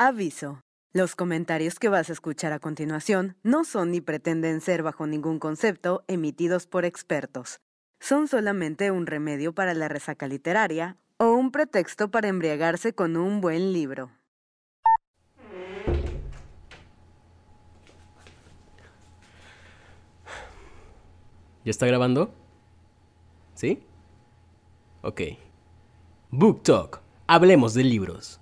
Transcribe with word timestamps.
Aviso. 0.00 0.60
Los 0.92 1.16
comentarios 1.16 1.80
que 1.80 1.88
vas 1.88 2.08
a 2.08 2.12
escuchar 2.12 2.52
a 2.52 2.60
continuación 2.60 3.36
no 3.42 3.64
son 3.64 3.90
ni 3.90 4.00
pretenden 4.00 4.60
ser 4.60 4.84
bajo 4.84 5.08
ningún 5.08 5.40
concepto 5.40 6.04
emitidos 6.06 6.68
por 6.68 6.84
expertos. 6.84 7.58
Son 7.98 8.28
solamente 8.28 8.92
un 8.92 9.08
remedio 9.08 9.52
para 9.52 9.74
la 9.74 9.88
resaca 9.88 10.28
literaria 10.28 10.98
o 11.16 11.32
un 11.32 11.50
pretexto 11.50 12.12
para 12.12 12.28
embriagarse 12.28 12.92
con 12.92 13.16
un 13.16 13.40
buen 13.40 13.72
libro. 13.72 14.12
¿Ya 21.64 21.70
está 21.72 21.86
grabando? 21.86 22.32
¿Sí? 23.54 23.82
Ok. 25.02 25.22
Book 26.30 26.62
Talk. 26.62 27.00
Hablemos 27.26 27.74
de 27.74 27.82
libros. 27.82 28.40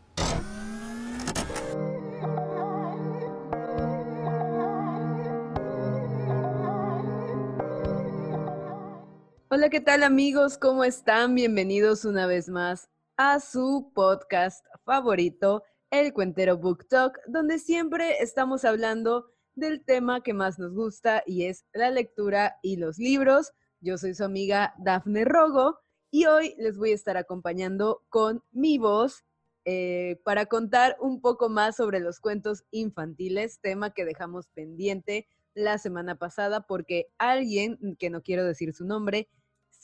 Hola, 9.57 9.71
¿qué 9.71 9.81
tal 9.81 10.03
amigos? 10.03 10.59
¿Cómo 10.59 10.85
están? 10.85 11.35
Bienvenidos 11.35 12.05
una 12.05 12.27
vez 12.27 12.51
más 12.51 12.91
a 13.17 13.41
su 13.41 13.91
podcast 13.95 14.67
favorito, 14.85 15.63
El 15.91 16.13
Cuentero 16.13 16.59
Book 16.59 16.87
Talk, 16.89 17.19
donde 17.27 17.59
siempre 17.59 18.23
estamos 18.23 18.67
hablando 18.67 19.31
del 19.55 19.83
tema 19.83 20.23
que 20.23 20.35
más 20.35 20.59
nos 20.59 20.75
gusta 20.75 21.23
y 21.25 21.45
es 21.45 21.65
la 21.73 21.91
lectura 21.91 22.59
y 22.61 22.77
los 22.77 22.99
libros. 22.99 23.51
Yo 23.81 23.97
soy 23.97 24.15
su 24.15 24.25
amiga 24.25 24.75
Dafne 24.77 25.25
Rogo 25.25 25.79
y 26.11 26.27
hoy 26.27 26.55
les 26.59 26.77
voy 26.77 26.91
a 26.91 26.97
estar 26.97 27.17
acompañando 27.17 28.03
con 28.11 28.45
mi 28.51 28.77
voz 28.77 29.25
eh, 29.65 30.21
para 30.23 30.45
contar 30.45 30.99
un 31.01 31.23
poco 31.23 31.49
más 31.49 31.77
sobre 31.77 32.01
los 32.01 32.21
cuentos 32.21 32.65
infantiles, 32.73 33.59
tema 33.63 33.95
que 33.95 34.05
dejamos 34.05 34.49
pendiente 34.49 35.27
la 35.55 35.79
semana 35.79 36.17
pasada 36.17 36.67
porque 36.67 37.07
alguien, 37.17 37.97
que 37.99 38.11
no 38.11 38.21
quiero 38.21 38.45
decir 38.45 38.75
su 38.75 38.85
nombre, 38.85 39.31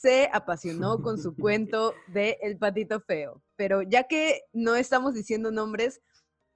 se 0.03 0.29
apasionó 0.33 1.01
con 1.01 1.17
su 1.17 1.33
cuento 1.33 1.93
de 2.07 2.37
El 2.41 2.57
patito 2.57 2.99
feo. 2.99 3.41
Pero 3.55 3.83
ya 3.83 4.03
que 4.03 4.41
no 4.51 4.75
estamos 4.75 5.13
diciendo 5.13 5.49
nombres, 5.49 6.01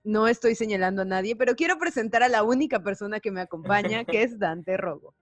no 0.04 0.28
estoy 0.28 0.54
señalando 0.54 1.04
a 1.04 1.06
nadie, 1.06 1.34
pero 1.38 1.56
quiero 1.56 1.80
presentar 1.80 2.24
a 2.24 2.28
la 2.28 2.44
única 2.44 2.84
persona 2.84 3.22
que 3.22 3.32
me 3.32 3.40
acompaña, 3.40 4.04
que 4.04 4.24
es 4.24 4.38
Dante 4.38 4.76
Rogo. 4.76 5.16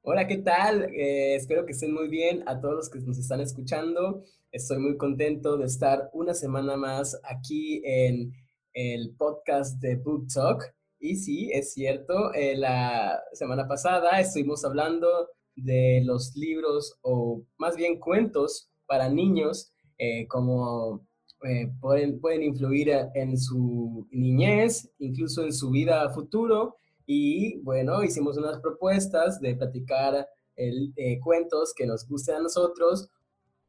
Hola, 0.00 0.26
¿qué 0.26 0.38
tal? 0.38 0.84
Eh, 0.94 1.34
espero 1.34 1.66
que 1.66 1.72
estén 1.72 1.92
muy 1.92 2.08
bien 2.08 2.42
a 2.46 2.58
todos 2.58 2.74
los 2.74 2.88
que 2.88 3.00
nos 3.00 3.18
están 3.18 3.40
escuchando. 3.42 4.24
Estoy 4.50 4.78
muy 4.78 4.96
contento 4.96 5.58
de 5.58 5.66
estar 5.66 6.08
una 6.14 6.32
semana 6.32 6.78
más 6.78 7.20
aquí 7.24 7.82
en 7.84 8.32
el 8.72 9.14
podcast 9.18 9.78
de 9.78 9.96
Book 9.96 10.28
Talk. 10.32 10.74
Y 10.98 11.16
sí, 11.16 11.50
es 11.52 11.74
cierto, 11.74 12.32
eh, 12.32 12.56
la 12.56 13.22
semana 13.34 13.68
pasada 13.68 14.20
estuvimos 14.20 14.64
hablando 14.64 15.28
de 15.56 16.02
los 16.04 16.34
libros 16.36 16.98
o 17.02 17.42
más 17.58 17.76
bien 17.76 17.98
cuentos 17.98 18.70
para 18.86 19.08
niños, 19.08 19.72
eh, 19.98 20.26
como 20.28 21.06
eh, 21.44 21.70
pueden, 21.80 22.20
pueden 22.20 22.42
influir 22.42 22.90
en 23.14 23.38
su 23.38 24.06
niñez, 24.10 24.90
incluso 24.98 25.44
en 25.44 25.52
su 25.52 25.70
vida 25.70 26.10
futuro. 26.10 26.76
Y 27.06 27.58
bueno, 27.58 28.02
hicimos 28.02 28.36
unas 28.38 28.60
propuestas 28.60 29.40
de 29.40 29.54
platicar 29.54 30.28
el, 30.56 30.92
eh, 30.96 31.20
cuentos 31.20 31.74
que 31.74 31.86
nos 31.86 32.08
gusten 32.08 32.36
a 32.36 32.40
nosotros. 32.40 33.08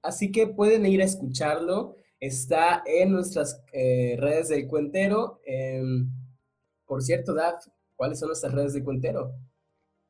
Así 0.02 0.32
que 0.32 0.48
pueden 0.48 0.86
ir 0.86 1.02
a 1.02 1.06
escucharlo. 1.06 1.96
Está 2.20 2.84
en 2.86 3.12
nuestras 3.12 3.62
redes 3.72 4.50
del 4.50 4.68
cuentero. 4.68 5.42
Em, 5.46 6.10
por 6.86 7.02
cierto, 7.04 7.34
Daf, 7.34 7.66
¿cuáles 7.96 8.20
son 8.20 8.30
nuestras 8.30 8.54
redes 8.54 8.74
del 8.74 8.84
cuentero? 8.84 9.34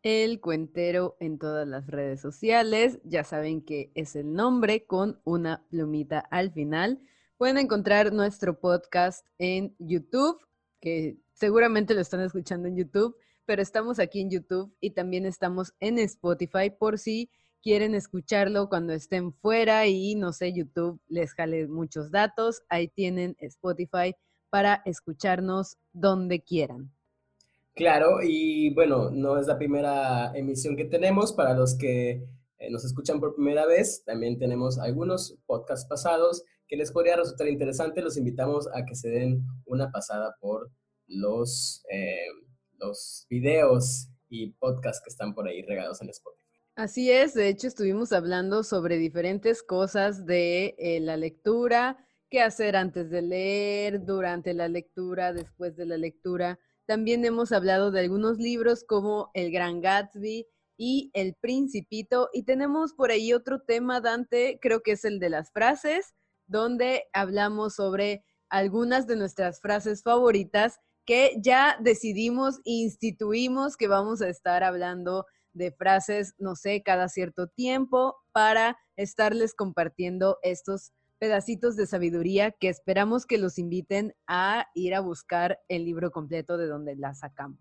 El 0.08 0.40
cuentero 0.40 1.18
en 1.20 1.40
todas 1.40 1.68
las 1.68 1.88
redes 1.88 2.22
sociales. 2.22 3.00
Ya 3.06 3.24
saben 3.24 3.64
que 3.66 3.92
es 3.96 4.16
el 4.16 4.34
nombre 4.34 4.86
con 4.86 5.20
una 5.24 5.66
plumita 5.72 6.20
al 6.20 6.52
final. 6.52 7.02
Pueden 7.38 7.58
encontrar 7.58 8.14
nuestro 8.14 8.60
podcast 8.60 9.26
en 9.40 9.76
YouTube, 9.80 10.38
que 10.80 11.18
seguramente 11.34 11.96
lo 11.96 12.02
están 12.02 12.22
escuchando 12.22 12.68
en 12.68 12.78
YouTube, 12.78 13.18
pero 13.46 13.64
estamos 13.64 13.98
aquí 13.98 14.22
en 14.22 14.30
YouTube 14.30 14.72
y 14.80 14.92
también 14.92 15.26
estamos 15.26 15.74
en 15.80 15.98
Spotify 15.98 16.70
por 16.70 17.00
si 17.00 17.32
quieren 17.64 17.96
escucharlo 17.96 18.70
cuando 18.70 18.94
estén 18.94 19.34
fuera 19.34 19.88
y 19.88 20.14
no 20.14 20.34
sé, 20.34 20.54
YouTube 20.54 21.02
les 21.08 21.34
jale 21.34 21.68
muchos 21.68 22.12
datos. 22.12 22.62
Ahí 22.70 22.90
tienen 22.90 23.36
Spotify 23.40 24.16
para 24.52 24.84
escucharnos 24.86 25.80
donde 25.94 26.44
quieran. 26.44 26.95
Claro, 27.76 28.20
y 28.24 28.74
bueno, 28.74 29.12
no 29.12 29.38
es 29.38 29.48
la 29.48 29.58
primera 29.58 30.32
emisión 30.34 30.78
que 30.78 30.86
tenemos. 30.86 31.34
Para 31.34 31.54
los 31.54 31.78
que 31.78 32.26
eh, 32.58 32.72
nos 32.72 32.86
escuchan 32.86 33.20
por 33.20 33.36
primera 33.36 33.66
vez, 33.66 34.04
también 34.06 34.38
tenemos 34.38 34.80
algunos 34.80 35.38
podcasts 35.46 35.86
pasados 35.86 36.44
que 36.68 36.78
les 36.78 36.92
podría 36.92 37.18
resultar 37.18 37.48
interesante, 37.48 38.02
los 38.02 38.18
invitamos 38.18 38.68
a 38.74 38.86
que 38.86 38.96
se 38.96 39.10
den 39.10 39.46
una 39.66 39.92
pasada 39.92 40.36
por 40.40 40.72
los, 41.08 41.84
eh, 41.92 42.28
los 42.80 43.28
videos 43.30 44.08
y 44.30 44.52
podcasts 44.54 45.02
que 45.04 45.10
están 45.10 45.36
por 45.36 45.48
ahí 45.48 45.62
regados 45.62 46.02
en 46.02 46.10
Spotify. 46.10 46.42
Así 46.76 47.12
es, 47.12 47.34
de 47.34 47.50
hecho 47.50 47.68
estuvimos 47.68 48.12
hablando 48.12 48.64
sobre 48.64 48.98
diferentes 48.98 49.64
cosas 49.64 50.26
de 50.26 50.76
eh, 50.78 51.00
la 51.00 51.18
lectura, 51.18 51.98
qué 52.30 52.42
hacer 52.42 52.76
antes 52.76 53.10
de 53.10 53.22
leer, 53.22 54.04
durante 54.04 54.54
la 54.54 54.68
lectura, 54.68 55.32
después 55.34 55.76
de 55.76 55.86
la 55.86 55.98
lectura. 55.98 56.60
También 56.88 57.26
hemos 57.26 57.52
hablado 57.52 57.92
de 57.92 58.02
algunos 58.02 58.38
libros 58.38 58.84
como 58.84 59.32
El 59.34 59.52
Gran 59.52 59.82
Gatsby 59.82 60.48
y 60.78 61.12
El 61.14 61.36
Principito. 61.36 62.30
Y 62.34 62.44
tenemos 62.44 62.94
por 62.94 63.12
ahí 63.12 63.34
otro 63.34 63.62
tema, 63.62 64.02
Dante, 64.02 64.60
creo 64.62 64.82
que 64.82 64.92
es 64.92 65.06
el 65.06 65.20
de 65.20 65.30
las 65.30 65.52
frases 65.52 66.14
donde 66.48 67.06
hablamos 67.14 67.76
sobre 67.76 68.24
algunas 68.50 69.08
de 69.08 69.16
nuestras 69.16 69.60
frases 69.62 70.04
favoritas 70.04 70.80
que 71.06 71.36
ya 71.42 71.78
decidimos, 71.82 72.60
instituimos 72.64 73.78
que 73.78 73.88
vamos 73.88 74.22
a 74.22 74.30
estar 74.30 74.64
hablando 74.64 75.26
de 75.54 75.72
frases, 75.72 76.34
no 76.38 76.56
sé, 76.56 76.84
cada 76.84 77.08
cierto 77.10 77.48
tiempo 77.48 78.16
para 78.32 78.78
estarles 78.96 79.54
compartiendo 79.54 80.38
estos 80.42 80.92
pedacitos 81.26 81.76
de 81.76 81.88
sabiduría 81.88 82.52
que 82.52 82.70
esperamos 82.70 83.26
que 83.26 83.40
los 83.40 83.58
inviten 83.58 84.14
a 84.28 84.68
ir 84.76 84.94
a 84.94 85.00
buscar 85.00 85.60
el 85.68 85.84
libro 85.84 86.12
completo 86.12 86.56
de 86.56 86.68
donde 86.68 86.96
la 86.96 87.16
sacamos. 87.16 87.58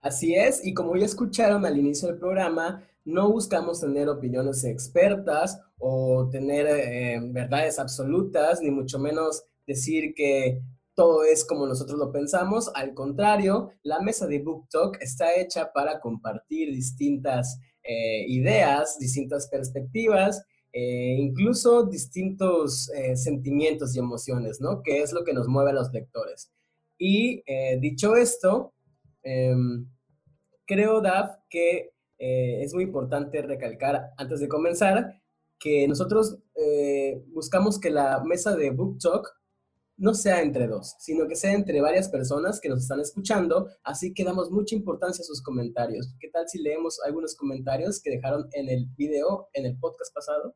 Así 0.00 0.34
es, 0.34 0.66
y 0.66 0.74
como 0.74 0.96
ya 0.96 1.04
escucharon 1.04 1.64
al 1.64 1.78
inicio 1.78 2.08
del 2.08 2.18
programa, 2.18 2.82
no 3.04 3.30
buscamos 3.30 3.80
tener 3.80 4.08
opiniones 4.08 4.64
expertas 4.64 5.60
o 5.78 6.28
tener 6.28 6.66
eh, 6.66 7.20
verdades 7.22 7.78
absolutas, 7.78 8.60
ni 8.60 8.72
mucho 8.72 8.98
menos 8.98 9.44
decir 9.64 10.12
que 10.16 10.60
todo 10.96 11.22
es 11.22 11.44
como 11.44 11.68
nosotros 11.68 12.00
lo 12.00 12.10
pensamos. 12.10 12.68
Al 12.74 12.94
contrario, 12.94 13.70
la 13.84 14.00
mesa 14.00 14.26
de 14.26 14.40
Book 14.40 14.66
Talk 14.70 14.98
está 15.00 15.36
hecha 15.36 15.72
para 15.72 16.00
compartir 16.00 16.74
distintas 16.74 17.60
eh, 17.84 18.24
ideas, 18.26 18.98
distintas 18.98 19.46
perspectivas, 19.46 20.44
eh, 20.72 21.16
incluso 21.18 21.84
distintos 21.84 22.90
sentimientos 23.14 23.94
y 23.94 23.98
emociones, 23.98 24.60
¿no? 24.60 24.82
Que 24.82 25.02
es 25.02 25.12
lo 25.12 25.24
que 25.24 25.32
nos 25.32 25.48
mueve 25.48 25.70
a 25.70 25.74
los 25.74 25.92
lectores. 25.92 26.52
Y 26.98 27.42
dicho 27.80 28.14
esto, 28.16 28.72
em, 29.22 29.86
creo, 30.66 31.00
Daf, 31.00 31.36
que 31.48 31.92
eh, 32.20 32.62
es 32.62 32.74
muy 32.74 32.84
importante 32.84 33.40
recalcar 33.40 34.12
antes 34.18 34.40
de 34.40 34.48
comenzar 34.48 35.20
que 35.58 35.88
nosotros 35.88 36.36
eh, 36.54 37.24
buscamos 37.32 37.80
que 37.80 37.88
la 37.88 38.22
mesa 38.22 38.54
de 38.54 38.70
Book 38.70 38.98
Talk 38.98 39.26
no 39.96 40.12
sea 40.12 40.42
entre 40.42 40.66
dos, 40.66 40.96
sino 40.98 41.26
que 41.26 41.34
sea 41.34 41.54
entre 41.54 41.80
varias 41.80 42.10
personas 42.10 42.60
que 42.60 42.68
nos 42.68 42.82
están 42.82 43.00
escuchando, 43.00 43.68
así 43.82 44.12
que 44.12 44.24
damos 44.24 44.50
mucha 44.50 44.74
importancia 44.74 45.22
a 45.22 45.26
sus 45.26 45.42
comentarios. 45.42 46.14
¿Qué 46.20 46.28
tal 46.28 46.46
si 46.46 46.62
leemos 46.62 47.00
algunos 47.04 47.34
comentarios 47.36 48.00
que 48.02 48.10
dejaron 48.10 48.48
en 48.52 48.68
el 48.68 48.86
video, 48.96 49.48
en 49.54 49.64
el 49.64 49.78
podcast 49.78 50.14
pasado? 50.14 50.54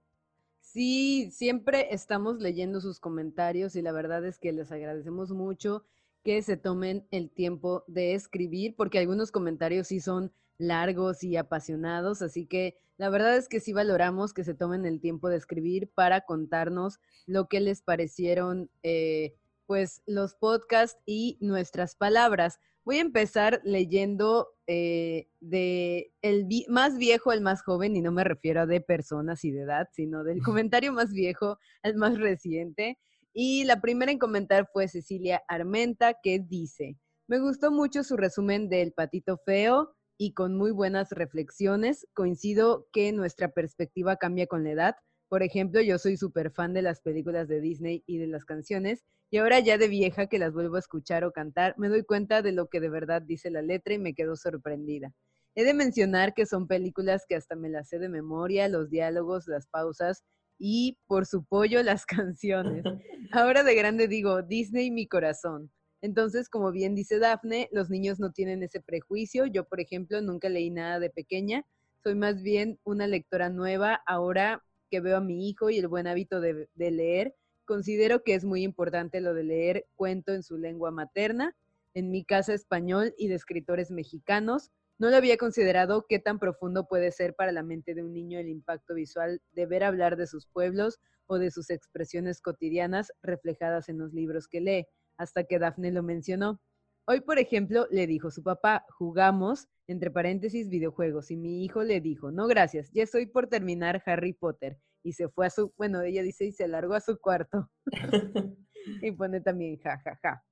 Sí, 0.74 1.30
siempre 1.30 1.94
estamos 1.94 2.40
leyendo 2.40 2.80
sus 2.80 2.98
comentarios 2.98 3.76
y 3.76 3.82
la 3.82 3.92
verdad 3.92 4.24
es 4.24 4.40
que 4.40 4.50
les 4.52 4.72
agradecemos 4.72 5.30
mucho 5.30 5.84
que 6.24 6.42
se 6.42 6.56
tomen 6.56 7.06
el 7.12 7.30
tiempo 7.30 7.84
de 7.86 8.14
escribir, 8.14 8.74
porque 8.74 8.98
algunos 8.98 9.30
comentarios 9.30 9.86
sí 9.86 10.00
son 10.00 10.32
largos 10.58 11.22
y 11.22 11.36
apasionados, 11.36 12.22
así 12.22 12.46
que 12.46 12.76
la 12.96 13.08
verdad 13.08 13.36
es 13.36 13.48
que 13.48 13.60
sí 13.60 13.72
valoramos 13.72 14.34
que 14.34 14.42
se 14.42 14.54
tomen 14.54 14.84
el 14.84 15.00
tiempo 15.00 15.28
de 15.28 15.36
escribir 15.36 15.92
para 15.94 16.22
contarnos 16.22 16.98
lo 17.24 17.46
que 17.46 17.60
les 17.60 17.80
parecieron 17.80 18.68
eh, 18.82 19.36
pues 19.66 20.02
los 20.06 20.34
podcasts 20.34 21.00
y 21.06 21.38
nuestras 21.40 21.96
palabras. 21.96 22.58
Voy 22.84 22.98
a 22.98 23.02
empezar 23.02 23.60
leyendo 23.64 24.48
eh, 24.66 25.28
de 25.40 26.12
el 26.22 26.46
más 26.68 26.98
viejo 26.98 27.30
al 27.30 27.40
más 27.40 27.62
joven, 27.62 27.96
y 27.96 28.02
no 28.02 28.12
me 28.12 28.24
refiero 28.24 28.62
a 28.62 28.66
de 28.66 28.80
personas 28.80 29.44
y 29.44 29.50
de 29.50 29.62
edad, 29.62 29.88
sino 29.92 30.24
del 30.24 30.42
comentario 30.42 30.92
más 30.92 31.12
viejo 31.12 31.58
al 31.82 31.96
más 31.96 32.18
reciente. 32.18 32.98
Y 33.32 33.64
la 33.64 33.80
primera 33.80 34.12
en 34.12 34.18
comentar 34.18 34.68
fue 34.72 34.86
Cecilia 34.88 35.42
Armenta, 35.48 36.14
que 36.22 36.38
dice, 36.38 36.96
me 37.26 37.40
gustó 37.40 37.72
mucho 37.72 38.04
su 38.04 38.16
resumen 38.16 38.68
del 38.68 38.92
patito 38.92 39.38
feo 39.38 39.96
y 40.18 40.34
con 40.34 40.56
muy 40.56 40.70
buenas 40.70 41.10
reflexiones. 41.10 42.06
Coincido 42.12 42.86
que 42.92 43.12
nuestra 43.12 43.48
perspectiva 43.48 44.16
cambia 44.16 44.46
con 44.46 44.62
la 44.62 44.70
edad. 44.70 44.96
Por 45.34 45.42
ejemplo, 45.42 45.80
yo 45.80 45.98
soy 45.98 46.16
súper 46.16 46.52
fan 46.52 46.74
de 46.74 46.80
las 46.80 47.00
películas 47.00 47.48
de 47.48 47.60
Disney 47.60 48.04
y 48.06 48.18
de 48.18 48.28
las 48.28 48.44
canciones, 48.44 49.04
y 49.32 49.38
ahora 49.38 49.58
ya 49.58 49.78
de 49.78 49.88
vieja 49.88 50.28
que 50.28 50.38
las 50.38 50.52
vuelvo 50.52 50.76
a 50.76 50.78
escuchar 50.78 51.24
o 51.24 51.32
cantar, 51.32 51.74
me 51.76 51.88
doy 51.88 52.04
cuenta 52.04 52.40
de 52.40 52.52
lo 52.52 52.68
que 52.68 52.78
de 52.78 52.88
verdad 52.88 53.20
dice 53.20 53.50
la 53.50 53.60
letra 53.60 53.94
y 53.94 53.98
me 53.98 54.14
quedo 54.14 54.36
sorprendida. 54.36 55.12
He 55.56 55.64
de 55.64 55.74
mencionar 55.74 56.34
que 56.34 56.46
son 56.46 56.68
películas 56.68 57.26
que 57.28 57.34
hasta 57.34 57.56
me 57.56 57.68
las 57.68 57.88
sé 57.88 57.98
de 57.98 58.08
memoria, 58.08 58.68
los 58.68 58.90
diálogos, 58.90 59.48
las 59.48 59.66
pausas 59.66 60.22
y 60.56 60.98
por 61.08 61.26
su 61.26 61.42
pollo 61.42 61.82
las 61.82 62.06
canciones. 62.06 62.84
Ahora 63.32 63.64
de 63.64 63.74
grande 63.74 64.06
digo, 64.06 64.40
Disney 64.42 64.92
mi 64.92 65.08
corazón. 65.08 65.68
Entonces, 66.00 66.48
como 66.48 66.70
bien 66.70 66.94
dice 66.94 67.18
Dafne, 67.18 67.68
los 67.72 67.90
niños 67.90 68.20
no 68.20 68.30
tienen 68.30 68.62
ese 68.62 68.80
prejuicio. 68.80 69.46
Yo, 69.46 69.64
por 69.64 69.80
ejemplo, 69.80 70.20
nunca 70.20 70.48
leí 70.48 70.70
nada 70.70 71.00
de 71.00 71.10
pequeña. 71.10 71.66
Soy 72.04 72.14
más 72.14 72.40
bien 72.40 72.78
una 72.84 73.08
lectora 73.08 73.48
nueva. 73.48 74.00
Ahora 74.06 74.62
que 74.90 75.00
veo 75.00 75.16
a 75.16 75.20
mi 75.20 75.48
hijo 75.48 75.70
y 75.70 75.78
el 75.78 75.88
buen 75.88 76.06
hábito 76.06 76.40
de, 76.40 76.68
leer, 76.76 77.34
considero 77.64 78.22
que 78.22 78.34
es 78.34 78.44
muy 78.44 78.62
importante 78.62 79.20
lo 79.20 79.34
de 79.34 79.44
leer 79.44 79.86
cuento 79.96 80.32
en 80.32 80.42
su 80.42 80.56
lengua 80.58 80.90
materna, 80.90 81.56
en 81.94 82.10
mi 82.10 82.24
casa 82.24 82.54
español 82.54 83.14
y 83.16 83.28
de 83.28 83.34
escritores 83.34 83.90
mexicanos. 83.90 84.70
No 84.98 85.10
lo 85.10 85.16
había 85.16 85.36
considerado 85.36 86.06
qué 86.08 86.18
tan 86.18 86.38
profundo 86.38 86.86
puede 86.86 87.10
ser 87.10 87.34
para 87.34 87.52
la 87.52 87.62
mente 87.62 87.94
de 87.94 88.02
un 88.02 88.12
niño 88.12 88.38
el 88.38 88.48
impacto 88.48 88.94
visual 88.94 89.40
de 89.52 89.66
ver 89.66 89.84
hablar 89.84 90.16
de 90.16 90.26
sus 90.26 90.46
pueblos 90.46 91.00
o 91.26 91.38
de 91.38 91.50
sus 91.50 91.70
expresiones 91.70 92.40
cotidianas 92.40 93.12
reflejadas 93.22 93.88
en 93.88 93.98
los 93.98 94.12
libros 94.12 94.46
que 94.48 94.60
lee 94.60 94.86
hasta 95.16 95.44
que 95.44 95.58
Daphne 95.58 95.92
lo 95.92 96.02
mencionó. 96.02 96.60
Hoy, 97.06 97.20
por 97.20 97.38
ejemplo, 97.38 97.86
le 97.90 98.06
dijo 98.06 98.30
su 98.30 98.42
papá, 98.42 98.86
jugamos, 98.88 99.68
entre 99.86 100.10
paréntesis, 100.10 100.70
videojuegos, 100.70 101.30
y 101.30 101.36
mi 101.36 101.62
hijo 101.62 101.82
le 101.82 102.00
dijo, 102.00 102.32
no, 102.32 102.46
gracias, 102.46 102.90
ya 102.92 103.02
estoy 103.02 103.26
por 103.26 103.46
terminar 103.48 104.02
Harry 104.06 104.32
Potter. 104.32 104.78
Y 105.02 105.12
se 105.12 105.28
fue 105.28 105.46
a 105.46 105.50
su, 105.50 105.74
bueno, 105.76 106.00
ella 106.00 106.22
dice, 106.22 106.46
y 106.46 106.52
se 106.52 106.66
largó 106.66 106.94
a 106.94 107.00
su 107.00 107.18
cuarto. 107.18 107.68
y 109.02 109.12
pone 109.12 109.42
también, 109.42 109.78
ja, 109.80 109.98
ja, 109.98 110.18
ja. 110.22 110.44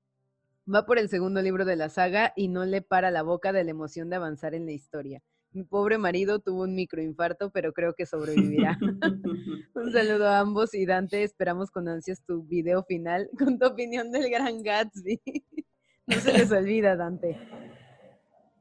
Va 0.72 0.84
por 0.84 0.99
el 0.99 1.08
segundo 1.08 1.40
libro 1.40 1.64
de 1.64 1.76
la 1.76 1.88
saga 1.88 2.34
y 2.37 2.49
no 2.49 2.66
le 2.66 2.82
para 2.82 3.10
la 3.10 3.22
boca 3.22 3.52
de 3.52 3.64
la 3.64 3.70
emoción 3.70 4.10
de 4.10 4.16
avanzar 4.16 4.55
en 4.55 4.66
la 4.66 4.72
historia. 4.72 5.22
Mi 5.52 5.64
pobre 5.64 5.98
marido 5.98 6.38
tuvo 6.38 6.62
un 6.62 6.75
microinfarto, 6.75 7.50
pero 7.50 7.72
creo 7.72 7.94
que 7.94 8.06
sobrevivirá. 8.06 8.78
un 9.75 9.93
saludo 9.93 10.28
a 10.28 10.40
ambos 10.40 10.75
y 10.75 10.84
Dante, 10.84 11.22
esperamos 11.22 11.70
con 11.70 11.88
ansias 11.88 12.22
tu 12.25 12.43
video 12.44 12.84
final 12.84 13.31
con 13.38 13.58
tu 13.58 13.66
opinión 13.66 14.12
del 14.12 14.31
gran 14.31 14.62
Gatsby. 14.62 15.20
No 16.06 16.20
se 16.20 16.32
les 16.32 16.50
olvida, 16.50 16.96
Dante. 16.96 17.38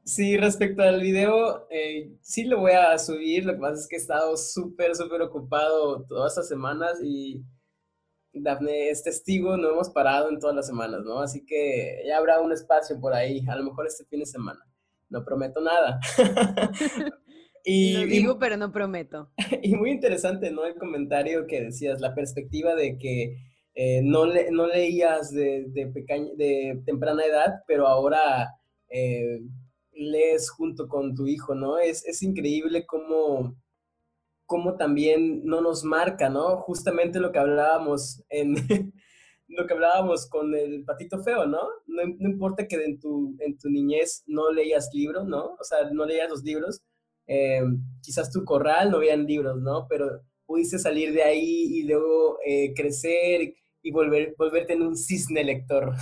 Sí, 0.04 0.36
respecto 0.36 0.82
al 0.82 1.00
video, 1.00 1.66
eh, 1.70 2.12
sí 2.20 2.44
lo 2.44 2.60
voy 2.60 2.72
a 2.72 2.98
subir. 2.98 3.44
Lo 3.44 3.54
que 3.54 3.60
pasa 3.60 3.80
es 3.80 3.88
que 3.88 3.96
he 3.96 3.98
estado 3.98 4.36
súper, 4.36 4.96
súper 4.96 5.22
ocupado 5.22 6.04
todas 6.04 6.32
estas 6.32 6.48
semanas 6.48 6.98
y 7.02 7.42
Dafne 8.32 8.88
es 8.88 9.02
testigo, 9.02 9.56
no 9.56 9.70
hemos 9.70 9.90
parado 9.90 10.28
en 10.28 10.38
todas 10.38 10.56
las 10.56 10.66
semanas, 10.66 11.02
¿no? 11.04 11.20
Así 11.20 11.44
que 11.44 12.02
ya 12.06 12.16
habrá 12.16 12.40
un 12.40 12.50
espacio 12.50 12.98
por 13.00 13.14
ahí, 13.14 13.44
a 13.48 13.56
lo 13.56 13.64
mejor 13.64 13.86
este 13.86 14.04
fin 14.06 14.20
de 14.20 14.26
semana 14.26 14.60
no 15.12 15.24
prometo 15.24 15.60
nada. 15.60 16.00
y, 17.64 17.92
Lo 17.92 18.06
digo, 18.06 18.38
pero 18.38 18.56
no 18.56 18.72
prometo. 18.72 19.30
Y 19.62 19.76
muy 19.76 19.90
interesante, 19.90 20.50
¿no? 20.50 20.64
El 20.64 20.74
comentario 20.74 21.46
que 21.46 21.60
decías, 21.60 22.00
la 22.00 22.14
perspectiva 22.14 22.74
de 22.74 22.98
que 22.98 23.36
eh, 23.74 24.02
no, 24.02 24.26
le, 24.26 24.50
no 24.50 24.66
leías 24.66 25.30
de, 25.30 25.64
de, 25.68 26.82
temprana 26.84 27.24
edad, 27.24 27.62
pero 27.66 27.86
ahora 27.86 28.50
eh, 28.88 29.40
lees 29.92 30.50
junto 30.50 30.88
con 30.88 31.14
tu 31.14 31.26
hijo, 31.26 31.54
¿no? 31.54 31.78
Es, 31.78 32.04
es 32.06 32.22
increíble 32.22 32.84
cómo, 32.86 33.56
cómo 34.46 34.76
también 34.76 35.44
no 35.44 35.60
nos 35.60 35.84
marca, 35.84 36.28
¿no? 36.28 36.58
Justamente 36.58 37.20
lo 37.20 37.32
que 37.32 37.38
hablábamos 37.38 38.22
en, 38.28 38.54
lo 39.48 39.66
que 39.66 39.74
hablábamos 39.74 40.28
con 40.28 40.54
el 40.54 40.84
patito 40.84 41.22
feo, 41.22 41.46
¿no? 41.46 41.62
No, 41.86 42.02
importa 42.02 42.66
que 42.66 42.76
en 42.76 42.98
tu, 43.00 43.36
en 43.40 43.56
tu 43.58 43.70
niñez 43.70 44.22
no 44.26 44.50
leías 44.52 44.90
libros, 44.92 45.26
¿no? 45.26 45.56
O 45.58 45.64
sea, 45.64 45.90
no 45.90 46.04
leías 46.04 46.28
los 46.28 46.42
libros. 46.42 46.82
Eh, 47.26 47.62
quizás 48.02 48.30
tu 48.30 48.44
corral 48.44 48.90
no 48.90 48.98
veían 48.98 49.26
libros, 49.26 49.60
¿no? 49.60 49.86
Pero 49.88 50.22
pudiste 50.52 50.78
salir 50.78 51.14
de 51.14 51.22
ahí 51.22 51.78
y 51.78 51.84
luego 51.84 52.36
eh, 52.44 52.74
crecer 52.74 53.54
y 53.80 53.90
volver, 53.90 54.34
volverte 54.36 54.74
en 54.74 54.82
un 54.82 54.98
cisne 54.98 55.42
lector. 55.42 55.94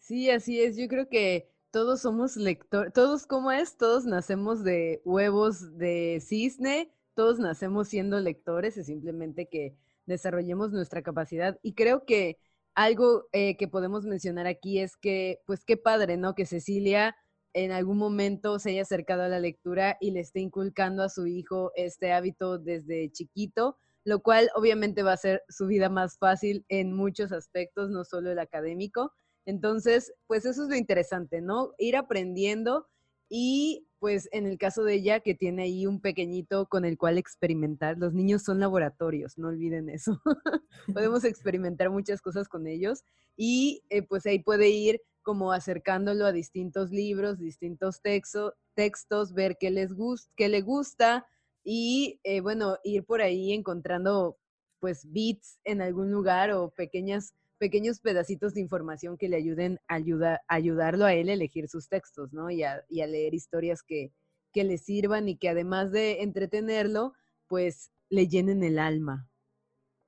sí, 0.00 0.30
así 0.30 0.62
es. 0.62 0.78
Yo 0.78 0.88
creo 0.88 1.06
que 1.06 1.50
todos 1.70 2.00
somos 2.00 2.36
lectores. 2.36 2.94
Todos, 2.94 3.26
¿cómo 3.26 3.52
es? 3.52 3.76
Todos 3.76 4.06
nacemos 4.06 4.64
de 4.64 5.02
huevos 5.04 5.76
de 5.76 6.22
cisne. 6.26 6.90
Todos 7.12 7.38
nacemos 7.38 7.88
siendo 7.88 8.18
lectores. 8.18 8.78
Es 8.78 8.86
simplemente 8.86 9.46
que 9.46 9.76
desarrollemos 10.06 10.72
nuestra 10.72 11.02
capacidad. 11.02 11.58
Y 11.62 11.74
creo 11.74 12.06
que 12.06 12.38
algo 12.74 13.28
eh, 13.32 13.58
que 13.58 13.68
podemos 13.68 14.06
mencionar 14.06 14.46
aquí 14.46 14.80
es 14.80 14.96
que, 14.96 15.40
pues 15.44 15.66
qué 15.66 15.76
padre, 15.76 16.16
¿no? 16.16 16.34
Que 16.34 16.46
Cecilia 16.46 17.14
en 17.56 17.72
algún 17.72 17.96
momento 17.96 18.58
se 18.58 18.70
haya 18.70 18.82
acercado 18.82 19.22
a 19.22 19.28
la 19.28 19.40
lectura 19.40 19.96
y 19.98 20.10
le 20.10 20.20
esté 20.20 20.40
inculcando 20.40 21.02
a 21.02 21.08
su 21.08 21.26
hijo 21.26 21.72
este 21.74 22.12
hábito 22.12 22.58
desde 22.58 23.10
chiquito, 23.10 23.78
lo 24.04 24.20
cual 24.20 24.50
obviamente 24.54 25.02
va 25.02 25.12
a 25.12 25.14
hacer 25.14 25.42
su 25.48 25.66
vida 25.66 25.88
más 25.88 26.18
fácil 26.18 26.66
en 26.68 26.92
muchos 26.92 27.32
aspectos, 27.32 27.88
no 27.88 28.04
solo 28.04 28.30
el 28.30 28.38
académico. 28.40 29.10
Entonces, 29.46 30.12
pues 30.26 30.44
eso 30.44 30.64
es 30.64 30.68
lo 30.68 30.76
interesante, 30.76 31.40
¿no? 31.40 31.72
Ir 31.78 31.96
aprendiendo 31.96 32.88
y 33.26 33.88
pues 34.00 34.28
en 34.32 34.46
el 34.46 34.58
caso 34.58 34.84
de 34.84 34.92
ella, 34.92 35.20
que 35.20 35.34
tiene 35.34 35.62
ahí 35.62 35.86
un 35.86 36.02
pequeñito 36.02 36.66
con 36.66 36.84
el 36.84 36.98
cual 36.98 37.16
experimentar, 37.16 37.96
los 37.96 38.12
niños 38.12 38.42
son 38.42 38.60
laboratorios, 38.60 39.38
no 39.38 39.48
olviden 39.48 39.88
eso. 39.88 40.20
Podemos 40.94 41.24
experimentar 41.24 41.88
muchas 41.88 42.20
cosas 42.20 42.48
con 42.48 42.66
ellos 42.66 43.02
y 43.34 43.82
eh, 43.88 44.02
pues 44.02 44.26
ahí 44.26 44.40
puede 44.40 44.68
ir 44.68 45.00
como 45.26 45.50
acercándolo 45.50 46.24
a 46.24 46.30
distintos 46.30 46.92
libros, 46.92 47.40
distintos 47.40 48.00
textos, 48.00 48.54
textos 48.74 49.34
ver 49.34 49.56
qué, 49.58 49.72
les 49.72 49.92
gusta, 49.92 50.30
qué 50.36 50.48
le 50.48 50.62
gusta 50.62 51.26
y 51.64 52.20
eh, 52.22 52.40
bueno, 52.40 52.78
ir 52.84 53.04
por 53.04 53.20
ahí 53.20 53.52
encontrando 53.52 54.38
pues 54.78 55.04
beats 55.10 55.58
en 55.64 55.82
algún 55.82 56.12
lugar 56.12 56.52
o 56.52 56.70
pequeñas 56.70 57.34
pequeños 57.58 57.98
pedacitos 57.98 58.54
de 58.54 58.60
información 58.60 59.18
que 59.18 59.28
le 59.28 59.36
ayuden 59.36 59.80
a 59.88 59.98
ayudarlo 60.46 61.06
a 61.06 61.14
él 61.14 61.28
a 61.28 61.32
elegir 61.32 61.68
sus 61.68 61.88
textos, 61.88 62.32
¿no? 62.32 62.48
Y 62.48 62.62
a, 62.62 62.84
leer 62.88 63.34
historias 63.34 63.82
que, 63.82 64.12
que 64.52 64.62
le 64.62 64.78
sirvan 64.78 65.28
y 65.28 65.38
que 65.38 65.48
además 65.48 65.90
de 65.90 66.22
entretenerlo, 66.22 67.14
pues 67.48 67.90
le 68.10 68.28
llenen 68.28 68.62
el 68.62 68.78
alma. 68.78 69.28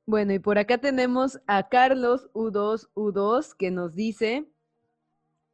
Bueno, 0.06 0.32
y 0.32 0.38
por 0.38 0.58
acá 0.58 0.78
tenemos 0.78 1.40
a 1.48 1.68
Carlos 1.70 2.30
U2U2 2.34 3.56
que 3.56 3.70
nos 3.72 3.94
dice, 3.94 4.46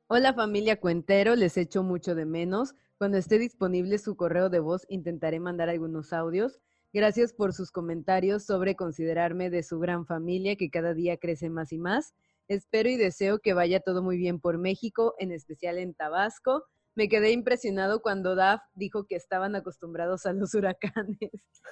hola 0.06 0.34
familia 0.34 0.80
Cuentero, 0.80 1.34
les 1.34 1.56
echo 1.56 1.82
mucho 1.82 2.14
de 2.14 2.26
menos. 2.26 2.74
Cuando 2.98 3.18
esté 3.18 3.38
disponible 3.38 3.98
su 3.98 4.16
correo 4.16 4.48
de 4.50 4.60
voz, 4.60 4.86
intentaré 4.88 5.40
mandar 5.40 5.68
algunos 5.68 6.12
audios. 6.12 6.60
Gracias 6.92 7.32
por 7.32 7.52
sus 7.52 7.70
comentarios 7.70 8.44
sobre 8.44 8.76
considerarme 8.76 9.50
de 9.50 9.62
su 9.62 9.78
gran 9.78 10.06
familia 10.06 10.56
que 10.56 10.70
cada 10.70 10.94
día 10.94 11.16
crece 11.16 11.50
más 11.50 11.72
y 11.72 11.78
más. 11.78 12.14
Espero 12.46 12.88
y 12.88 12.96
deseo 12.96 13.38
que 13.40 13.54
vaya 13.54 13.80
todo 13.80 14.02
muy 14.02 14.16
bien 14.16 14.38
por 14.38 14.58
México, 14.58 15.14
en 15.18 15.32
especial 15.32 15.78
en 15.78 15.94
Tabasco. 15.94 16.64
Me 16.96 17.08
quedé 17.08 17.32
impresionado 17.32 18.02
cuando 18.02 18.36
Daf 18.36 18.62
dijo 18.74 19.06
que 19.06 19.16
estaban 19.16 19.56
acostumbrados 19.56 20.26
a 20.26 20.32
los 20.32 20.54
huracanes. 20.54 21.18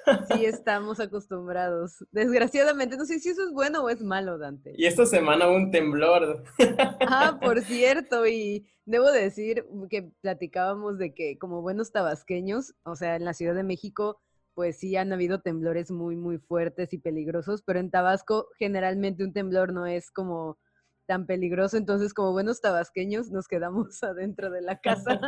Sí, 0.32 0.46
estamos 0.46 0.98
acostumbrados. 0.98 2.04
Desgraciadamente, 2.10 2.96
no 2.96 3.04
sé 3.04 3.20
si 3.20 3.28
eso 3.28 3.46
es 3.46 3.52
bueno 3.52 3.84
o 3.84 3.88
es 3.88 4.02
malo, 4.02 4.36
Dante. 4.36 4.74
Y 4.76 4.86
esta 4.86 5.06
semana 5.06 5.46
un 5.48 5.70
temblor. 5.70 6.42
Ah, 7.06 7.38
por 7.40 7.60
cierto, 7.60 8.26
y 8.26 8.66
debo 8.84 9.12
decir 9.12 9.64
que 9.90 10.10
platicábamos 10.20 10.98
de 10.98 11.14
que 11.14 11.38
como 11.38 11.62
buenos 11.62 11.92
tabasqueños, 11.92 12.74
o 12.84 12.96
sea, 12.96 13.14
en 13.14 13.24
la 13.24 13.34
Ciudad 13.34 13.54
de 13.54 13.62
México, 13.62 14.20
pues 14.54 14.78
sí 14.78 14.96
han 14.96 15.12
habido 15.12 15.40
temblores 15.40 15.90
muy, 15.90 16.16
muy 16.16 16.38
fuertes 16.38 16.92
y 16.92 16.98
peligrosos, 16.98 17.62
pero 17.62 17.78
en 17.78 17.90
Tabasco 17.90 18.48
generalmente 18.58 19.24
un 19.24 19.32
temblor 19.32 19.72
no 19.72 19.86
es 19.86 20.10
como 20.10 20.58
tan 21.12 21.26
peligroso, 21.26 21.76
entonces 21.76 22.14
como 22.14 22.32
buenos 22.32 22.62
tabasqueños 22.62 23.30
nos 23.30 23.46
quedamos 23.46 24.02
adentro 24.02 24.50
de 24.50 24.62
la 24.62 24.80
casa, 24.80 25.20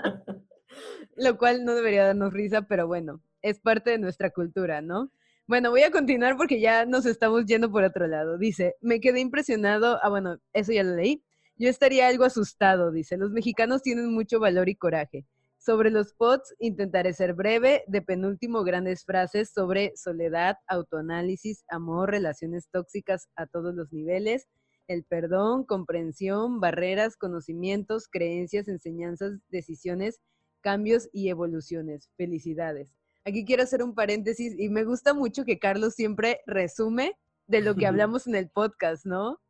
lo 1.15 1.37
cual 1.37 1.63
no 1.63 1.75
debería 1.75 2.07
darnos 2.07 2.33
risa, 2.33 2.63
pero 2.63 2.87
bueno, 2.87 3.21
es 3.43 3.61
parte 3.61 3.91
de 3.91 3.99
nuestra 3.99 4.31
cultura, 4.31 4.81
¿no? 4.81 5.13
Bueno, 5.47 5.69
voy 5.69 5.83
a 5.83 5.91
continuar 5.91 6.39
porque 6.39 6.59
ya 6.59 6.87
nos 6.87 7.05
estamos 7.05 7.45
yendo 7.45 7.71
por 7.71 7.85
otro 7.85 8.07
lado. 8.07 8.39
Dice, 8.39 8.77
me 8.81 8.99
quedé 8.99 9.21
impresionado, 9.21 9.99
ah, 10.03 10.09
bueno, 10.09 10.39
eso 10.55 10.73
ya 10.73 10.83
lo 10.85 10.97
leí. 10.97 11.23
Yo 11.59 11.69
estaría 11.69 12.09
algo 12.09 12.25
asustado, 12.25 12.91
dice, 12.91 13.19
los 13.19 13.31
mexicanos 13.31 13.83
tienen 13.83 14.11
mucho 14.11 14.41
valor 14.41 14.71
y 14.71 14.77
coraje 14.77 15.27
Sobre 15.59 15.91
los 15.91 16.15
pods 16.15 16.55
intentaré 16.61 17.13
ser 17.13 17.35
breve, 17.35 17.85
de 17.89 18.01
penúltimo 18.01 18.65
grandes 18.65 19.05
frases 19.05 19.53
sobre 19.53 19.93
soledad, 19.97 20.57
autoanálisis, 20.67 21.63
amor, 21.69 22.11
relaciones 22.11 22.71
tóxicas 22.73 23.29
a 23.37 23.47
todos 23.47 23.75
los 23.75 23.93
niveles, 23.93 24.49
el 24.89 25.05
perdón, 25.05 25.65
comprensión, 25.65 26.61
barreras, 26.61 27.17
conocimientos, 27.17 28.09
creencias, 28.09 28.69
enseñanzas, 28.69 29.39
decisiones, 29.49 30.21
cambios 30.61 31.09
y 31.13 31.29
evoluciones. 31.29 32.11
Felicidades. 32.17 32.89
Aquí 33.25 33.45
quiero 33.45 33.63
hacer 33.63 33.83
un 33.83 33.95
paréntesis 33.95 34.55
y 34.59 34.69
me 34.69 34.85
gusta 34.85 35.15
mucho 35.15 35.45
que 35.45 35.59
Carlos 35.59 35.95
siempre 35.95 36.41
resume 36.47 37.17
de 37.47 37.61
lo 37.61 37.75
que 37.75 37.87
hablamos 37.87 38.27
en 38.27 38.35
el 38.35 38.49
podcast, 38.49 39.07
¿no? 39.07 39.41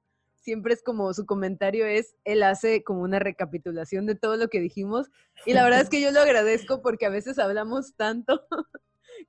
siempre 0.45 0.75
es 0.75 0.83
como 0.83 1.13
su 1.15 1.25
comentario 1.25 1.87
es, 1.87 2.15
él 2.25 2.43
hace 2.43 2.85
como 2.85 3.01
una 3.01 3.19
recapitulación 3.19 4.05
de 4.07 4.15
todo 4.15 4.37
lo 4.37 4.49
que 4.49 4.61
dijimos 4.61 5.09
y 5.47 5.55
la 5.55 5.65
verdad 5.65 5.81
es 5.81 5.89
que 5.89 6.03
yo 6.03 6.13
lo 6.13 6.21
agradezco 6.21 6.83
porque 6.83 7.07
a 7.07 7.11
veces 7.11 7.39
hablamos 7.39 7.95
tanto 7.97 8.43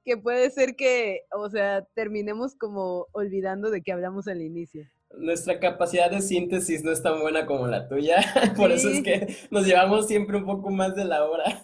que 0.03 0.17
puede 0.17 0.51
ser 0.51 0.75
que, 0.75 1.21
o 1.31 1.49
sea, 1.49 1.85
terminemos 1.95 2.55
como 2.55 3.07
olvidando 3.13 3.71
de 3.71 3.81
que 3.81 3.93
hablamos 3.93 4.27
al 4.27 4.41
inicio. 4.41 4.85
Nuestra 5.17 5.59
capacidad 5.59 6.11
de 6.11 6.21
síntesis 6.21 6.83
no 6.83 6.91
es 6.91 7.01
tan 7.01 7.19
buena 7.21 7.45
como 7.45 7.67
la 7.67 7.87
tuya, 7.87 8.17
por 8.57 8.71
eso 8.71 8.89
es 8.89 9.03
que 9.03 9.35
nos 9.51 9.65
llevamos 9.65 10.07
siempre 10.07 10.37
un 10.37 10.45
poco 10.45 10.69
más 10.69 10.95
de 10.95 11.05
la 11.05 11.25
hora. 11.25 11.63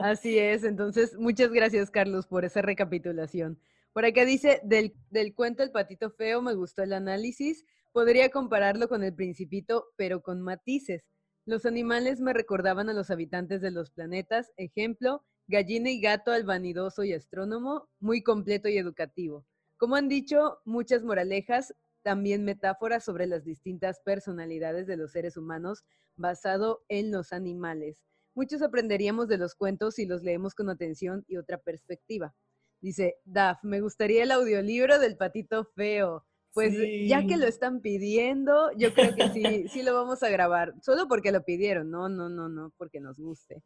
Así 0.00 0.38
es, 0.38 0.64
entonces 0.64 1.16
muchas 1.16 1.50
gracias 1.50 1.90
Carlos 1.90 2.26
por 2.26 2.44
esa 2.44 2.62
recapitulación. 2.62 3.58
Por 3.92 4.04
acá 4.04 4.24
dice, 4.24 4.60
del, 4.62 4.94
del 5.10 5.34
cuento 5.34 5.62
El 5.62 5.72
patito 5.72 6.10
feo 6.10 6.42
me 6.42 6.54
gustó 6.54 6.82
el 6.82 6.92
análisis. 6.92 7.64
Podría 7.92 8.30
compararlo 8.30 8.88
con 8.88 9.02
el 9.02 9.14
principito, 9.14 9.86
pero 9.96 10.22
con 10.22 10.40
matices. 10.40 11.02
Los 11.44 11.66
animales 11.66 12.20
me 12.20 12.32
recordaban 12.32 12.88
a 12.88 12.92
los 12.92 13.10
habitantes 13.10 13.60
de 13.60 13.72
los 13.72 13.90
planetas, 13.90 14.52
ejemplo, 14.56 15.24
gallina 15.48 15.90
y 15.90 16.00
gato 16.00 16.30
al 16.30 16.44
vanidoso 16.44 17.02
y 17.02 17.12
astrónomo, 17.12 17.88
muy 17.98 18.22
completo 18.22 18.68
y 18.68 18.78
educativo. 18.78 19.44
Como 19.76 19.96
han 19.96 20.08
dicho, 20.08 20.60
muchas 20.64 21.02
moralejas, 21.02 21.74
también 22.02 22.44
metáforas 22.44 23.04
sobre 23.04 23.26
las 23.26 23.44
distintas 23.44 24.00
personalidades 24.00 24.86
de 24.86 24.96
los 24.96 25.12
seres 25.12 25.36
humanos 25.36 25.84
basado 26.16 26.84
en 26.88 27.10
los 27.10 27.32
animales. 27.32 28.02
Muchos 28.34 28.62
aprenderíamos 28.62 29.28
de 29.28 29.38
los 29.38 29.54
cuentos 29.54 29.96
si 29.96 30.06
los 30.06 30.22
leemos 30.22 30.54
con 30.54 30.70
atención 30.70 31.24
y 31.26 31.36
otra 31.36 31.58
perspectiva. 31.58 32.34
Dice, 32.80 33.16
Daf, 33.24 33.62
me 33.62 33.80
gustaría 33.80 34.22
el 34.22 34.30
audiolibro 34.30 34.98
del 34.98 35.16
patito 35.16 35.64
feo. 35.74 36.24
Pues 36.52 36.74
ya 37.06 37.24
que 37.26 37.36
lo 37.36 37.46
están 37.46 37.80
pidiendo, 37.80 38.72
yo 38.76 38.92
creo 38.92 39.14
que 39.14 39.28
sí, 39.28 39.42
sí 39.68 39.82
lo 39.82 39.94
vamos 39.94 40.22
a 40.24 40.30
grabar, 40.30 40.74
solo 40.82 41.06
porque 41.06 41.30
lo 41.30 41.44
pidieron, 41.44 41.90
no, 41.90 42.08
no, 42.08 42.28
no, 42.28 42.48
no, 42.48 42.72
porque 42.76 42.98
nos 42.98 43.20
guste. 43.20 43.62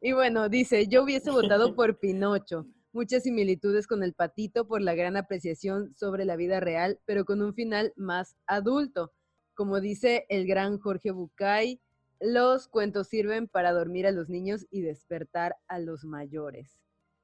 Y 0.00 0.12
bueno, 0.12 0.48
dice, 0.48 0.86
yo 0.86 1.02
hubiese 1.02 1.32
votado 1.32 1.74
por 1.74 1.98
Pinocho, 1.98 2.66
muchas 2.92 3.24
similitudes 3.24 3.86
con 3.86 4.02
el 4.02 4.14
patito 4.14 4.66
por 4.66 4.82
la 4.82 4.94
gran 4.94 5.16
apreciación 5.16 5.94
sobre 5.96 6.24
la 6.24 6.36
vida 6.36 6.60
real, 6.60 7.00
pero 7.04 7.24
con 7.24 7.42
un 7.42 7.54
final 7.54 7.92
más 7.96 8.36
adulto. 8.46 9.12
Como 9.54 9.80
dice 9.80 10.26
el 10.28 10.46
gran 10.46 10.78
Jorge 10.78 11.10
Bucay, 11.10 11.80
los 12.20 12.68
cuentos 12.68 13.08
sirven 13.08 13.48
para 13.48 13.72
dormir 13.72 14.06
a 14.06 14.12
los 14.12 14.28
niños 14.28 14.66
y 14.70 14.82
despertar 14.82 15.56
a 15.68 15.78
los 15.78 16.04
mayores. 16.04 16.80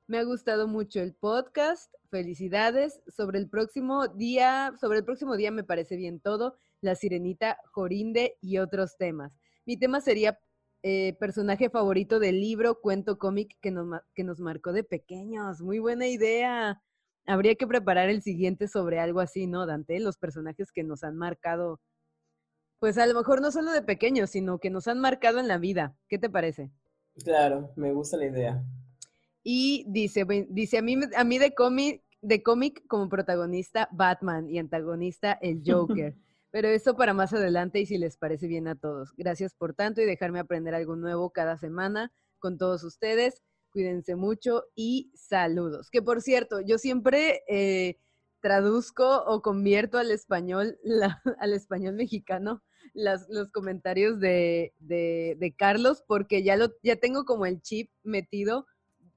Me 0.06 0.18
ha 0.18 0.23
gustado 0.23 0.68
mucho 0.68 1.00
el 1.00 1.14
podcast. 1.14 1.92
Felicidades. 2.11 3.00
Sobre 3.09 3.38
el 3.38 3.49
próximo 3.49 4.06
día, 4.06 4.75
sobre 4.78 4.99
el 4.99 5.04
próximo 5.04 5.37
día 5.37 5.50
me 5.50 5.64
parece 5.64 5.97
bien 5.97 6.21
todo. 6.21 6.56
La 6.80 6.94
sirenita, 6.94 7.59
Jorinde 7.73 8.37
y 8.42 8.59
otros 8.59 8.97
temas. 8.99 9.33
Mi 9.64 9.78
tema 9.78 10.02
sería 10.02 10.38
eh, 10.87 11.17
personaje 11.19 11.71
favorito 11.71 12.19
del 12.19 12.43
libro, 12.43 12.79
cuento 12.83 13.17
cómic 13.17 13.57
que 13.62 13.71
nos, 13.71 14.03
que 14.14 14.23
nos 14.23 14.38
marcó 14.38 14.75
de 14.75 14.85
pequeños. 14.85 15.62
Muy 15.62 15.79
buena 15.79 16.07
idea. 16.07 16.83
Habría 17.25 17.55
que 17.55 17.67
preparar 17.67 18.11
el 18.11 18.21
siguiente 18.21 18.69
sobre 18.69 19.00
algo 19.00 19.21
así, 19.21 19.47
¿no, 19.47 19.64
Dante? 19.64 19.99
Los 19.99 20.19
personajes 20.19 20.71
que 20.73 20.85
nos 20.85 21.03
han 21.03 21.17
marcado, 21.17 21.81
pues 22.81 22.99
a 22.99 23.07
lo 23.07 23.14
mejor 23.14 23.41
no 23.41 23.50
solo 23.50 23.73
de 23.73 23.81
pequeños, 23.81 24.29
sino 24.29 24.59
que 24.59 24.69
nos 24.69 24.87
han 24.87 25.00
marcado 25.00 25.41
en 25.41 25.49
la 25.49 25.57
vida. 25.57 25.97
¿Qué 26.07 26.19
te 26.19 26.29
parece? 26.29 26.71
Claro, 27.25 27.73
me 27.76 27.95
gusta 27.95 28.19
la 28.19 28.26
idea. 28.26 28.62
Y 29.43 29.87
dice, 29.88 30.26
dice 30.50 30.76
a 30.76 30.83
mí, 30.83 30.99
a 31.17 31.25
mí 31.25 31.38
de 31.38 31.55
cómic, 31.55 32.03
de 32.21 32.43
cómic 32.43 32.87
como 32.88 33.09
protagonista 33.09 33.88
Batman 33.91 34.50
y 34.50 34.59
antagonista 34.59 35.33
el 35.41 35.62
Joker. 35.67 36.14
Pero 36.54 36.68
eso 36.68 36.94
para 36.94 37.14
más 37.14 37.32
adelante 37.32 37.80
y 37.80 37.87
si 37.87 37.99
les 37.99 38.16
parece 38.16 38.46
bien 38.46 38.68
a 38.68 38.76
todos. 38.76 39.12
Gracias 39.16 39.54
por 39.54 39.75
tanto 39.75 40.00
y 40.00 40.04
dejarme 40.04 40.38
aprender 40.38 40.73
algo 40.73 40.94
nuevo 40.94 41.30
cada 41.30 41.58
semana 41.58 42.12
con 42.38 42.58
todos 42.58 42.84
ustedes. 42.84 43.42
Cuídense 43.73 44.14
mucho 44.14 44.62
y 44.76 45.11
saludos. 45.16 45.90
Que 45.90 46.00
por 46.00 46.23
cierto, 46.23 46.61
yo 46.61 46.78
siempre 46.78 47.42
eh, 47.49 47.99
traduzco 48.38 49.25
o 49.25 49.42
convierto 49.42 49.99
al 49.99 50.12
español, 50.12 50.78
al 51.40 51.54
español 51.54 51.96
mexicano 51.96 52.62
las, 52.92 53.26
los 53.30 53.50
comentarios 53.50 54.20
de, 54.20 54.75
de, 54.78 55.37
de 55.40 55.56
Carlos 55.56 56.04
porque 56.06 56.44
ya, 56.44 56.54
lo, 56.54 56.68
ya 56.84 56.94
tengo 56.94 57.25
como 57.25 57.46
el 57.46 57.62
chip 57.62 57.90
metido 58.04 58.64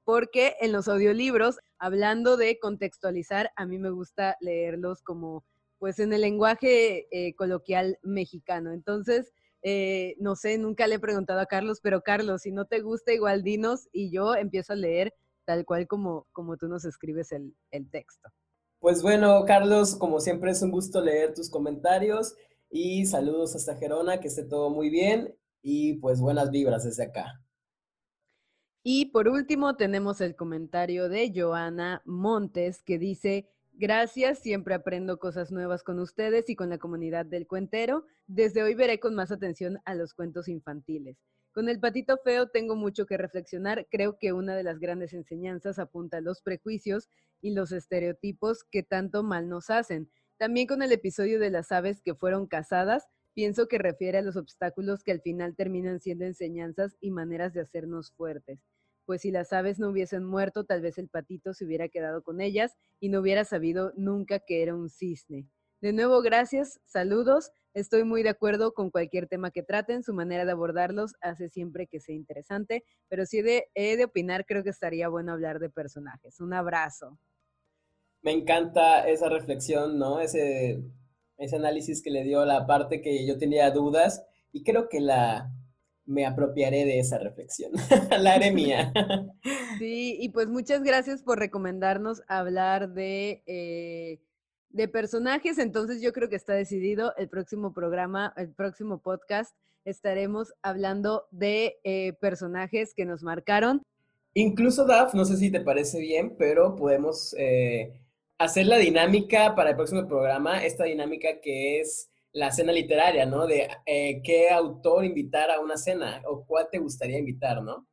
porque 0.02 0.56
en 0.60 0.72
los 0.72 0.88
audiolibros, 0.88 1.60
hablando 1.78 2.36
de 2.36 2.58
contextualizar, 2.58 3.52
a 3.54 3.64
mí 3.64 3.78
me 3.78 3.90
gusta 3.90 4.36
leerlos 4.40 5.02
como 5.02 5.44
pues 5.78 5.98
en 5.98 6.12
el 6.12 6.22
lenguaje 6.22 7.06
eh, 7.10 7.34
coloquial 7.34 7.98
mexicano. 8.02 8.72
Entonces, 8.72 9.32
eh, 9.62 10.16
no 10.18 10.36
sé, 10.36 10.58
nunca 10.58 10.86
le 10.86 10.96
he 10.96 11.00
preguntado 11.00 11.40
a 11.40 11.46
Carlos, 11.46 11.80
pero 11.82 12.02
Carlos, 12.02 12.42
si 12.42 12.52
no 12.52 12.66
te 12.66 12.80
gusta, 12.80 13.12
igual 13.12 13.42
dinos 13.42 13.88
y 13.92 14.10
yo 14.10 14.34
empiezo 14.34 14.72
a 14.72 14.76
leer 14.76 15.14
tal 15.44 15.64
cual 15.64 15.86
como, 15.86 16.26
como 16.32 16.56
tú 16.56 16.68
nos 16.68 16.84
escribes 16.84 17.32
el, 17.32 17.54
el 17.70 17.90
texto. 17.90 18.28
Pues 18.80 19.02
bueno, 19.02 19.44
Carlos, 19.46 19.96
como 19.96 20.20
siempre 20.20 20.52
es 20.52 20.62
un 20.62 20.70
gusto 20.70 21.00
leer 21.00 21.34
tus 21.34 21.50
comentarios 21.50 22.34
y 22.70 23.06
saludos 23.06 23.56
hasta 23.56 23.76
Gerona, 23.76 24.20
que 24.20 24.28
esté 24.28 24.44
todo 24.44 24.70
muy 24.70 24.90
bien 24.90 25.34
y 25.62 25.94
pues 25.94 26.20
buenas 26.20 26.50
vibras 26.50 26.84
desde 26.84 27.04
acá. 27.04 27.40
Y 28.84 29.06
por 29.06 29.28
último 29.28 29.76
tenemos 29.76 30.20
el 30.20 30.36
comentario 30.36 31.08
de 31.08 31.32
Joana 31.34 32.02
Montes 32.04 32.82
que 32.82 32.98
dice, 32.98 33.48
gracias, 33.78 34.40
siempre 34.40 34.74
aprendo 34.74 35.18
cosas 35.18 35.50
nuevas 35.50 35.82
con 35.82 35.98
ustedes 36.00 36.50
y 36.50 36.56
con 36.56 36.68
la 36.68 36.78
comunidad 36.78 37.24
del 37.24 37.46
cuentero. 37.46 38.04
Desde 38.26 38.62
hoy 38.62 38.74
veré 38.74 39.00
con 39.00 39.14
más 39.14 39.30
atención 39.30 39.78
a 39.84 39.94
los 39.94 40.12
cuentos 40.12 40.48
infantiles. 40.48 41.16
Con 41.52 41.68
el 41.68 41.80
patito 41.80 42.18
feo 42.18 42.48
tengo 42.48 42.76
mucho 42.76 43.06
que 43.06 43.16
reflexionar. 43.16 43.86
Creo 43.90 44.18
que 44.18 44.32
una 44.32 44.54
de 44.54 44.64
las 44.64 44.78
grandes 44.78 45.14
enseñanzas 45.14 45.78
apunta 45.78 46.18
a 46.18 46.20
los 46.20 46.42
prejuicios 46.42 47.08
y 47.40 47.54
los 47.54 47.72
estereotipos 47.72 48.64
que 48.64 48.82
tanto 48.82 49.22
mal 49.22 49.48
nos 49.48 49.70
hacen. 49.70 50.10
También 50.36 50.66
con 50.66 50.82
el 50.82 50.92
episodio 50.92 51.40
de 51.40 51.50
las 51.50 51.72
aves 51.72 52.02
que 52.02 52.14
fueron 52.14 52.46
cazadas, 52.46 53.06
pienso 53.32 53.68
que 53.68 53.78
refiere 53.78 54.18
a 54.18 54.22
los 54.22 54.36
obstáculos 54.36 55.02
que 55.02 55.12
al 55.12 55.20
final 55.20 55.56
terminan 55.56 56.00
siendo 56.00 56.24
enseñanzas 56.24 56.96
y 57.00 57.10
maneras 57.10 57.54
de 57.54 57.60
hacernos 57.60 58.12
fuertes 58.12 58.60
pues 59.08 59.22
si 59.22 59.30
las 59.30 59.54
aves 59.54 59.78
no 59.78 59.88
hubiesen 59.88 60.22
muerto, 60.22 60.64
tal 60.64 60.82
vez 60.82 60.98
el 60.98 61.08
patito 61.08 61.54
se 61.54 61.64
hubiera 61.64 61.88
quedado 61.88 62.22
con 62.22 62.42
ellas 62.42 62.76
y 63.00 63.08
no 63.08 63.20
hubiera 63.20 63.46
sabido 63.46 63.90
nunca 63.96 64.38
que 64.38 64.62
era 64.62 64.74
un 64.74 64.90
cisne. 64.90 65.48
De 65.80 65.94
nuevo, 65.94 66.20
gracias, 66.20 66.78
saludos. 66.84 67.50
Estoy 67.72 68.04
muy 68.04 68.22
de 68.22 68.28
acuerdo 68.28 68.74
con 68.74 68.90
cualquier 68.90 69.26
tema 69.26 69.50
que 69.50 69.62
traten, 69.62 70.02
su 70.02 70.12
manera 70.12 70.44
de 70.44 70.52
abordarlos 70.52 71.14
hace 71.22 71.48
siempre 71.48 71.86
que 71.86 72.00
sea 72.00 72.14
interesante, 72.14 72.84
pero 73.08 73.24
si 73.24 73.38
he 73.38 73.96
de, 73.96 74.04
opinar, 74.04 74.44
creo 74.44 74.62
que 74.62 74.68
estaría 74.68 75.08
bueno 75.08 75.32
hablar 75.32 75.58
de 75.58 75.70
personajes. 75.70 76.38
Un 76.38 76.52
abrazo. 76.52 77.18
Me 78.20 78.32
encanta 78.32 79.08
esa 79.08 79.30
reflexión, 79.30 79.98
¿no? 79.98 80.20
Ese, 80.20 80.82
ese 81.38 81.56
análisis 81.56 82.02
que 82.02 82.10
le 82.10 82.24
dio 82.24 82.44
la 82.44 82.66
parte 82.66 83.00
que 83.00 83.26
yo 83.26 83.38
tenía 83.38 83.70
dudas 83.70 84.22
y 84.52 84.64
creo 84.64 84.90
que 84.90 85.00
la, 85.00 85.50
me 86.08 86.24
apropiaré 86.24 86.86
de 86.86 86.98
esa 86.98 87.18
reflexión. 87.18 87.70
la 88.18 88.34
haré 88.34 88.50
mía. 88.50 88.92
Sí, 89.78 90.16
y 90.18 90.30
pues 90.30 90.48
muchas 90.48 90.82
gracias 90.82 91.22
por 91.22 91.38
recomendarnos 91.38 92.22
hablar 92.26 92.94
de, 92.94 93.44
eh, 93.46 94.18
de 94.70 94.88
personajes. 94.88 95.58
Entonces 95.58 96.02
yo 96.02 96.12
creo 96.12 96.28
que 96.28 96.34
está 96.34 96.54
decidido 96.54 97.14
el 97.16 97.28
próximo 97.28 97.72
programa, 97.72 98.34
el 98.36 98.52
próximo 98.52 99.00
podcast, 99.00 99.54
estaremos 99.84 100.52
hablando 100.62 101.28
de 101.30 101.76
eh, 101.84 102.14
personajes 102.14 102.92
que 102.92 103.04
nos 103.04 103.22
marcaron. 103.22 103.82
Incluso, 104.34 104.84
Daf, 104.84 105.14
no 105.14 105.24
sé 105.24 105.36
si 105.36 105.52
te 105.52 105.60
parece 105.60 106.00
bien, 106.00 106.34
pero 106.36 106.74
podemos 106.74 107.36
eh, 107.38 107.92
hacer 108.38 108.66
la 108.66 108.78
dinámica 108.78 109.54
para 109.54 109.70
el 109.70 109.76
próximo 109.76 110.08
programa, 110.08 110.64
esta 110.64 110.84
dinámica 110.84 111.40
que 111.40 111.80
es 111.80 112.07
la 112.32 112.50
cena 112.50 112.72
literaria, 112.72 113.26
¿no? 113.26 113.46
De 113.46 113.68
eh, 113.86 114.20
qué 114.22 114.50
autor 114.50 115.04
invitar 115.04 115.50
a 115.50 115.60
una 115.60 115.76
cena 115.76 116.22
o 116.26 116.44
cuál 116.44 116.68
te 116.70 116.78
gustaría 116.78 117.18
invitar, 117.18 117.62
¿no? 117.62 117.86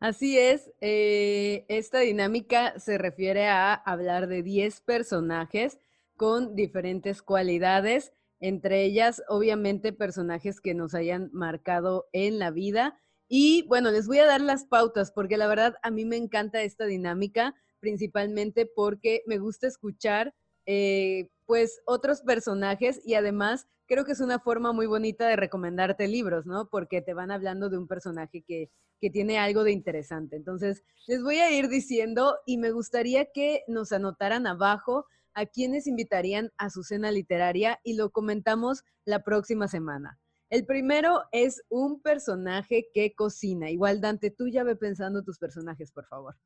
Así 0.00 0.36
es, 0.36 0.72
eh, 0.80 1.64
esta 1.68 2.00
dinámica 2.00 2.78
se 2.80 2.98
refiere 2.98 3.46
a 3.46 3.72
hablar 3.72 4.26
de 4.26 4.42
10 4.42 4.80
personajes 4.80 5.78
con 6.16 6.56
diferentes 6.56 7.22
cualidades, 7.22 8.12
entre 8.40 8.82
ellas 8.84 9.22
obviamente 9.28 9.92
personajes 9.92 10.60
que 10.60 10.74
nos 10.74 10.94
hayan 10.94 11.30
marcado 11.32 12.08
en 12.12 12.40
la 12.40 12.50
vida 12.50 12.98
Y 13.28 13.62
bueno, 13.68 13.90
les 13.90 14.06
voy 14.08 14.18
a 14.18 14.26
dar 14.26 14.40
las 14.42 14.66
pautas 14.66 15.12
porque 15.12 15.36
la 15.38 15.46
verdad 15.46 15.76
a 15.82 15.90
mí 15.90 16.04
me 16.04 16.16
encanta 16.16 16.62
esta 16.62 16.84
dinámica, 16.84 17.54
principalmente 17.80 18.66
porque 18.66 19.22
me 19.26 19.38
gusta 19.38 19.68
escuchar 19.68 20.34
eh, 20.66 21.30
pues 21.46 21.80
otros 21.86 22.22
personajes 22.22 23.00
y 23.04 23.14
además 23.14 23.66
creo 23.86 24.04
que 24.04 24.12
es 24.12 24.20
una 24.20 24.38
forma 24.38 24.72
muy 24.72 24.86
bonita 24.86 25.28
de 25.28 25.36
recomendarte 25.36 26.08
libros, 26.08 26.46
¿no? 26.46 26.68
Porque 26.70 27.02
te 27.02 27.14
van 27.14 27.30
hablando 27.30 27.68
de 27.68 27.78
un 27.78 27.86
personaje 27.86 28.42
que, 28.42 28.70
que 29.00 29.10
tiene 29.10 29.38
algo 29.38 29.64
de 29.64 29.72
interesante. 29.72 30.36
Entonces, 30.36 30.82
les 31.06 31.22
voy 31.22 31.40
a 31.40 31.50
ir 31.50 31.68
diciendo 31.68 32.36
y 32.46 32.56
me 32.58 32.70
gustaría 32.70 33.26
que 33.26 33.64
nos 33.68 33.92
anotaran 33.92 34.46
abajo 34.46 35.06
a 35.34 35.46
quienes 35.46 35.86
invitarían 35.86 36.50
a 36.56 36.70
su 36.70 36.84
cena 36.84 37.10
literaria 37.10 37.80
y 37.82 37.94
lo 37.94 38.10
comentamos 38.10 38.84
la 39.04 39.22
próxima 39.22 39.68
semana. 39.68 40.18
El 40.50 40.66
primero 40.66 41.22
es 41.32 41.62
un 41.70 42.02
personaje 42.02 42.88
que 42.92 43.14
cocina. 43.14 43.70
Igual, 43.70 44.00
Dante, 44.00 44.30
tú 44.30 44.48
ya 44.48 44.64
ve 44.64 44.76
pensando 44.76 45.22
tus 45.22 45.38
personajes, 45.38 45.90
por 45.92 46.06
favor. 46.06 46.36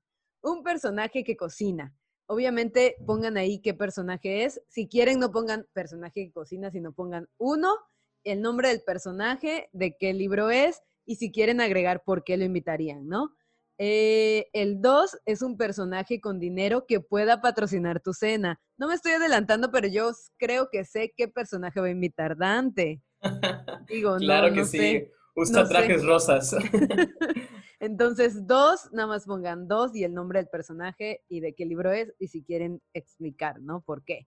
Un 0.42 0.62
personaje 0.62 1.24
que 1.24 1.36
cocina. 1.36 1.92
Obviamente 2.26 2.96
pongan 3.06 3.36
ahí 3.36 3.60
qué 3.60 3.74
personaje 3.74 4.44
es. 4.44 4.60
Si 4.68 4.88
quieren, 4.88 5.20
no 5.20 5.30
pongan 5.30 5.66
personaje 5.72 6.26
que 6.26 6.32
cocina, 6.32 6.70
sino 6.70 6.92
pongan 6.92 7.28
uno, 7.38 7.76
el 8.24 8.42
nombre 8.42 8.68
del 8.68 8.82
personaje, 8.82 9.68
de 9.72 9.96
qué 9.96 10.12
libro 10.12 10.50
es 10.50 10.82
y 11.04 11.16
si 11.16 11.30
quieren 11.30 11.60
agregar 11.60 12.02
por 12.04 12.24
qué 12.24 12.36
lo 12.36 12.44
invitarían, 12.44 13.06
¿no? 13.06 13.30
Eh, 13.78 14.48
el 14.52 14.80
dos 14.80 15.18
es 15.26 15.42
un 15.42 15.56
personaje 15.56 16.20
con 16.20 16.40
dinero 16.40 16.86
que 16.86 17.00
pueda 17.00 17.40
patrocinar 17.40 18.00
tu 18.00 18.12
cena. 18.12 18.58
No 18.78 18.88
me 18.88 18.94
estoy 18.94 19.12
adelantando, 19.12 19.70
pero 19.70 19.86
yo 19.86 20.10
creo 20.38 20.68
que 20.70 20.84
sé 20.84 21.12
qué 21.16 21.28
personaje 21.28 21.80
va 21.80 21.86
a 21.86 21.90
invitar 21.90 22.36
Dante. 22.36 23.02
Digo, 23.88 24.16
claro 24.16 24.52
que 24.52 24.64
sí. 24.64 25.08
Usa 25.34 25.68
trajes 25.68 26.04
rosas. 26.04 26.56
Entonces, 27.86 28.48
dos, 28.48 28.92
nada 28.92 29.06
más 29.06 29.26
pongan 29.26 29.68
dos 29.68 29.94
y 29.94 30.02
el 30.02 30.12
nombre 30.12 30.40
del 30.40 30.48
personaje 30.48 31.22
y 31.28 31.38
de 31.38 31.54
qué 31.54 31.64
libro 31.64 31.92
es 31.92 32.12
y 32.18 32.26
si 32.26 32.42
quieren 32.42 32.82
explicar, 32.94 33.60
¿no? 33.60 33.80
¿Por 33.80 34.02
qué? 34.02 34.26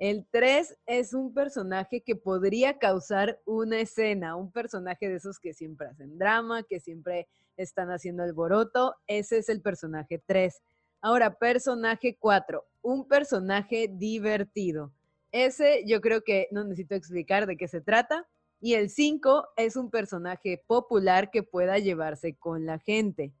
El 0.00 0.26
tres 0.28 0.76
es 0.86 1.14
un 1.14 1.32
personaje 1.32 2.00
que 2.02 2.16
podría 2.16 2.78
causar 2.78 3.40
una 3.46 3.78
escena, 3.78 4.34
un 4.34 4.50
personaje 4.50 5.08
de 5.08 5.14
esos 5.14 5.38
que 5.38 5.54
siempre 5.54 5.86
hacen 5.86 6.18
drama, 6.18 6.64
que 6.64 6.80
siempre 6.80 7.28
están 7.56 7.92
haciendo 7.92 8.24
alboroto. 8.24 8.96
Ese 9.06 9.38
es 9.38 9.48
el 9.48 9.62
personaje 9.62 10.20
tres. 10.26 10.60
Ahora, 11.00 11.38
personaje 11.38 12.16
cuatro, 12.18 12.66
un 12.82 13.06
personaje 13.06 13.88
divertido. 13.88 14.92
Ese 15.30 15.84
yo 15.86 16.00
creo 16.00 16.22
que 16.22 16.48
no 16.50 16.64
necesito 16.64 16.96
explicar 16.96 17.46
de 17.46 17.56
qué 17.56 17.68
se 17.68 17.80
trata. 17.80 18.26
Y 18.60 18.74
el 18.74 18.90
5 18.90 19.48
es 19.56 19.76
un 19.76 19.90
personaje 19.90 20.62
popular 20.66 21.30
que 21.30 21.42
pueda 21.42 21.78
llevarse 21.78 22.36
con 22.36 22.64
la 22.64 22.78
gente. 22.78 23.32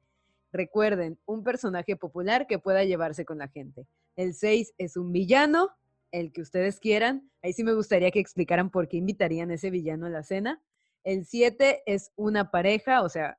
Recuerden, 0.52 1.18
un 1.26 1.42
personaje 1.42 1.96
popular 1.96 2.46
que 2.46 2.58
pueda 2.58 2.84
llevarse 2.84 3.24
con 3.24 3.38
la 3.38 3.48
gente. 3.48 3.86
El 4.14 4.34
6 4.34 4.74
es 4.78 4.96
un 4.96 5.12
villano, 5.12 5.70
el 6.12 6.32
que 6.32 6.42
ustedes 6.42 6.80
quieran. 6.80 7.30
Ahí 7.42 7.52
sí 7.52 7.64
me 7.64 7.74
gustaría 7.74 8.10
que 8.10 8.20
explicaran 8.20 8.70
por 8.70 8.88
qué 8.88 8.98
invitarían 8.98 9.50
a 9.50 9.54
ese 9.54 9.70
villano 9.70 10.06
a 10.06 10.10
la 10.10 10.22
cena. 10.22 10.62
El 11.04 11.24
7 11.24 11.82
es 11.86 12.12
una 12.16 12.50
pareja, 12.50 13.02
o 13.02 13.08
sea, 13.08 13.38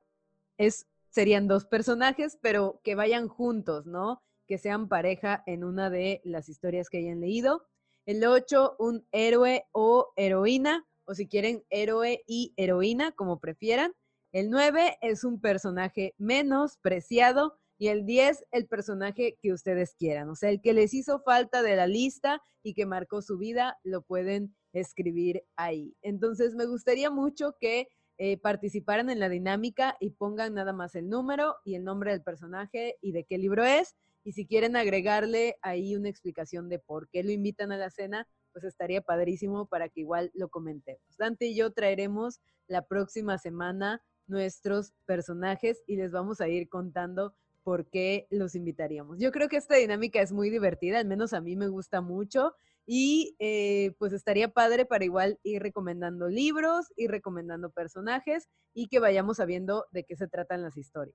es, 0.58 0.86
serían 1.10 1.48
dos 1.48 1.64
personajes, 1.64 2.38
pero 2.40 2.80
que 2.82 2.94
vayan 2.94 3.28
juntos, 3.28 3.86
¿no? 3.86 4.22
Que 4.46 4.58
sean 4.58 4.88
pareja 4.88 5.42
en 5.46 5.64
una 5.64 5.90
de 5.90 6.20
las 6.24 6.48
historias 6.48 6.88
que 6.88 6.98
hayan 6.98 7.20
leído. 7.20 7.66
El 8.06 8.24
8, 8.24 8.76
un 8.78 9.06
héroe 9.12 9.66
o 9.72 10.12
heroína 10.16 10.87
o 11.08 11.14
si 11.14 11.26
quieren 11.26 11.64
héroe 11.70 12.22
y 12.26 12.52
heroína, 12.56 13.12
como 13.12 13.40
prefieran. 13.40 13.94
El 14.30 14.50
9 14.50 14.98
es 15.00 15.24
un 15.24 15.40
personaje 15.40 16.14
menos 16.18 16.76
preciado 16.82 17.58
y 17.78 17.88
el 17.88 18.04
10 18.04 18.44
el 18.50 18.66
personaje 18.66 19.38
que 19.40 19.54
ustedes 19.54 19.94
quieran. 19.94 20.28
O 20.28 20.34
sea, 20.34 20.50
el 20.50 20.60
que 20.60 20.74
les 20.74 20.92
hizo 20.92 21.20
falta 21.20 21.62
de 21.62 21.76
la 21.76 21.86
lista 21.86 22.42
y 22.62 22.74
que 22.74 22.84
marcó 22.84 23.22
su 23.22 23.38
vida, 23.38 23.78
lo 23.84 24.02
pueden 24.02 24.54
escribir 24.74 25.44
ahí. 25.56 25.96
Entonces, 26.02 26.54
me 26.54 26.66
gustaría 26.66 27.10
mucho 27.10 27.56
que 27.58 27.88
eh, 28.18 28.36
participaran 28.36 29.08
en 29.08 29.20
la 29.20 29.30
dinámica 29.30 29.96
y 30.00 30.10
pongan 30.10 30.54
nada 30.54 30.74
más 30.74 30.94
el 30.94 31.08
número 31.08 31.56
y 31.64 31.74
el 31.76 31.84
nombre 31.84 32.10
del 32.10 32.22
personaje 32.22 32.96
y 33.00 33.12
de 33.12 33.24
qué 33.24 33.38
libro 33.38 33.64
es. 33.64 33.96
Y 34.24 34.32
si 34.32 34.44
quieren 34.44 34.76
agregarle 34.76 35.56
ahí 35.62 35.96
una 35.96 36.10
explicación 36.10 36.68
de 36.68 36.80
por 36.80 37.08
qué 37.08 37.22
lo 37.22 37.30
invitan 37.30 37.72
a 37.72 37.78
la 37.78 37.90
cena, 37.90 38.28
pues 38.58 38.72
estaría 38.72 39.00
padrísimo 39.00 39.66
para 39.66 39.88
que 39.88 40.00
igual 40.00 40.32
lo 40.34 40.48
comentemos. 40.48 41.00
Dante 41.16 41.46
y 41.46 41.54
yo 41.54 41.72
traeremos 41.72 42.40
la 42.66 42.86
próxima 42.86 43.38
semana 43.38 44.02
nuestros 44.26 44.92
personajes 45.06 45.82
y 45.86 45.96
les 45.96 46.10
vamos 46.10 46.40
a 46.40 46.48
ir 46.48 46.68
contando 46.68 47.34
por 47.62 47.88
qué 47.88 48.26
los 48.30 48.56
invitaríamos. 48.56 49.18
Yo 49.20 49.30
creo 49.30 49.48
que 49.48 49.56
esta 49.58 49.76
dinámica 49.76 50.20
es 50.20 50.32
muy 50.32 50.50
divertida, 50.50 50.98
al 50.98 51.06
menos 51.06 51.32
a 51.32 51.40
mí 51.40 51.54
me 51.54 51.68
gusta 51.68 52.00
mucho 52.00 52.54
y 52.84 53.36
eh, 53.38 53.94
pues 53.98 54.12
estaría 54.12 54.48
padre 54.48 54.86
para 54.86 55.04
igual 55.04 55.38
ir 55.44 55.62
recomendando 55.62 56.28
libros, 56.28 56.86
y 56.96 57.06
recomendando 57.06 57.70
personajes 57.70 58.48
y 58.74 58.88
que 58.88 58.98
vayamos 58.98 59.36
sabiendo 59.36 59.86
de 59.92 60.02
qué 60.02 60.16
se 60.16 60.26
tratan 60.26 60.62
las 60.62 60.76
historias. 60.76 61.14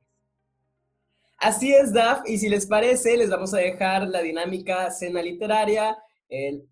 Así 1.39 1.73
es, 1.73 1.91
Daf, 1.91 2.21
y 2.25 2.37
si 2.37 2.47
les 2.47 2.67
parece, 2.67 3.17
les 3.17 3.29
vamos 3.29 3.53
a 3.53 3.57
dejar 3.57 4.07
la 4.07 4.21
dinámica 4.21 4.89
cena 4.91 5.21
literaria 5.21 5.97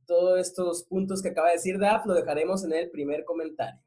todos 0.05 0.39
estos 0.39 0.83
puntos 0.83 1.21
que 1.21 1.29
acaba 1.29 1.49
de 1.49 1.55
decir 1.55 1.79
Daf 1.79 2.05
lo 2.05 2.13
dejaremos 2.13 2.63
en 2.63 2.73
el 2.73 2.89
primer 2.89 3.25
comentario. 3.25 3.79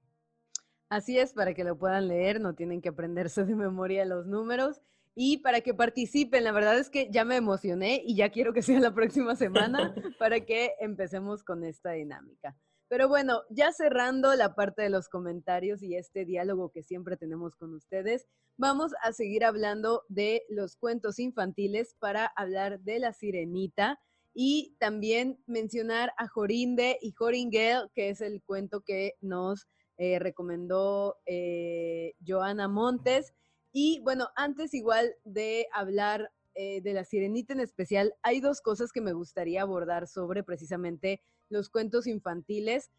Así 0.88 1.18
es, 1.18 1.32
para 1.32 1.54
que 1.54 1.64
lo 1.64 1.78
puedan 1.78 2.08
leer, 2.08 2.40
no 2.40 2.54
tienen 2.54 2.80
que 2.80 2.90
aprenderse 2.90 3.44
de 3.44 3.54
memoria 3.54 4.04
los 4.04 4.26
números 4.26 4.80
y 5.14 5.38
para 5.38 5.60
que 5.60 5.74
participen. 5.74 6.44
La 6.44 6.52
verdad 6.52 6.78
es 6.78 6.90
que 6.90 7.08
ya 7.10 7.24
me 7.24 7.36
emocioné 7.36 8.02
y 8.04 8.16
ya 8.16 8.30
quiero 8.30 8.52
que 8.52 8.62
sea 8.62 8.78
la 8.80 8.94
próxima 8.94 9.36
semana 9.36 9.94
para 10.18 10.40
que 10.40 10.74
empecemos 10.80 11.42
con 11.42 11.64
esta 11.64 11.92
dinámica. 11.92 12.56
Pero 12.88 13.08
bueno, 13.08 13.42
ya 13.50 13.72
cerrando 13.72 14.34
la 14.34 14.54
parte 14.54 14.82
de 14.82 14.90
los 14.90 15.08
comentarios 15.08 15.82
y 15.82 15.96
este 15.96 16.24
diálogo 16.24 16.70
que 16.70 16.82
siempre 16.82 17.16
tenemos 17.16 17.56
con 17.56 17.74
ustedes, 17.74 18.28
vamos 18.56 18.92
a 19.02 19.12
seguir 19.12 19.44
hablando 19.44 20.02
de 20.08 20.44
los 20.48 20.76
cuentos 20.76 21.18
infantiles 21.18 21.96
para 21.98 22.26
hablar 22.36 22.80
de 22.80 22.98
la 22.98 23.12
sirenita 23.12 23.98
y 24.34 24.74
también 24.80 25.38
mencionar 25.46 26.12
a 26.18 26.26
Jorinde 26.26 26.98
y 27.00 27.12
Joringel, 27.12 27.88
que 27.94 28.10
es 28.10 28.20
el 28.20 28.42
cuento 28.42 28.82
que 28.82 29.14
nos 29.20 29.68
eh, 29.96 30.18
recomendó 30.18 31.16
eh, 31.24 32.14
Joana 32.26 32.66
Montes. 32.66 33.32
Y 33.72 34.00
bueno, 34.00 34.28
antes 34.34 34.74
igual 34.74 35.14
de 35.24 35.68
hablar 35.72 36.32
eh, 36.56 36.80
de 36.82 36.92
la 36.94 37.04
sirenita 37.04 37.52
en 37.52 37.60
especial, 37.60 38.14
hay 38.22 38.40
dos 38.40 38.60
cosas 38.60 38.90
que 38.90 39.00
me 39.00 39.12
gustaría 39.12 39.62
abordar 39.62 40.08
sobre 40.08 40.42
precisamente 40.42 41.22
los 41.48 41.70
cuentos 41.70 42.08
infantiles. 42.08 42.90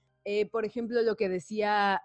por 0.52 0.66
ejemplo, 0.66 1.02
lo 1.02 1.16
que 1.16 1.30
decía 1.30 2.02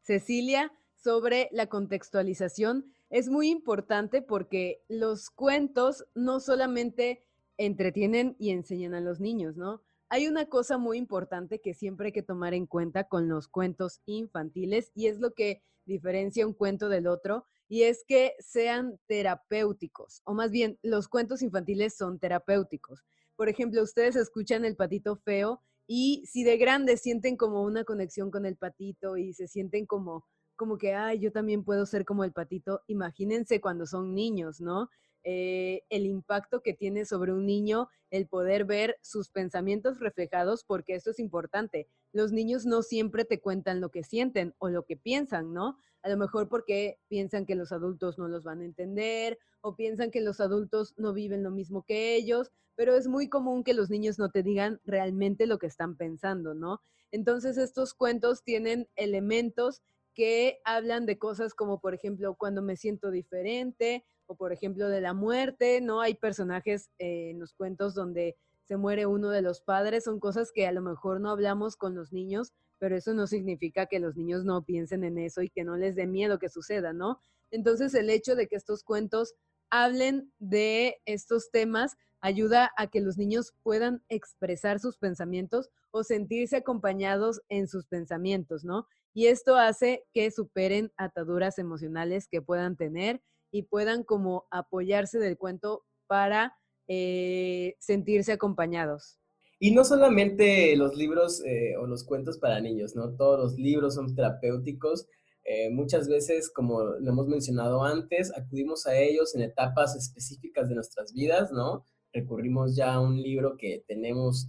Cecilia 0.00 0.72
sobre 0.96 1.48
la 1.52 1.68
contextualización 1.68 2.86
es 3.10 3.28
muy 3.28 3.50
importante 3.50 4.22
porque 4.22 4.82
los 4.88 5.30
cuentos 5.30 6.04
no 6.14 6.40
solamente 6.40 7.22
entretienen 7.56 8.36
y 8.38 8.50
enseñan 8.50 8.94
a 8.94 9.00
los 9.00 9.20
niños, 9.20 9.56
¿no? 9.56 9.82
Hay 10.08 10.28
una 10.28 10.46
cosa 10.46 10.78
muy 10.78 10.98
importante 10.98 11.60
que 11.60 11.74
siempre 11.74 12.06
hay 12.06 12.12
que 12.12 12.22
tomar 12.22 12.54
en 12.54 12.66
cuenta 12.66 13.04
con 13.04 13.28
los 13.28 13.48
cuentos 13.48 14.00
infantiles 14.06 14.92
y 14.94 15.06
es 15.06 15.18
lo 15.18 15.32
que 15.32 15.62
diferencia 15.86 16.46
un 16.46 16.54
cuento 16.54 16.88
del 16.88 17.06
otro 17.06 17.44
y 17.68 17.82
es 17.82 18.04
que 18.06 18.34
sean 18.38 18.98
terapéuticos, 19.06 20.20
o 20.24 20.34
más 20.34 20.50
bien 20.50 20.78
los 20.82 21.08
cuentos 21.08 21.42
infantiles 21.42 21.96
son 21.96 22.18
terapéuticos. 22.18 23.02
Por 23.36 23.48
ejemplo, 23.48 23.82
ustedes 23.82 24.16
escuchan 24.16 24.64
el 24.64 24.76
patito 24.76 25.16
feo 25.16 25.60
y 25.86 26.24
si 26.26 26.44
de 26.44 26.56
grandes 26.56 27.00
sienten 27.00 27.36
como 27.36 27.62
una 27.62 27.84
conexión 27.84 28.30
con 28.30 28.46
el 28.46 28.56
patito 28.56 29.16
y 29.16 29.32
se 29.32 29.48
sienten 29.48 29.86
como 29.86 30.24
como 30.56 30.78
que, 30.78 30.94
ay, 30.94 31.18
yo 31.18 31.32
también 31.32 31.64
puedo 31.64 31.86
ser 31.86 32.04
como 32.04 32.24
el 32.24 32.32
patito, 32.32 32.82
imagínense 32.86 33.60
cuando 33.60 33.86
son 33.86 34.14
niños, 34.14 34.60
¿no? 34.60 34.88
Eh, 35.24 35.82
el 35.88 36.04
impacto 36.04 36.60
que 36.60 36.74
tiene 36.74 37.06
sobre 37.06 37.32
un 37.32 37.46
niño 37.46 37.88
el 38.10 38.28
poder 38.28 38.64
ver 38.64 38.98
sus 39.02 39.30
pensamientos 39.30 39.98
reflejados, 39.98 40.64
porque 40.64 40.94
esto 40.94 41.10
es 41.10 41.18
importante. 41.18 41.88
Los 42.12 42.30
niños 42.30 42.66
no 42.66 42.82
siempre 42.82 43.24
te 43.24 43.40
cuentan 43.40 43.80
lo 43.80 43.90
que 43.90 44.04
sienten 44.04 44.54
o 44.58 44.68
lo 44.68 44.84
que 44.84 44.96
piensan, 44.96 45.52
¿no? 45.52 45.78
A 46.02 46.10
lo 46.10 46.16
mejor 46.16 46.48
porque 46.48 47.00
piensan 47.08 47.46
que 47.46 47.54
los 47.54 47.72
adultos 47.72 48.18
no 48.18 48.28
los 48.28 48.44
van 48.44 48.60
a 48.60 48.64
entender 48.66 49.38
o 49.62 49.74
piensan 49.74 50.10
que 50.10 50.20
los 50.20 50.40
adultos 50.40 50.94
no 50.98 51.14
viven 51.14 51.42
lo 51.42 51.50
mismo 51.50 51.82
que 51.82 52.14
ellos, 52.14 52.52
pero 52.76 52.94
es 52.94 53.08
muy 53.08 53.28
común 53.28 53.64
que 53.64 53.74
los 53.74 53.88
niños 53.90 54.18
no 54.18 54.30
te 54.30 54.42
digan 54.42 54.80
realmente 54.84 55.46
lo 55.46 55.58
que 55.58 55.66
están 55.66 55.96
pensando, 55.96 56.54
¿no? 56.54 56.82
Entonces 57.10 57.56
estos 57.56 57.94
cuentos 57.94 58.44
tienen 58.44 58.88
elementos 58.96 59.82
que 60.14 60.60
hablan 60.64 61.06
de 61.06 61.18
cosas 61.18 61.54
como, 61.54 61.80
por 61.80 61.94
ejemplo, 61.94 62.36
cuando 62.36 62.62
me 62.62 62.76
siento 62.76 63.10
diferente, 63.10 64.04
o 64.26 64.36
por 64.36 64.52
ejemplo 64.52 64.88
de 64.88 65.00
la 65.00 65.14
muerte, 65.14 65.80
¿no? 65.80 66.00
Hay 66.00 66.14
personajes 66.14 66.90
eh, 66.98 67.30
en 67.30 67.40
los 67.40 67.52
cuentos 67.52 67.94
donde 67.94 68.36
se 68.64 68.76
muere 68.76 69.06
uno 69.06 69.30
de 69.30 69.42
los 69.42 69.60
padres, 69.60 70.04
son 70.04 70.20
cosas 70.20 70.50
que 70.52 70.66
a 70.66 70.72
lo 70.72 70.80
mejor 70.80 71.20
no 71.20 71.30
hablamos 71.30 71.76
con 71.76 71.94
los 71.94 72.12
niños, 72.12 72.52
pero 72.78 72.96
eso 72.96 73.14
no 73.14 73.26
significa 73.26 73.86
que 73.86 74.00
los 74.00 74.16
niños 74.16 74.44
no 74.44 74.62
piensen 74.64 75.04
en 75.04 75.18
eso 75.18 75.42
y 75.42 75.50
que 75.50 75.64
no 75.64 75.76
les 75.76 75.96
dé 75.96 76.06
miedo 76.06 76.38
que 76.38 76.48
suceda, 76.48 76.92
¿no? 76.92 77.20
Entonces, 77.50 77.94
el 77.94 78.10
hecho 78.10 78.34
de 78.36 78.48
que 78.48 78.56
estos 78.56 78.82
cuentos 78.82 79.34
hablen 79.70 80.32
de 80.38 80.96
estos 81.04 81.50
temas 81.50 81.96
ayuda 82.20 82.72
a 82.76 82.86
que 82.86 83.00
los 83.00 83.18
niños 83.18 83.52
puedan 83.62 84.02
expresar 84.08 84.80
sus 84.80 84.96
pensamientos 84.96 85.70
o 85.90 86.04
sentirse 86.04 86.56
acompañados 86.56 87.42
en 87.48 87.68
sus 87.68 87.86
pensamientos, 87.86 88.64
¿no? 88.64 88.86
Y 89.12 89.26
esto 89.26 89.56
hace 89.56 90.04
que 90.12 90.30
superen 90.30 90.90
ataduras 90.96 91.58
emocionales 91.58 92.26
que 92.26 92.42
puedan 92.42 92.76
tener 92.76 93.20
y 93.54 93.62
puedan 93.62 94.02
como 94.02 94.48
apoyarse 94.50 95.20
del 95.20 95.38
cuento 95.38 95.84
para 96.08 96.56
eh, 96.88 97.76
sentirse 97.78 98.32
acompañados. 98.32 99.20
Y 99.60 99.70
no 99.70 99.84
solamente 99.84 100.76
los 100.76 100.96
libros 100.96 101.40
eh, 101.46 101.76
o 101.76 101.86
los 101.86 102.02
cuentos 102.02 102.38
para 102.38 102.60
niños, 102.60 102.96
¿no? 102.96 103.14
Todos 103.14 103.38
los 103.38 103.54
libros 103.56 103.94
son 103.94 104.12
terapéuticos. 104.12 105.06
Eh, 105.44 105.70
muchas 105.70 106.08
veces, 106.08 106.50
como 106.52 106.82
lo 106.82 107.08
hemos 107.08 107.28
mencionado 107.28 107.84
antes, 107.84 108.36
acudimos 108.36 108.88
a 108.88 108.98
ellos 108.98 109.36
en 109.36 109.42
etapas 109.42 109.94
específicas 109.94 110.68
de 110.68 110.74
nuestras 110.74 111.12
vidas, 111.12 111.52
¿no? 111.52 111.84
Recurrimos 112.12 112.74
ya 112.74 112.94
a 112.94 113.00
un 113.00 113.22
libro 113.22 113.56
que 113.56 113.84
tenemos 113.86 114.48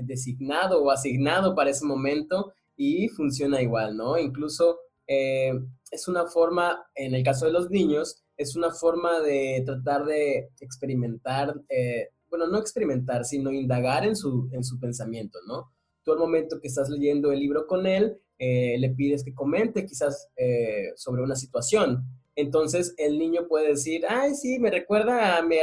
designado 0.00 0.80
o 0.80 0.92
asignado 0.92 1.56
para 1.56 1.70
ese 1.70 1.84
momento 1.84 2.54
y 2.76 3.08
funciona 3.08 3.60
igual, 3.60 3.96
¿no? 3.96 4.16
Incluso 4.16 4.78
es 5.06 6.08
una 6.08 6.26
forma, 6.26 6.84
en 6.94 7.14
el 7.14 7.22
caso 7.22 7.46
de 7.46 7.52
los 7.52 7.70
niños, 7.70 8.22
es 8.36 8.56
una 8.56 8.70
forma 8.70 9.20
de 9.20 9.62
tratar 9.64 10.04
de 10.04 10.50
experimentar, 10.60 11.54
eh, 11.68 12.08
bueno, 12.28 12.46
no 12.46 12.58
experimentar, 12.58 13.24
sino 13.24 13.52
indagar 13.52 14.04
en 14.04 14.16
su, 14.16 14.48
en 14.52 14.64
su 14.64 14.80
pensamiento, 14.80 15.38
¿no? 15.46 15.72
Tú 16.02 16.12
al 16.12 16.18
momento 16.18 16.60
que 16.60 16.68
estás 16.68 16.88
leyendo 16.88 17.30
el 17.30 17.40
libro 17.40 17.66
con 17.66 17.86
él, 17.86 18.18
eh, 18.38 18.76
le 18.78 18.90
pides 18.90 19.22
que 19.22 19.34
comente 19.34 19.86
quizás 19.86 20.28
eh, 20.36 20.92
sobre 20.96 21.22
una 21.22 21.36
situación. 21.36 22.04
Entonces 22.34 22.94
el 22.96 23.18
niño 23.18 23.46
puede 23.46 23.68
decir, 23.68 24.04
ay, 24.08 24.34
sí, 24.34 24.58
me 24.58 24.70
recuerda 24.70 25.36
a 25.36 25.42
mi, 25.42 25.56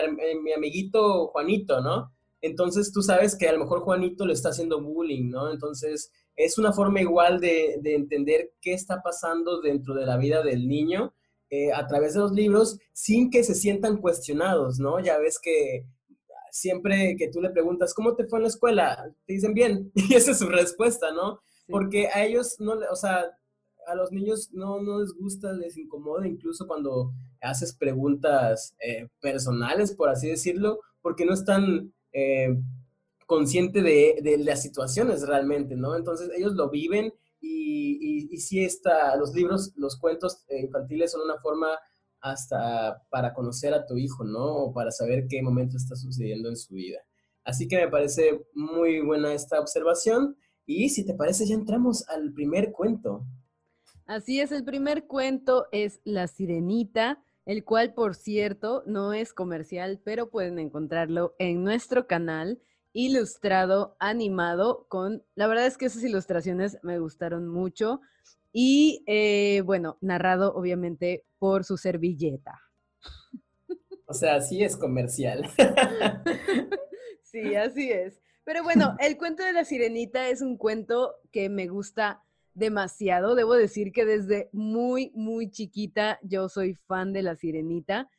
mi, 0.44 0.54
amiguito 0.54 1.28
Juanito, 1.28 1.82
¿no? 1.82 2.14
Entonces 2.42 2.94
tú 2.94 3.02
sabes 3.02 3.36
que 3.36 3.50
a 3.50 3.54
lo 3.54 3.60
mejor 3.60 3.82
Juanito 3.82 4.26
le 4.26 4.34
está 4.34 4.50
haciendo 4.50 4.82
bullying, 4.82 5.30
¿no? 5.30 5.52
Entonces 5.52 6.12
es 6.40 6.58
una 6.58 6.72
forma 6.72 7.02
igual 7.02 7.42
de, 7.42 7.80
de 7.82 7.96
entender 7.96 8.54
qué 8.62 8.72
está 8.74 9.02
pasando 9.02 9.60
dentro 9.60 9.94
de 9.94 10.06
la 10.06 10.16
vida 10.16 10.42
del 10.42 10.70
niño 10.70 11.14
eh, 11.50 11.74
a 11.74 11.86
través 11.86 12.14
de 12.14 12.22
los 12.22 12.32
libros 12.32 12.80
sin 12.94 13.30
que 13.30 13.44
se 13.44 13.56
sientan 13.56 13.98
cuestionados, 13.98 14.80
¿no? 14.80 15.02
Ya 15.02 15.18
ves 15.18 15.38
que 15.38 15.86
siempre 16.50 17.18
que 17.18 17.28
tú 17.28 17.42
le 17.42 17.50
preguntas, 17.50 17.94
¿cómo 17.94 18.16
te 18.16 18.26
fue 18.26 18.40
en 18.40 18.44
la 18.44 18.50
escuela? 18.50 19.14
Te 19.26 19.34
dicen 19.34 19.54
bien, 19.54 19.92
y 19.96 20.14
esa 20.14 20.32
es 20.32 20.40
su 20.40 20.48
respuesta, 20.48 21.12
¿no? 21.12 21.42
Porque 21.68 22.08
a 22.08 22.24
ellos 22.24 22.56
no, 22.60 22.76
o 22.90 22.96
sea, 22.96 23.26
a 23.86 23.96
los 23.96 24.14
niños 24.14 24.50
no, 24.54 24.82
no 24.82 25.02
les 25.02 25.14
gusta, 25.14 25.52
les 25.52 25.76
incomoda 25.78 26.26
incluso 26.26 26.68
cuando 26.68 27.12
haces 27.42 27.76
preguntas 27.76 28.78
eh, 28.80 29.10
personales, 29.20 29.94
por 29.94 30.08
así 30.08 30.30
decirlo, 30.30 30.80
porque 31.02 31.26
no 31.26 31.34
están 31.34 31.94
eh, 32.14 32.56
conscientes 33.30 33.84
de, 33.84 34.38
las 34.40 34.64
situaciones 34.64 35.22
realmente, 35.28 35.76
¿no? 35.76 35.96
Entonces 35.96 36.32
ellos 36.36 36.54
lo 36.56 36.72
viven 36.72 37.14
y, 37.40 38.26
y, 38.34 38.38
sí 38.40 38.66
está, 38.66 39.16
los 39.18 39.36
libros, 39.36 39.72
los 39.76 40.00
cuentos 40.00 40.46
eh, 40.48 40.62
infantiles 40.62 41.12
son 41.12 41.22
una 41.22 41.38
forma 41.38 41.68
hasta 42.22 43.04
para 43.12 43.32
conocer 43.36 43.76
a 43.76 43.86
tu 43.86 43.98
hijo, 43.98 44.24
¿no? 44.24 44.46
O 44.46 44.74
para 44.74 44.90
saber 44.90 45.28
qué 45.30 45.44
momento 45.44 45.78
está 45.78 45.96
sucediendo 45.96 46.50
en 46.50 46.58
su 46.58 46.74
vida. 46.74 46.98
Así 47.44 47.68
que 47.68 47.78
me 47.78 47.88
parece 47.88 48.48
muy 48.56 49.00
buena 49.02 49.32
esta 49.32 49.60
observación. 49.60 50.36
Y 50.66 50.90
si 50.90 51.06
te 51.06 51.14
parece, 51.14 51.46
ya 51.46 51.54
entramos 51.54 52.10
al 52.10 52.34
primer 52.34 52.72
cuento. 52.72 53.28
Así 54.08 54.40
es, 54.40 54.52
el 54.52 54.64
primer 54.64 55.06
cuento 55.06 55.68
es 55.72 56.02
La 56.04 56.26
Sirenita, 56.26 57.24
el 57.46 57.64
cual, 57.64 57.94
por 57.94 58.16
cierto, 58.16 58.82
no 58.88 59.14
es 59.14 59.34
comercial, 59.34 60.02
pero 60.04 60.32
pueden 60.32 60.58
encontrarlo 60.58 61.36
en 61.38 61.64
nuestro 61.64 62.08
canal 62.08 62.60
ilustrado, 63.06 63.96
animado, 64.00 64.86
con, 64.90 65.24
la 65.36 65.48
verdad 65.48 65.66
es 65.66 65.78
que 65.78 65.86
esas 65.86 66.04
ilustraciones 66.04 66.78
me 66.84 67.00
gustaron 67.00 67.48
mucho 67.48 68.02
y 68.52 69.04
eh, 69.08 69.62
bueno, 69.66 69.98
narrado 70.02 70.54
obviamente 70.54 71.24
por 71.38 71.64
su 71.64 71.78
servilleta. 71.78 72.60
O 74.06 74.14
sea, 74.14 74.42
sí 74.42 74.64
es 74.64 74.76
comercial. 74.76 75.48
sí, 77.24 77.56
así 77.56 77.92
es. 77.92 78.20
Pero 78.44 78.64
bueno, 78.64 78.96
el 79.00 79.18
cuento 79.18 79.44
de 79.44 79.54
la 79.54 79.64
sirenita 79.64 80.28
es 80.30 80.42
un 80.42 80.58
cuento 80.58 81.16
que 81.32 81.48
me 81.50 81.68
gusta 81.68 82.24
demasiado. 82.56 83.36
Debo 83.36 83.54
decir 83.54 83.92
que 83.92 84.06
desde 84.06 84.50
muy, 84.52 85.12
muy 85.14 85.52
chiquita 85.52 86.20
yo 86.24 86.50
soy 86.50 86.74
fan 86.74 87.14
de 87.14 87.22
la 87.22 87.36
sirenita. 87.36 88.10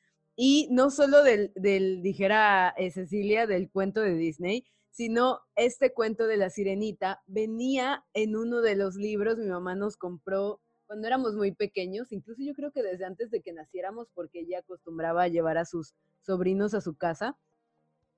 Y 0.42 0.68
no 0.70 0.88
solo 0.88 1.22
del, 1.22 1.52
dijera 2.00 2.72
eh, 2.78 2.90
Cecilia, 2.90 3.46
del 3.46 3.70
cuento 3.70 4.00
de 4.00 4.14
Disney, 4.14 4.64
sino 4.90 5.40
este 5.54 5.92
cuento 5.92 6.26
de 6.26 6.38
la 6.38 6.48
sirenita 6.48 7.22
venía 7.26 8.06
en 8.14 8.34
uno 8.34 8.62
de 8.62 8.74
los 8.74 8.96
libros, 8.96 9.36
mi 9.36 9.48
mamá 9.48 9.74
nos 9.74 9.98
compró 9.98 10.62
cuando 10.86 11.06
éramos 11.06 11.34
muy 11.34 11.52
pequeños, 11.52 12.10
incluso 12.10 12.40
yo 12.42 12.54
creo 12.54 12.72
que 12.72 12.82
desde 12.82 13.04
antes 13.04 13.30
de 13.30 13.42
que 13.42 13.52
naciéramos, 13.52 14.08
porque 14.14 14.40
ella 14.40 14.60
acostumbraba 14.60 15.24
a 15.24 15.28
llevar 15.28 15.58
a 15.58 15.66
sus 15.66 15.92
sobrinos 16.22 16.72
a 16.72 16.80
su 16.80 16.96
casa. 16.96 17.36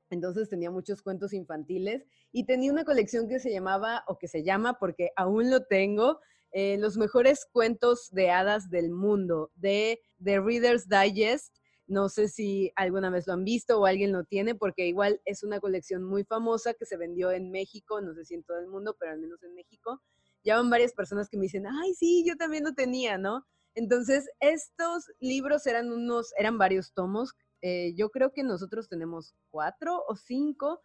Entonces 0.08 0.48
tenía 0.48 0.70
muchos 0.70 1.02
cuentos 1.02 1.32
infantiles 1.32 2.06
y 2.30 2.46
tenía 2.46 2.70
una 2.70 2.84
colección 2.84 3.28
que 3.28 3.40
se 3.40 3.50
llamaba, 3.50 4.04
o 4.06 4.16
que 4.16 4.28
se 4.28 4.44
llama, 4.44 4.78
porque 4.78 5.10
aún 5.16 5.50
lo 5.50 5.64
tengo, 5.64 6.20
eh, 6.52 6.78
los 6.78 6.96
mejores 6.96 7.46
cuentos 7.50 8.10
de 8.12 8.30
hadas 8.30 8.70
del 8.70 8.90
mundo, 8.90 9.50
de 9.56 9.98
The 10.22 10.38
Reader's 10.38 10.86
Digest 10.88 11.56
no 11.86 12.08
sé 12.08 12.28
si 12.28 12.72
alguna 12.76 13.10
vez 13.10 13.26
lo 13.26 13.32
han 13.34 13.44
visto 13.44 13.78
o 13.78 13.86
alguien 13.86 14.12
lo 14.12 14.24
tiene, 14.24 14.54
porque 14.54 14.86
igual 14.86 15.20
es 15.24 15.42
una 15.42 15.60
colección 15.60 16.04
muy 16.04 16.24
famosa 16.24 16.74
que 16.74 16.86
se 16.86 16.96
vendió 16.96 17.30
en 17.30 17.50
México, 17.50 18.00
no 18.00 18.14
sé 18.14 18.24
si 18.24 18.34
en 18.34 18.44
todo 18.44 18.58
el 18.58 18.68
mundo, 18.68 18.96
pero 18.98 19.12
al 19.12 19.18
menos 19.18 19.42
en 19.42 19.54
México. 19.54 20.02
Ya 20.44 20.56
van 20.56 20.70
varias 20.70 20.92
personas 20.92 21.28
que 21.28 21.36
me 21.36 21.44
dicen, 21.44 21.66
ay, 21.66 21.94
sí, 21.94 22.24
yo 22.26 22.36
también 22.36 22.64
lo 22.64 22.72
tenía, 22.74 23.18
¿no? 23.18 23.46
Entonces, 23.74 24.28
estos 24.40 25.10
libros 25.20 25.66
eran 25.66 25.90
unos, 25.90 26.32
eran 26.36 26.58
varios 26.58 26.92
tomos. 26.92 27.34
Eh, 27.62 27.94
yo 27.94 28.10
creo 28.10 28.32
que 28.32 28.42
nosotros 28.42 28.88
tenemos 28.88 29.34
cuatro 29.50 30.02
o 30.08 30.16
cinco, 30.16 30.82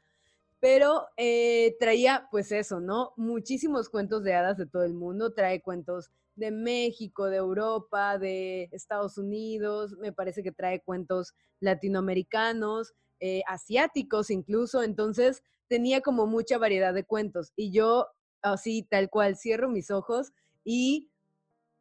pero 0.60 1.08
eh, 1.18 1.76
traía 1.80 2.28
pues 2.32 2.52
eso, 2.52 2.80
¿no? 2.80 3.14
Muchísimos 3.18 3.90
cuentos 3.90 4.24
de 4.24 4.34
hadas 4.34 4.58
de 4.58 4.68
todo 4.68 4.84
el 4.84 4.94
mundo, 4.94 5.34
trae 5.34 5.62
cuentos 5.62 6.12
de 6.38 6.52
México, 6.52 7.26
de 7.26 7.38
Europa, 7.38 8.18
de 8.18 8.70
Estados 8.72 9.18
Unidos, 9.18 9.98
me 10.00 10.14
parece 10.14 10.44
que 10.44 10.52
trae 10.52 10.82
cuentos 10.82 11.34
latinoamericanos, 11.60 12.94
eh, 13.20 13.42
asiáticos 13.48 14.30
incluso, 14.30 14.84
entonces 14.84 15.44
tenía 15.68 16.02
como 16.02 16.28
mucha 16.28 16.58
variedad 16.58 16.94
de 16.94 17.04
cuentos 17.04 17.52
y 17.56 17.72
yo 17.72 18.08
así 18.44 18.84
tal 18.90 19.10
cual 19.10 19.36
cierro 19.36 19.68
mis 19.68 19.92
ojos 19.92 20.32
y 20.64 21.10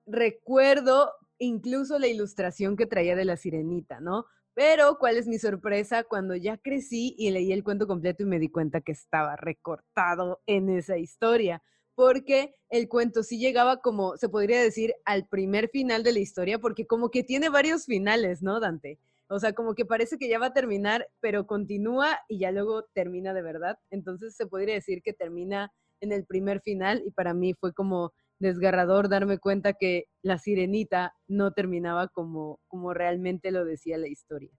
recuerdo 0.06 1.12
incluso 1.38 1.98
la 1.98 2.06
ilustración 2.06 2.76
que 2.76 2.86
traía 2.86 3.14
de 3.14 3.26
la 3.26 3.36
sirenita, 3.36 4.00
¿no? 4.00 4.24
Pero, 4.54 4.96
¿cuál 4.98 5.18
es 5.18 5.26
mi 5.28 5.38
sorpresa? 5.38 6.04
Cuando 6.04 6.34
ya 6.34 6.56
crecí 6.56 7.14
y 7.18 7.30
leí 7.30 7.52
el 7.52 7.62
cuento 7.62 7.86
completo 7.86 8.22
y 8.22 8.26
me 8.26 8.38
di 8.38 8.48
cuenta 8.48 8.80
que 8.80 8.92
estaba 8.92 9.36
recortado 9.36 10.40
en 10.46 10.70
esa 10.70 10.96
historia 10.96 11.62
porque 11.96 12.54
el 12.68 12.88
cuento 12.88 13.24
sí 13.24 13.38
llegaba 13.38 13.78
como, 13.78 14.16
se 14.18 14.28
podría 14.28 14.62
decir, 14.62 14.94
al 15.04 15.26
primer 15.26 15.70
final 15.70 16.04
de 16.04 16.12
la 16.12 16.20
historia, 16.20 16.58
porque 16.60 16.86
como 16.86 17.10
que 17.10 17.24
tiene 17.24 17.48
varios 17.48 17.86
finales, 17.86 18.42
¿no, 18.42 18.60
Dante? 18.60 19.00
O 19.28 19.40
sea, 19.40 19.54
como 19.54 19.74
que 19.74 19.84
parece 19.84 20.18
que 20.18 20.28
ya 20.28 20.38
va 20.38 20.46
a 20.46 20.52
terminar, 20.52 21.08
pero 21.20 21.46
continúa 21.46 22.20
y 22.28 22.38
ya 22.38 22.52
luego 22.52 22.84
termina 22.92 23.34
de 23.34 23.42
verdad. 23.42 23.78
Entonces 23.90 24.36
se 24.36 24.46
podría 24.46 24.74
decir 24.74 25.02
que 25.02 25.14
termina 25.14 25.72
en 26.00 26.12
el 26.12 26.26
primer 26.26 26.60
final 26.60 27.02
y 27.04 27.10
para 27.10 27.34
mí 27.34 27.54
fue 27.54 27.72
como 27.72 28.12
desgarrador 28.38 29.08
darme 29.08 29.38
cuenta 29.38 29.72
que 29.72 30.04
la 30.22 30.38
sirenita 30.38 31.14
no 31.26 31.52
terminaba 31.52 32.08
como, 32.08 32.60
como 32.68 32.92
realmente 32.92 33.50
lo 33.50 33.64
decía 33.64 33.96
la 33.96 34.08
historia. 34.08 34.50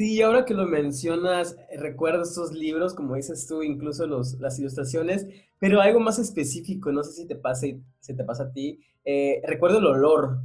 Sí, 0.00 0.22
ahora 0.22 0.46
que 0.46 0.54
lo 0.54 0.66
mencionas, 0.66 1.58
eh, 1.68 1.76
recuerdo 1.76 2.22
estos 2.22 2.52
libros, 2.52 2.94
como 2.94 3.16
dices 3.16 3.46
tú, 3.46 3.62
incluso 3.62 4.06
los, 4.06 4.40
las 4.40 4.58
ilustraciones, 4.58 5.26
pero 5.58 5.82
algo 5.82 6.00
más 6.00 6.18
específico, 6.18 6.90
no 6.90 7.04
sé 7.04 7.12
si 7.12 7.28
te 7.28 7.36
pasa, 7.36 7.66
si 7.98 8.16
te 8.16 8.24
pasa 8.24 8.44
a 8.44 8.50
ti. 8.50 8.80
Eh, 9.04 9.42
recuerdo 9.44 9.76
el 9.76 9.84
olor. 9.84 10.38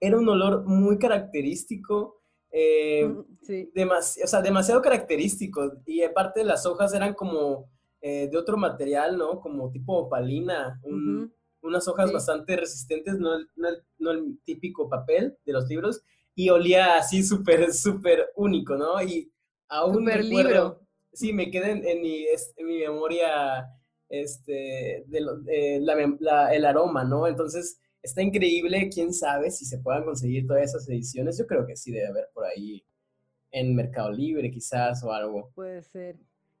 Era 0.00 0.16
un 0.16 0.26
olor 0.26 0.64
muy 0.64 0.96
característico, 0.96 2.22
eh, 2.50 3.14
sí. 3.42 3.70
o 3.76 4.26
sea, 4.26 4.40
demasiado 4.40 4.80
característico. 4.80 5.82
Y 5.84 6.02
aparte 6.02 6.42
las 6.42 6.64
hojas 6.64 6.94
eran 6.94 7.12
como 7.12 7.68
de 8.00 8.34
otro 8.38 8.56
material, 8.56 9.18
¿no? 9.18 9.38
Como 9.38 9.70
tipo 9.70 9.98
opalina, 9.98 10.80
unas 11.60 11.88
hojas 11.88 12.10
bastante 12.10 12.56
resistentes, 12.56 13.18
no 13.18 13.36
no 13.98 14.10
el 14.12 14.38
típico 14.44 14.88
papel 14.88 15.36
de 15.44 15.52
los 15.52 15.68
libros 15.68 16.02
y 16.34 16.48
olía 16.48 16.96
así 16.96 17.22
súper, 17.22 17.72
súper 17.72 18.30
único, 18.36 18.76
¿no? 18.76 19.00
Y 19.02 19.32
aún 19.68 19.94
super 19.94 20.24
libro. 20.24 20.80
Sí, 21.12 21.32
me 21.32 21.50
quedé 21.50 21.70
en, 21.70 22.02
mi, 22.02 22.26
en 22.56 22.66
mi 22.66 22.78
memoria 22.78 23.68
este, 24.08 25.04
de 25.06 25.80
el 26.52 26.64
aroma, 26.64 27.04
¿no? 27.04 27.28
Entonces, 27.28 27.78
está 28.02 28.20
increíble, 28.20 28.90
quién 28.92 29.12
sabe 29.12 29.50
si 29.50 29.64
se 29.64 29.78
puedan 29.78 30.04
conseguir 30.04 30.46
todas 30.46 30.64
esas 30.64 30.88
ediciones. 30.88 31.38
Yo 31.38 31.46
creo 31.46 31.66
que 31.66 31.76
sí 31.76 31.92
debe 31.92 32.08
haber 32.08 32.28
por 32.34 32.44
ahí 32.44 32.84
en 33.50 33.74
Mercado 33.74 34.10
Libre 34.10 34.50
quizás 34.50 35.02
o 35.04 35.12
algo. 35.12 35.50
Puede 35.54 35.82
ser. 35.82 36.16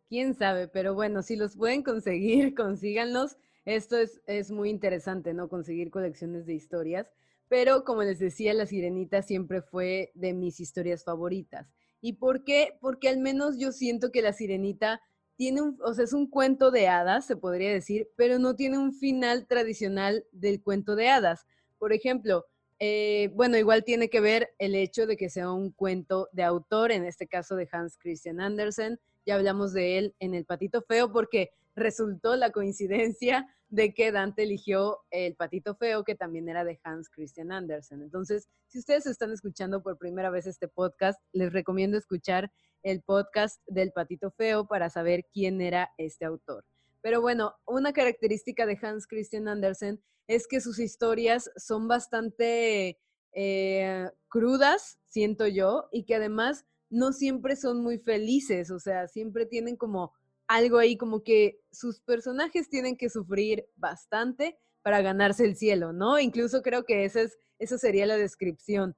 Quién 0.08 0.34
sabe, 0.34 0.68
pero 0.68 0.94
bueno, 0.94 1.22
si 1.22 1.34
los 1.36 1.56
pueden 1.56 1.82
conseguir, 1.82 2.54
consíganlos. 2.56 3.36
Esto 3.64 3.96
es, 3.96 4.20
es 4.26 4.50
muy 4.50 4.70
interesante, 4.70 5.34
¿no? 5.34 5.48
Conseguir 5.48 5.90
colecciones 5.90 6.46
de 6.46 6.54
historias. 6.54 7.12
Pero 7.48 7.84
como 7.84 8.02
les 8.02 8.18
decía, 8.18 8.54
La 8.54 8.66
Sirenita 8.66 9.22
siempre 9.22 9.62
fue 9.62 10.10
de 10.14 10.32
mis 10.32 10.60
historias 10.60 11.04
favoritas. 11.04 11.72
¿Y 12.00 12.14
por 12.14 12.44
qué? 12.44 12.76
Porque 12.80 13.08
al 13.08 13.18
menos 13.18 13.58
yo 13.58 13.72
siento 13.72 14.10
que 14.10 14.22
La 14.22 14.32
Sirenita 14.32 15.00
tiene 15.36 15.62
un, 15.62 15.78
o 15.82 15.94
sea, 15.94 16.04
es 16.04 16.12
un 16.12 16.28
cuento 16.28 16.70
de 16.70 16.88
hadas, 16.88 17.26
se 17.26 17.36
podría 17.36 17.72
decir, 17.72 18.08
pero 18.16 18.38
no 18.38 18.54
tiene 18.54 18.78
un 18.78 18.92
final 18.92 19.46
tradicional 19.46 20.24
del 20.32 20.62
cuento 20.62 20.96
de 20.96 21.08
hadas. 21.08 21.46
Por 21.78 21.92
ejemplo, 21.92 22.46
eh, 22.78 23.30
bueno, 23.34 23.56
igual 23.56 23.84
tiene 23.84 24.10
que 24.10 24.20
ver 24.20 24.54
el 24.58 24.74
hecho 24.74 25.06
de 25.06 25.16
que 25.16 25.30
sea 25.30 25.50
un 25.50 25.70
cuento 25.70 26.28
de 26.32 26.42
autor, 26.42 26.92
en 26.92 27.04
este 27.04 27.26
caso 27.26 27.56
de 27.56 27.68
Hans 27.70 27.96
Christian 27.96 28.40
Andersen. 28.40 29.00
Ya 29.26 29.36
hablamos 29.36 29.72
de 29.72 29.98
él 29.98 30.14
en 30.18 30.34
El 30.34 30.44
Patito 30.44 30.82
Feo 30.82 31.10
porque 31.12 31.52
resultó 31.74 32.36
la 32.36 32.50
coincidencia 32.50 33.46
de 33.68 33.92
que 33.92 34.12
Dante 34.12 34.44
eligió 34.44 35.00
El 35.10 35.34
Patito 35.34 35.74
Feo, 35.74 36.04
que 36.04 36.14
también 36.14 36.48
era 36.48 36.64
de 36.64 36.78
Hans 36.84 37.08
Christian 37.10 37.50
Andersen. 37.50 38.02
Entonces, 38.02 38.48
si 38.68 38.78
ustedes 38.78 39.06
están 39.06 39.32
escuchando 39.32 39.82
por 39.82 39.98
primera 39.98 40.30
vez 40.30 40.46
este 40.46 40.68
podcast, 40.68 41.20
les 41.32 41.52
recomiendo 41.52 41.98
escuchar 41.98 42.52
el 42.82 43.02
podcast 43.02 43.60
del 43.66 43.92
Patito 43.92 44.30
Feo 44.30 44.66
para 44.66 44.90
saber 44.90 45.24
quién 45.32 45.60
era 45.60 45.90
este 45.98 46.24
autor. 46.24 46.64
Pero 47.00 47.20
bueno, 47.20 47.54
una 47.66 47.92
característica 47.92 48.64
de 48.66 48.78
Hans 48.80 49.06
Christian 49.06 49.48
Andersen 49.48 50.02
es 50.26 50.46
que 50.46 50.60
sus 50.60 50.78
historias 50.78 51.50
son 51.56 51.88
bastante 51.88 52.98
eh, 53.32 54.08
crudas, 54.28 54.98
siento 55.08 55.46
yo, 55.46 55.88
y 55.92 56.04
que 56.04 56.14
además 56.14 56.64
no 56.90 57.12
siempre 57.12 57.56
son 57.56 57.82
muy 57.82 57.98
felices, 57.98 58.70
o 58.70 58.78
sea, 58.78 59.08
siempre 59.08 59.46
tienen 59.46 59.76
como 59.76 60.12
algo 60.46 60.78
ahí 60.78 60.96
como 60.96 61.22
que 61.22 61.60
sus 61.70 62.00
personajes 62.00 62.68
tienen 62.68 62.96
que 62.96 63.10
sufrir 63.10 63.66
bastante 63.76 64.58
para 64.82 65.00
ganarse 65.00 65.44
el 65.44 65.56
cielo, 65.56 65.92
¿no? 65.92 66.18
Incluso 66.18 66.62
creo 66.62 66.84
que 66.84 67.04
esa, 67.04 67.22
es, 67.22 67.38
esa 67.58 67.78
sería 67.78 68.06
la 68.06 68.16
descripción. 68.16 68.96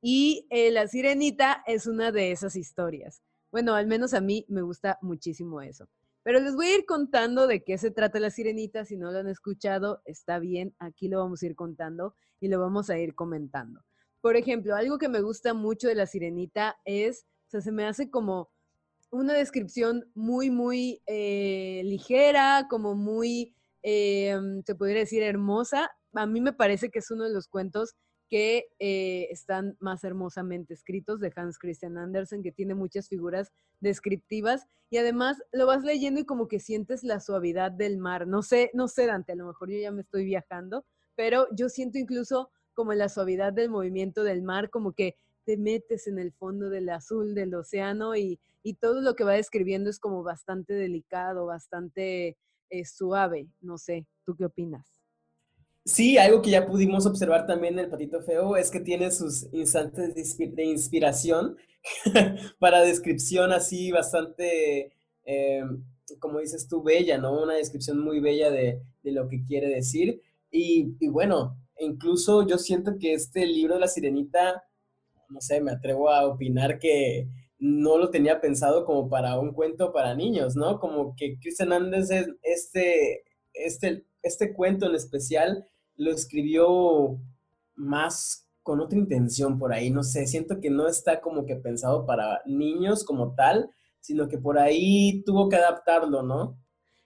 Y 0.00 0.46
eh, 0.50 0.70
La 0.70 0.86
Sirenita 0.86 1.62
es 1.66 1.86
una 1.86 2.12
de 2.12 2.32
esas 2.32 2.56
historias. 2.56 3.22
Bueno, 3.50 3.74
al 3.74 3.86
menos 3.86 4.14
a 4.14 4.20
mí 4.20 4.44
me 4.48 4.62
gusta 4.62 4.98
muchísimo 5.00 5.62
eso. 5.62 5.88
Pero 6.22 6.40
les 6.40 6.54
voy 6.54 6.66
a 6.66 6.78
ir 6.78 6.86
contando 6.86 7.46
de 7.46 7.62
qué 7.64 7.78
se 7.78 7.90
trata 7.90 8.20
La 8.20 8.30
Sirenita. 8.30 8.84
Si 8.84 8.96
no 8.96 9.10
lo 9.10 9.18
han 9.18 9.28
escuchado, 9.28 10.02
está 10.04 10.38
bien, 10.38 10.74
aquí 10.78 11.08
lo 11.08 11.20
vamos 11.20 11.42
a 11.42 11.46
ir 11.46 11.54
contando 11.54 12.14
y 12.40 12.48
lo 12.48 12.60
vamos 12.60 12.90
a 12.90 12.98
ir 12.98 13.14
comentando. 13.14 13.82
Por 14.20 14.36
ejemplo, 14.36 14.74
algo 14.74 14.98
que 14.98 15.08
me 15.08 15.20
gusta 15.20 15.54
mucho 15.54 15.88
de 15.88 15.94
La 15.94 16.06
Sirenita 16.06 16.76
es, 16.84 17.24
o 17.46 17.50
sea, 17.50 17.60
se 17.60 17.72
me 17.72 17.86
hace 17.86 18.10
como 18.10 18.50
una 19.10 19.34
descripción 19.34 20.10
muy, 20.14 20.50
muy 20.50 21.02
eh, 21.06 21.82
ligera, 21.84 22.66
como 22.68 22.94
muy, 22.94 23.54
eh, 23.82 24.38
se 24.64 24.74
podría 24.74 25.00
decir, 25.00 25.22
hermosa. 25.22 25.90
A 26.12 26.26
mí 26.26 26.40
me 26.40 26.52
parece 26.52 26.90
que 26.90 26.98
es 26.98 27.10
uno 27.10 27.24
de 27.24 27.32
los 27.32 27.48
cuentos 27.48 27.94
que 28.28 28.66
eh, 28.78 29.28
están 29.30 29.76
más 29.80 30.04
hermosamente 30.04 30.74
escritos 30.74 31.20
de 31.20 31.32
Hans 31.34 31.58
Christian 31.58 31.96
Andersen, 31.96 32.42
que 32.42 32.52
tiene 32.52 32.74
muchas 32.74 33.08
figuras 33.08 33.52
descriptivas 33.80 34.66
y 34.90 34.98
además 34.98 35.38
lo 35.52 35.66
vas 35.66 35.82
leyendo 35.82 36.20
y 36.20 36.26
como 36.26 36.48
que 36.48 36.60
sientes 36.60 37.02
la 37.04 37.20
suavidad 37.20 37.72
del 37.72 37.98
mar. 37.98 38.26
No 38.26 38.42
sé, 38.42 38.70
no 38.74 38.88
sé, 38.88 39.06
Dante, 39.06 39.32
a 39.32 39.36
lo 39.36 39.46
mejor 39.46 39.70
yo 39.70 39.78
ya 39.78 39.90
me 39.90 40.02
estoy 40.02 40.24
viajando, 40.24 40.84
pero 41.14 41.46
yo 41.54 41.68
siento 41.68 41.98
incluso 41.98 42.50
como 42.74 42.92
la 42.92 43.08
suavidad 43.08 43.52
del 43.52 43.70
movimiento 43.70 44.22
del 44.22 44.42
mar, 44.42 44.70
como 44.70 44.92
que 44.92 45.16
te 45.48 45.56
metes 45.56 46.06
en 46.06 46.18
el 46.18 46.30
fondo 46.30 46.68
del 46.68 46.90
azul 46.90 47.34
del 47.34 47.54
océano 47.54 48.14
y, 48.14 48.38
y 48.62 48.74
todo 48.74 49.00
lo 49.00 49.14
que 49.14 49.24
va 49.24 49.32
describiendo 49.32 49.88
es 49.88 49.98
como 49.98 50.22
bastante 50.22 50.74
delicado, 50.74 51.46
bastante 51.46 52.36
eh, 52.68 52.84
suave. 52.84 53.48
No 53.62 53.78
sé, 53.78 54.06
¿tú 54.26 54.36
qué 54.36 54.44
opinas? 54.44 54.86
Sí, 55.86 56.18
algo 56.18 56.42
que 56.42 56.50
ya 56.50 56.66
pudimos 56.66 57.06
observar 57.06 57.46
también 57.46 57.78
en 57.78 57.86
el 57.86 57.88
Patito 57.88 58.20
Feo 58.20 58.58
es 58.58 58.70
que 58.70 58.80
tiene 58.80 59.10
sus 59.10 59.48
instantes 59.54 60.36
de 60.36 60.64
inspiración 60.64 61.56
para 62.58 62.82
descripción 62.82 63.50
así 63.50 63.90
bastante, 63.90 64.92
eh, 65.24 65.62
como 66.18 66.40
dices 66.40 66.68
tú, 66.68 66.82
bella, 66.82 67.16
¿no? 67.16 67.42
Una 67.42 67.54
descripción 67.54 68.00
muy 68.00 68.20
bella 68.20 68.50
de, 68.50 68.82
lo 69.02 69.30
que 69.30 69.42
quiere 69.46 69.68
decir. 69.68 70.20
Y, 70.50 70.94
y, 71.00 71.08
bueno, 71.08 71.56
incluso 71.78 72.46
yo 72.46 72.58
siento 72.58 72.98
que 73.00 73.14
este 73.14 73.46
libro 73.46 73.76
de 73.76 73.80
la 73.80 73.88
sirenita, 73.88 74.62
no 75.28 75.40
sé, 75.40 75.60
me 75.60 75.72
atrevo 75.72 76.10
a 76.10 76.26
opinar 76.26 76.78
que 76.78 77.28
no 77.58 77.98
lo 77.98 78.10
tenía 78.10 78.40
pensado 78.40 78.84
como 78.84 79.08
para 79.08 79.38
un 79.38 79.52
cuento 79.52 79.92
para 79.92 80.14
niños, 80.14 80.54
¿no? 80.54 80.78
Como 80.78 81.14
que 81.16 81.38
Christian 81.40 81.72
Andersen, 81.72 82.38
este, 82.42 83.24
este, 83.52 84.06
este 84.22 84.54
cuento 84.54 84.86
en 84.86 84.94
especial, 84.94 85.64
lo 85.96 86.12
escribió 86.12 87.18
más 87.74 88.48
con 88.62 88.80
otra 88.80 88.98
intención 88.98 89.58
por 89.58 89.72
ahí, 89.72 89.90
no 89.90 90.02
sé, 90.02 90.26
siento 90.26 90.60
que 90.60 90.70
no 90.70 90.88
está 90.88 91.20
como 91.20 91.46
que 91.46 91.56
pensado 91.56 92.04
para 92.04 92.42
niños 92.44 93.02
como 93.04 93.34
tal, 93.34 93.70
sino 94.00 94.28
que 94.28 94.38
por 94.38 94.58
ahí 94.58 95.22
tuvo 95.24 95.48
que 95.48 95.56
adaptarlo, 95.56 96.22
¿no? 96.22 96.58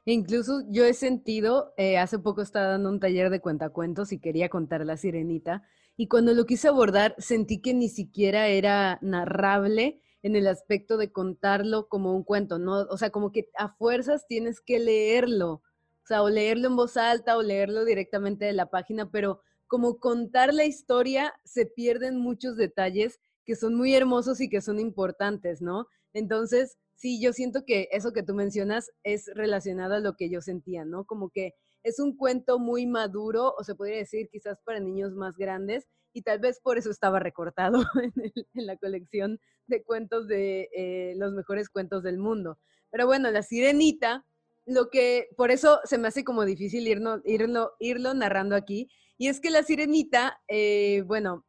Incluso 0.04 0.64
yo 0.68 0.84
he 0.84 0.94
sentido, 0.94 1.72
eh, 1.76 1.98
hace 1.98 2.18
poco 2.18 2.42
estaba 2.42 2.66
dando 2.66 2.88
un 2.88 2.98
taller 2.98 3.30
de 3.30 3.40
cuentacuentos 3.40 4.12
y 4.12 4.18
quería 4.18 4.48
contar 4.48 4.84
la 4.84 4.96
sirenita, 4.96 5.62
y 5.96 6.08
cuando 6.08 6.34
lo 6.34 6.46
quise 6.46 6.68
abordar 6.68 7.14
sentí 7.18 7.60
que 7.60 7.74
ni 7.74 7.88
siquiera 7.88 8.48
era 8.48 8.98
narrable 9.02 10.00
en 10.22 10.36
el 10.36 10.46
aspecto 10.46 10.96
de 10.96 11.12
contarlo 11.12 11.88
como 11.88 12.14
un 12.14 12.22
cuento, 12.22 12.58
¿no? 12.58 12.80
O 12.90 12.96
sea, 12.96 13.10
como 13.10 13.32
que 13.32 13.50
a 13.56 13.68
fuerzas 13.68 14.26
tienes 14.28 14.60
que 14.60 14.78
leerlo 14.78 15.62
o 16.02 16.06
sea, 16.06 16.22
o 16.22 16.28
leerlo 16.28 16.68
en 16.68 16.76
voz 16.76 16.96
alta 16.96 17.36
o 17.36 17.42
leerlo 17.42 17.84
directamente 17.84 18.44
de 18.44 18.52
la 18.52 18.70
página, 18.70 19.10
pero 19.10 19.40
como 19.68 19.98
contar 19.98 20.52
la 20.52 20.64
historia 20.64 21.32
se 21.44 21.64
pierden 21.64 22.18
muchos 22.18 22.56
detalles 22.56 23.20
que 23.44 23.54
son 23.56 23.74
muy 23.74 23.94
hermosos 23.94 24.40
y 24.40 24.48
que 24.48 24.60
son 24.60 24.80
importantes, 24.80 25.62
¿no? 25.62 25.86
Entonces, 26.12 26.78
sí, 26.96 27.20
yo 27.20 27.32
siento 27.32 27.64
que 27.64 27.88
eso 27.92 28.12
que 28.12 28.22
tú 28.22 28.34
mencionas 28.34 28.90
es 29.04 29.30
relacionado 29.34 29.94
a 29.94 30.00
lo 30.00 30.16
que 30.16 30.28
yo 30.28 30.40
sentía, 30.40 30.84
¿no? 30.84 31.04
Como 31.04 31.30
que 31.30 31.54
es 31.82 31.98
un 31.98 32.16
cuento 32.16 32.58
muy 32.58 32.86
maduro, 32.86 33.54
o 33.58 33.64
se 33.64 33.74
podría 33.74 33.98
decir 33.98 34.28
quizás 34.30 34.58
para 34.64 34.80
niños 34.80 35.12
más 35.14 35.36
grandes, 35.36 35.86
y 36.12 36.22
tal 36.22 36.40
vez 36.40 36.60
por 36.60 36.78
eso 36.78 36.90
estaba 36.90 37.18
recortado 37.18 37.82
en, 38.54 38.66
la 38.66 38.76
colección 38.76 39.40
de 39.66 39.82
cuentos 39.82 40.28
de 40.28 40.68
eh, 40.76 41.14
los 41.16 41.32
mejores 41.32 41.68
cuentos 41.68 42.02
del 42.02 42.18
mundo. 42.18 42.58
Pero 42.90 43.06
bueno, 43.06 43.30
La 43.30 43.42
Sirenita 43.42 44.24
lo 44.66 44.90
que, 44.90 45.28
por 45.36 45.50
eso 45.50 45.80
se 45.84 45.98
me 45.98 46.08
hace 46.08 46.24
como 46.24 46.44
difícil 46.44 46.86
irlo, 46.86 47.20
irlo, 47.24 48.14
narrando 48.14 48.56
aquí, 48.56 48.88
y 49.18 49.28
es 49.28 49.40
que 49.40 49.50
la 49.50 49.62
sirenita, 49.62 50.40
eh, 50.48 51.02
bueno, 51.06 51.44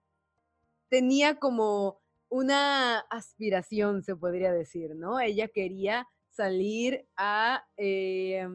tenía 0.90 1.40
como 1.40 2.02
una 2.30 3.00
aspiración, 3.00 4.04
se 4.04 4.16
podría 4.16 4.52
decir, 4.52 4.96
¿no? 4.96 5.20
Ella 5.20 5.48
quería 5.48 6.08
salir 6.30 7.08
a, 7.16 7.66
eh, 7.78 8.48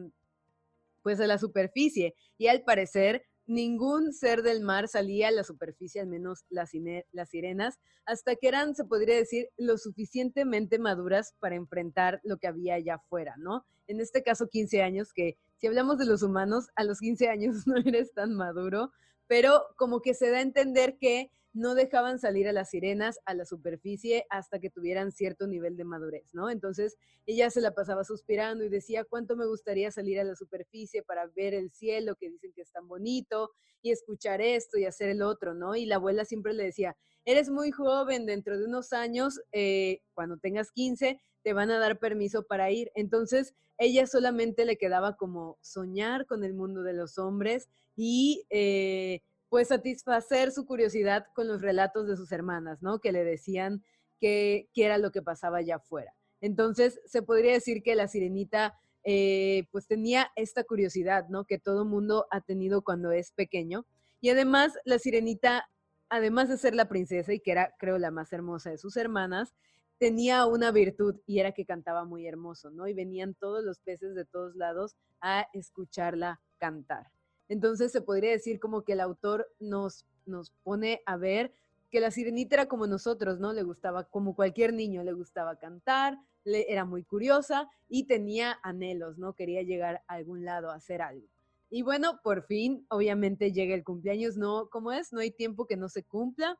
pues 1.01 1.19
a 1.19 1.27
la 1.27 1.37
superficie, 1.37 2.15
y 2.37 2.47
al 2.47 2.63
parecer 2.63 3.23
ningún 3.49 4.13
ser 4.13 4.43
del 4.43 4.61
mar 4.61 4.87
salía 4.87 5.27
a 5.27 5.31
la 5.31 5.43
superficie, 5.43 5.99
al 5.99 6.07
menos 6.07 6.45
las, 6.49 6.69
sirenas, 6.69 7.79
hasta 8.05 8.35
que 8.35 8.47
eran, 8.47 8.75
se 8.75 8.85
podría 8.85 9.15
decir, 9.15 9.49
lo 9.57 9.77
suficientemente 9.77 10.77
maduras 10.77 11.33
para 11.39 11.55
enfrentar 11.55 12.21
lo 12.23 12.37
que 12.37 12.47
había 12.47 12.75
allá 12.75 12.95
afuera, 12.95 13.35
¿no? 13.37 13.65
En 13.87 14.01
este 14.01 14.21
caso, 14.21 14.47
15 14.47 14.83
años, 14.83 15.13
que 15.13 15.37
si 15.57 15.65
hablamos 15.65 15.97
de 15.97 16.05
los 16.05 16.21
humanos, 16.21 16.67
a 16.75 16.83
los 16.83 16.99
15 16.99 17.27
años 17.27 17.55
no 17.67 17.77
eres 17.77 18.13
tan 18.13 18.35
maduro, 18.35 18.91
pero 19.27 19.63
como 19.75 20.01
que 20.01 20.13
se 20.13 20.29
da 20.29 20.37
a 20.37 20.41
entender 20.41 20.97
que 20.99 21.31
no 21.53 21.73
dejaban 21.75 22.19
salir 22.19 22.47
a 22.47 22.53
las 22.53 22.69
sirenas 22.69 23.19
a 23.25 23.33
la 23.33 23.45
superficie 23.45 24.25
hasta 24.29 24.59
que 24.59 24.69
tuvieran 24.69 25.11
cierto 25.11 25.47
nivel 25.47 25.77
de 25.77 25.83
madurez, 25.83 26.33
¿no? 26.33 26.49
Entonces 26.49 26.97
ella 27.25 27.49
se 27.49 27.61
la 27.61 27.73
pasaba 27.73 28.03
suspirando 28.03 28.63
y 28.63 28.69
decía, 28.69 29.03
¿cuánto 29.03 29.35
me 29.35 29.47
gustaría 29.47 29.91
salir 29.91 30.19
a 30.19 30.23
la 30.23 30.35
superficie 30.35 31.03
para 31.03 31.27
ver 31.27 31.53
el 31.53 31.71
cielo 31.71 32.15
que 32.15 32.29
dicen 32.29 32.53
que 32.53 32.61
es 32.61 32.71
tan 32.71 32.87
bonito 32.87 33.51
y 33.81 33.91
escuchar 33.91 34.41
esto 34.41 34.77
y 34.77 34.85
hacer 34.85 35.09
el 35.09 35.21
otro, 35.21 35.53
¿no? 35.53 35.75
Y 35.75 35.85
la 35.85 35.95
abuela 35.95 36.25
siempre 36.25 36.53
le 36.53 36.65
decía, 36.65 36.95
eres 37.25 37.49
muy 37.49 37.71
joven, 37.71 38.25
dentro 38.25 38.57
de 38.57 38.65
unos 38.65 38.93
años, 38.93 39.41
eh, 39.51 40.01
cuando 40.13 40.37
tengas 40.37 40.71
15, 40.71 41.19
te 41.43 41.53
van 41.53 41.71
a 41.71 41.79
dar 41.79 41.99
permiso 41.99 42.43
para 42.43 42.71
ir. 42.71 42.91
Entonces, 42.95 43.55
ella 43.77 44.05
solamente 44.07 44.65
le 44.65 44.77
quedaba 44.77 45.15
como 45.15 45.57
soñar 45.61 46.25
con 46.25 46.43
el 46.43 46.53
mundo 46.53 46.83
de 46.83 46.93
los 46.93 47.17
hombres 47.17 47.69
y... 47.95 48.45
Eh, 48.49 49.21
pues 49.49 49.69
satisfacer 49.69 50.51
su 50.51 50.65
curiosidad 50.65 51.25
con 51.33 51.47
los 51.47 51.61
relatos 51.61 52.07
de 52.07 52.15
sus 52.15 52.31
hermanas, 52.31 52.81
¿no? 52.81 52.99
Que 52.99 53.11
le 53.11 53.23
decían 53.23 53.83
qué 54.19 54.69
era 54.75 54.97
lo 54.97 55.11
que 55.11 55.21
pasaba 55.21 55.57
allá 55.57 55.77
afuera. 55.77 56.13
Entonces, 56.41 57.01
se 57.05 57.21
podría 57.21 57.53
decir 57.53 57.83
que 57.83 57.95
la 57.95 58.07
sirenita 58.07 58.79
eh, 59.03 59.67
pues 59.71 59.87
tenía 59.87 60.31
esta 60.35 60.63
curiosidad, 60.63 61.27
¿no? 61.29 61.45
Que 61.45 61.57
todo 61.57 61.85
mundo 61.85 62.27
ha 62.31 62.41
tenido 62.41 62.83
cuando 62.83 63.11
es 63.11 63.31
pequeño. 63.31 63.85
Y 64.21 64.29
además, 64.29 64.73
la 64.85 64.99
sirenita, 64.99 65.69
además 66.09 66.49
de 66.49 66.57
ser 66.57 66.75
la 66.75 66.89
princesa 66.89 67.33
y 67.33 67.39
que 67.39 67.51
era, 67.51 67.73
creo, 67.79 67.97
la 67.97 68.11
más 68.11 68.33
hermosa 68.33 68.69
de 68.69 68.77
sus 68.77 68.97
hermanas, 68.97 69.53
tenía 69.97 70.45
una 70.45 70.71
virtud 70.71 71.15
y 71.25 71.39
era 71.39 71.51
que 71.51 71.65
cantaba 71.65 72.05
muy 72.05 72.27
hermoso, 72.27 72.71
¿no? 72.71 72.87
Y 72.87 72.93
venían 72.93 73.35
todos 73.35 73.63
los 73.63 73.79
peces 73.79 74.15
de 74.15 74.25
todos 74.25 74.55
lados 74.55 74.95
a 75.21 75.47
escucharla 75.53 76.41
cantar. 76.57 77.07
Entonces 77.49 77.91
se 77.91 78.01
podría 78.01 78.31
decir 78.31 78.59
como 78.59 78.83
que 78.83 78.93
el 78.93 79.01
autor 79.01 79.51
nos, 79.59 80.05
nos 80.25 80.51
pone 80.63 81.01
a 81.05 81.17
ver 81.17 81.53
que 81.89 81.99
la 81.99 82.11
sirenita 82.11 82.55
era 82.55 82.67
como 82.67 82.87
nosotros, 82.87 83.39
¿no? 83.39 83.51
Le 83.51 83.63
gustaba, 83.63 84.05
como 84.05 84.35
cualquier 84.35 84.73
niño, 84.73 85.03
le 85.03 85.13
gustaba 85.13 85.57
cantar, 85.57 86.17
le, 86.43 86.71
era 86.71 86.85
muy 86.85 87.03
curiosa 87.03 87.67
y 87.87 88.05
tenía 88.05 88.59
anhelos, 88.63 89.17
¿no? 89.17 89.33
Quería 89.33 89.63
llegar 89.63 90.03
a 90.07 90.13
algún 90.13 90.45
lado 90.45 90.69
a 90.69 90.75
hacer 90.75 91.01
algo. 91.01 91.27
Y 91.71 91.81
bueno, 91.81 92.19
por 92.23 92.43
fin, 92.43 92.85
obviamente 92.89 93.51
llega 93.51 93.75
el 93.75 93.83
cumpleaños, 93.83 94.37
¿no? 94.37 94.69
¿Cómo 94.69 94.91
es? 94.91 95.11
No 95.11 95.19
hay 95.19 95.31
tiempo 95.31 95.65
que 95.65 95.77
no 95.77 95.89
se 95.89 96.03
cumpla, 96.03 96.59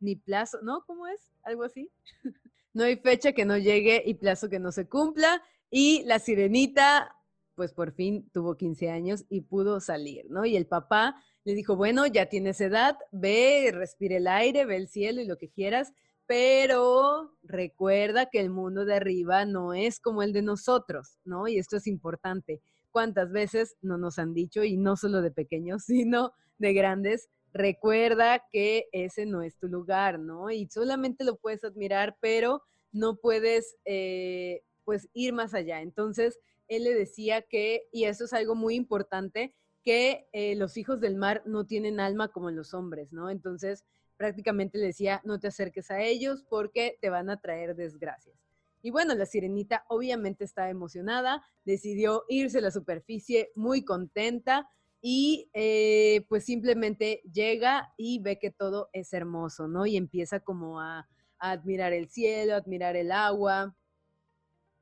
ni 0.00 0.16
plazo, 0.16 0.58
¿no? 0.62 0.84
¿Cómo 0.86 1.06
es? 1.06 1.32
Algo 1.42 1.64
así. 1.64 1.90
no 2.72 2.84
hay 2.84 2.96
fecha 2.96 3.32
que 3.32 3.44
no 3.44 3.56
llegue 3.56 4.02
y 4.04 4.14
plazo 4.14 4.48
que 4.48 4.58
no 4.58 4.72
se 4.72 4.88
cumpla. 4.88 5.42
Y 5.70 6.04
la 6.04 6.18
sirenita 6.18 7.16
pues 7.54 7.72
por 7.72 7.92
fin 7.92 8.28
tuvo 8.32 8.56
15 8.56 8.90
años 8.90 9.24
y 9.28 9.42
pudo 9.42 9.80
salir, 9.80 10.26
¿no? 10.30 10.44
Y 10.44 10.56
el 10.56 10.66
papá 10.66 11.16
le 11.44 11.54
dijo, 11.54 11.76
bueno, 11.76 12.06
ya 12.06 12.26
tienes 12.26 12.60
edad, 12.60 12.96
ve, 13.12 13.70
respire 13.72 14.16
el 14.16 14.26
aire, 14.26 14.64
ve 14.64 14.76
el 14.76 14.88
cielo 14.88 15.20
y 15.20 15.26
lo 15.26 15.36
que 15.36 15.50
quieras, 15.50 15.92
pero 16.26 17.32
recuerda 17.42 18.26
que 18.30 18.40
el 18.40 18.50
mundo 18.50 18.84
de 18.84 18.94
arriba 18.94 19.44
no 19.44 19.74
es 19.74 20.00
como 20.00 20.22
el 20.22 20.32
de 20.32 20.42
nosotros, 20.42 21.18
¿no? 21.24 21.48
Y 21.48 21.58
esto 21.58 21.76
es 21.76 21.86
importante. 21.86 22.60
¿Cuántas 22.90 23.30
veces 23.30 23.76
no 23.82 23.98
nos 23.98 24.18
han 24.18 24.32
dicho, 24.32 24.64
y 24.64 24.76
no 24.76 24.96
solo 24.96 25.20
de 25.20 25.30
pequeños, 25.30 25.84
sino 25.86 26.32
de 26.58 26.72
grandes, 26.72 27.28
recuerda 27.52 28.42
que 28.50 28.88
ese 28.92 29.26
no 29.26 29.42
es 29.42 29.56
tu 29.58 29.68
lugar, 29.68 30.18
¿no? 30.18 30.50
Y 30.50 30.66
solamente 30.68 31.24
lo 31.24 31.36
puedes 31.36 31.62
admirar, 31.64 32.16
pero 32.20 32.62
no 32.92 33.16
puedes, 33.16 33.76
eh, 33.84 34.62
pues, 34.84 35.08
ir 35.12 35.34
más 35.34 35.54
allá. 35.54 35.80
Entonces, 35.82 36.38
él 36.68 36.84
le 36.84 36.94
decía 36.94 37.42
que, 37.42 37.88
y 37.92 38.04
eso 38.04 38.24
es 38.24 38.32
algo 38.32 38.54
muy 38.54 38.74
importante, 38.74 39.54
que 39.82 40.26
eh, 40.32 40.56
los 40.56 40.76
hijos 40.76 41.00
del 41.00 41.16
mar 41.16 41.42
no 41.44 41.66
tienen 41.66 42.00
alma 42.00 42.28
como 42.28 42.50
los 42.50 42.72
hombres, 42.72 43.12
¿no? 43.12 43.28
Entonces, 43.30 43.84
prácticamente 44.16 44.78
le 44.78 44.86
decía, 44.86 45.20
no 45.24 45.38
te 45.38 45.48
acerques 45.48 45.90
a 45.90 46.00
ellos 46.02 46.44
porque 46.48 46.98
te 47.00 47.10
van 47.10 47.28
a 47.28 47.40
traer 47.40 47.76
desgracias. 47.76 48.36
Y 48.80 48.90
bueno, 48.90 49.14
la 49.14 49.26
sirenita 49.26 49.84
obviamente 49.88 50.44
estaba 50.44 50.70
emocionada, 50.70 51.42
decidió 51.64 52.24
irse 52.28 52.58
a 52.58 52.62
la 52.62 52.70
superficie 52.70 53.50
muy 53.54 53.84
contenta 53.84 54.68
y 55.00 55.50
eh, 55.52 56.24
pues 56.28 56.44
simplemente 56.44 57.22
llega 57.30 57.92
y 57.96 58.20
ve 58.20 58.38
que 58.38 58.50
todo 58.50 58.88
es 58.92 59.12
hermoso, 59.12 59.68
¿no? 59.68 59.86
Y 59.86 59.96
empieza 59.96 60.40
como 60.40 60.80
a, 60.80 61.08
a 61.38 61.50
admirar 61.50 61.92
el 61.92 62.08
cielo, 62.08 62.54
admirar 62.54 62.96
el 62.96 63.12
agua, 63.12 63.76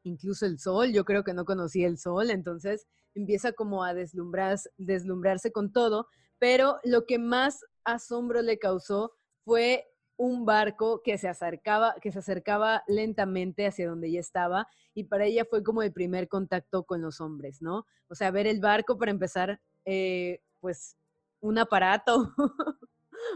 incluso 0.03 0.47
el 0.47 0.59
sol, 0.59 0.93
yo 0.93 1.05
creo 1.05 1.25
que 1.25 1.35
no 1.35 1.45
conocía 1.45 1.87
el 1.87 1.99
sol, 1.99 2.31
entonces 2.31 2.87
empieza 3.15 3.53
como 3.53 3.85
a 3.85 3.95
deslumbrarse, 3.95 4.71
deslumbrarse 4.79 5.53
con 5.53 5.73
todo, 5.73 6.09
pero 6.38 6.79
lo 6.85 7.07
que 7.07 7.19
más 7.19 7.65
asombro 7.85 8.43
le 8.43 8.59
causó 8.59 9.12
fue 9.45 9.87
un 10.17 10.45
barco 10.45 11.03
que 11.03 11.19
se 11.19 11.29
acercaba, 11.29 11.95
que 12.01 12.12
se 12.12 12.21
acercaba 12.21 12.83
lentamente 12.87 13.67
hacia 13.67 13.88
donde 13.88 14.09
ella 14.09 14.21
estaba 14.21 14.69
y 14.95 15.05
para 15.05 15.25
ella 15.25 15.45
fue 15.49 15.62
como 15.62 15.83
el 15.83 15.93
primer 15.93 16.29
contacto 16.29 16.85
con 16.85 17.01
los 17.03 17.21
hombres, 17.21 17.61
¿no? 17.61 17.87
O 18.09 18.15
sea, 18.15 18.31
ver 18.31 18.47
el 18.47 18.61
barco 18.61 18.99
para 18.99 19.11
empezar, 19.11 19.61
eh, 19.85 20.41
pues 20.61 20.97
un 21.41 21.59
aparato, 21.59 22.35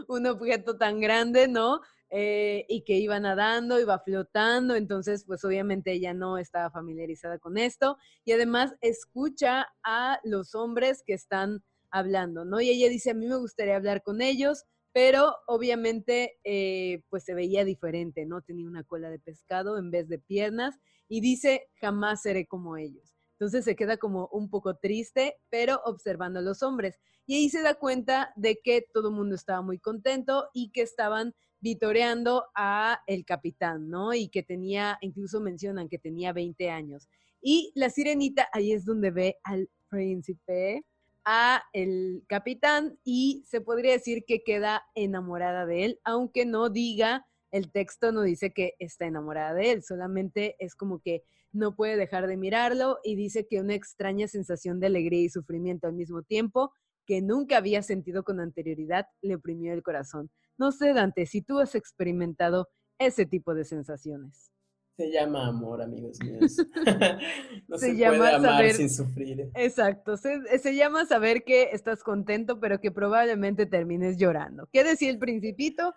un 0.07 0.27
objeto 0.27 0.77
tan 0.77 0.99
grande, 0.99 1.47
¿no? 1.47 1.81
Eh, 2.09 2.65
y 2.69 2.83
que 2.85 2.93
iba 2.93 3.19
nadando, 3.19 3.81
iba 3.81 3.99
flotando, 3.99 4.75
entonces 4.75 5.25
pues 5.25 5.43
obviamente 5.43 5.91
ella 5.91 6.13
no 6.13 6.37
estaba 6.37 6.71
familiarizada 6.71 7.37
con 7.37 7.57
esto 7.57 7.97
y 8.23 8.31
además 8.31 8.73
escucha 8.79 9.67
a 9.83 10.17
los 10.23 10.55
hombres 10.55 11.03
que 11.05 11.13
están 11.13 11.65
hablando, 11.91 12.45
¿no? 12.45 12.61
Y 12.61 12.69
ella 12.69 12.87
dice, 12.87 13.11
a 13.11 13.13
mí 13.13 13.27
me 13.27 13.35
gustaría 13.35 13.75
hablar 13.75 14.03
con 14.03 14.21
ellos, 14.21 14.63
pero 14.93 15.35
obviamente 15.47 16.39
eh, 16.45 17.03
pues 17.09 17.25
se 17.25 17.33
veía 17.33 17.65
diferente, 17.65 18.25
¿no? 18.25 18.41
Tenía 18.41 18.67
una 18.67 18.83
cola 18.83 19.09
de 19.09 19.19
pescado 19.19 19.77
en 19.77 19.91
vez 19.91 20.07
de 20.07 20.19
piernas 20.19 20.79
y 21.09 21.19
dice, 21.21 21.67
jamás 21.81 22.21
seré 22.21 22.47
como 22.47 22.77
ellos. 22.77 23.17
Entonces 23.33 23.65
se 23.65 23.75
queda 23.75 23.97
como 23.97 24.29
un 24.31 24.49
poco 24.49 24.75
triste, 24.75 25.35
pero 25.49 25.81
observando 25.85 26.39
a 26.39 26.41
los 26.41 26.63
hombres. 26.63 26.99
Y 27.27 27.35
ahí 27.35 27.49
se 27.49 27.61
da 27.61 27.75
cuenta 27.75 28.31
de 28.35 28.59
que 28.63 28.87
todo 28.93 29.09
el 29.09 29.15
mundo 29.15 29.35
estaba 29.35 29.61
muy 29.61 29.77
contento 29.77 30.49
y 30.53 30.71
que 30.71 30.81
estaban 30.81 31.35
vitoreando 31.59 32.45
a 32.55 33.01
el 33.07 33.25
capitán, 33.25 33.89
¿no? 33.89 34.13
Y 34.13 34.29
que 34.29 34.43
tenía, 34.43 34.97
incluso 35.01 35.39
mencionan 35.39 35.89
que 35.89 35.97
tenía 35.97 36.33
20 36.33 36.69
años. 36.69 37.07
Y 37.41 37.71
la 37.75 37.89
sirenita 37.89 38.47
ahí 38.53 38.73
es 38.73 38.85
donde 38.85 39.11
ve 39.11 39.37
al 39.43 39.69
príncipe, 39.89 40.83
a 41.25 41.63
el 41.73 42.23
capitán 42.27 42.97
y 43.03 43.43
se 43.45 43.61
podría 43.61 43.91
decir 43.91 44.23
que 44.25 44.43
queda 44.43 44.83
enamorada 44.95 45.65
de 45.65 45.85
él, 45.85 45.99
aunque 46.03 46.45
no 46.45 46.69
diga, 46.69 47.25
el 47.51 47.71
texto 47.71 48.11
no 48.11 48.21
dice 48.21 48.51
que 48.53 48.75
está 48.79 49.05
enamorada 49.05 49.53
de 49.53 49.71
él, 49.71 49.83
solamente 49.83 50.55
es 50.59 50.75
como 50.75 50.99
que 50.99 51.23
no 51.51 51.75
puede 51.75 51.97
dejar 51.97 52.27
de 52.27 52.37
mirarlo 52.37 52.99
y 53.03 53.15
dice 53.15 53.47
que 53.47 53.59
una 53.59 53.73
extraña 53.73 54.27
sensación 54.27 54.79
de 54.79 54.87
alegría 54.87 55.21
y 55.21 55.29
sufrimiento 55.29 55.87
al 55.87 55.93
mismo 55.93 56.21
tiempo 56.21 56.71
que 57.05 57.21
nunca 57.21 57.57
había 57.57 57.81
sentido 57.83 58.23
con 58.23 58.39
anterioridad 58.39 59.07
le 59.21 59.35
oprimió 59.35 59.73
el 59.73 59.83
corazón. 59.83 60.29
No 60.57 60.71
sé, 60.71 60.93
Dante, 60.93 61.25
si 61.25 61.41
tú 61.41 61.59
has 61.59 61.75
experimentado 61.75 62.69
ese 62.99 63.25
tipo 63.25 63.53
de 63.53 63.63
sensaciones. 63.63 64.51
Se 64.95 65.11
llama 65.11 65.47
amor, 65.47 65.81
amigos 65.83 66.17
míos. 66.23 66.57
no 67.67 67.77
se, 67.77 67.95
llama 67.95 68.17
puede 68.17 68.35
amar 68.35 68.51
saber, 68.51 68.73
sin 68.73 68.89
sufrir. 68.89 69.51
Exacto, 69.53 70.17
se, 70.17 70.57
se, 70.57 70.75
llama 70.75 71.05
saber 71.05 71.43
que 71.43 71.69
estás 71.71 72.03
contento, 72.03 72.59
pero 72.59 72.79
que 72.79 72.91
probablemente 72.91 73.67
termines 73.67 74.17
llorando. 74.17 74.67
¿Qué 74.73 74.83
decía 74.83 75.11
el 75.11 75.19
principito? 75.19 75.93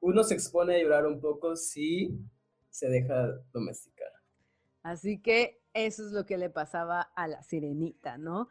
Uno 0.00 0.24
se 0.24 0.34
expone 0.34 0.76
a 0.76 0.82
llorar 0.82 1.06
un 1.06 1.20
poco 1.20 1.54
si 1.56 2.18
se 2.70 2.88
deja 2.88 3.38
domesticar. 3.52 4.08
Así 4.82 5.20
que 5.20 5.60
eso 5.74 6.06
es 6.06 6.12
lo 6.12 6.24
que 6.24 6.38
le 6.38 6.50
pasaba 6.50 7.02
a 7.02 7.28
la 7.28 7.42
sirenita, 7.42 8.16
¿no? 8.16 8.48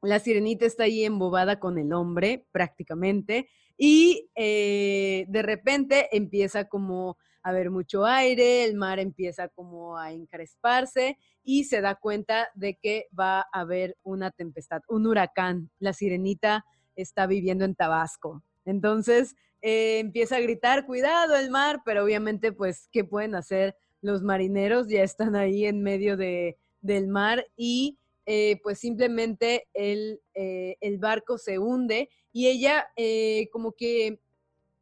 La 0.00 0.18
sirenita 0.18 0.66
está 0.66 0.84
ahí 0.84 1.04
embobada 1.04 1.60
con 1.60 1.78
el 1.78 1.92
hombre 1.92 2.46
prácticamente 2.52 3.48
y 3.84 4.30
eh, 4.36 5.24
de 5.26 5.42
repente 5.42 6.08
empieza 6.16 6.68
como 6.68 7.18
a 7.42 7.48
haber 7.48 7.72
mucho 7.72 8.06
aire, 8.06 8.62
el 8.62 8.76
mar 8.76 9.00
empieza 9.00 9.48
como 9.48 9.98
a 9.98 10.12
encresparse 10.12 11.18
y 11.42 11.64
se 11.64 11.80
da 11.80 11.96
cuenta 11.96 12.46
de 12.54 12.78
que 12.80 13.08
va 13.18 13.40
a 13.40 13.48
haber 13.52 13.96
una 14.04 14.30
tempestad, 14.30 14.82
un 14.86 15.08
huracán. 15.08 15.68
La 15.80 15.92
sirenita 15.94 16.64
está 16.94 17.26
viviendo 17.26 17.64
en 17.64 17.74
Tabasco. 17.74 18.44
Entonces 18.64 19.34
eh, 19.62 19.98
empieza 19.98 20.36
a 20.36 20.40
gritar, 20.40 20.86
cuidado 20.86 21.34
el 21.34 21.50
mar, 21.50 21.80
pero 21.84 22.04
obviamente 22.04 22.52
pues, 22.52 22.88
¿qué 22.92 23.02
pueden 23.02 23.34
hacer 23.34 23.74
los 24.00 24.22
marineros? 24.22 24.86
Ya 24.86 25.02
están 25.02 25.34
ahí 25.34 25.66
en 25.66 25.82
medio 25.82 26.16
de, 26.16 26.56
del 26.82 27.08
mar 27.08 27.48
y 27.56 27.98
eh, 28.26 28.60
pues 28.62 28.78
simplemente 28.78 29.68
el, 29.74 30.20
eh, 30.34 30.76
el, 30.80 30.98
barco 30.98 31.38
se 31.38 31.58
hunde 31.58 32.08
y 32.32 32.46
ella 32.46 32.86
eh, 32.96 33.48
como 33.52 33.72
que 33.72 34.20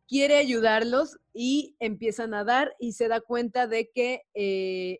quiere 0.06 0.36
ayudarlos 0.36 1.18
y 1.32 1.74
empieza 1.78 2.24
a 2.24 2.26
nadar 2.26 2.74
y 2.78 2.92
se 2.92 3.08
da 3.08 3.20
cuenta 3.20 3.66
de 3.66 3.90
que 3.94 4.22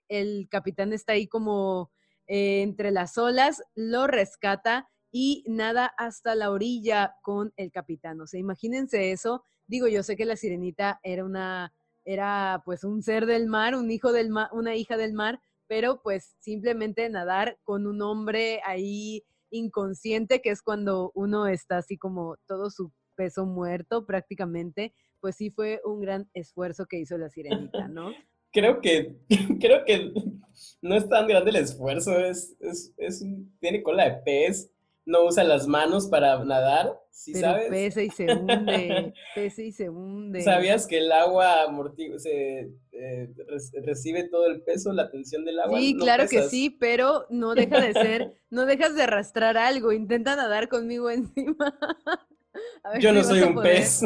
el 0.08 0.48
capitán 0.48 0.92
está 0.92 1.14
ahí 1.14 1.26
como 1.26 1.90
entre 2.26 2.92
las 2.92 3.18
olas, 3.18 3.60
lo 3.74 4.06
rescata 4.06 4.88
y 5.10 5.44
nada 5.48 5.92
hasta 5.98 6.34
la 6.34 6.50
orilla 6.50 7.16
con 7.22 7.52
el 7.56 7.72
capitán. 7.72 8.20
O 8.20 8.26
sea, 8.26 8.38
imagínense 8.38 9.10
eso. 9.10 9.42
Digo, 9.66 9.88
yo 9.88 10.02
sé 10.02 10.16
que 10.16 10.24
la 10.24 10.36
sirenita 10.36 11.00
era 11.02 11.24
una, 11.24 11.72
era 12.04 12.62
pues 12.64 12.84
un 12.84 13.02
ser 13.02 13.26
del 13.26 13.48
mar, 13.48 13.74
un 13.74 13.90
hijo 13.90 14.12
del 14.12 14.30
mar, 14.30 14.48
una 14.52 14.76
hija 14.76 14.96
del 14.96 15.12
mar, 15.12 15.40
pero 15.70 16.02
pues 16.02 16.34
simplemente 16.40 17.08
nadar 17.10 17.56
con 17.62 17.86
un 17.86 18.02
hombre 18.02 18.60
ahí 18.66 19.22
inconsciente, 19.50 20.42
que 20.42 20.50
es 20.50 20.62
cuando 20.62 21.12
uno 21.14 21.46
está 21.46 21.78
así 21.78 21.96
como 21.96 22.38
todo 22.48 22.70
su 22.70 22.90
peso 23.14 23.46
muerto 23.46 24.04
prácticamente, 24.04 24.92
pues 25.20 25.36
sí 25.36 25.50
fue 25.50 25.80
un 25.84 26.00
gran 26.00 26.28
esfuerzo 26.34 26.86
que 26.86 26.98
hizo 26.98 27.16
la 27.18 27.30
sirenita, 27.30 27.86
¿no? 27.88 28.10
creo 28.52 28.80
que, 28.80 29.14
creo 29.60 29.84
que 29.84 30.12
no 30.82 30.96
es 30.96 31.08
tan 31.08 31.28
grande 31.28 31.50
el 31.50 31.56
esfuerzo, 31.56 32.18
es, 32.18 32.56
es, 32.58 32.92
es 32.96 33.24
tiene 33.60 33.84
cola 33.84 34.08
de 34.08 34.22
pez, 34.24 34.72
no 35.06 35.24
usa 35.24 35.44
las 35.44 35.68
manos 35.68 36.08
para 36.08 36.44
nadar, 36.44 36.98
¿sí 37.10 37.32
sabes? 37.34 37.68
Pesa 37.68 38.02
y 38.02 38.10
se 38.10 38.26
hunde, 38.34 39.14
pesa 39.36 39.62
y 39.62 39.70
se 39.70 39.88
hunde. 39.88 40.42
¿Sabías 40.42 40.88
que 40.88 40.98
el 40.98 41.12
agua 41.12 41.62
amortigua, 41.62 42.18
se, 42.18 42.70
eh, 43.00 43.32
recibe 43.82 44.28
todo 44.28 44.46
el 44.46 44.62
peso, 44.62 44.92
la 44.92 45.10
tensión 45.10 45.44
del 45.44 45.58
agua. 45.60 45.78
Sí, 45.78 45.96
claro 45.96 46.28
que 46.28 46.42
sí, 46.42 46.68
pero 46.68 47.26
no 47.30 47.54
deja 47.54 47.80
de 47.80 47.92
ser, 47.94 48.34
no 48.50 48.66
dejas 48.66 48.94
de 48.94 49.04
arrastrar 49.04 49.56
algo, 49.56 49.92
intenta 49.92 50.36
nadar 50.36 50.68
conmigo 50.68 51.10
encima. 51.10 51.78
Yo 53.00 53.12
no 53.12 53.24
soy 53.24 53.42
un 53.42 53.60
pez. 53.60 54.02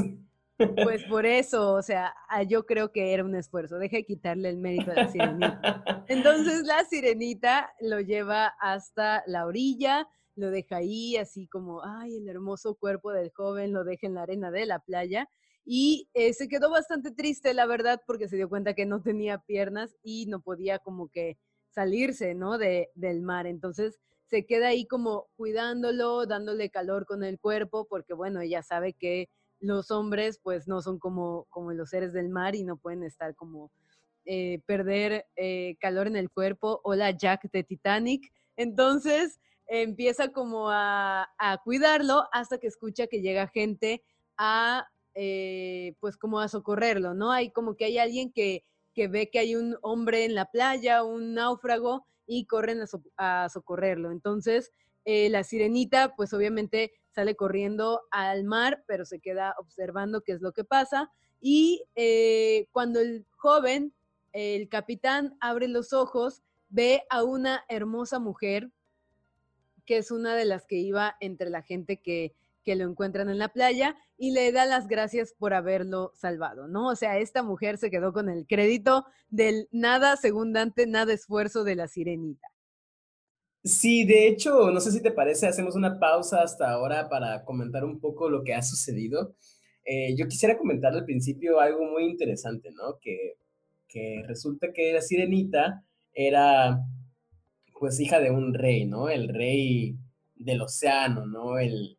Pues 0.57 1.03
por 1.05 1.27
eso, 1.27 1.73
o 1.73 1.83
sea, 1.83 2.15
ah, 2.29 2.45
yo 2.45 2.65
creo 2.65 2.93
que 2.93 3.13
era 3.13 3.25
un 3.25 3.35
esfuerzo. 3.35 3.79
Deja 3.79 3.97
de 3.97 4.05
quitarle 4.05 4.49
el 4.49 4.59
mérito 4.59 4.93
a 4.93 4.95
la 4.95 5.09
sirenita. 5.09 5.83
Entonces 6.09 6.63
la 6.65 6.85
sirenita 6.85 7.73
lo 7.81 8.01
lleva 8.01 8.55
hasta 8.61 9.25
la 9.27 9.47
orilla, 9.47 10.09
lo 10.37 10.51
deja 10.51 10.77
ahí, 10.77 11.17
así 11.17 11.49
como, 11.49 11.83
ay, 11.85 12.17
el 12.17 12.29
hermoso 12.29 12.77
cuerpo 12.77 13.13
del 13.13 13.33
joven 13.33 13.73
lo 13.73 13.83
deja 13.83 14.07
en 14.07 14.15
la 14.15 14.23
arena 14.23 14.53
de 14.53 14.67
la 14.67 14.79
playa. 14.79 15.29
Y 15.65 16.09
eh, 16.15 16.33
se 16.35 16.49
quedó 16.49 16.71
bastante 16.71 17.11
triste, 17.11 17.55
la 17.55 17.67
verdad, 17.67 18.03
porque 18.07 18.29
se 18.29 18.37
dio 18.37 18.49
cuenta 18.49 18.75
que 18.75 18.87
no 18.87 19.01
tenía 19.01 19.39
piernas 19.39 19.97
y 20.03 20.27
no 20.27 20.41
podía 20.41 20.79
como 20.79 21.09
que 21.09 21.39
salirse, 21.71 22.35
¿no? 22.35 22.59
De, 22.59 22.91
del 22.95 23.23
mar. 23.23 23.47
Entonces 23.47 23.99
se 24.27 24.47
queda 24.47 24.69
ahí 24.69 24.87
como 24.87 25.29
cuidándolo, 25.37 26.27
dándole 26.27 26.71
calor 26.71 27.07
con 27.07 27.25
el 27.25 27.39
cuerpo, 27.39 27.87
porque 27.89 28.15
bueno, 28.15 28.41
ella 28.41 28.63
sabe 28.63 28.93
que 28.93 29.29
los 29.61 29.91
hombres 29.91 30.39
pues 30.43 30.69
no 30.69 30.83
son 30.83 30.99
como, 30.99 31.47
como 31.51 31.73
los 31.73 31.91
seres 31.91 32.13
del 32.13 32.29
mar 32.29 32.55
y 32.55 32.65
no 32.65 32.77
pueden 32.77 33.03
estar 33.03 33.35
como 33.35 33.71
eh, 34.27 34.61
perder 34.67 35.27
eh, 35.37 35.77
calor 35.81 36.07
en 36.07 36.17
el 36.17 36.31
cuerpo. 36.31 36.81
Hola 36.85 37.11
Jack 37.11 37.51
de 37.51 37.65
Titanic. 37.65 38.33
Entonces 38.57 39.41
empieza 39.67 40.29
como 40.29 40.71
a, 40.71 41.29
cuidarlo 41.65 42.25
hasta 42.33 42.59
que 42.59 42.67
escucha 42.67 43.07
que 43.07 43.21
llega 43.21 43.49
gente 43.49 44.03
a 44.37 44.87
eh, 45.15 45.95
pues 46.01 46.17
como 46.17 46.41
a 46.41 46.49
socorrerlo, 46.49 47.15
¿no? 47.15 47.33
Hay 47.33 47.51
como 47.51 47.77
que 47.77 47.87
hay 47.87 47.99
alguien 47.99 48.33
que, 48.33 48.65
que 48.95 49.09
ve 49.09 49.31
que 49.31 49.39
hay 49.39 49.57
un 49.57 49.77
hombre 49.83 50.25
en 50.25 50.35
la 50.35 50.47
playa, 50.47 51.03
un 51.05 51.35
náufrago 51.35 52.07
y 52.27 52.47
corren 52.47 52.81
a, 53.17 53.49
socorrerlo. 53.49 54.11
Entonces, 54.11 54.73
la 55.05 55.45
sirenita, 55.45 56.15
pues 56.17 56.33
obviamente 56.33 56.93
sale 57.15 57.37
corriendo 57.37 58.03
al 58.11 58.45
mar, 58.45 58.85
pero 58.87 59.05
se 59.05 59.21
queda 59.21 59.55
observando 59.59 60.23
qué 60.23 60.33
es 60.33 60.41
lo 60.41 60.53
que 60.53 60.65
pasa. 60.65 61.11
Y 61.41 61.85
eh, 61.95 62.69
cuando 62.73 63.01
el 63.01 63.27
joven, 63.37 63.95
el 64.33 64.69
capitán, 64.69 65.37
abre 65.41 65.69
los 65.69 65.93
ojos, 65.93 66.43
ve 66.69 67.05
a 67.09 67.23
una 67.23 67.65
hermosa 67.69 68.19
mujer, 68.19 68.71
que 69.87 69.99
es 69.99 70.11
una 70.11 70.35
de 70.35 70.45
las 70.45 70.67
que 70.67 70.77
iba 70.77 71.17
entre 71.21 71.51
la 71.51 71.63
gente 71.63 71.99
que, 71.99 72.35
que 72.65 72.75
lo 72.77 72.85
encuentran 72.85 73.29
en 73.29 73.39
la 73.39 73.49
playa, 73.49 73.97
y 74.17 74.33
le 74.33 74.53
da 74.53 74.65
las 74.67 74.89
gracias 74.89 75.35
por 75.39 75.55
haberlo 75.55 76.13
salvado, 76.15 76.69
¿no? 76.69 76.89
O 76.89 76.97
sea, 76.97 77.19
esta 77.19 77.43
mujer 77.43 77.79
se 77.79 77.91
quedó 77.91 78.13
con 78.13 78.29
el 78.29 78.47
crédito 78.47 79.05
del 79.29 79.69
nada 79.71 80.17
segundante, 80.17 80.87
nada 80.87 81.13
esfuerzo 81.13 81.65
de 81.65 81.77
la 81.77 81.89
sirenita. 81.89 82.49
Sí, 83.63 84.05
de 84.05 84.29
hecho, 84.29 84.71
no 84.71 84.81
sé 84.81 84.93
si 84.93 85.03
te 85.03 85.11
parece, 85.11 85.47
hacemos 85.47 85.75
una 85.75 85.99
pausa 85.99 86.43
hasta 86.43 86.71
ahora 86.71 87.09
para 87.09 87.45
comentar 87.45 87.85
un 87.85 87.99
poco 87.99 88.29
lo 88.29 88.45
que 88.45 88.55
ha 88.55 88.63
sucedido. 88.63 89.35
Eh, 89.85 90.15
yo 90.17 90.29
quisiera 90.29 90.59
comentar 90.59 90.93
al 90.93 91.05
principio 91.05 91.61
algo 91.61 91.85
muy 91.85 92.05
interesante, 92.05 92.71
¿no? 92.73 92.99
Que, 93.01 93.37
que 93.89 94.23
resulta 94.27 94.73
que 94.73 94.93
la 94.93 95.01
sirenita 95.01 95.83
era, 96.13 96.79
pues, 97.79 97.99
hija 98.01 98.21
de 98.21 98.31
un 98.31 98.53
rey, 98.55 98.85
¿no? 98.85 99.09
El 99.09 99.29
rey 99.29 99.97
del 100.35 100.61
océano, 100.61 101.27
¿no? 101.27 101.59
El, 101.59 101.99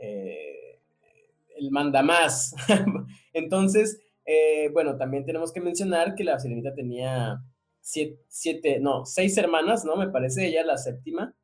eh, 0.00 0.80
el 1.56 1.70
mandamás. 1.70 2.54
Entonces, 3.32 4.00
eh, 4.24 4.70
bueno, 4.72 4.96
también 4.96 5.24
tenemos 5.24 5.52
que 5.52 5.60
mencionar 5.60 6.14
que 6.14 6.24
la 6.24 6.38
sirenita 6.38 6.74
tenía 6.74 7.42
siete, 7.80 8.78
no, 8.80 9.04
seis 9.04 9.36
hermanas, 9.36 9.84
¿no? 9.84 9.96
Me 9.96 10.08
parece 10.08 10.46
ella 10.46 10.64
la 10.64 10.78
séptima. 10.78 11.34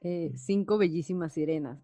Eh, 0.00 0.32
cinco 0.36 0.78
bellísimas 0.78 1.32
sirenas. 1.32 1.78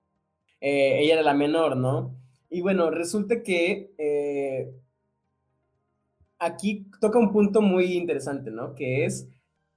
Eh, 0.60 1.00
ella 1.00 1.14
era 1.14 1.22
la 1.22 1.34
menor, 1.34 1.76
¿no? 1.76 2.14
Y 2.50 2.60
bueno, 2.60 2.90
resulta 2.90 3.42
que 3.42 3.92
eh, 3.96 4.70
aquí 6.38 6.86
toca 7.00 7.18
un 7.18 7.32
punto 7.32 7.62
muy 7.62 7.94
interesante, 7.94 8.50
¿no? 8.50 8.74
Que 8.74 9.06
es, 9.06 9.26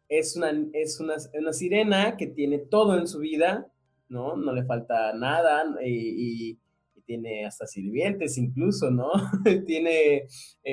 es, 0.10 0.36
una, 0.36 0.52
es 0.74 1.00
una, 1.00 1.16
una, 1.40 1.54
sirena 1.54 2.18
que 2.18 2.28
tiene 2.28 2.58
todo 2.58 2.98
en 2.98 3.08
su 3.08 3.20
vida, 3.20 3.72
¿no? 4.10 4.36
No 4.36 4.54
le 4.54 4.64
falta 4.66 5.14
nada 5.14 5.64
y, 5.86 6.58
tiene 7.06 7.46
hasta 7.46 7.68
sirvientes 7.68 8.38
incluso, 8.38 8.90
¿no? 8.90 9.12
tiene 9.68 10.26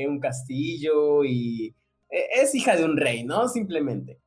un 0.06 0.20
castillo 0.20 1.24
y 1.24 1.74
e, 2.08 2.40
es 2.40 2.54
hija 2.54 2.76
de 2.76 2.84
un 2.84 2.96
rey, 2.96 3.24
¿no? 3.24 3.48
Simplemente. 3.48 4.20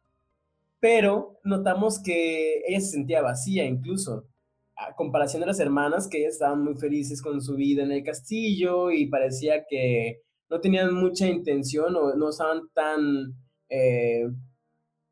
Pero 0.82 1.39
notamos 1.45 2.01
que 2.04 2.62
ella 2.68 2.82
se 2.82 2.91
sentía 2.91 3.22
vacía 3.22 3.64
incluso, 3.64 4.28
a 4.76 4.93
comparación 4.95 5.39
de 5.41 5.47
las 5.47 5.60
hermanas 5.60 6.08
que 6.10 6.26
estaban 6.26 6.64
muy 6.64 6.76
felices 6.76 7.22
con 7.22 7.41
su 7.41 7.56
vida 7.56 7.84
en 7.84 7.91
el 7.91 8.04
castillo 8.04 8.91
y 8.91 9.08
parecía 9.08 9.66
que 9.66 10.22
no 10.49 10.60
tenían 10.60 10.93
mucha 10.93 11.28
intención 11.28 11.95
o 11.95 12.16
no 12.16 12.30
estaban 12.30 12.70
tan 12.74 13.34
eh, 13.70 14.28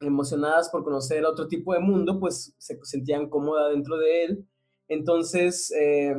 emocionadas 0.02 0.70
por 0.70 0.84
conocer 0.84 1.26
otro 1.26 1.48
tipo 1.48 1.74
de 1.74 1.80
mundo, 1.80 2.20
pues 2.20 2.54
se 2.58 2.80
sentían 2.84 3.30
cómodas 3.30 3.72
dentro 3.72 3.98
de 3.98 4.24
él. 4.24 4.48
Entonces, 4.88 5.72
eh, 5.72 6.16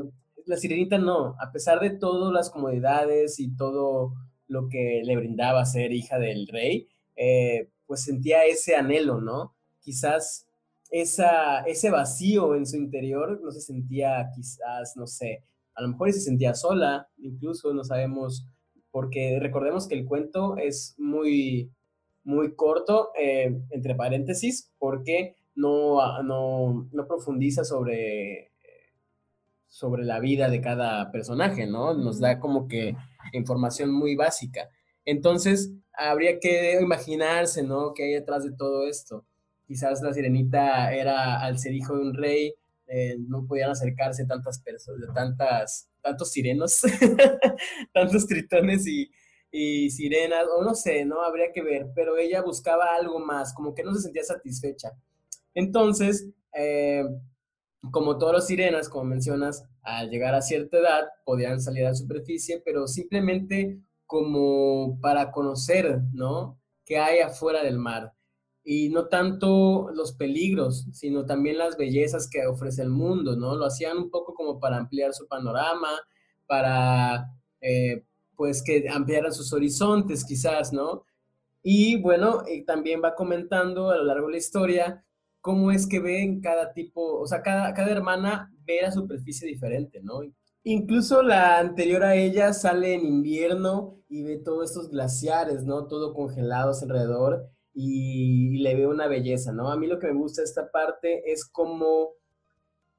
la 0.46 0.56
sirenita 0.56 0.98
no, 0.98 1.36
a 1.40 1.52
pesar 1.52 1.80
de 1.80 1.90
todas 1.90 2.32
las 2.32 2.50
comodidades 2.50 3.38
y 3.38 3.54
todo 3.54 4.14
lo 4.48 4.68
que 4.68 5.02
le 5.04 5.16
brindaba 5.16 5.64
ser 5.64 5.92
hija 5.92 6.18
del 6.18 6.46
rey, 6.48 6.88
eh, 7.16 7.68
pues 7.86 8.02
sentía 8.02 8.44
ese 8.44 8.76
anhelo, 8.76 9.20
¿no? 9.20 9.54
Quizás 9.80 10.46
esa, 10.90 11.60
ese 11.62 11.90
vacío 11.90 12.54
en 12.54 12.66
su 12.66 12.76
interior 12.76 13.40
no 13.42 13.50
se 13.50 13.60
sentía 13.60 14.30
quizás, 14.34 14.96
no 14.96 15.06
sé, 15.06 15.44
a 15.74 15.82
lo 15.82 15.88
mejor 15.88 16.12
se 16.12 16.20
sentía 16.20 16.54
sola, 16.54 17.08
incluso 17.18 17.72
no 17.72 17.82
sabemos, 17.82 18.46
porque 18.90 19.38
recordemos 19.40 19.88
que 19.88 19.94
el 19.94 20.04
cuento 20.04 20.56
es 20.58 20.94
muy, 20.98 21.70
muy 22.24 22.54
corto, 22.54 23.10
eh, 23.18 23.60
entre 23.70 23.94
paréntesis, 23.94 24.72
porque 24.78 25.36
no, 25.54 26.22
no, 26.22 26.88
no 26.92 27.06
profundiza 27.06 27.64
sobre 27.64 28.52
sobre 29.72 30.04
la 30.04 30.20
vida 30.20 30.50
de 30.50 30.60
cada 30.60 31.10
personaje, 31.10 31.66
¿no? 31.66 31.94
Nos 31.94 32.20
da 32.20 32.38
como 32.38 32.68
que 32.68 32.94
información 33.32 33.90
muy 33.90 34.14
básica. 34.16 34.68
Entonces, 35.06 35.72
habría 35.94 36.38
que 36.38 36.78
imaginarse, 36.78 37.62
¿no? 37.62 37.94
¿Qué 37.94 38.04
hay 38.04 38.12
detrás 38.12 38.44
de 38.44 38.52
todo 38.52 38.86
esto? 38.86 39.24
Quizás 39.66 40.02
la 40.02 40.12
sirenita 40.12 40.92
era, 40.92 41.40
al 41.40 41.58
ser 41.58 41.72
hijo 41.72 41.96
de 41.96 42.02
un 42.02 42.14
rey, 42.14 42.54
eh, 42.86 43.16
no 43.18 43.46
podían 43.46 43.70
acercarse 43.70 44.26
tantas 44.26 44.60
personas, 44.60 45.08
tantas, 45.14 45.88
tantos 46.02 46.30
sirenos, 46.30 46.82
tantos 47.94 48.26
tritones 48.26 48.86
y, 48.86 49.10
y 49.52 49.90
sirenas, 49.90 50.46
o 50.56 50.64
no 50.64 50.74
sé, 50.74 51.04
¿no? 51.04 51.22
Habría 51.22 51.52
que 51.52 51.62
ver, 51.62 51.92
pero 51.94 52.16
ella 52.16 52.42
buscaba 52.42 52.96
algo 52.96 53.20
más, 53.20 53.52
como 53.52 53.74
que 53.74 53.84
no 53.84 53.94
se 53.94 54.00
sentía 54.00 54.24
satisfecha. 54.24 54.92
Entonces, 55.54 56.30
eh, 56.54 57.04
como 57.90 58.16
todos 58.18 58.32
los 58.32 58.46
sirenas, 58.46 58.88
como 58.88 59.04
mencionas, 59.04 59.64
al 59.82 60.10
llegar 60.10 60.34
a 60.34 60.42
cierta 60.42 60.78
edad 60.78 61.04
podían 61.24 61.60
salir 61.60 61.84
a 61.84 61.90
la 61.90 61.94
superficie, 61.94 62.62
pero 62.64 62.86
simplemente 62.86 63.78
como 64.06 64.98
para 65.00 65.32
conocer, 65.32 66.00
¿no? 66.12 66.58
¿Qué 66.84 66.98
hay 66.98 67.18
afuera 67.20 67.62
del 67.62 67.78
mar? 67.78 68.12
Y 68.64 68.88
no 68.90 69.08
tanto 69.08 69.90
los 69.92 70.12
peligros, 70.12 70.86
sino 70.92 71.26
también 71.26 71.58
las 71.58 71.76
bellezas 71.76 72.28
que 72.30 72.46
ofrece 72.46 72.82
el 72.82 72.90
mundo, 72.90 73.36
¿no? 73.36 73.56
Lo 73.56 73.66
hacían 73.66 73.98
un 73.98 74.10
poco 74.10 74.34
como 74.34 74.60
para 74.60 74.76
ampliar 74.78 75.12
su 75.12 75.26
panorama, 75.26 75.90
para, 76.46 77.26
eh, 77.60 78.04
pues, 78.42 78.60
que 78.60 78.88
ampliaran 78.88 79.32
sus 79.32 79.52
horizontes 79.52 80.24
quizás, 80.24 80.72
¿no? 80.72 81.04
Y 81.62 82.00
bueno, 82.02 82.42
también 82.66 83.00
va 83.00 83.14
comentando 83.14 83.90
a 83.90 83.96
lo 83.98 84.02
largo 84.02 84.26
de 84.26 84.32
la 84.32 84.38
historia 84.38 85.04
cómo 85.40 85.70
es 85.70 85.86
que 85.86 86.00
ven 86.00 86.40
cada 86.40 86.72
tipo, 86.72 87.20
o 87.20 87.24
sea, 87.24 87.40
cada, 87.40 87.72
cada 87.72 87.92
hermana 87.92 88.52
ve 88.64 88.80
la 88.82 88.90
superficie 88.90 89.46
diferente, 89.46 90.00
¿no? 90.02 90.22
Incluso 90.64 91.22
la 91.22 91.60
anterior 91.60 92.02
a 92.02 92.16
ella 92.16 92.52
sale 92.52 92.94
en 92.94 93.06
invierno 93.06 94.00
y 94.08 94.24
ve 94.24 94.38
todos 94.38 94.70
estos 94.70 94.90
glaciares, 94.90 95.62
¿no? 95.62 95.86
Todo 95.86 96.12
congelados 96.12 96.82
alrededor 96.82 97.48
y, 97.72 98.58
le 98.58 98.74
ve 98.74 98.88
una 98.88 99.06
belleza, 99.06 99.52
¿no? 99.52 99.70
A 99.70 99.76
mí 99.76 99.86
lo 99.86 100.00
que 100.00 100.08
me 100.08 100.14
gusta 100.14 100.42
de 100.42 100.46
esta 100.46 100.68
parte 100.68 101.30
es 101.30 101.44
cómo 101.44 102.14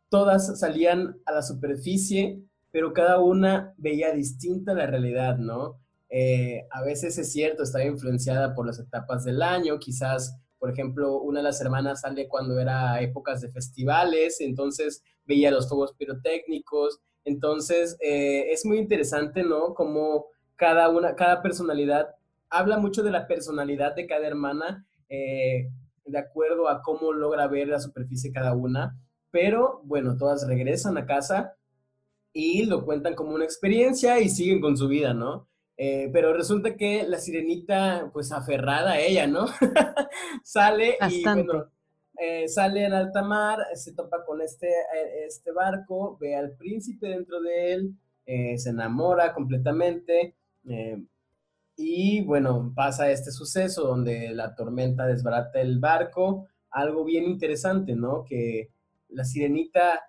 todas 0.08 0.58
salían 0.58 1.18
a 1.26 1.34
la 1.34 1.42
superficie, 1.42 2.42
pero 2.74 2.92
cada 2.92 3.20
una 3.20 3.74
veía 3.78 4.12
distinta 4.12 4.74
la 4.74 4.88
realidad, 4.88 5.38
¿no? 5.38 5.80
Eh, 6.10 6.68
a 6.72 6.82
veces 6.82 7.18
es 7.18 7.32
cierto, 7.32 7.62
estaba 7.64 7.86
influenciada 7.86 8.54
por 8.54 8.66
las 8.66 8.80
etapas 8.80 9.24
del 9.24 9.42
año, 9.42 9.78
quizás 9.80 10.36
por 10.64 10.72
ejemplo, 10.72 11.20
una 11.20 11.40
de 11.40 11.44
las 11.44 11.60
hermanas 11.60 12.00
sale 12.00 12.30
cuando 12.30 12.58
era 12.58 13.02
épocas 13.02 13.42
de 13.42 13.50
festivales, 13.50 14.40
entonces 14.40 15.04
veía 15.26 15.52
los 15.52 15.68
fuegos 15.68 15.94
pirotécnicos. 15.98 17.02
Entonces, 17.26 17.98
eh, 18.00 18.50
es 18.50 18.66
muy 18.66 18.78
interesante, 18.78 19.44
¿no? 19.44 19.74
Como 19.74 20.28
cada 20.56 20.88
una, 20.88 21.16
cada 21.16 21.42
personalidad 21.42 22.16
habla 22.50 22.78
mucho 22.78 23.04
de 23.04 23.12
la 23.12 23.28
personalidad 23.28 23.94
de 23.94 24.08
cada 24.08 24.26
hermana, 24.26 24.88
eh, 25.10 25.70
de 26.06 26.18
acuerdo 26.18 26.70
a 26.70 26.82
cómo 26.82 27.12
logra 27.12 27.46
ver 27.48 27.68
la 27.68 27.82
superficie 27.82 28.32
cada 28.32 28.54
una, 28.54 28.98
pero 29.32 29.82
bueno, 29.84 30.16
todas 30.16 30.48
regresan 30.48 30.98
a 30.98 31.06
casa 31.06 31.58
y 32.34 32.66
lo 32.66 32.84
cuentan 32.84 33.14
como 33.16 33.36
una 33.36 33.46
experiencia 33.46 34.20
y 34.20 34.28
siguen 34.28 34.60
con 34.60 34.76
su 34.76 34.88
vida, 34.88 35.14
¿no? 35.14 35.48
Eh, 35.78 36.10
pero 36.12 36.34
resulta 36.34 36.76
que 36.76 37.04
la 37.04 37.18
sirenita, 37.20 38.10
pues 38.12 38.32
aferrada 38.32 38.94
a 38.94 39.00
ella, 39.00 39.28
¿no? 39.28 39.46
sale 40.44 40.98
y 41.10 41.24
bueno, 41.24 41.72
eh, 42.20 42.48
sale 42.48 42.86
en 42.86 42.94
alta 42.94 43.24
mar, 43.24 43.60
se 43.74 43.94
topa 43.94 44.24
con 44.26 44.42
este, 44.42 44.68
eh, 44.68 45.26
este 45.28 45.52
barco, 45.52 46.18
ve 46.20 46.36
al 46.36 46.56
príncipe 46.56 47.08
dentro 47.08 47.42
de 47.42 47.74
él, 47.74 47.96
se 48.26 48.70
enamora 48.70 49.34
completamente 49.34 50.34
y 51.76 52.22
bueno, 52.22 52.72
pasa 52.74 53.12
este 53.12 53.32
suceso 53.32 53.86
donde 53.86 54.30
la 54.30 54.56
tormenta 54.56 55.06
desbarata 55.06 55.60
el 55.60 55.80
barco, 55.80 56.48
algo 56.70 57.04
bien 57.04 57.26
interesante, 57.26 57.96
¿no? 57.96 58.24
Que 58.24 58.70
la 59.10 59.26
sirenita 59.26 60.04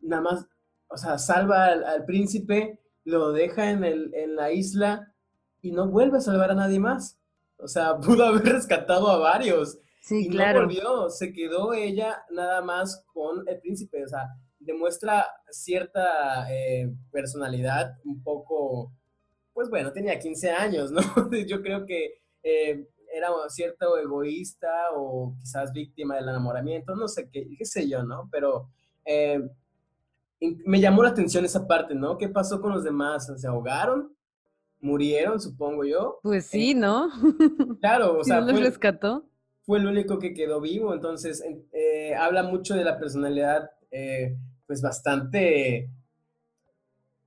nada 0.00 0.22
más, 0.22 0.46
o 0.88 0.96
sea, 0.96 1.18
salva 1.18 1.66
al 1.66 2.04
príncipe 2.04 2.80
lo 3.08 3.32
deja 3.32 3.70
en, 3.70 3.84
el, 3.84 4.14
en 4.14 4.36
la 4.36 4.52
isla 4.52 5.14
y 5.62 5.72
no 5.72 5.88
vuelve 5.88 6.18
a 6.18 6.20
salvar 6.20 6.50
a 6.50 6.54
nadie 6.54 6.78
más. 6.78 7.18
O 7.56 7.66
sea, 7.66 7.96
pudo 8.00 8.24
haber 8.26 8.44
rescatado 8.44 9.08
a 9.08 9.18
varios. 9.18 9.78
Sí, 10.00 10.26
y 10.26 10.28
claro. 10.28 10.60
no 10.60 10.66
volvió, 10.66 11.10
se 11.10 11.32
quedó 11.32 11.72
ella 11.72 12.22
nada 12.30 12.62
más 12.62 13.04
con 13.12 13.48
el 13.48 13.60
príncipe. 13.60 14.04
O 14.04 14.08
sea, 14.08 14.28
demuestra 14.58 15.26
cierta 15.50 16.50
eh, 16.50 16.90
personalidad 17.10 17.98
un 18.04 18.22
poco, 18.22 18.92
pues 19.52 19.68
bueno, 19.70 19.92
tenía 19.92 20.18
15 20.18 20.50
años, 20.50 20.90
¿no? 20.92 21.02
Yo 21.46 21.62
creo 21.62 21.84
que 21.86 22.20
eh, 22.42 22.86
era 23.12 23.28
cierto 23.48 23.98
egoísta 23.98 24.70
o 24.94 25.34
quizás 25.40 25.72
víctima 25.72 26.16
del 26.16 26.28
enamoramiento, 26.28 26.94
no 26.94 27.08
sé 27.08 27.28
qué, 27.30 27.48
qué 27.56 27.64
sé 27.64 27.88
yo, 27.88 28.02
¿no? 28.02 28.28
Pero 28.30 28.68
eh, 29.04 29.40
me 30.40 30.80
llamó 30.80 31.02
la 31.02 31.10
atención 31.10 31.44
esa 31.44 31.66
parte, 31.66 31.94
¿no? 31.94 32.16
¿Qué 32.18 32.28
pasó 32.28 32.60
con 32.60 32.72
los 32.72 32.84
demás? 32.84 33.30
¿Se 33.36 33.46
ahogaron? 33.46 34.14
¿Murieron, 34.80 35.40
supongo 35.40 35.84
yo? 35.84 36.20
Pues 36.22 36.46
sí, 36.46 36.74
¿no? 36.74 37.10
Claro, 37.80 38.18
o 38.18 38.24
sea. 38.24 38.40
¿No 38.40 38.52
los 38.52 38.60
rescató? 38.60 39.28
Fue 39.62 39.78
el 39.78 39.86
único 39.86 40.18
que 40.18 40.32
quedó 40.32 40.60
vivo, 40.60 40.94
entonces 40.94 41.44
eh, 41.72 42.14
habla 42.14 42.42
mucho 42.42 42.74
de 42.74 42.84
la 42.84 42.98
personalidad, 42.98 43.70
eh, 43.90 44.36
pues 44.66 44.80
bastante, 44.80 45.90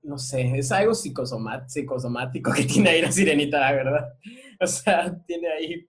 no 0.02 0.18
sé, 0.18 0.58
es 0.58 0.72
algo 0.72 0.94
psicosomático 0.94 2.52
que 2.52 2.64
tiene 2.72 2.90
ahí 2.90 3.02
la 3.02 3.12
sirenita, 3.12 3.60
la 3.60 3.72
verdad. 3.72 4.14
O 4.60 4.66
sea, 4.66 5.16
tiene 5.26 5.48
ahí 5.48 5.88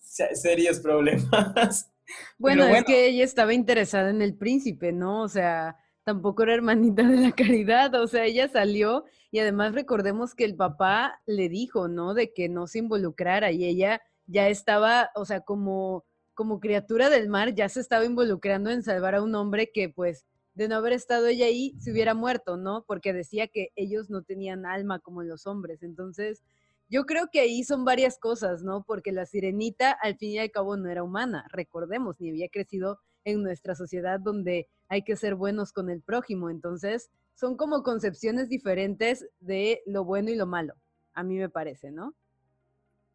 serios 0.00 0.80
problemas. 0.80 1.88
Bueno, 2.36 2.64
bueno, 2.64 2.78
es 2.78 2.84
que 2.84 3.06
ella 3.06 3.24
estaba 3.24 3.54
interesada 3.54 4.10
en 4.10 4.20
el 4.20 4.36
príncipe, 4.36 4.92
¿no? 4.92 5.22
O 5.22 5.28
sea, 5.28 5.78
tampoco 6.04 6.42
era 6.42 6.54
hermanita 6.54 7.02
de 7.02 7.16
la 7.16 7.32
caridad, 7.32 7.94
o 7.94 8.06
sea, 8.06 8.24
ella 8.24 8.48
salió 8.48 9.04
y 9.30 9.38
además 9.38 9.74
recordemos 9.74 10.34
que 10.34 10.44
el 10.44 10.56
papá 10.56 11.20
le 11.26 11.48
dijo, 11.48 11.88
¿no? 11.88 12.14
De 12.14 12.32
que 12.32 12.48
no 12.48 12.66
se 12.66 12.80
involucrara 12.80 13.52
y 13.52 13.64
ella 13.64 14.02
ya 14.26 14.48
estaba, 14.48 15.10
o 15.14 15.24
sea, 15.24 15.40
como, 15.40 16.04
como 16.34 16.60
criatura 16.60 17.10
del 17.10 17.28
mar, 17.28 17.54
ya 17.54 17.68
se 17.68 17.80
estaba 17.80 18.04
involucrando 18.04 18.70
en 18.70 18.82
salvar 18.82 19.14
a 19.14 19.22
un 19.22 19.34
hombre 19.34 19.70
que 19.72 19.88
pues 19.88 20.26
de 20.54 20.68
no 20.68 20.76
haber 20.76 20.92
estado 20.92 21.26
ella 21.26 21.46
ahí 21.46 21.74
se 21.80 21.92
hubiera 21.92 22.14
muerto, 22.14 22.56
¿no? 22.56 22.84
Porque 22.86 23.12
decía 23.12 23.48
que 23.48 23.68
ellos 23.74 24.10
no 24.10 24.22
tenían 24.22 24.66
alma 24.66 24.98
como 24.98 25.22
los 25.22 25.46
hombres. 25.46 25.82
Entonces, 25.82 26.42
yo 26.90 27.06
creo 27.06 27.28
que 27.32 27.40
ahí 27.40 27.64
son 27.64 27.86
varias 27.86 28.18
cosas, 28.18 28.62
¿no? 28.62 28.84
Porque 28.84 29.12
la 29.12 29.24
sirenita 29.24 29.92
al 29.92 30.16
fin 30.18 30.32
y 30.32 30.38
al 30.40 30.50
cabo 30.50 30.76
no 30.76 30.90
era 30.90 31.02
humana, 31.02 31.46
recordemos, 31.50 32.20
ni 32.20 32.28
había 32.30 32.48
crecido 32.48 32.98
en 33.24 33.42
nuestra 33.42 33.74
sociedad 33.74 34.20
donde 34.20 34.68
hay 34.92 35.04
que 35.04 35.16
ser 35.16 35.36
buenos 35.36 35.72
con 35.72 35.88
el 35.88 36.02
prójimo. 36.02 36.50
Entonces, 36.50 37.10
son 37.34 37.56
como 37.56 37.82
concepciones 37.82 38.50
diferentes 38.50 39.26
de 39.40 39.80
lo 39.86 40.04
bueno 40.04 40.30
y 40.30 40.34
lo 40.34 40.46
malo, 40.46 40.74
a 41.14 41.22
mí 41.22 41.38
me 41.38 41.48
parece, 41.48 41.90
¿no? 41.90 42.14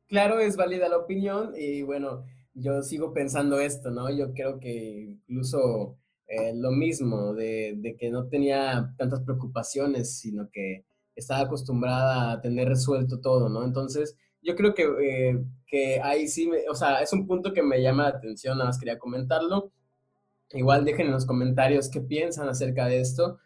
Claro, 0.07 0.39
es 0.39 0.55
válida 0.55 0.89
la 0.89 0.97
opinión 0.97 1.53
y 1.55 1.84
bueno, 1.84 2.25
yo 2.55 2.82
sigo 2.82 3.13
pensando 3.13 3.59
esto, 3.59 3.91
¿no? 3.91 4.09
Yo 4.09 4.34
creo 4.34 4.59
que 4.59 5.19
incluso 5.28 5.99
eh, 6.25 6.51
lo 6.55 6.71
mismo, 6.71 7.36
de, 7.36 7.95
que 7.99 8.09
no 8.09 8.28
tenía 8.28 8.95
tantas 8.97 9.21
preocupaciones, 9.21 10.17
sino 10.17 10.49
que 10.49 10.84
estaba 11.15 11.41
acostumbrada 11.41 12.32
a 12.32 12.41
tener 12.41 12.69
resuelto 12.69 13.21
todo, 13.21 13.49
¿no? 13.49 13.63
Entonces, 13.63 14.17
yo 14.41 14.55
creo 14.55 14.73
que, 14.73 14.84
eh, 14.84 15.43
que 15.67 16.01
ahí 16.01 16.28
sí, 16.28 16.49
o 16.71 16.73
sea, 16.73 17.01
es 17.01 17.13
un 17.13 17.28
punto 17.28 17.53
que 17.53 17.61
me 17.61 17.84
llama 17.84 18.03
la 18.03 18.17
atención, 18.17 18.57
nada 18.57 18.69
más 18.69 18.80
quería 18.80 18.97
comentarlo. 18.97 19.71
Igual 20.53 20.85
dejen 20.85 21.07
en 21.07 21.13
los 21.13 21.25
comentarios 21.25 21.89
qué 21.89 22.01
piensan 22.01 22.47
acerca 22.47 22.87
de 22.87 23.01
esto. 23.01 23.39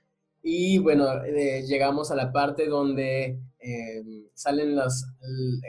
Y 0.43 0.79
bueno, 0.79 1.23
eh, 1.23 1.63
llegamos 1.67 2.11
a 2.11 2.15
la 2.15 2.31
parte 2.31 2.67
donde 2.67 3.39
eh, 3.59 4.03
salen 4.33 4.75
las... 4.75 5.05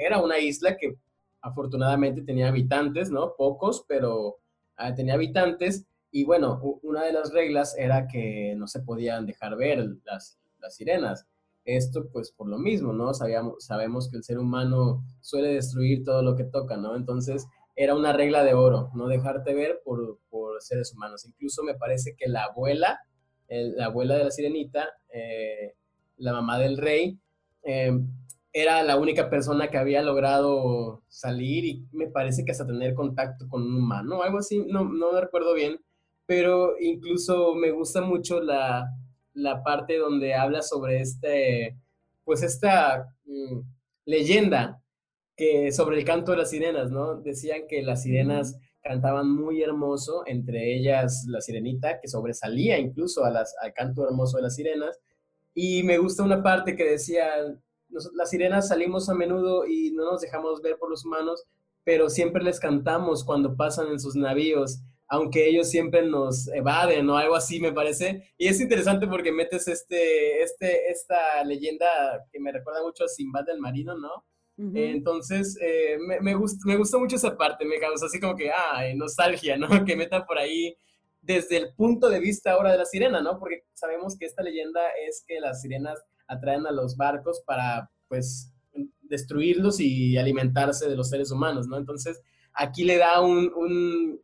Era 0.00 0.22
una 0.22 0.38
isla 0.38 0.76
que 0.76 0.96
afortunadamente 1.40 2.22
tenía 2.22 2.48
habitantes, 2.48 3.10
¿no? 3.10 3.34
Pocos, 3.36 3.84
pero 3.86 4.38
ah, 4.76 4.94
tenía 4.94 5.14
habitantes. 5.14 5.84
Y 6.10 6.24
bueno, 6.24 6.60
una 6.82 7.04
de 7.04 7.12
las 7.12 7.32
reglas 7.32 7.76
era 7.76 8.06
que 8.06 8.54
no 8.56 8.66
se 8.66 8.80
podían 8.80 9.26
dejar 9.26 9.56
ver 9.56 9.96
las, 10.04 10.38
las 10.58 10.76
sirenas. 10.76 11.26
Esto 11.64 12.08
pues 12.12 12.32
por 12.32 12.48
lo 12.48 12.58
mismo, 12.58 12.92
¿no? 12.92 13.14
Sabíamos, 13.14 13.64
sabemos 13.64 14.10
que 14.10 14.16
el 14.16 14.24
ser 14.24 14.38
humano 14.38 15.04
suele 15.20 15.54
destruir 15.54 16.04
todo 16.04 16.22
lo 16.22 16.36
que 16.36 16.44
toca, 16.44 16.76
¿no? 16.76 16.96
Entonces 16.96 17.46
era 17.74 17.94
una 17.94 18.12
regla 18.12 18.44
de 18.44 18.54
oro, 18.54 18.90
no 18.94 19.08
dejarte 19.08 19.54
ver 19.54 19.80
por, 19.84 20.18
seres 20.60 20.92
humanos. 20.94 21.24
Incluso 21.24 21.62
me 21.64 21.74
parece 21.74 22.14
que 22.16 22.28
la 22.28 22.44
abuela, 22.44 23.00
la 23.48 23.86
abuela 23.86 24.16
de 24.16 24.24
la 24.24 24.30
sirenita, 24.30 24.88
eh, 25.12 25.74
la 26.18 26.32
mamá 26.32 26.58
del 26.58 26.76
rey, 26.76 27.18
em, 27.64 28.06
era 28.52 28.82
la 28.82 28.96
única 28.96 29.30
persona 29.30 29.68
que 29.68 29.78
había 29.78 30.02
logrado 30.02 31.02
salir 31.08 31.64
y 31.64 31.86
me 31.92 32.08
parece 32.08 32.44
que 32.44 32.52
hasta 32.52 32.66
tener 32.66 32.94
contacto 32.94 33.48
con 33.48 33.62
un 33.62 33.76
humano, 33.76 34.22
algo 34.22 34.38
así, 34.38 34.64
no, 34.68 34.84
no 34.84 35.18
recuerdo 35.18 35.54
bien, 35.54 35.80
pero 36.26 36.74
incluso 36.78 37.54
me 37.54 37.70
gusta 37.72 38.02
mucho 38.02 38.40
la, 38.40 38.88
la 39.34 39.62
parte 39.62 39.98
donde 39.98 40.34
habla 40.34 40.62
sobre 40.62 41.00
este, 41.00 41.76
pues 42.24 42.42
esta 42.42 43.06
mm, 43.24 43.60
leyenda 44.04 44.81
que 45.42 45.72
sobre 45.72 45.98
el 45.98 46.04
canto 46.04 46.30
de 46.30 46.38
las 46.38 46.50
sirenas, 46.50 46.92
¿no? 46.92 47.16
Decían 47.16 47.62
que 47.68 47.82
las 47.82 48.04
sirenas 48.04 48.60
cantaban 48.80 49.28
muy 49.28 49.60
hermoso, 49.60 50.22
entre 50.26 50.72
ellas 50.72 51.24
la 51.26 51.40
sirenita, 51.40 52.00
que 52.00 52.06
sobresalía 52.06 52.78
incluso 52.78 53.24
a 53.24 53.30
las, 53.30 53.52
al 53.60 53.72
canto 53.72 54.06
hermoso 54.06 54.36
de 54.36 54.44
las 54.44 54.54
sirenas. 54.54 55.00
Y 55.52 55.82
me 55.82 55.98
gusta 55.98 56.22
una 56.22 56.44
parte 56.44 56.76
que 56.76 56.88
decía, 56.88 57.26
las 57.88 58.30
sirenas 58.30 58.68
salimos 58.68 59.08
a 59.08 59.14
menudo 59.14 59.66
y 59.66 59.90
no 59.90 60.12
nos 60.12 60.20
dejamos 60.20 60.62
ver 60.62 60.78
por 60.78 60.90
los 60.90 61.04
humanos, 61.04 61.44
pero 61.82 62.08
siempre 62.08 62.44
les 62.44 62.60
cantamos 62.60 63.24
cuando 63.24 63.56
pasan 63.56 63.88
en 63.88 63.98
sus 63.98 64.14
navíos, 64.14 64.80
aunque 65.08 65.48
ellos 65.48 65.68
siempre 65.68 66.06
nos 66.06 66.46
evaden 66.54 67.10
o 67.10 67.16
algo 67.16 67.34
así, 67.34 67.58
me 67.58 67.72
parece. 67.72 68.32
Y 68.38 68.46
es 68.46 68.60
interesante 68.60 69.08
porque 69.08 69.32
metes 69.32 69.66
este, 69.66 70.40
este, 70.40 70.88
esta 70.88 71.42
leyenda 71.44 71.86
que 72.30 72.38
me 72.38 72.52
recuerda 72.52 72.80
mucho 72.82 73.04
a 73.04 73.08
Simbad 73.08 73.44
del 73.44 73.58
Marino, 73.58 73.98
¿no? 73.98 74.24
Entonces, 74.56 75.58
eh, 75.60 75.96
me, 75.98 76.20
me, 76.20 76.36
me 76.64 76.76
gustó 76.76 77.00
mucho 77.00 77.16
esa 77.16 77.36
parte, 77.36 77.64
me 77.64 77.80
causa 77.80 78.06
así 78.06 78.20
como 78.20 78.36
que, 78.36 78.50
ah, 78.50 78.82
nostalgia, 78.94 79.56
¿no? 79.56 79.66
Que 79.86 79.96
meta 79.96 80.24
por 80.24 80.38
ahí 80.38 80.76
desde 81.20 81.56
el 81.56 81.74
punto 81.74 82.08
de 82.08 82.20
vista 82.20 82.52
ahora 82.52 82.72
de 82.72 82.78
la 82.78 82.84
sirena, 82.84 83.20
¿no? 83.22 83.38
Porque 83.38 83.64
sabemos 83.72 84.16
que 84.16 84.26
esta 84.26 84.42
leyenda 84.42 84.80
es 85.08 85.24
que 85.26 85.40
las 85.40 85.62
sirenas 85.62 85.98
atraen 86.26 86.66
a 86.66 86.72
los 86.72 86.96
barcos 86.96 87.42
para, 87.46 87.90
pues, 88.08 88.52
destruirlos 89.02 89.80
y 89.80 90.16
alimentarse 90.16 90.88
de 90.88 90.96
los 90.96 91.08
seres 91.08 91.30
humanos, 91.30 91.66
¿no? 91.66 91.76
Entonces, 91.76 92.20
aquí 92.52 92.84
le 92.84 92.98
da 92.98 93.20
un, 93.20 93.52
un, 93.54 94.20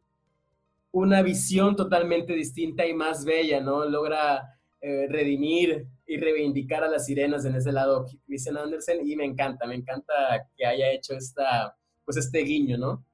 una 0.92 1.22
visión 1.22 1.76
totalmente 1.76 2.32
distinta 2.32 2.86
y 2.86 2.94
más 2.94 3.24
bella, 3.24 3.60
¿no? 3.60 3.84
Logra 3.84 4.42
eh, 4.80 5.06
redimir 5.08 5.86
y 6.08 6.16
reivindicar 6.16 6.82
a 6.82 6.88
las 6.88 7.04
sirenas 7.04 7.44
en 7.44 7.54
ese 7.54 7.70
lado 7.70 8.06
Christian 8.26 8.56
Andersen 8.56 9.06
y 9.06 9.14
me 9.14 9.26
encanta, 9.26 9.66
me 9.66 9.74
encanta 9.74 10.14
que 10.56 10.64
haya 10.64 10.90
hecho 10.90 11.14
esta, 11.14 11.76
pues 12.04 12.16
este 12.16 12.38
guiño, 12.40 12.78
¿no? 12.78 13.04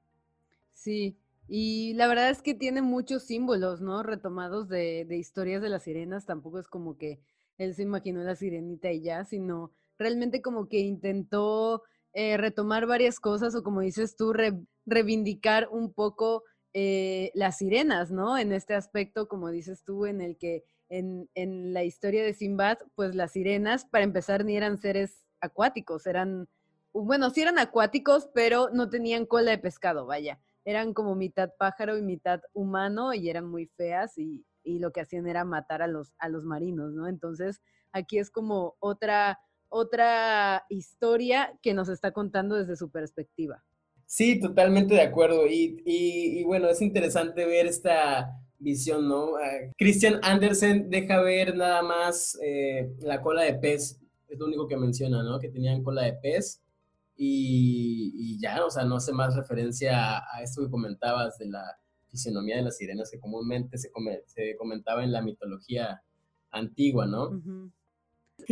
Sí, 0.73 1.17
y 1.47 1.93
la 1.95 2.07
verdad 2.07 2.29
es 2.29 2.41
que 2.41 2.55
tiene 2.55 2.81
muchos 2.81 3.23
símbolos, 3.23 3.81
¿no? 3.81 4.01
Retomados 4.01 4.69
de, 4.69 5.05
historias 5.11 5.61
de 5.61 5.67
las 5.67 5.83
sirenas, 5.83 6.25
tampoco 6.25 6.57
es 6.57 6.69
como 6.69 6.97
que 6.97 7.19
él 7.57 7.75
se 7.75 7.83
imaginó 7.83 8.23
la 8.23 8.35
sirenita 8.35 8.89
y 8.93 9.01
ya, 9.01 9.25
sino 9.25 9.73
realmente 9.97 10.41
como 10.41 10.69
que 10.69 10.79
intentó 10.79 11.83
eh, 12.13 12.37
retomar 12.37 12.85
varias 12.85 13.19
cosas 13.19 13.55
o 13.55 13.63
como 13.63 13.81
dices 13.81 14.15
tú, 14.15 14.33
reivindicar 14.85 15.67
un 15.69 15.91
poco 15.91 16.43
eh, 16.71 17.31
las 17.33 17.57
sirenas, 17.57 18.09
¿no? 18.09 18.37
En 18.37 18.53
este 18.53 18.73
aspecto, 18.73 19.27
como 19.27 19.49
dices 19.49 19.83
tú, 19.83 20.05
en 20.05 20.21
el 20.21 20.37
que 20.37 20.63
en, 20.89 21.73
la 21.73 21.83
historia 21.83 22.23
de 22.23 22.33
Simbad, 22.33 22.77
pues 22.95 23.15
las 23.15 23.31
sirenas, 23.31 23.85
para 23.85 24.03
empezar, 24.03 24.45
ni 24.45 24.55
eran 24.55 24.77
seres 24.77 25.25
acuáticos, 25.41 26.07
eran 26.07 26.47
bueno, 26.93 27.29
sí 27.29 27.41
eran 27.41 27.59
acuáticos, 27.59 28.29
pero 28.33 28.69
no 28.71 28.89
tenían 28.89 29.25
cola 29.25 29.51
de 29.51 29.57
pescado, 29.57 30.05
vaya. 30.05 30.39
Eran 30.63 30.93
como 30.93 31.13
mitad 31.13 31.51
pájaro 31.59 31.97
y 31.97 32.01
mitad 32.01 32.41
humano 32.53 33.13
y 33.13 33.29
eran 33.29 33.45
muy 33.45 33.65
feas 33.65 34.17
y, 34.17 34.45
y 34.63 34.79
lo 34.79 34.91
que 34.91 35.01
hacían 35.01 35.27
era 35.27 35.43
matar 35.43 35.81
a 35.81 35.87
los, 35.87 36.13
a 36.19 36.29
los 36.29 36.45
marinos, 36.45 36.93
¿no? 36.93 37.07
Entonces, 37.09 37.61
aquí 37.91 38.17
es 38.17 38.31
como 38.31 38.75
otra, 38.79 39.39
otra 39.69 40.65
historia 40.69 41.57
que 41.61 41.73
nos 41.73 41.89
está 41.89 42.11
contando 42.11 42.55
desde 42.55 42.77
su 42.77 42.89
perspectiva. 42.89 43.63
Sí, 44.05 44.39
totalmente 44.39 44.93
de 44.93 45.01
acuerdo. 45.01 45.47
Y, 45.47 45.81
y, 45.85 46.43
bueno, 46.43 46.67
es 46.69 46.81
interesante 46.81 47.45
ver 47.45 47.65
esta 47.65 48.39
visión, 48.59 49.07
¿no? 49.07 49.35
Ah, 49.37 49.71
Christian 49.77 50.19
Andersen 50.23 50.89
deja 50.89 51.21
ver 51.21 51.55
nada 51.55 51.81
más 51.81 52.37
eh, 52.43 52.89
la 52.99 53.21
cola 53.21 53.43
de 53.43 53.55
pez, 53.55 53.99
es 54.27 54.39
lo 54.39 54.45
único 54.45 54.67
que 54.67 54.77
menciona, 54.77 55.23
¿no? 55.23 55.39
Que 55.39 55.49
tenían 55.49 55.83
cola 55.83 56.03
de 56.03 56.13
pez. 56.13 56.61
Y, 57.17 58.11
y 58.15 58.39
ya, 58.41 58.65
o 58.65 58.69
sea, 58.69 58.83
no 58.83 58.97
hace 58.97 59.13
más 59.13 59.35
referencia 59.35 60.17
a, 60.17 60.43
esto 60.43 60.61
que 60.63 60.69
comentabas 60.69 61.37
de 61.37 61.47
la 61.47 61.63
fisionomía 62.09 62.57
de 62.57 62.63
las 62.63 62.77
sirenas 62.77 63.09
que 63.09 63.19
comúnmente 63.19 63.77
se, 63.77 63.89
se 64.25 64.55
comentaba 64.57 65.03
en 65.03 65.13
la 65.13 65.21
mitología 65.21 66.01
antigua, 66.51 67.05
¿no? 67.05 67.41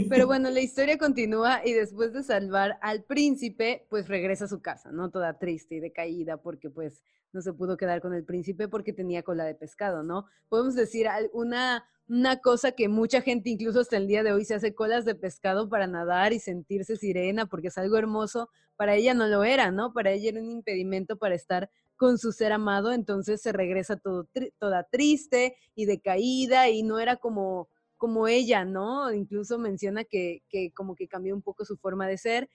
Pero 0.10 0.28
bueno, 0.28 0.49
la 0.49 0.62
historia 0.62 0.97
continúa 0.97 1.62
y 1.66 1.74
después 1.74 2.14
de 2.14 2.24
salvar 2.24 2.78
al 2.82 3.04
príncipe, 3.04 3.86
pues 3.89 4.08
regresa 4.08 4.45
a 4.45 4.49
su 4.49 4.62
casa, 4.62 4.91
¿no? 4.91 5.12
Toda 5.12 5.38
triste 5.38 5.76
y 5.76 5.80
decaída 5.80 6.38
porque 6.38 6.70
pues 6.70 7.04
no 7.34 7.41
se 7.41 7.53
pudo 7.53 7.77
quedar 7.77 8.01
con 8.01 8.13
el 8.13 8.23
príncipe 8.23 8.67
porque 8.67 8.93
tenía 8.93 9.23
cola 9.23 9.43
de 9.43 9.55
pescado, 9.55 10.03
¿no? 10.03 10.25
Podemos 10.49 10.75
decir 10.75 11.07
una, 11.34 11.86
una 12.07 12.39
cosa 12.39 12.71
que 12.71 12.88
mucha 12.88 13.21
gente, 13.21 13.49
incluso 13.49 13.79
hasta 13.81 13.97
el 13.97 14.07
día 14.07 14.23
de 14.23 14.31
hoy, 14.31 14.45
se 14.45 14.55
hace 14.55 14.73
colas 14.73 15.03
de 15.03 15.15
pescado 15.15 15.67
para 15.67 15.88
nadar 15.88 16.31
y 16.34 16.39
sentirse 16.39 16.95
sirena 16.95 17.47
porque 17.47 17.67
es 17.67 17.77
algo 17.77 17.97
hermoso. 17.97 18.49
Para 18.75 18.95
ella 18.95 19.13
no 19.13 19.27
lo 19.27 19.43
era, 19.43 19.71
¿no? 19.71 19.93
Para 19.93 20.11
ella 20.11 20.29
era 20.29 20.41
un 20.41 20.51
impedimento 20.51 21.17
para 21.17 21.36
estar 21.36 21.69
con 21.95 22.17
su 22.17 22.31
ser 22.31 22.51
amado, 22.51 22.91
entonces 22.91 23.41
se 23.41 23.51
regresa 23.51 23.97
todo, 23.97 24.27
toda 24.59 24.84
triste 24.84 25.57
y 25.75 25.86
decaída 25.86 26.69
y 26.69 26.84
no 26.84 26.99
era 26.99 27.17
como 27.17 27.69
como 28.03 28.27
ella, 28.27 28.65
¿no? 28.65 29.13
Incluso 29.13 29.57
menciona 29.57 30.03
que, 30.03 30.43
como 30.75 30.93
que 30.93 31.07
cambió 31.07 31.34
un 31.34 31.41
poco 31.41 31.63
su 31.63 31.77
forma 31.77 32.05
de 32.05 32.17
ser 32.17 32.49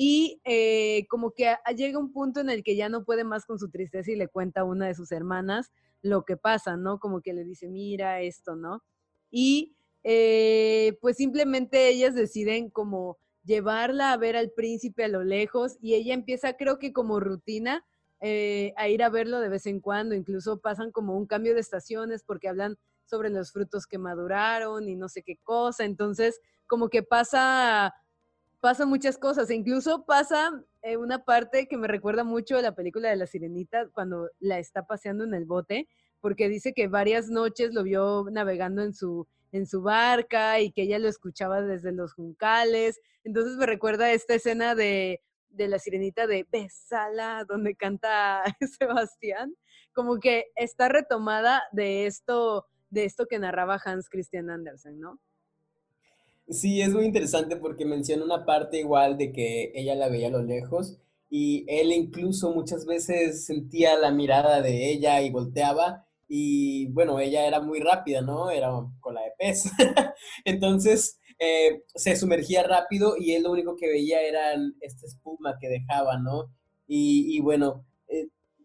y 0.00 0.40
eh, 0.44 1.08
como 1.08 1.32
que 1.32 1.56
llega 1.76 1.98
un 1.98 2.12
punto 2.12 2.38
en 2.38 2.50
el 2.50 2.62
que 2.62 2.76
ya 2.76 2.88
no 2.88 3.04
puede 3.04 3.24
más 3.24 3.44
con 3.44 3.58
su 3.58 3.68
tristeza 3.68 4.12
y 4.12 4.14
le 4.14 4.28
cuenta 4.28 4.60
a 4.60 4.64
una 4.64 4.86
de 4.86 4.94
sus 4.94 5.10
hermanas 5.10 5.72
lo 6.02 6.24
que 6.24 6.36
pasa, 6.36 6.76
¿no? 6.76 7.00
Como 7.00 7.20
que 7.20 7.32
le 7.32 7.42
dice, 7.42 7.66
mira 7.68 8.20
esto, 8.20 8.54
¿no? 8.54 8.84
Y 9.28 9.74
eh, 10.04 10.96
pues 11.00 11.16
simplemente 11.16 11.88
ellas 11.88 12.14
deciden 12.14 12.70
como 12.70 13.18
llevarla 13.42 14.12
a 14.12 14.16
ver 14.16 14.36
al 14.36 14.52
príncipe 14.52 15.02
a 15.02 15.08
lo 15.08 15.24
lejos 15.24 15.78
y 15.80 15.94
ella 15.94 16.14
empieza, 16.14 16.52
creo 16.52 16.78
que 16.78 16.92
como 16.92 17.18
rutina, 17.18 17.84
eh, 18.20 18.74
a 18.76 18.88
ir 18.88 19.02
a 19.02 19.08
verlo 19.08 19.40
de 19.40 19.48
vez 19.48 19.66
en 19.66 19.80
cuando, 19.80 20.14
incluso 20.14 20.60
pasan 20.60 20.92
como 20.92 21.16
un 21.16 21.26
cambio 21.26 21.54
de 21.54 21.60
estaciones 21.60 22.22
porque 22.22 22.46
hablan 22.46 22.78
sobre 23.04 23.30
los 23.30 23.50
frutos 23.50 23.88
que 23.88 23.98
maduraron 23.98 24.88
y 24.88 24.94
no 24.94 25.08
sé 25.08 25.24
qué 25.24 25.38
cosa. 25.42 25.84
Entonces, 25.84 26.40
como 26.68 26.88
que 26.88 27.02
pasa, 27.02 27.92
pasa 28.60 28.86
muchas 28.86 29.18
cosas. 29.18 29.50
E 29.50 29.54
incluso 29.54 30.04
pasa 30.04 30.64
eh, 30.82 30.96
una 30.96 31.24
parte 31.24 31.66
que 31.68 31.76
me 31.76 31.88
recuerda 31.88 32.24
mucho 32.24 32.56
a 32.56 32.62
la 32.62 32.74
película 32.74 33.10
de 33.10 33.16
la 33.16 33.26
sirenita 33.26 33.88
cuando 33.90 34.30
la 34.38 34.58
está 34.58 34.86
paseando 34.86 35.24
en 35.24 35.34
el 35.34 35.44
bote, 35.44 35.88
porque 36.20 36.48
dice 36.48 36.72
que 36.72 36.88
varias 36.88 37.28
noches 37.28 37.72
lo 37.72 37.82
vio 37.82 38.26
navegando 38.30 38.82
en 38.82 38.94
su, 38.94 39.26
en 39.52 39.66
su 39.66 39.82
barca 39.82 40.60
y 40.60 40.72
que 40.72 40.82
ella 40.82 40.98
lo 40.98 41.08
escuchaba 41.08 41.62
desde 41.62 41.92
los 41.92 42.14
juncales. 42.14 43.00
Entonces 43.24 43.56
me 43.56 43.66
recuerda 43.66 44.12
esta 44.12 44.34
escena 44.34 44.74
de, 44.74 45.22
de 45.50 45.68
la 45.68 45.78
sirenita 45.78 46.26
de 46.26 46.46
Besala, 46.50 47.44
donde 47.48 47.74
canta 47.76 48.42
Sebastián, 48.78 49.54
como 49.92 50.18
que 50.18 50.46
está 50.56 50.88
retomada 50.88 51.62
de 51.72 52.06
esto 52.06 52.66
de 52.90 53.04
esto 53.04 53.26
que 53.26 53.38
narraba 53.38 53.80
Hans 53.84 54.08
Christian 54.08 54.50
Andersen, 54.50 54.98
¿no? 54.98 55.20
Sí, 56.50 56.80
es 56.80 56.90
muy 56.94 57.04
interesante 57.04 57.56
porque 57.56 57.84
menciona 57.84 58.24
una 58.24 58.46
parte 58.46 58.78
igual 58.78 59.18
de 59.18 59.32
que 59.32 59.70
ella 59.74 59.94
la 59.94 60.08
veía 60.08 60.28
a 60.28 60.30
lo 60.30 60.42
lejos 60.42 60.98
y 61.28 61.66
él 61.68 61.92
incluso 61.92 62.52
muchas 62.54 62.86
veces 62.86 63.44
sentía 63.44 63.98
la 63.98 64.10
mirada 64.12 64.62
de 64.62 64.90
ella 64.90 65.20
y 65.20 65.30
volteaba 65.30 66.06
y 66.26 66.86
bueno, 66.92 67.20
ella 67.20 67.46
era 67.46 67.60
muy 67.60 67.80
rápida, 67.80 68.22
¿no? 68.22 68.50
Era 68.50 68.70
con 69.00 69.14
la 69.14 69.22
de 69.22 69.32
pez. 69.38 69.64
Entonces 70.46 71.18
eh, 71.38 71.82
se 71.94 72.16
sumergía 72.16 72.62
rápido 72.62 73.14
y 73.18 73.34
él 73.34 73.42
lo 73.42 73.52
único 73.52 73.76
que 73.76 73.88
veía 73.88 74.22
era 74.22 74.54
esta 74.80 75.06
espuma 75.06 75.58
que 75.60 75.68
dejaba, 75.68 76.18
¿no? 76.18 76.50
Y 76.86 77.38
bueno, 77.40 77.84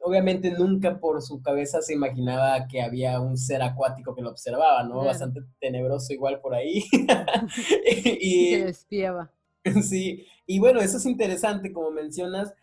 obviamente 0.03 0.51
nunca 0.51 0.99
por 0.99 1.21
su 1.21 1.41
cabeza 1.41 1.81
se 1.81 1.93
imaginaba 1.93 2.67
que 2.67 2.81
había 2.81 3.21
un 3.21 3.37
ser 3.37 3.61
acuático 3.61 4.13
que 4.13 4.21
lo 4.21 4.31
observaba, 4.31 4.83
¿no? 4.83 5.05
Bastante 5.05 5.41
tenebroso 5.59 6.11
igual 6.11 6.41
por 6.41 6.53
ahí. 6.53 6.83
y 8.21 8.57
lo 8.57 8.67
espiaba. 8.67 9.31
Sí, 9.81 10.25
y 10.45 10.59
bueno, 10.59 10.81
eso 10.81 10.97
es 10.97 11.05
interesante, 11.05 11.71
como 11.71 11.89
mencionas, 11.89 12.53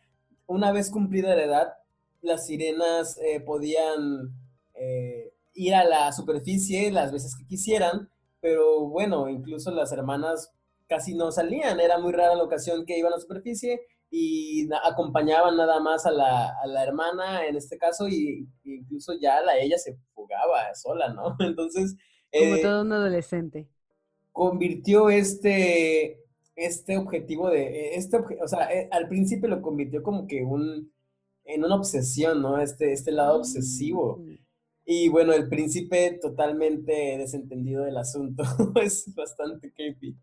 una 0.47 0.71
vez 0.71 0.91
cumplida 0.91 1.35
la 1.35 1.45
edad, 1.45 1.73
las 2.21 2.47
sirenas 2.47 3.19
eh, 3.25 3.41
podían 3.41 4.35
eh, 4.75 5.33
ir 5.55 5.75
a 5.75 5.85
la 5.85 6.13
superficie 6.13 6.93
las 6.93 7.11
veces 7.11 7.35
que 7.35 7.47
quisieran, 7.47 8.11
pero 8.43 8.87
bueno, 8.87 9.31
incluso 9.31 9.71
las 9.71 9.93
hermanas 9.93 10.53
casi 10.89 11.15
no 11.15 11.33
salían, 11.33 11.81
era 11.81 11.99
muy 11.99 12.13
rara 12.13 12.35
la 12.35 12.43
ocasión 12.45 12.85
que 12.85 12.99
iban 12.99 13.15
a 13.15 13.17
la 13.17 13.23
superficie 13.23 13.81
y 14.11 14.69
acompañaban 14.85 15.57
nada 15.57 15.79
más 15.79 16.05
a 16.05 16.11
la, 16.11 16.49
a 16.49 16.67
la 16.67 16.83
hermana 16.83 17.47
en 17.47 17.57
este 17.57 17.79
caso 17.79 18.09
y, 18.09 18.49
incluso 18.65 19.15
ya 19.21 19.41
la 19.41 19.57
ella 19.57 19.79
se 19.79 19.97
fugaba 20.15 20.75
sola, 20.75 21.13
¿no? 21.13 21.37
Entonces... 21.41 21.97
Como 22.33 22.55
eh, 22.57 22.63
todo 22.63 22.83
un 22.83 22.93
adolescente. 22.93 23.69
Convirtió 24.33 25.11
este, 25.11 26.25
este 26.57 26.97
objetivo 26.97 27.51
de, 27.51 27.95
este, 27.95 28.19
o 28.43 28.49
sea, 28.49 28.73
eh, 28.73 28.89
al 28.91 29.09
principio 29.09 29.49
lo 29.49 29.63
convirtió 29.63 30.03
como 30.03 30.27
que 30.27 30.43
un, 30.43 30.93
en 31.45 31.65
una 31.65 31.77
obsesión, 31.77 32.43
¿no? 32.43 32.61
Este, 32.61 32.93
este 32.93 33.13
lado 33.13 33.39
obsesivo. 33.39 34.19
Mm. 34.19 34.35
Y 34.85 35.09
bueno, 35.09 35.33
el 35.33 35.49
príncipe 35.49 36.19
totalmente 36.21 36.93
desentendido 37.19 37.85
del 37.85 37.97
asunto. 37.97 38.43
es 38.83 39.13
bastante 39.15 39.73
creepy. 39.73 40.17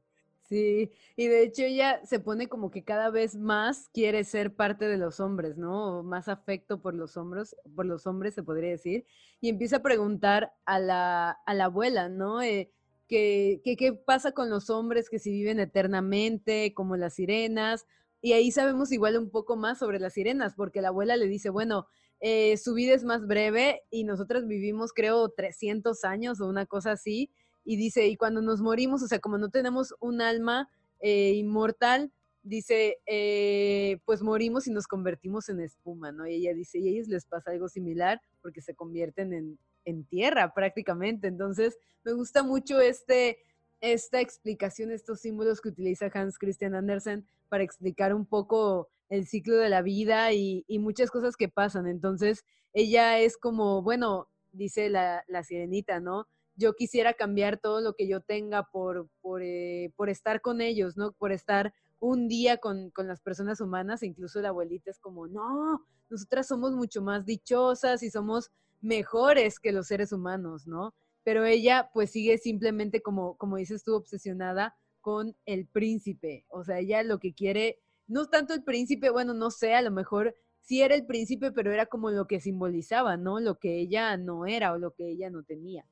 Sí, 0.47 0.93
y 1.17 1.27
de 1.27 1.43
hecho 1.43 1.63
ella 1.63 1.99
se 2.05 2.21
pone 2.21 2.47
como 2.47 2.71
que 2.71 2.85
cada 2.85 3.09
vez 3.09 3.35
más 3.35 3.89
quiere 3.89 4.23
ser 4.23 4.55
parte 4.55 4.87
de 4.87 4.97
los 4.97 5.19
hombres, 5.19 5.57
¿no? 5.57 6.03
Más 6.03 6.29
afecto 6.29 6.81
por 6.81 6.93
los 6.93 7.17
hombres, 7.17 7.53
por 7.75 7.85
los 7.85 8.07
hombres 8.07 8.33
se 8.33 8.43
podría 8.43 8.69
decir, 8.69 9.05
y 9.41 9.49
empieza 9.49 9.77
a 9.77 9.81
preguntar 9.83 10.53
a 10.65 10.79
la, 10.79 11.31
a 11.45 11.53
la 11.53 11.65
abuela, 11.65 12.07
¿no? 12.07 12.41
Eh, 12.41 12.71
¿qué, 13.09 13.61
qué, 13.61 13.91
pasa 13.93 14.31
con 14.31 14.49
los 14.49 14.69
hombres 14.69 15.09
que 15.09 15.19
si 15.19 15.31
viven 15.31 15.59
eternamente, 15.59 16.73
como 16.73 16.95
las 16.95 17.15
sirenas? 17.15 17.85
Y 18.21 18.31
ahí 18.31 18.49
sabemos 18.51 18.93
igual 18.93 19.17
un 19.17 19.29
poco 19.29 19.57
más 19.57 19.79
sobre 19.79 19.99
las 19.99 20.13
sirenas, 20.13 20.55
porque 20.55 20.81
la 20.81 20.89
abuela 20.89 21.17
le 21.17 21.27
dice, 21.27 21.49
bueno, 21.49 21.87
eh, 22.21 22.55
su 22.55 22.73
vida 22.73 22.93
es 22.93 23.03
más 23.03 23.27
breve 23.27 23.81
y 23.91 24.05
nosotras 24.05 24.47
vivimos 24.47 24.93
creo 24.93 25.27
300 25.29 26.05
años 26.05 26.39
o 26.39 26.47
una 26.47 26.65
cosa 26.65 26.93
así, 26.93 27.31
y 27.67 27.75
dice, 27.75 28.07
y 28.07 28.15
cuando 28.15 28.41
nos 28.41 28.61
morimos, 28.61 29.03
o 29.03 29.07
sea, 29.07 29.19
como 29.19 29.37
no 29.37 29.49
tenemos 29.49 29.93
un 29.99 30.21
alma 30.21 30.69
eh, 31.01 31.33
inmortal, 31.33 32.13
dice, 32.41 32.99
eh, 33.05 33.99
pues 34.05 34.21
morimos 34.21 34.67
y 34.67 34.71
nos 34.71 34.87
convertimos 34.87 35.49
en 35.49 35.59
espuma, 35.59 36.13
¿no? 36.13 36.25
Y 36.25 36.35
ella 36.35 36.53
dice, 36.53 36.79
y 36.79 36.87
a 36.87 36.91
ellos 36.91 37.09
les 37.09 37.25
pasa 37.25 37.51
algo 37.51 37.67
similar 37.67 38.21
porque 38.41 38.61
se 38.61 38.73
convierten 38.73 39.33
en, 39.33 39.59
en 39.83 40.05
tierra 40.05 40.53
prácticamente. 40.53 41.27
Entonces, 41.27 41.77
me 42.05 42.13
gusta 42.13 42.41
mucho 42.41 42.79
este, 42.79 43.39
esta 43.81 44.21
explicación, 44.21 44.91
estos 44.91 45.19
símbolos 45.19 45.59
que 45.59 45.67
utiliza 45.67 46.09
Hans 46.13 46.37
Christian 46.39 46.73
Andersen 46.73 47.27
para 47.49 47.65
explicar 47.65 48.13
un 48.13 48.25
poco 48.25 48.87
el 49.09 49.27
ciclo 49.27 49.57
de 49.57 49.67
la 49.67 49.81
vida 49.81 50.31
y, 50.31 50.63
y 50.69 50.79
muchas 50.79 51.11
cosas 51.11 51.35
que 51.35 51.49
pasan. 51.49 51.85
Entonces, 51.85 52.45
ella 52.71 53.19
es 53.19 53.35
como, 53.35 53.81
bueno, 53.81 54.29
dice 54.53 54.89
la, 54.89 55.25
la 55.27 55.43
sirenita, 55.43 55.99
¿no? 55.99 56.29
Yo 56.57 56.73
quisiera 56.73 57.13
cambiar 57.13 57.57
todo 57.57 57.81
lo 57.81 57.93
que 57.93 58.07
yo 58.07 58.19
tenga 58.19 58.63
por, 58.63 59.07
por, 59.21 59.41
eh, 59.43 59.93
por 59.95 60.09
estar 60.09 60.41
con 60.41 60.59
ellos, 60.59 60.97
¿no? 60.97 61.13
Por 61.13 61.31
estar 61.31 61.73
un 61.99 62.27
día 62.27 62.57
con, 62.57 62.89
con, 62.91 63.07
las 63.07 63.21
personas 63.21 63.61
humanas, 63.61 64.03
incluso 64.03 64.41
la 64.41 64.49
abuelita 64.49 64.91
es 64.91 64.99
como, 64.99 65.27
no, 65.27 65.85
nosotras 66.09 66.47
somos 66.47 66.73
mucho 66.73 67.01
más 67.01 67.25
dichosas 67.25 68.03
y 68.03 68.09
somos 68.09 68.51
mejores 68.81 69.59
que 69.59 69.71
los 69.71 69.87
seres 69.87 70.11
humanos, 70.11 70.67
¿no? 70.67 70.93
Pero 71.23 71.45
ella 71.45 71.89
pues 71.93 72.11
sigue 72.11 72.37
simplemente 72.37 73.01
como, 73.01 73.35
como 73.37 73.57
dices 73.57 73.83
tú, 73.83 73.95
obsesionada 73.95 74.75
con 75.01 75.35
el 75.45 75.67
príncipe, 75.67 76.45
o 76.49 76.63
sea, 76.63 76.79
ella 76.79 77.01
lo 77.03 77.19
que 77.19 77.33
quiere, 77.33 77.79
no 78.07 78.27
tanto 78.27 78.53
el 78.53 78.63
príncipe, 78.63 79.09
bueno, 79.09 79.33
no 79.33 79.51
sé, 79.51 79.73
a 79.73 79.81
lo 79.81 79.91
mejor 79.91 80.35
sí 80.61 80.81
era 80.81 80.95
el 80.95 81.05
príncipe, 81.05 81.51
pero 81.51 81.71
era 81.71 81.85
como 81.85 82.09
lo 82.11 82.27
que 82.27 82.41
simbolizaba, 82.41 83.15
¿no? 83.15 83.39
Lo 83.39 83.57
que 83.57 83.79
ella 83.79 84.17
no 84.17 84.45
era 84.45 84.73
o 84.73 84.77
lo 84.77 84.91
que 84.91 85.09
ella 85.09 85.29
no 85.29 85.43
tenía. 85.43 85.85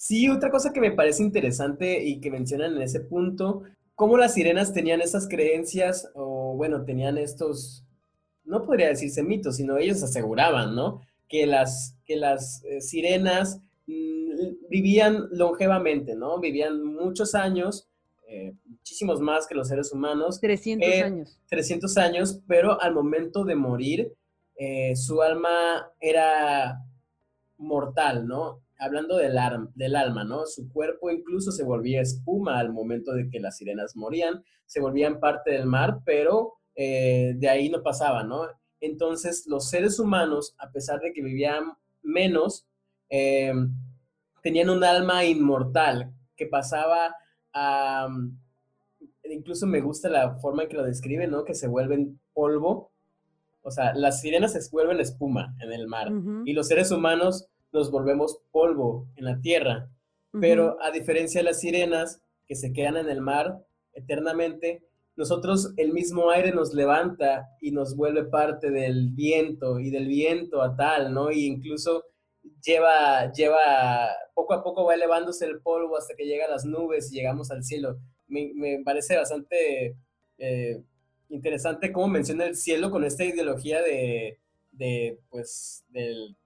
Sí, 0.00 0.30
otra 0.30 0.50
cosa 0.50 0.72
que 0.72 0.80
me 0.80 0.92
parece 0.92 1.22
interesante 1.22 2.02
y 2.02 2.20
que 2.22 2.30
mencionan 2.30 2.74
en 2.74 2.80
ese 2.80 3.00
punto, 3.00 3.64
cómo 3.94 4.16
las 4.16 4.32
sirenas 4.32 4.72
tenían 4.72 5.02
esas 5.02 5.28
creencias, 5.28 6.10
o 6.14 6.54
bueno, 6.56 6.86
tenían 6.86 7.18
estos, 7.18 7.84
no 8.44 8.64
podría 8.64 8.88
decirse 8.88 9.22
mitos, 9.22 9.56
sino 9.56 9.76
ellos 9.76 10.02
aseguraban, 10.02 10.74
¿no? 10.74 11.02
Que 11.28 11.44
las, 11.44 11.98
que 12.06 12.16
las 12.16 12.64
eh, 12.64 12.80
sirenas 12.80 13.60
mm, 13.86 14.70
vivían 14.70 15.28
longevamente, 15.32 16.14
¿no? 16.14 16.40
Vivían 16.40 16.82
muchos 16.82 17.34
años, 17.34 17.86
eh, 18.26 18.54
muchísimos 18.64 19.20
más 19.20 19.46
que 19.46 19.54
los 19.54 19.68
seres 19.68 19.92
humanos. 19.92 20.40
300 20.40 20.88
eh, 20.88 21.02
años. 21.02 21.38
300 21.50 21.98
años, 21.98 22.40
pero 22.46 22.80
al 22.80 22.94
momento 22.94 23.44
de 23.44 23.54
morir, 23.54 24.14
su 24.94 25.20
alma 25.20 25.90
era 26.00 26.82
mortal, 27.58 28.26
¿no? 28.26 28.60
Hablando 28.80 29.16
del, 29.16 29.38
del 29.74 29.96
alma, 29.96 30.24
¿no? 30.24 30.46
Su 30.46 30.68
cuerpo 30.68 31.10
incluso 31.10 31.52
se 31.52 31.64
volvía 31.64 32.00
espuma 32.00 32.58
al 32.58 32.72
momento 32.72 33.12
de 33.12 33.28
que 33.28 33.38
las 33.38 33.58
sirenas 33.58 33.94
morían, 33.94 34.42
se 34.66 34.80
volvían 34.80 35.20
parte 35.20 35.52
del 35.52 35.66
mar, 35.66 36.00
pero 36.04 36.54
eh, 36.74 37.34
de 37.36 37.48
ahí 37.48 37.68
no 37.68 37.82
pasaba, 37.82 38.24
¿no? 38.24 38.48
Entonces, 38.80 39.46
los 39.46 39.68
seres 39.68 39.98
humanos, 39.98 40.54
a 40.58 40.70
pesar 40.70 41.00
de 41.00 41.12
que 41.12 41.22
vivían 41.22 41.74
menos, 42.02 42.66
eh, 43.10 43.52
tenían 44.42 44.70
un 44.70 44.82
alma 44.82 45.24
inmortal 45.24 46.12
que 46.36 46.46
pasaba 46.46 47.14
a... 47.52 48.08
Incluso 49.24 49.66
me 49.66 49.80
gusta 49.80 50.08
la 50.08 50.36
forma 50.38 50.62
en 50.62 50.68
que 50.70 50.76
lo 50.76 50.84
describe, 50.84 51.26
¿no? 51.26 51.44
Que 51.44 51.54
se 51.54 51.68
vuelven 51.68 52.18
polvo. 52.32 52.90
O 53.62 53.70
sea, 53.70 53.94
las 53.94 54.22
sirenas 54.22 54.52
se 54.52 54.70
vuelven 54.70 55.00
espuma 55.00 55.54
en 55.60 55.72
el 55.72 55.86
mar 55.86 56.10
y 56.46 56.54
los 56.54 56.66
seres 56.66 56.90
humanos 56.90 57.49
nos 57.72 57.90
volvemos 57.90 58.40
polvo 58.50 59.06
en 59.16 59.24
la 59.24 59.40
tierra. 59.40 59.88
Pero 60.40 60.76
a 60.82 60.90
diferencia 60.90 61.40
de 61.40 61.44
las 61.44 61.60
sirenas 61.60 62.22
que 62.46 62.54
se 62.54 62.72
quedan 62.72 62.96
en 62.96 63.08
el 63.08 63.20
mar 63.20 63.64
eternamente, 63.92 64.82
nosotros 65.16 65.72
el 65.76 65.92
mismo 65.92 66.30
aire 66.30 66.52
nos 66.52 66.72
levanta 66.72 67.48
y 67.60 67.72
nos 67.72 67.96
vuelve 67.96 68.24
parte 68.24 68.70
del 68.70 69.10
viento 69.10 69.80
y 69.80 69.90
del 69.90 70.06
viento 70.06 70.62
a 70.62 70.76
tal, 70.76 71.12
¿no? 71.12 71.30
Y 71.30 71.46
incluso 71.46 72.04
lleva, 72.64 73.30
lleva, 73.32 73.58
poco 74.34 74.54
a 74.54 74.62
poco 74.62 74.84
va 74.84 74.94
elevándose 74.94 75.46
el 75.46 75.60
polvo 75.60 75.96
hasta 75.96 76.14
que 76.14 76.24
llega 76.24 76.46
a 76.46 76.50
las 76.50 76.64
nubes 76.64 77.12
y 77.12 77.16
llegamos 77.16 77.50
al 77.50 77.64
cielo. 77.64 77.98
Me, 78.28 78.80
parece 78.84 79.16
bastante 79.16 79.96
eh, 80.38 80.80
interesante 81.28 81.92
cómo 81.92 82.08
menciona 82.08 82.46
el 82.46 82.56
cielo 82.56 82.90
con 82.90 83.04
esta 83.04 83.24
ideología 83.24 83.82
de, 83.82 84.38
de 84.70 85.18
pues, 85.28 85.84
del, 85.88 86.36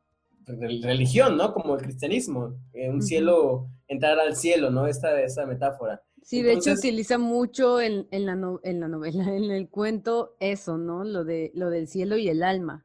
religión, 0.46 1.36
¿no? 1.36 1.52
Como 1.52 1.74
el 1.74 1.82
cristianismo, 1.82 2.54
eh, 2.72 2.90
un 2.90 3.02
cielo, 3.02 3.68
entrar 3.88 4.18
al 4.18 4.36
cielo, 4.36 4.70
¿no? 4.70 4.86
Esta, 4.86 5.20
esa 5.22 5.46
metáfora. 5.46 6.02
Sí, 6.22 6.42
de 6.42 6.54
hecho 6.54 6.72
utiliza 6.72 7.18
mucho 7.18 7.80
en, 7.80 8.06
la 8.10 8.58
en 8.62 8.80
la 8.80 8.88
novela, 8.88 9.24
en 9.36 9.50
el 9.50 9.68
cuento, 9.68 10.36
eso, 10.40 10.78
¿no? 10.78 11.04
Lo, 11.04 11.24
de, 11.24 11.52
lo 11.54 11.70
del 11.70 11.88
cielo 11.88 12.16
y 12.16 12.28
el 12.28 12.42
alma. 12.42 12.84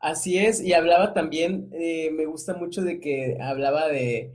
Así 0.00 0.38
es, 0.38 0.62
y 0.62 0.74
hablaba 0.74 1.12
también, 1.12 1.70
eh, 1.72 2.10
me 2.12 2.24
gusta 2.26 2.54
mucho 2.54 2.82
de 2.82 3.00
que 3.00 3.36
hablaba 3.40 3.88
de 3.88 4.32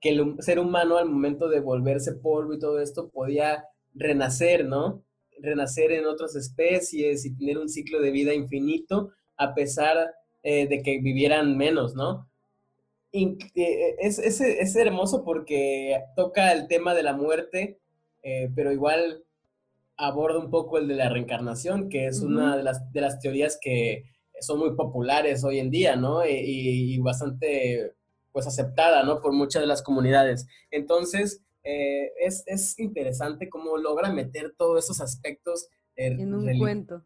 que 0.00 0.10
el 0.10 0.36
ser 0.38 0.60
humano 0.60 0.98
al 0.98 1.08
momento 1.08 1.48
de 1.48 1.60
volverse 1.60 2.12
polvo 2.12 2.54
y 2.54 2.58
todo 2.58 2.80
esto 2.80 3.08
podía 3.08 3.64
renacer, 3.92 4.64
¿no? 4.64 5.02
Renacer 5.40 5.90
en 5.92 6.06
otras 6.06 6.36
especies 6.36 7.24
y 7.24 7.34
tener 7.36 7.58
un 7.58 7.68
ciclo 7.68 8.00
de 8.00 8.12
vida 8.12 8.34
infinito 8.34 9.10
a 9.36 9.54
pesar 9.54 10.14
eh, 10.44 10.68
de 10.68 10.82
que 10.82 11.00
vivieran 11.00 11.56
menos, 11.56 11.94
¿no? 11.94 12.28
Eh, 13.14 13.96
es, 13.98 14.18
es, 14.18 14.76
hermoso 14.76 15.24
porque 15.24 16.02
toca 16.16 16.52
el 16.52 16.68
tema 16.68 16.94
de 16.94 17.02
la 17.02 17.14
muerte, 17.14 17.78
eh, 18.22 18.50
pero 18.54 18.70
igual 18.70 19.24
aborda 19.96 20.38
un 20.38 20.50
poco 20.50 20.76
el 20.76 20.86
de 20.86 20.96
la 20.96 21.08
reencarnación, 21.08 21.88
que 21.88 22.08
es 22.08 22.20
una 22.20 22.58
de 22.58 22.62
las, 22.62 22.92
de 22.92 23.00
las 23.00 23.20
teorías 23.20 23.58
que 23.58 24.04
son 24.40 24.58
muy 24.58 24.74
populares 24.74 25.44
hoy 25.44 25.60
en 25.60 25.70
día, 25.70 25.96
¿no? 25.96 26.26
Y, 26.26 26.98
bastante, 26.98 27.94
pues, 28.30 28.46
aceptada, 28.46 29.02
¿no? 29.02 29.22
Por 29.22 29.32
muchas 29.32 29.62
de 29.62 29.68
las 29.68 29.82
comunidades. 29.82 30.46
Entonces, 30.70 31.42
eh, 31.62 32.12
es, 32.18 32.78
interesante 32.78 33.48
cómo 33.48 33.78
logra 33.78 34.12
meter 34.12 34.54
todos 34.58 34.84
esos 34.84 35.00
aspectos. 35.00 35.68
en 35.96 36.34
un 36.34 36.58
cuento. 36.58 37.02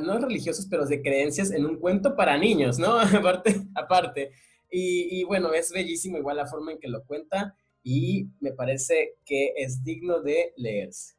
No 0.00 0.18
religiosos, 0.18 0.66
pero 0.70 0.86
de 0.86 1.02
creencias 1.02 1.50
en 1.50 1.66
un 1.66 1.78
cuento 1.78 2.16
para 2.16 2.38
niños, 2.38 2.78
¿no? 2.78 2.98
aparte, 3.00 3.62
aparte. 3.74 4.32
Y, 4.70 5.24
bueno, 5.24 5.52
es 5.54 5.72
bellísimo 5.72 6.18
igual 6.18 6.36
la 6.36 6.46
forma 6.46 6.72
en 6.72 6.78
que 6.78 6.88
lo 6.88 7.04
cuenta 7.04 7.54
y 7.82 8.28
me 8.40 8.52
parece 8.52 9.14
que 9.24 9.54
es 9.56 9.82
digno 9.82 10.20
de 10.20 10.52
leerse. 10.56 11.14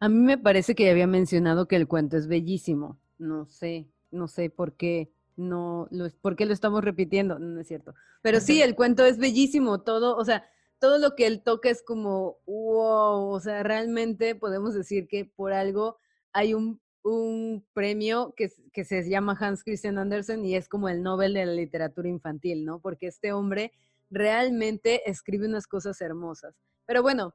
A 0.00 0.08
mí 0.08 0.16
me 0.16 0.38
parece 0.38 0.74
que 0.74 0.84
ya 0.84 0.90
había 0.90 1.06
mencionado 1.06 1.68
que 1.68 1.76
el 1.76 1.86
cuento 1.86 2.16
es 2.16 2.26
bellísimo. 2.26 2.98
No 3.18 3.46
sé, 3.46 3.86
no 4.10 4.26
sé 4.26 4.50
por 4.50 4.74
qué 4.76 5.12
no 5.36 5.86
lo 5.90 6.08
por 6.20 6.34
qué 6.34 6.46
lo 6.46 6.52
estamos 6.52 6.82
repitiendo, 6.82 7.38
no 7.38 7.60
es 7.60 7.68
cierto. 7.68 7.94
Pero 8.22 8.40
sí, 8.40 8.60
el 8.62 8.74
cuento 8.74 9.04
es 9.04 9.18
bellísimo, 9.18 9.82
todo, 9.82 10.16
o 10.16 10.24
sea, 10.24 10.44
todo 10.80 10.98
lo 10.98 11.14
que 11.14 11.26
él 11.26 11.42
toca 11.42 11.70
es 11.70 11.82
como 11.82 12.38
wow, 12.46 13.28
o 13.28 13.40
sea, 13.40 13.62
realmente 13.62 14.34
podemos 14.34 14.74
decir 14.74 15.06
que 15.06 15.24
por 15.24 15.52
algo 15.52 15.98
hay 16.32 16.54
un 16.54 16.80
un 17.02 17.64
premio 17.72 18.34
que, 18.36 18.50
que, 18.72 18.84
se 18.84 19.08
llama 19.08 19.36
Hans 19.38 19.64
Christian 19.64 19.98
Andersen 19.98 20.44
y 20.44 20.56
es 20.56 20.68
como 20.68 20.88
el 20.88 21.02
Nobel 21.02 21.34
de 21.34 21.46
la 21.46 21.52
literatura 21.52 22.08
infantil, 22.08 22.64
¿no? 22.64 22.80
Porque 22.80 23.06
este 23.06 23.32
hombre 23.32 23.72
realmente 24.10 25.08
escribe 25.08 25.46
unas 25.46 25.66
cosas 25.66 26.00
hermosas. 26.00 26.54
Pero 26.86 27.02
bueno, 27.02 27.34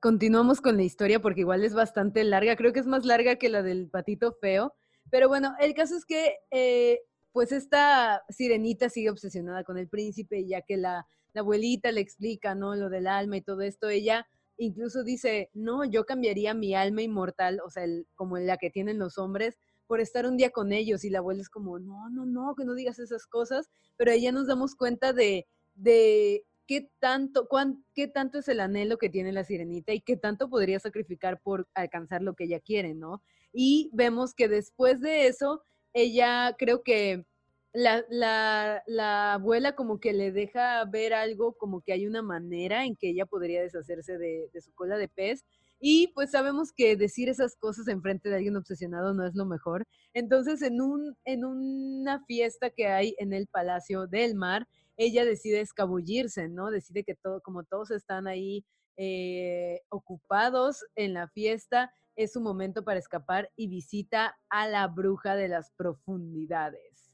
continuamos 0.00 0.60
con 0.60 0.76
la 0.76 0.82
historia 0.82 1.20
porque 1.20 1.40
igual 1.40 1.64
es 1.64 1.74
bastante 1.74 2.24
larga, 2.24 2.56
creo 2.56 2.72
que 2.72 2.80
es 2.80 2.86
más 2.86 3.04
larga 3.04 3.36
que 3.36 3.48
la 3.48 3.62
del 3.62 3.88
patito 3.88 4.32
feo. 4.40 4.74
Pero 5.10 5.28
bueno, 5.28 5.54
el 5.60 5.74
caso 5.74 5.96
es 5.96 6.04
que 6.04 6.36
eh, 6.50 7.00
pues 7.32 7.52
esta 7.52 8.22
sirenita 8.28 8.88
sigue 8.88 9.10
obsesionada 9.10 9.64
con 9.64 9.78
el 9.78 9.88
príncipe 9.88 10.40
y 10.40 10.48
ya 10.48 10.62
que 10.62 10.76
la, 10.76 11.06
la 11.32 11.40
abuelita 11.40 11.92
le 11.92 12.00
explica, 12.00 12.54
¿no? 12.54 12.74
Lo 12.74 12.90
del 12.90 13.06
alma 13.06 13.36
y 13.36 13.42
todo 13.42 13.62
esto, 13.62 13.88
ella 13.88 14.26
incluso 14.60 15.02
dice, 15.02 15.50
no, 15.54 15.84
yo 15.84 16.04
cambiaría 16.04 16.54
mi 16.54 16.74
alma 16.74 17.02
inmortal, 17.02 17.60
o 17.64 17.70
sea, 17.70 17.84
como 18.14 18.38
la 18.38 18.58
que 18.58 18.70
tienen 18.70 18.98
los 18.98 19.18
hombres, 19.18 19.56
por 19.86 20.00
estar 20.00 20.26
un 20.26 20.36
día 20.36 20.50
con 20.50 20.72
ellos. 20.72 21.02
Y 21.04 21.10
la 21.10 21.18
abuela 21.18 21.40
es 21.40 21.48
como, 21.48 21.78
no, 21.78 22.10
no, 22.10 22.26
no, 22.26 22.54
que 22.54 22.64
no 22.64 22.74
digas 22.74 22.98
esas 22.98 23.26
cosas, 23.26 23.70
pero 23.96 24.12
ahí 24.12 24.22
ya 24.22 24.32
nos 24.32 24.46
damos 24.46 24.76
cuenta 24.76 25.12
de, 25.12 25.46
de 25.74 26.44
qué 26.66 26.90
tanto, 27.00 27.48
cuán, 27.48 27.84
qué 27.94 28.06
tanto 28.06 28.38
es 28.38 28.48
el 28.48 28.60
anhelo 28.60 28.98
que 28.98 29.08
tiene 29.08 29.32
la 29.32 29.44
sirenita 29.44 29.94
y 29.94 30.00
qué 30.00 30.16
tanto 30.16 30.50
podría 30.50 30.78
sacrificar 30.78 31.40
por 31.40 31.66
alcanzar 31.74 32.22
lo 32.22 32.34
que 32.34 32.44
ella 32.44 32.60
quiere, 32.60 32.94
¿no? 32.94 33.22
Y 33.52 33.90
vemos 33.92 34.34
que 34.34 34.48
después 34.48 35.00
de 35.00 35.26
eso, 35.26 35.62
ella 35.94 36.54
creo 36.58 36.82
que 36.82 37.26
la, 37.72 38.04
la, 38.10 38.82
la, 38.86 39.34
abuela 39.34 39.76
como 39.76 40.00
que 40.00 40.12
le 40.12 40.32
deja 40.32 40.84
ver 40.86 41.14
algo, 41.14 41.56
como 41.56 41.82
que 41.82 41.92
hay 41.92 42.06
una 42.06 42.22
manera 42.22 42.84
en 42.84 42.96
que 42.96 43.10
ella 43.10 43.26
podría 43.26 43.62
deshacerse 43.62 44.18
de, 44.18 44.50
su 44.60 44.72
cola 44.74 44.96
de 44.96 45.08
pez. 45.08 45.44
Y 45.78 46.08
pues 46.08 46.32
sabemos 46.32 46.72
que 46.72 46.96
decir 46.96 47.28
esas 47.28 47.56
cosas 47.56 47.88
en 47.88 48.02
frente 48.02 48.28
de 48.28 48.36
alguien 48.36 48.56
obsesionado 48.56 49.14
no 49.14 49.26
es 49.26 49.34
lo 49.34 49.46
mejor. 49.46 49.86
Entonces, 50.12 50.62
en, 50.62 50.80
un, 50.82 51.16
en 51.24 51.44
una 51.44 52.22
fiesta 52.26 52.70
que 52.70 52.88
hay 52.88 53.14
en 53.18 53.32
el 53.32 53.46
Palacio 53.46 54.06
del 54.06 54.34
Mar, 54.34 54.68
ella 54.96 55.24
decide 55.24 55.60
escabullirse, 55.60 56.48
¿no? 56.48 56.70
Decide 56.70 57.04
que 57.04 57.14
todo, 57.14 57.40
como 57.40 57.64
todos 57.64 57.90
están 57.92 58.26
ahí 58.26 58.64
eh, 58.96 59.80
ocupados 59.88 60.84
en 60.96 61.14
la 61.14 61.28
fiesta, 61.28 61.94
es 62.16 62.32
su 62.32 62.42
momento 62.42 62.84
para 62.84 62.98
escapar 62.98 63.50
y 63.56 63.68
visita 63.68 64.36
a 64.50 64.68
la 64.68 64.86
bruja 64.88 65.36
de 65.36 65.48
las 65.48 65.70
profundidades 65.70 67.09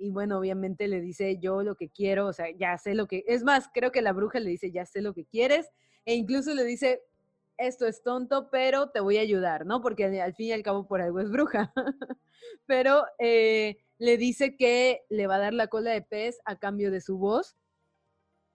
y 0.00 0.10
bueno, 0.10 0.38
obviamente 0.38 0.88
le 0.88 1.00
dice 1.00 1.38
yo 1.38 1.62
lo 1.62 1.76
que 1.76 1.90
quiero, 1.90 2.26
o 2.26 2.32
sea, 2.32 2.46
ya 2.56 2.76
sé 2.78 2.94
lo 2.94 3.06
que, 3.06 3.22
es 3.26 3.44
más, 3.44 3.68
creo 3.72 3.92
que 3.92 4.02
la 4.02 4.12
bruja 4.12 4.40
le 4.40 4.50
dice 4.50 4.72
ya 4.72 4.86
sé 4.86 5.02
lo 5.02 5.14
que 5.14 5.26
quieres 5.26 5.70
e 6.06 6.14
incluso 6.14 6.54
le 6.54 6.64
dice 6.64 7.02
esto 7.58 7.86
es 7.86 8.02
tonto, 8.02 8.48
pero 8.50 8.88
te 8.88 9.00
voy 9.00 9.18
a 9.18 9.20
ayudar, 9.20 9.66
¿no? 9.66 9.82
Porque 9.82 10.06
al 10.20 10.34
fin 10.34 10.46
y 10.46 10.52
al 10.52 10.62
cabo 10.62 10.88
por 10.88 11.02
algo 11.02 11.20
es 11.20 11.30
bruja. 11.30 11.72
pero 12.66 13.04
eh, 13.18 13.76
le 13.98 14.16
dice 14.16 14.56
que 14.56 15.02
le 15.10 15.26
va 15.26 15.36
a 15.36 15.40
dar 15.40 15.52
la 15.52 15.66
cola 15.66 15.90
de 15.90 16.00
pez 16.00 16.40
a 16.46 16.58
cambio 16.58 16.90
de 16.90 17.02
su 17.02 17.18
voz, 17.18 17.56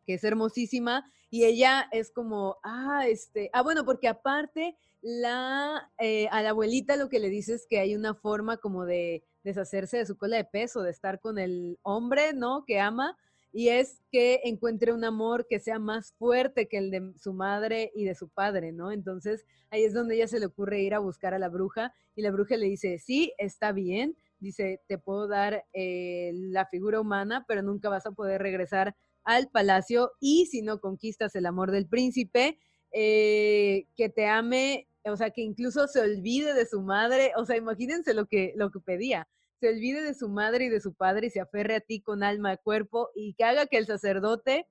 que 0.07 0.15
es 0.15 0.23
hermosísima, 0.23 1.05
y 1.29 1.45
ella 1.45 1.87
es 1.91 2.11
como, 2.11 2.57
ah, 2.63 3.05
este, 3.07 3.51
ah, 3.53 3.61
bueno, 3.61 3.85
porque 3.85 4.07
aparte 4.07 4.75
la, 5.01 5.91
eh, 5.99 6.27
a 6.31 6.41
la 6.41 6.49
abuelita 6.49 6.95
lo 6.95 7.09
que 7.09 7.19
le 7.19 7.29
dice 7.29 7.53
es 7.53 7.67
que 7.67 7.79
hay 7.79 7.95
una 7.95 8.15
forma 8.15 8.57
como 8.57 8.85
de 8.85 9.23
deshacerse 9.45 9.97
de 9.97 10.05
su 10.05 10.17
cola 10.17 10.37
de 10.37 10.43
peso, 10.43 10.81
de 10.81 10.91
estar 10.91 11.21
con 11.21 11.37
el 11.37 11.77
hombre, 11.83 12.33
¿no? 12.33 12.65
Que 12.65 12.79
ama, 12.79 13.15
y 13.53 13.69
es 13.69 14.01
que 14.11 14.41
encuentre 14.43 14.91
un 14.91 15.05
amor 15.05 15.47
que 15.47 15.61
sea 15.61 15.79
más 15.79 16.11
fuerte 16.13 16.67
que 16.67 16.77
el 16.77 16.91
de 16.91 17.13
su 17.17 17.31
madre 17.31 17.91
y 17.95 18.03
de 18.03 18.15
su 18.15 18.27
padre, 18.27 18.73
¿no? 18.73 18.91
Entonces 18.91 19.45
ahí 19.69 19.85
es 19.85 19.93
donde 19.93 20.15
ella 20.15 20.27
se 20.27 20.39
le 20.39 20.47
ocurre 20.47 20.81
ir 20.81 20.93
a 20.93 20.99
buscar 20.99 21.33
a 21.33 21.39
la 21.39 21.47
bruja 21.47 21.93
y 22.15 22.21
la 22.21 22.31
bruja 22.31 22.57
le 22.57 22.65
dice, 22.65 22.99
sí, 22.99 23.33
está 23.37 23.71
bien, 23.71 24.17
dice, 24.39 24.81
te 24.87 24.97
puedo 24.97 25.27
dar 25.27 25.63
eh, 25.73 26.31
la 26.33 26.65
figura 26.65 26.99
humana, 26.99 27.45
pero 27.47 27.61
nunca 27.61 27.87
vas 27.87 28.05
a 28.05 28.11
poder 28.11 28.41
regresar 28.41 28.95
al 29.23 29.49
palacio 29.49 30.11
y 30.19 30.47
si 30.47 30.61
no 30.61 30.79
conquistas 30.81 31.35
el 31.35 31.45
amor 31.45 31.71
del 31.71 31.87
príncipe, 31.87 32.59
eh, 32.91 33.87
que 33.95 34.09
te 34.09 34.25
ame, 34.25 34.87
o 35.05 35.17
sea, 35.17 35.29
que 35.29 35.41
incluso 35.41 35.87
se 35.87 36.01
olvide 36.01 36.53
de 36.53 36.65
su 36.65 36.81
madre, 36.81 37.31
o 37.37 37.45
sea, 37.45 37.57
imagínense 37.57 38.13
lo 38.13 38.25
que, 38.25 38.53
lo 38.55 38.71
que 38.71 38.79
pedía, 38.79 39.27
se 39.59 39.69
olvide 39.69 40.01
de 40.01 40.13
su 40.13 40.29
madre 40.29 40.65
y 40.65 40.69
de 40.69 40.81
su 40.81 40.93
padre 40.93 41.27
y 41.27 41.29
se 41.29 41.39
aferre 41.39 41.75
a 41.75 41.79
ti 41.79 42.01
con 42.01 42.23
alma 42.23 42.57
cuerpo 42.57 43.09
y 43.15 43.33
que 43.33 43.43
haga 43.43 43.67
que 43.67 43.77
el 43.77 43.85
sacerdote, 43.85 44.67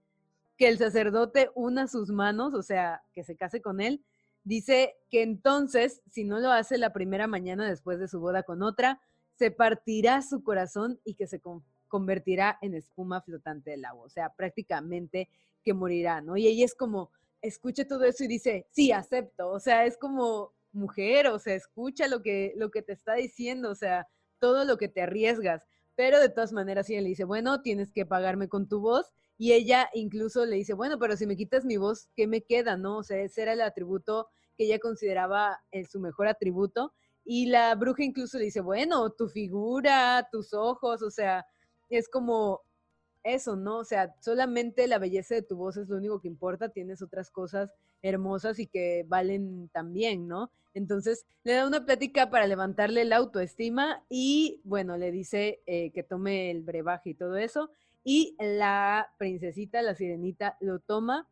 que 0.57 0.69
el 0.69 0.79
sacerdote 0.79 1.51
una 1.55 1.89
sus 1.89 2.11
manos, 2.11 2.55
o 2.55 2.63
sea, 2.63 3.03
que 3.13 3.25
se 3.25 3.37
case 3.37 3.63
con 3.63 3.81
él, 3.81 4.05
dice 4.45 4.95
que 5.11 5.23
entonces, 5.23 6.03
si 6.11 6.25
no 6.25 6.39
lo 6.39 6.51
hace 6.51 6.79
la 6.79 6.93
primera 6.93 7.27
mañana 7.27 7.69
después 7.69 7.99
de 7.99 8.09
su 8.09 8.21
boda 8.21 8.43
con 8.43 8.63
otra, 8.63 9.01
se 9.37 9.51
partirá 9.51 10.23
su 10.23 10.43
corazón 10.45 11.01
y 11.05 11.15
que 11.15 11.27
se 11.27 11.41
convertirá 11.89 12.59
en 12.61 12.75
espuma 12.75 13.23
flotante 13.23 13.71
del 13.71 13.85
agua, 13.85 14.05
o 14.05 14.11
sea, 14.11 14.31
prácticamente 14.31 15.29
que 15.65 15.75
morirá, 15.75 16.21
¿no? 16.21 16.37
Y 16.37 16.47
ella 16.47 16.65
es 16.65 16.75
como, 16.75 17.11
escucha 17.45 17.87
todo 17.87 18.05
eso 18.05 18.25
y 18.25 18.29
dice, 18.29 18.67
sí, 18.71 18.91
acepto, 18.91 19.51
o 19.51 19.61
sea, 19.61 19.85
es 19.85 19.99
como 19.99 20.55
mujer, 20.73 21.29
o 21.29 21.39
sea, 21.39 21.55
escucha 21.55 22.09
lo 22.09 22.23
que, 22.23 22.53
lo 22.57 22.71
que 22.71 22.83
te 22.83 22.93
está 22.93 23.15
diciendo, 23.15 23.71
o 23.71 23.75
sea, 23.75 24.09
todo 24.39 24.65
lo 24.65 24.77
que 24.79 24.89
te 24.89 25.03
arriesgas, 25.03 25.67
pero 25.95 26.19
de 26.21 26.31
todas 26.31 26.53
maneras 26.53 26.89
ella 26.89 27.03
le 27.03 27.11
dice, 27.11 27.25
bueno, 27.25 27.61
tienes 27.63 27.93
que 27.93 28.07
pagarme 28.07 28.49
con 28.49 28.67
tu 28.67 28.81
voz, 28.81 29.13
y 29.37 29.53
ella 29.53 29.91
incluso 29.93 30.47
le 30.47 30.57
dice, 30.57 30.73
bueno, 30.73 30.99
pero 30.99 31.17
si 31.17 31.27
me 31.27 31.37
quitas 31.37 31.65
mi 31.65 31.77
voz, 31.77 32.09
¿qué 32.17 32.27
me 32.27 32.43
queda? 32.43 32.77
¿No? 32.77 32.99
O 32.99 33.03
sea, 33.03 33.19
ese 33.19 33.43
era 33.43 33.53
el 33.53 33.61
atributo 33.61 34.29
que 34.57 34.65
ella 34.65 34.79
consideraba 34.79 35.61
su 35.91 36.01
mejor 36.01 36.29
atributo, 36.29 36.95
y 37.25 37.47
la 37.47 37.75
bruja 37.75 38.05
incluso 38.05 38.39
le 38.39 38.47
dice, 38.47 38.61
bueno, 38.61 39.11
tu 39.11 39.29
figura, 39.29 40.27
tus 40.33 40.55
ojos, 40.55 41.03
o 41.03 41.11
sea, 41.11 41.45
es 41.91 42.09
como 42.09 42.63
eso, 43.25 43.57
¿no? 43.57 43.79
O 43.79 43.85
sea, 43.85 44.15
solamente 44.21 44.87
la 44.87 44.99
belleza 44.99 45.35
de 45.35 45.43
tu 45.43 45.57
voz 45.57 45.77
es 45.77 45.89
lo 45.89 45.97
único 45.97 46.21
que 46.21 46.29
importa, 46.29 46.69
tienes 46.69 47.03
otras 47.03 47.31
cosas 47.31 47.71
hermosas 48.03 48.59
y 48.59 48.67
que 48.67 49.05
valen 49.09 49.71
también, 49.71 50.29
¿no? 50.29 50.51
Entonces 50.75 51.27
le 51.43 51.55
da 51.55 51.67
una 51.67 51.85
plática 51.85 52.31
para 52.31 52.47
levantarle 52.47 53.05
la 53.05 53.17
autoestima 53.17 54.05
y 54.09 54.61
bueno, 54.65 54.97
le 54.97 55.11
dice 55.11 55.63
eh, 55.67 55.91
que 55.93 56.03
tome 56.03 56.51
el 56.51 56.63
brebaje 56.63 57.11
y 57.11 57.15
todo 57.15 57.37
eso. 57.37 57.71
Y 58.05 58.37
la 58.39 59.09
princesita, 59.19 59.81
la 59.81 59.95
sirenita, 59.95 60.59
lo 60.61 60.79
toma 60.79 61.27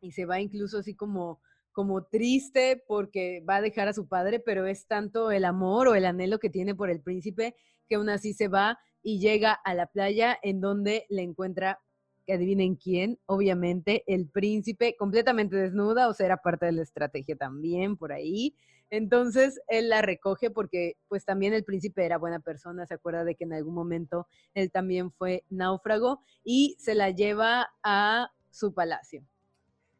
y 0.00 0.10
se 0.12 0.26
va 0.26 0.40
incluso 0.40 0.78
así 0.78 0.94
como 0.94 1.40
como 1.70 2.04
triste 2.04 2.82
porque 2.88 3.44
va 3.46 3.56
a 3.56 3.60
dejar 3.60 3.86
a 3.86 3.92
su 3.92 4.08
padre, 4.08 4.40
pero 4.40 4.64
es 4.64 4.86
tanto 4.86 5.30
el 5.30 5.44
amor 5.44 5.88
o 5.88 5.94
el 5.94 6.06
anhelo 6.06 6.38
que 6.38 6.48
tiene 6.48 6.74
por 6.74 6.88
el 6.88 7.02
príncipe 7.02 7.54
que 7.86 7.96
aún 7.96 8.08
así 8.08 8.32
se 8.32 8.48
va 8.48 8.78
y 9.06 9.20
llega 9.20 9.52
a 9.52 9.72
la 9.72 9.86
playa 9.86 10.36
en 10.42 10.60
donde 10.60 11.06
le 11.08 11.22
encuentra, 11.22 11.78
que 12.26 12.32
adivinen 12.32 12.74
quién, 12.74 13.20
obviamente, 13.26 14.02
el 14.08 14.28
príncipe 14.28 14.96
completamente 14.98 15.54
desnuda, 15.54 16.08
o 16.08 16.12
sea, 16.12 16.26
era 16.26 16.38
parte 16.38 16.66
de 16.66 16.72
la 16.72 16.82
estrategia 16.82 17.36
también 17.36 17.96
por 17.96 18.10
ahí. 18.10 18.56
Entonces 18.90 19.60
él 19.68 19.90
la 19.90 20.02
recoge 20.02 20.50
porque 20.50 20.96
pues 21.06 21.24
también 21.24 21.54
el 21.54 21.62
príncipe 21.62 22.04
era 22.04 22.18
buena 22.18 22.40
persona, 22.40 22.84
se 22.84 22.94
acuerda 22.94 23.22
de 23.22 23.36
que 23.36 23.44
en 23.44 23.52
algún 23.52 23.74
momento 23.74 24.26
él 24.54 24.72
también 24.72 25.12
fue 25.12 25.44
náufrago 25.50 26.24
y 26.42 26.74
se 26.80 26.96
la 26.96 27.10
lleva 27.10 27.68
a 27.84 28.32
su 28.50 28.74
palacio 28.74 29.24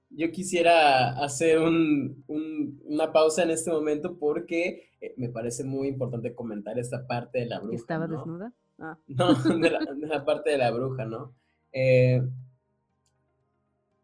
yo 0.09 0.31
quisiera 0.31 1.19
hacer 1.23 1.59
una 1.59 3.13
pausa 3.13 3.43
en 3.43 3.51
este 3.51 3.71
momento 3.71 4.17
porque 4.19 4.91
eh, 5.01 5.15
me 5.17 5.29
parece 5.29 5.65
muy 5.65 5.89
importante 5.89 6.33
comentar 6.35 6.79
esta 6.79 7.07
parte 7.07 7.41
de 7.41 7.47
la 7.47 7.59
bruja. 7.59 7.77
¿Estaba 7.77 8.07
desnuda? 8.07 8.53
Ah. 8.79 8.99
No, 9.09 9.35
de 9.35 9.71
la, 10.09 10.25
parte 10.25 10.51
de 10.51 10.59
la 10.59 10.71
bruja, 10.71 11.05
¿no? 11.05 11.35
Eh, 11.73 12.23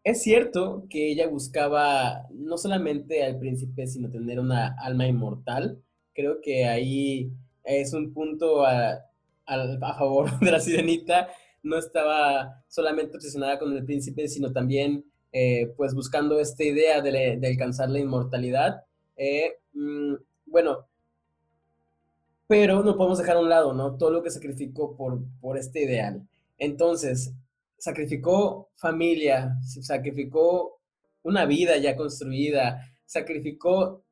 es 0.03 0.21
cierto 0.21 0.85
que 0.89 1.11
ella 1.11 1.27
buscaba 1.27 2.27
no 2.31 2.57
solamente 2.57 3.23
al 3.23 3.39
príncipe, 3.39 3.87
sino 3.87 4.09
tener 4.09 4.39
una 4.39 4.75
alma 4.79 5.07
inmortal. 5.07 5.81
Creo 6.13 6.41
que 6.41 6.65
ahí 6.65 7.31
es 7.63 7.93
un 7.93 8.13
punto 8.13 8.65
a, 8.65 8.99
a 9.45 9.97
favor 9.97 10.39
de 10.39 10.51
la 10.51 10.59
sirenita. 10.59 11.29
No 11.63 11.77
estaba 11.77 12.63
solamente 12.67 13.15
obsesionada 13.15 13.57
con 13.59 13.71
el 13.71 13.85
príncipe, 13.85 14.27
sino 14.27 14.51
también 14.51 15.05
eh, 15.35 15.73
pues 15.77 15.95
buscando 15.95 16.39
esta 16.39 16.63
idea 16.63 17.01
de, 17.01 17.39
alcanzar 17.43 17.89
la 17.89 17.99
inmortalidad. 17.99 18.83
Eh, 19.17 19.53
mm, 19.73 20.15
bueno, 20.45 20.85
pero 22.47 22.83
no 22.83 22.97
podemos 22.97 23.17
dejar 23.17 23.37
a 23.37 23.41
un 23.41 23.49
lado, 23.49 23.73
¿no? 23.73 23.97
Todo 23.97 24.11
lo 24.11 24.23
que 24.23 24.29
sacrificó 24.29 24.95
por, 24.95 25.19
por 25.41 25.57
este 25.57 25.83
ideal. 25.83 26.27
Entonces, 26.57 27.33
sacrificó 27.77 28.69
familia, 28.75 29.57
sacrificó 29.81 30.79
una 31.23 31.45
vida 31.45 31.77
ya 31.77 31.95
construida, 31.95 32.93
sacrificó 33.05 34.03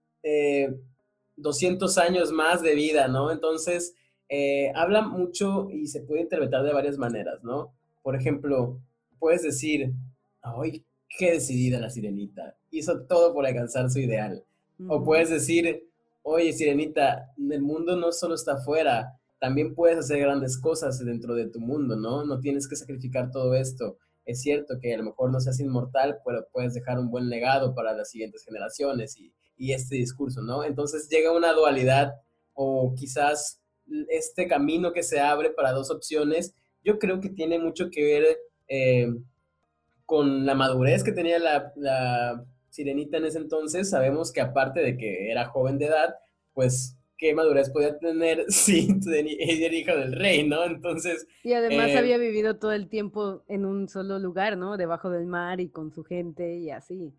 200 1.35 1.97
eh, 1.97 2.01
años 2.01 2.31
más 2.31 2.61
de 2.61 2.75
vida, 2.75 3.07
¿no? 3.07 3.31
Entonces, 3.31 3.95
habla 4.75 5.01
mucho 5.01 5.69
y 5.69 5.87
se 5.87 6.01
puede 6.01 6.21
interpretar 6.21 6.63
de 6.63 6.73
varias 6.73 6.97
maneras, 6.97 7.43
¿no? 7.43 7.73
Por 8.01 8.15
ejemplo, 8.15 8.79
puedes 9.19 9.43
decir, 9.43 9.93
ay, 10.41 10.83
qué 11.17 11.33
decidida 11.33 11.79
la 11.79 11.89
sirenita. 11.89 12.55
Hizo 12.71 13.03
todo 13.03 13.33
por 13.33 13.45
alcanzar 13.45 13.89
su 13.89 13.99
ideal. 13.99 14.43
O 14.87 15.03
puedes 15.03 15.29
decir, 15.29 15.87
oye, 16.23 16.53
sirenita, 16.53 17.27
el 17.37 17.61
mundo 17.61 17.95
no 17.95 18.11
solo 18.11 18.35
está 18.35 18.53
afuera, 18.53 19.19
también 19.39 19.73
puedes 19.73 19.97
hacer 19.97 20.19
grandes 20.19 20.59
cosas 20.59 21.03
dentro 21.03 21.33
de 21.33 21.47
tu 21.47 21.59
mundo, 21.59 21.95
¿no? 21.95 22.23
No 22.25 22.39
tienes 22.39 22.67
que 22.67 22.75
sacrificar 22.75 23.31
todo 23.31 23.55
esto. 23.55 23.97
Es 24.23 24.41
cierto 24.41 24.75
que 24.79 24.93
a 24.93 24.97
lo 24.97 25.03
mejor 25.05 25.31
no 25.31 25.39
seas 25.39 25.59
inmortal, 25.59 26.19
pero 26.23 26.47
puedes 26.53 26.75
dejar 26.75 26.99
un 26.99 27.09
buen 27.09 27.27
legado 27.27 27.73
para 27.73 27.93
las 27.93 28.11
siguientes 28.11 28.45
generaciones 28.45 29.17
y, 29.17 29.33
este 29.73 29.95
discurso, 29.95 30.41
¿no? 30.41 30.63
Entonces 30.63 31.07
llega 31.07 31.31
una 31.31 31.53
dualidad 31.53 32.13
o 32.53 32.95
quizás 32.95 33.61
este 34.09 34.47
camino 34.47 34.91
que 34.91 35.03
se 35.03 35.19
abre 35.19 35.51
para 35.51 35.71
dos 35.71 35.91
opciones, 35.91 36.55
yo 36.83 36.97
creo 36.97 37.21
que 37.21 37.29
tiene 37.29 37.59
mucho 37.59 37.91
que 37.91 38.03
ver 38.03 38.37
eh, 38.67 39.07
con 40.07 40.47
la 40.47 40.55
madurez 40.55 41.03
que 41.03 41.11
tenía 41.11 41.37
la, 41.37 42.43
sirenita 42.71 43.17
en 43.17 43.25
ese 43.25 43.37
entonces, 43.37 43.89
sabemos 43.89 44.31
que 44.31 44.41
aparte 44.41 44.79
de 44.79 44.97
que 44.97 45.29
era 45.29 45.45
joven 45.45 45.77
de 45.77 45.85
edad, 45.85 46.15
pues 46.53 46.97
qué 47.17 47.35
madurez 47.35 47.69
podía 47.69 47.99
tener 47.99 48.45
si 48.51 48.87
era 49.05 49.75
hija 49.75 49.95
del 49.95 50.13
rey, 50.13 50.47
¿no? 50.47 50.63
Entonces... 50.65 51.27
Y 51.43 51.53
además 51.53 51.89
eh, 51.89 51.99
había 51.99 52.17
vivido 52.17 52.57
todo 52.57 52.71
el 52.71 52.89
tiempo 52.89 53.43
en 53.47 53.65
un 53.65 53.87
solo 53.87 54.17
lugar, 54.17 54.57
¿no? 54.57 54.75
Debajo 54.77 55.11
del 55.11 55.27
mar 55.27 55.59
y 55.59 55.69
con 55.69 55.91
su 55.91 56.03
gente 56.03 56.57
y 56.57 56.71
así. 56.71 57.13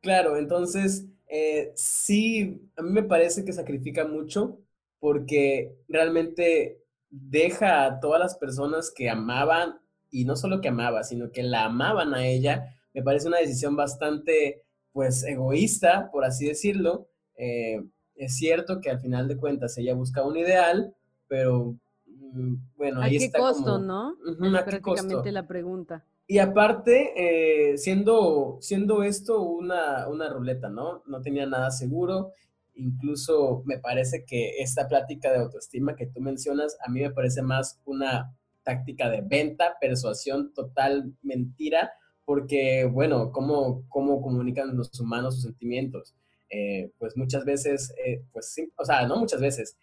Claro, 0.00 0.36
entonces 0.36 1.06
eh, 1.28 1.72
sí, 1.76 2.68
a 2.76 2.82
mí 2.82 2.90
me 2.90 3.04
parece 3.04 3.44
que 3.44 3.52
sacrifica 3.52 4.04
mucho 4.06 4.58
porque 4.98 5.76
realmente 5.88 6.80
deja 7.10 7.84
a 7.84 8.00
todas 8.00 8.20
las 8.20 8.36
personas 8.36 8.90
que 8.90 9.08
amaban 9.08 9.78
y 10.10 10.24
no 10.24 10.36
solo 10.36 10.60
que 10.60 10.68
amaba, 10.68 11.04
sino 11.04 11.30
que 11.30 11.42
la 11.42 11.66
amaban 11.66 12.14
a 12.14 12.26
ella, 12.26 12.74
me 12.92 13.02
parece 13.02 13.28
una 13.28 13.38
decisión 13.38 13.76
bastante, 13.76 14.63
pues, 14.94 15.24
egoísta, 15.24 16.08
por 16.10 16.24
así 16.24 16.46
decirlo. 16.46 17.08
Eh, 17.36 17.84
es 18.14 18.36
cierto 18.36 18.80
que 18.80 18.90
al 18.90 19.00
final 19.00 19.26
de 19.26 19.36
cuentas 19.36 19.76
ella 19.76 19.92
busca 19.92 20.24
un 20.24 20.36
ideal, 20.36 20.94
pero 21.26 21.76
mm, 22.06 22.54
bueno, 22.76 23.02
ahí 23.02 23.16
¿A 23.16 23.18
qué 23.18 23.24
está 23.26 23.38
costo, 23.40 23.78
no? 23.78 24.16
es 24.24 24.62
prácticamente 24.62 25.32
la 25.32 25.46
pregunta. 25.46 26.04
Y 26.28 26.38
aparte, 26.38 27.12
eh, 27.16 27.76
siendo, 27.76 28.58
siendo 28.60 29.02
esto 29.02 29.42
una, 29.42 30.08
una 30.08 30.30
ruleta, 30.30 30.68
¿no? 30.68 31.02
No 31.06 31.20
tenía 31.20 31.44
nada 31.44 31.72
seguro. 31.72 32.30
Incluso 32.76 33.62
me 33.66 33.78
parece 33.78 34.24
que 34.24 34.58
esta 34.58 34.86
plática 34.88 35.30
de 35.32 35.38
autoestima 35.38 35.96
que 35.96 36.06
tú 36.06 36.20
mencionas, 36.20 36.78
a 36.86 36.90
mí 36.90 37.00
me 37.00 37.10
parece 37.10 37.42
más 37.42 37.80
una 37.84 38.32
táctica 38.62 39.10
de 39.10 39.22
venta, 39.22 39.76
persuasión, 39.80 40.54
total 40.54 41.12
mentira, 41.20 41.92
porque, 42.24 42.84
bueno, 42.84 43.32
¿cómo, 43.32 43.84
cómo 43.88 44.22
comunican 44.22 44.76
los 44.76 44.98
humanos 45.00 45.34
sus 45.34 45.44
sentimientos? 45.44 46.14
Eh, 46.50 46.90
pues 46.98 47.16
muchas 47.16 47.44
veces, 47.44 47.92
eh, 48.04 48.22
pues 48.32 48.54
o 48.76 48.84
sea, 48.84 49.06
no 49.06 49.16
muchas 49.16 49.40
veces, 49.40 49.76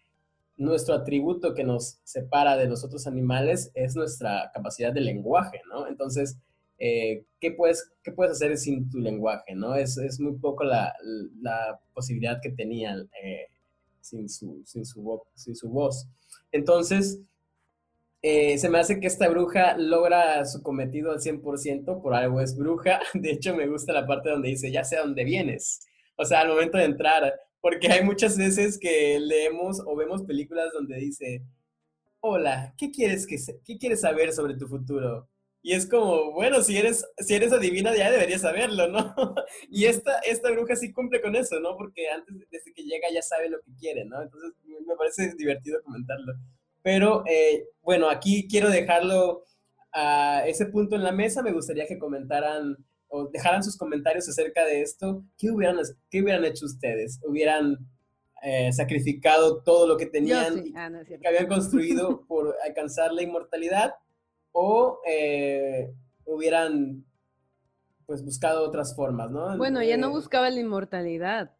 nuestro 0.57 0.95
atributo 0.95 1.53
que 1.53 1.63
nos 1.63 1.99
separa 2.03 2.55
de 2.55 2.67
los 2.67 2.83
otros 2.83 3.07
animales 3.07 3.71
es 3.73 3.95
nuestra 3.95 4.51
capacidad 4.53 4.93
de 4.93 5.01
lenguaje, 5.01 5.61
¿no? 5.69 5.87
Entonces, 5.87 6.37
eh, 6.77 7.23
¿qué, 7.39 7.51
puedes, 7.51 7.91
¿qué 8.03 8.11
puedes 8.11 8.33
hacer 8.33 8.57
sin 8.57 8.89
tu 8.89 8.99
lenguaje, 8.99 9.55
no? 9.55 9.75
Es, 9.75 9.97
es 9.97 10.19
muy 10.19 10.33
poco 10.33 10.63
la, 10.63 10.93
la 11.41 11.79
posibilidad 11.93 12.39
que 12.41 12.51
tenían 12.51 13.09
sin, 14.01 14.29
su, 14.29 14.61
sin 14.65 14.85
su 14.85 15.69
voz. 15.69 16.07
Entonces, 16.51 17.19
eh, 18.23 18.57
se 18.57 18.69
me 18.69 18.79
hace 18.79 18.99
que 18.99 19.07
esta 19.07 19.27
bruja 19.29 19.75
logra 19.77 20.45
su 20.45 20.61
cometido 20.61 21.11
al 21.11 21.19
100%, 21.19 22.01
por 22.01 22.13
algo 22.13 22.41
es 22.41 22.55
bruja. 22.55 22.99
De 23.13 23.31
hecho, 23.31 23.55
me 23.55 23.67
gusta 23.67 23.93
la 23.93 24.05
parte 24.05 24.29
donde 24.29 24.49
dice, 24.49 24.71
ya 24.71 24.83
sé 24.83 24.97
a 24.97 25.01
dónde 25.01 25.23
vienes. 25.23 25.87
O 26.15 26.25
sea, 26.25 26.41
al 26.41 26.49
momento 26.49 26.77
de 26.77 26.85
entrar, 26.85 27.33
porque 27.61 27.87
hay 27.91 28.03
muchas 28.03 28.37
veces 28.37 28.77
que 28.79 29.19
leemos 29.19 29.81
o 29.85 29.95
vemos 29.95 30.23
películas 30.23 30.71
donde 30.73 30.97
dice, 30.97 31.43
hola, 32.21 32.73
¿qué 32.77 32.91
quieres, 32.91 33.27
que 33.27 33.37
qué 33.65 33.77
quieres 33.77 34.01
saber 34.01 34.31
sobre 34.33 34.55
tu 34.55 34.67
futuro? 34.67 35.27
Y 35.63 35.73
es 35.73 35.87
como, 35.87 36.31
bueno, 36.33 36.61
si 36.61 36.77
eres, 36.77 37.05
si 37.19 37.35
eres 37.35 37.53
adivina 37.53 37.95
ya 37.95 38.09
deberías 38.11 38.41
saberlo, 38.41 38.87
¿no? 38.87 39.13
y 39.69 39.85
esta, 39.85 40.19
esta 40.19 40.51
bruja 40.51 40.75
sí 40.75 40.91
cumple 40.91 41.21
con 41.21 41.35
eso, 41.35 41.59
¿no? 41.59 41.77
Porque 41.77 42.09
antes, 42.09 42.35
desde 42.49 42.73
que 42.73 42.83
llega 42.83 43.07
ya 43.13 43.21
sabe 43.21 43.49
lo 43.49 43.59
que 43.61 43.71
quiere, 43.79 44.05
¿no? 44.05 44.21
Entonces 44.21 44.53
me 44.65 44.95
parece 44.95 45.33
divertido 45.35 45.81
comentarlo. 45.83 46.33
Pero 46.83 47.23
eh, 47.27 47.65
bueno, 47.81 48.09
aquí 48.09 48.47
quiero 48.47 48.69
dejarlo 48.69 49.43
a 49.93 50.43
ese 50.47 50.65
punto 50.67 50.95
en 50.95 51.03
la 51.03 51.11
mesa. 51.11 51.41
Me 51.41 51.51
gustaría 51.51 51.85
que 51.87 51.99
comentaran 51.99 52.77
o 53.07 53.27
dejaran 53.27 53.63
sus 53.63 53.77
comentarios 53.77 54.27
acerca 54.29 54.65
de 54.65 54.81
esto. 54.81 55.23
¿Qué 55.37 55.51
hubieran, 55.51 55.77
qué 56.09 56.21
hubieran 56.21 56.45
hecho 56.45 56.65
ustedes? 56.65 57.19
¿Hubieran 57.27 57.77
eh, 58.41 58.71
sacrificado 58.71 59.61
todo 59.63 59.87
lo 59.87 59.97
que 59.97 60.05
tenían, 60.05 60.63
Ah, 60.75 60.89
que 61.05 61.27
habían 61.27 61.47
construido 61.47 62.25
por 62.25 62.55
alcanzar 62.65 63.11
la 63.11 63.21
inmortalidad? 63.21 63.95
¿O 64.53 64.99
eh, 65.07 65.91
hubieran 66.25 67.05
pues 68.05 68.23
buscado 68.23 68.63
otras 68.67 68.95
formas, 68.95 69.31
¿no? 69.31 69.57
Bueno, 69.57 69.79
ella 69.79 69.95
no 69.97 70.09
buscaba 70.09 70.49
la 70.49 70.59
inmortalidad. 70.59 71.51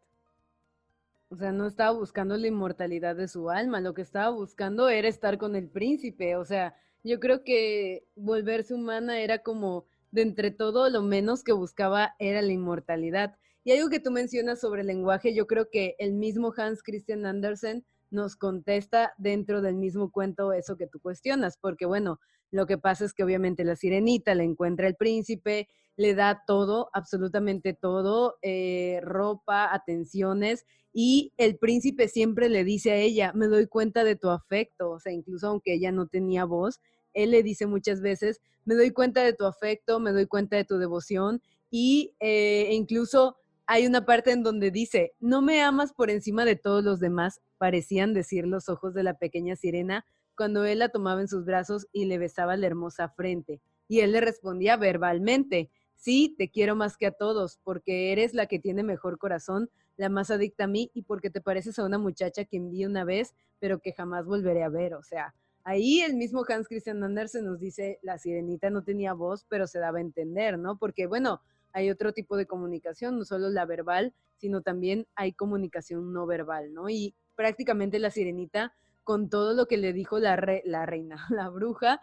O 1.32 1.36
sea, 1.36 1.50
no 1.50 1.66
estaba 1.66 1.96
buscando 1.98 2.36
la 2.36 2.46
inmortalidad 2.46 3.16
de 3.16 3.26
su 3.26 3.48
alma, 3.48 3.80
lo 3.80 3.94
que 3.94 4.02
estaba 4.02 4.28
buscando 4.28 4.90
era 4.90 5.08
estar 5.08 5.38
con 5.38 5.56
el 5.56 5.66
príncipe. 5.66 6.36
O 6.36 6.44
sea, 6.44 6.76
yo 7.02 7.20
creo 7.20 7.42
que 7.42 8.06
volverse 8.14 8.74
humana 8.74 9.18
era 9.18 9.38
como, 9.38 9.86
de 10.10 10.20
entre 10.20 10.50
todo, 10.50 10.90
lo 10.90 11.00
menos 11.00 11.42
que 11.42 11.52
buscaba 11.52 12.14
era 12.18 12.42
la 12.42 12.52
inmortalidad. 12.52 13.34
Y 13.64 13.72
algo 13.72 13.88
que 13.88 13.98
tú 13.98 14.10
mencionas 14.10 14.60
sobre 14.60 14.82
el 14.82 14.88
lenguaje, 14.88 15.34
yo 15.34 15.46
creo 15.46 15.70
que 15.70 15.96
el 15.98 16.12
mismo 16.12 16.52
Hans 16.54 16.82
Christian 16.82 17.24
Andersen 17.24 17.86
nos 18.10 18.36
contesta 18.36 19.14
dentro 19.16 19.62
del 19.62 19.76
mismo 19.76 20.12
cuento 20.12 20.52
eso 20.52 20.76
que 20.76 20.86
tú 20.86 21.00
cuestionas, 21.00 21.56
porque 21.56 21.86
bueno, 21.86 22.20
lo 22.50 22.66
que 22.66 22.76
pasa 22.76 23.06
es 23.06 23.14
que 23.14 23.24
obviamente 23.24 23.64
la 23.64 23.76
sirenita 23.76 24.34
le 24.34 24.44
encuentra 24.44 24.86
el 24.86 24.96
príncipe, 24.96 25.66
le 25.96 26.14
da 26.14 26.42
todo, 26.46 26.90
absolutamente 26.92 27.74
todo, 27.74 28.36
eh, 28.42 29.00
ropa, 29.02 29.72
atenciones, 29.72 30.64
y 30.92 31.32
el 31.38 31.56
príncipe 31.56 32.08
siempre 32.08 32.48
le 32.48 32.64
dice 32.64 32.92
a 32.92 32.96
ella, 32.96 33.32
me 33.34 33.46
doy 33.46 33.66
cuenta 33.66 34.04
de 34.04 34.16
tu 34.16 34.28
afecto, 34.28 34.90
o 34.90 35.00
sea, 35.00 35.12
incluso 35.12 35.48
aunque 35.48 35.74
ella 35.74 35.92
no 35.92 36.06
tenía 36.06 36.44
voz, 36.44 36.80
él 37.14 37.30
le 37.30 37.42
dice 37.42 37.66
muchas 37.66 38.00
veces, 38.00 38.40
me 38.64 38.74
doy 38.74 38.90
cuenta 38.90 39.22
de 39.22 39.32
tu 39.32 39.44
afecto, 39.44 40.00
me 40.00 40.12
doy 40.12 40.26
cuenta 40.26 40.56
de 40.56 40.64
tu 40.64 40.78
devoción, 40.78 41.42
y 41.70 42.14
eh, 42.20 42.68
incluso 42.72 43.36
hay 43.66 43.86
una 43.86 44.04
parte 44.04 44.32
en 44.32 44.42
donde 44.42 44.70
dice, 44.70 45.14
no 45.20 45.40
me 45.40 45.62
amas 45.62 45.92
por 45.92 46.10
encima 46.10 46.44
de 46.44 46.56
todos 46.56 46.84
los 46.84 47.00
demás, 47.00 47.40
parecían 47.58 48.12
decir 48.12 48.46
los 48.46 48.68
ojos 48.68 48.92
de 48.92 49.02
la 49.02 49.18
pequeña 49.18 49.56
sirena 49.56 50.04
cuando 50.36 50.64
él 50.64 50.80
la 50.80 50.88
tomaba 50.88 51.20
en 51.20 51.28
sus 51.28 51.44
brazos 51.44 51.86
y 51.92 52.06
le 52.06 52.18
besaba 52.18 52.56
la 52.56 52.66
hermosa 52.66 53.08
frente. 53.10 53.60
Y 53.88 54.00
él 54.00 54.12
le 54.12 54.20
respondía 54.20 54.76
verbalmente, 54.76 55.70
sí, 56.02 56.34
te 56.36 56.50
quiero 56.50 56.74
más 56.74 56.96
que 56.96 57.06
a 57.06 57.12
todos, 57.12 57.60
porque 57.62 58.10
eres 58.10 58.34
la 58.34 58.46
que 58.46 58.58
tiene 58.58 58.82
mejor 58.82 59.18
corazón, 59.18 59.70
la 59.96 60.08
más 60.08 60.32
adicta 60.32 60.64
a 60.64 60.66
mí 60.66 60.90
y 60.94 61.02
porque 61.02 61.30
te 61.30 61.40
pareces 61.40 61.78
a 61.78 61.84
una 61.84 61.98
muchacha 61.98 62.44
que 62.44 62.56
envié 62.56 62.86
una 62.86 63.04
vez, 63.04 63.34
pero 63.60 63.78
que 63.78 63.92
jamás 63.92 64.26
volveré 64.26 64.64
a 64.64 64.68
ver. 64.68 64.94
O 64.94 65.04
sea, 65.04 65.32
ahí 65.62 66.00
el 66.00 66.16
mismo 66.16 66.44
Hans 66.48 66.66
Christian 66.66 67.04
Andersen 67.04 67.44
nos 67.44 67.60
dice, 67.60 68.00
la 68.02 68.18
sirenita 68.18 68.68
no 68.68 68.82
tenía 68.82 69.12
voz, 69.12 69.46
pero 69.48 69.68
se 69.68 69.78
daba 69.78 69.98
a 69.98 70.00
entender, 70.00 70.58
¿no? 70.58 70.76
Porque, 70.76 71.06
bueno, 71.06 71.40
hay 71.72 71.88
otro 71.88 72.12
tipo 72.12 72.36
de 72.36 72.46
comunicación, 72.46 73.16
no 73.16 73.24
solo 73.24 73.48
la 73.48 73.64
verbal, 73.64 74.12
sino 74.38 74.60
también 74.60 75.06
hay 75.14 75.32
comunicación 75.32 76.12
no 76.12 76.26
verbal, 76.26 76.74
¿no? 76.74 76.88
Y 76.88 77.14
prácticamente 77.36 78.00
la 78.00 78.10
sirenita, 78.10 78.74
con 79.04 79.30
todo 79.30 79.54
lo 79.54 79.66
que 79.66 79.76
le 79.76 79.92
dijo 79.92 80.18
la, 80.18 80.60
la 80.64 80.84
reina, 80.84 81.16
la 81.30 81.48
bruja, 81.48 82.00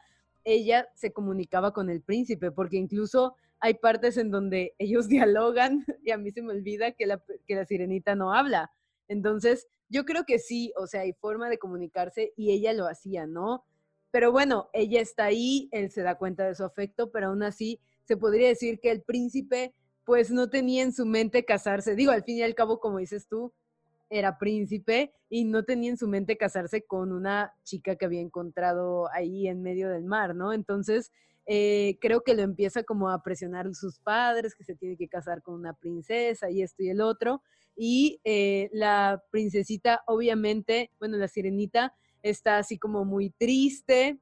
ella 0.54 0.88
se 0.96 1.12
comunicaba 1.12 1.74
con 1.74 1.90
el 1.90 2.02
príncipe, 2.02 2.52
porque 2.52 2.78
incluso 2.78 3.36
hay 3.60 3.76
partes 3.76 4.18
en 4.18 4.32
donde 4.32 4.76
ellos 4.78 5.08
dialogan 5.10 5.86
y 6.04 6.12
a 6.12 6.18
mí 6.18 6.32
se 6.32 6.42
me 6.42 6.54
olvida 6.54 6.92
que 6.92 7.06
la, 7.06 7.24
que 7.48 7.56
la 7.56 7.66
sirenita 7.66 8.16
no 8.16 8.34
habla. 8.34 8.72
Entonces, 9.08 9.68
yo 9.90 10.06
creo 10.06 10.24
que 10.26 10.40
sí, 10.40 10.72
o 10.78 10.88
sea, 10.88 11.02
hay 11.02 11.14
forma 11.14 11.50
de 11.50 11.58
comunicarse 11.58 12.34
y 12.38 12.52
ella 12.52 12.74
lo 12.74 12.88
hacía, 12.88 13.26
¿no? 13.26 13.66
Pero 14.12 14.32
bueno, 14.32 14.70
ella 14.74 15.02
está 15.02 15.26
ahí, 15.26 15.68
él 15.72 15.92
se 15.92 16.02
da 16.02 16.16
cuenta 16.18 16.48
de 16.48 16.56
su 16.56 16.64
afecto, 16.64 17.12
pero 17.12 17.28
aún 17.28 17.44
así 17.44 17.80
se 18.04 18.18
podría 18.18 18.48
decir 18.48 18.80
que 18.80 18.92
el 18.92 19.02
príncipe 19.02 19.74
pues 20.04 20.32
no 20.32 20.50
tenía 20.50 20.82
en 20.82 20.92
su 20.92 21.06
mente 21.06 21.46
casarse. 21.46 21.96
Digo, 21.96 22.12
al 22.12 22.24
fin 22.24 22.38
y 22.38 22.42
al 22.42 22.56
cabo, 22.56 22.80
como 22.80 22.98
dices 22.98 23.28
tú, 23.28 23.54
era 24.10 24.38
príncipe 24.38 25.14
y 25.30 25.46
no 25.46 25.64
tenía 25.64 25.92
en 25.92 25.98
su 25.98 26.08
mente 26.08 26.38
casarse 26.38 26.84
con 26.84 27.12
una 27.12 27.54
chica 27.64 27.96
que 27.96 28.06
había 28.06 28.22
encontrado 28.22 29.12
ahí 29.12 29.48
en 29.48 29.62
medio 29.62 29.90
del 29.90 30.06
mar, 30.06 30.36
¿no? 30.36 30.54
Entonces, 30.54 31.12
eh, 31.46 31.98
creo 32.00 32.22
que 32.22 32.36
lo 32.36 32.44
empieza 32.44 32.84
como 32.84 33.10
a 33.10 33.24
presionar 33.24 33.74
sus 33.74 34.00
padres, 34.00 34.56
que 34.56 34.64
se 34.64 34.76
tiene 34.76 34.98
que 34.98 35.08
casar 35.08 35.42
con 35.42 35.56
una 35.56 35.74
princesa 35.74 36.50
y 36.50 36.62
esto 36.62 36.84
y 36.84 36.90
el 36.90 37.02
otro. 37.02 37.42
Y 37.76 38.20
eh, 38.24 38.70
la 38.72 39.24
princesita, 39.32 40.04
obviamente, 40.06 40.92
bueno, 41.00 41.18
la 41.18 41.28
sirenita 41.28 41.96
está 42.22 42.58
así 42.58 42.78
como 42.78 43.06
muy 43.06 43.30
triste 43.32 44.20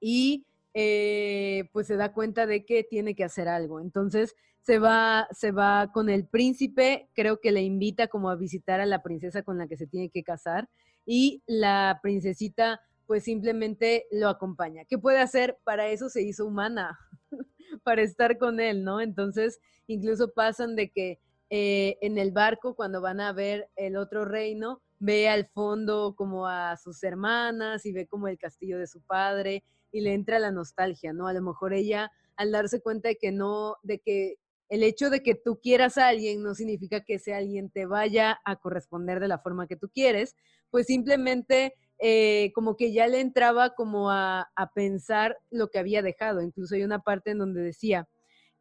y 0.00 0.44
eh, 0.74 1.68
pues 1.72 1.86
se 1.86 1.96
da 1.96 2.12
cuenta 2.12 2.46
de 2.46 2.64
que 2.64 2.84
tiene 2.84 3.14
que 3.14 3.24
hacer 3.24 3.48
algo. 3.48 3.80
Entonces 3.80 4.34
se 4.62 4.78
va, 4.78 5.26
se 5.32 5.52
va 5.52 5.90
con 5.92 6.08
el 6.08 6.26
príncipe, 6.26 7.08
creo 7.14 7.40
que 7.40 7.52
le 7.52 7.62
invita 7.62 8.08
como 8.08 8.30
a 8.30 8.36
visitar 8.36 8.80
a 8.80 8.86
la 8.86 9.02
princesa 9.02 9.42
con 9.42 9.58
la 9.58 9.66
que 9.66 9.76
se 9.76 9.86
tiene 9.86 10.10
que 10.10 10.22
casar 10.22 10.68
y 11.06 11.42
la 11.46 11.98
princesita 12.02 12.80
pues 13.06 13.24
simplemente 13.24 14.06
lo 14.12 14.28
acompaña. 14.28 14.84
¿Qué 14.84 14.96
puede 14.96 15.18
hacer? 15.18 15.58
Para 15.64 15.88
eso 15.88 16.08
se 16.08 16.22
hizo 16.22 16.46
humana, 16.46 16.96
para 17.82 18.02
estar 18.02 18.38
con 18.38 18.60
él, 18.60 18.84
¿no? 18.84 19.00
Entonces, 19.00 19.58
incluso 19.88 20.32
pasan 20.32 20.76
de 20.76 20.90
que 20.90 21.18
eh, 21.50 21.98
en 22.02 22.18
el 22.18 22.30
barco, 22.30 22.76
cuando 22.76 23.00
van 23.00 23.20
a 23.20 23.32
ver 23.32 23.68
el 23.74 23.96
otro 23.96 24.24
reino, 24.24 24.80
ve 25.00 25.28
al 25.28 25.46
fondo 25.46 26.14
como 26.16 26.46
a 26.46 26.76
sus 26.76 27.02
hermanas 27.02 27.84
y 27.84 27.92
ve 27.92 28.06
como 28.06 28.28
el 28.28 28.38
castillo 28.38 28.78
de 28.78 28.86
su 28.86 29.00
padre 29.00 29.64
y 29.92 30.00
le 30.00 30.14
entra 30.14 30.38
la 30.38 30.50
nostalgia, 30.50 31.12
¿no? 31.12 31.26
A 31.26 31.32
lo 31.32 31.42
mejor 31.42 31.72
ella, 31.72 32.10
al 32.36 32.52
darse 32.52 32.80
cuenta 32.80 33.08
de 33.08 33.16
que 33.16 33.32
no, 33.32 33.76
de 33.82 33.98
que 33.98 34.36
el 34.70 34.84
hecho 34.84 35.10
de 35.10 35.22
que 35.22 35.34
tú 35.34 35.58
quieras 35.60 35.98
a 35.98 36.08
alguien 36.08 36.42
no 36.42 36.54
significa 36.54 37.04
que 37.04 37.14
ese 37.14 37.34
alguien 37.34 37.70
te 37.70 37.86
vaya 37.86 38.40
a 38.44 38.56
corresponder 38.56 39.18
de 39.18 39.28
la 39.28 39.40
forma 39.40 39.66
que 39.66 39.76
tú 39.76 39.90
quieres, 39.92 40.36
pues 40.70 40.86
simplemente 40.86 41.74
eh, 41.98 42.52
como 42.54 42.76
que 42.76 42.92
ya 42.92 43.08
le 43.08 43.20
entraba 43.20 43.74
como 43.74 44.10
a, 44.10 44.48
pensar 44.74 45.36
lo 45.50 45.68
que 45.68 45.80
había 45.80 46.02
dejado. 46.02 46.40
Incluso 46.40 46.76
hay 46.76 46.84
una 46.84 47.00
parte 47.00 47.32
en 47.32 47.38
donde 47.38 47.60
decía, 47.62 48.08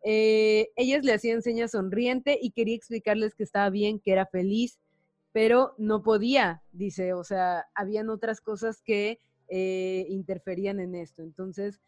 eh, 0.03 0.69
ellas 0.75 1.05
le 1.05 1.13
hacían 1.13 1.43
señas 1.43 1.71
sonriente 1.71 2.39
y 2.41 2.51
quería 2.51 2.75
explicarles 2.75 3.35
que 3.35 3.43
estaba 3.43 3.69
bien, 3.69 3.99
que 3.99 4.11
era 4.11 4.25
feliz, 4.25 4.79
pero 5.31 5.75
no 5.77 6.01
podía, 6.01 6.63
dice, 6.71 7.13
o 7.13 7.23
sea, 7.23 7.67
habían 7.75 8.09
otras 8.09 8.41
cosas 8.41 8.81
que 8.81 9.19
eh, 9.49 10.05
interferían 10.09 10.79
en 10.79 10.95
esto. 10.95 11.21
Entonces, 11.21 11.79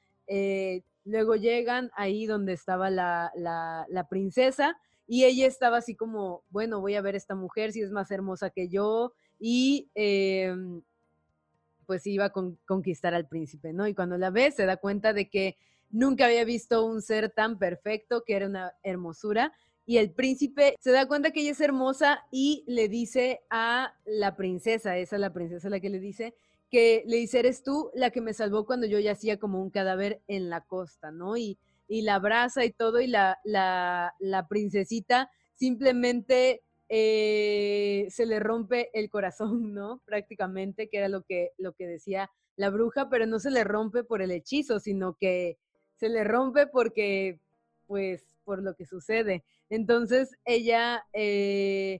luego 1.03 1.35
llegan 1.35 1.91
ahí 1.95 2.25
donde 2.25 2.53
estaba 2.53 2.89
la, 2.89 4.07
princesa 4.09 4.77
y 5.07 5.25
ella 5.25 5.47
estaba 5.47 5.77
así 5.77 5.95
como, 5.95 6.43
bueno, 6.49 6.79
voy 6.79 6.95
a 6.95 7.01
ver 7.01 7.15
esta 7.15 7.35
mujer 7.35 7.73
si 7.73 7.81
es 7.81 7.91
más 7.91 8.11
hermosa 8.11 8.49
que 8.49 8.69
yo 8.69 9.13
y 9.39 9.89
em, 9.95 10.81
pues 11.85 12.07
iba 12.07 12.25
a 12.25 12.31
conquistar 12.65 13.13
al 13.13 13.27
príncipe, 13.27 13.73
¿no? 13.73 13.87
Y 13.87 13.93
cuando 13.93 14.17
la 14.17 14.29
ve 14.29 14.51
se 14.51 14.65
da 14.65 14.77
cuenta 14.77 15.11
de 15.11 15.29
que 15.29 15.57
nunca 15.89 16.25
había 16.25 16.45
visto 16.45 16.85
un 16.85 17.01
ser 17.01 17.31
tan 17.31 17.59
perfecto, 17.59 18.23
que 18.23 18.35
era 18.35 18.47
una 18.47 18.73
hermosura, 18.83 19.51
y 19.85 19.97
el 19.97 20.11
príncipe 20.11 20.75
se 20.79 20.91
da 20.91 21.07
cuenta 21.07 21.31
que 21.31 21.41
ella 21.41 21.51
es 21.51 21.59
hermosa 21.59 22.23
y 22.31 22.63
le 22.67 22.87
dice 22.87 23.41
a 23.49 23.93
la 24.05 24.35
princesa, 24.35 24.97
esa 24.97 25.15
es 25.15 25.19
la 25.19 25.33
princesa 25.33 25.69
la 25.69 25.79
que 25.79 25.89
le 25.89 25.99
dice, 25.99 26.35
que 26.71 27.03
le 27.05 27.17
dice, 27.17 27.39
eres 27.39 27.63
tú 27.63 27.91
la 27.93 28.11
que 28.11 28.21
me 28.21 28.33
salvó 28.33 28.65
cuando 28.65 28.87
yo 28.87 28.97
yacía 28.97 29.37
como 29.37 29.61
un 29.61 29.69
cadáver 29.69 30.21
en 30.27 30.49
la 30.49 30.61
costa, 30.61 31.11
¿no? 31.11 31.35
Y, 31.35 31.59
y 31.87 32.03
la 32.03 32.15
abraza 32.15 32.63
y 32.63 32.71
todo, 32.71 33.01
y 33.01 33.07
la, 33.07 33.39
la, 33.43 34.15
la 34.19 34.47
princesita 34.47 35.29
simplemente 35.53 36.63
eh, 36.87 38.07
se 38.09 38.25
le 38.25 38.39
rompe 38.39 38.89
el 38.93 39.09
corazón, 39.09 39.73
¿no? 39.73 40.01
Prácticamente, 40.05 40.87
que 40.89 40.97
era 40.97 41.09
lo 41.09 41.23
que, 41.23 41.51
lo 41.57 41.73
que 41.73 41.85
decía 41.87 42.31
la 42.55 42.69
bruja, 42.69 43.09
pero 43.09 43.25
no 43.25 43.39
se 43.39 43.51
le 43.51 43.63
rompe 43.63 44.03
por 44.03 44.21
el 44.21 44.31
hechizo, 44.31 44.79
sino 44.79 45.15
que 45.19 45.57
se 45.95 46.09
le 46.09 46.23
rompe 46.23 46.67
porque, 46.67 47.39
pues, 47.87 48.23
por 48.43 48.63
lo 48.63 48.75
que 48.75 48.85
sucede. 48.85 49.43
Entonces, 49.69 50.35
ella, 50.45 51.05
eh, 51.13 51.99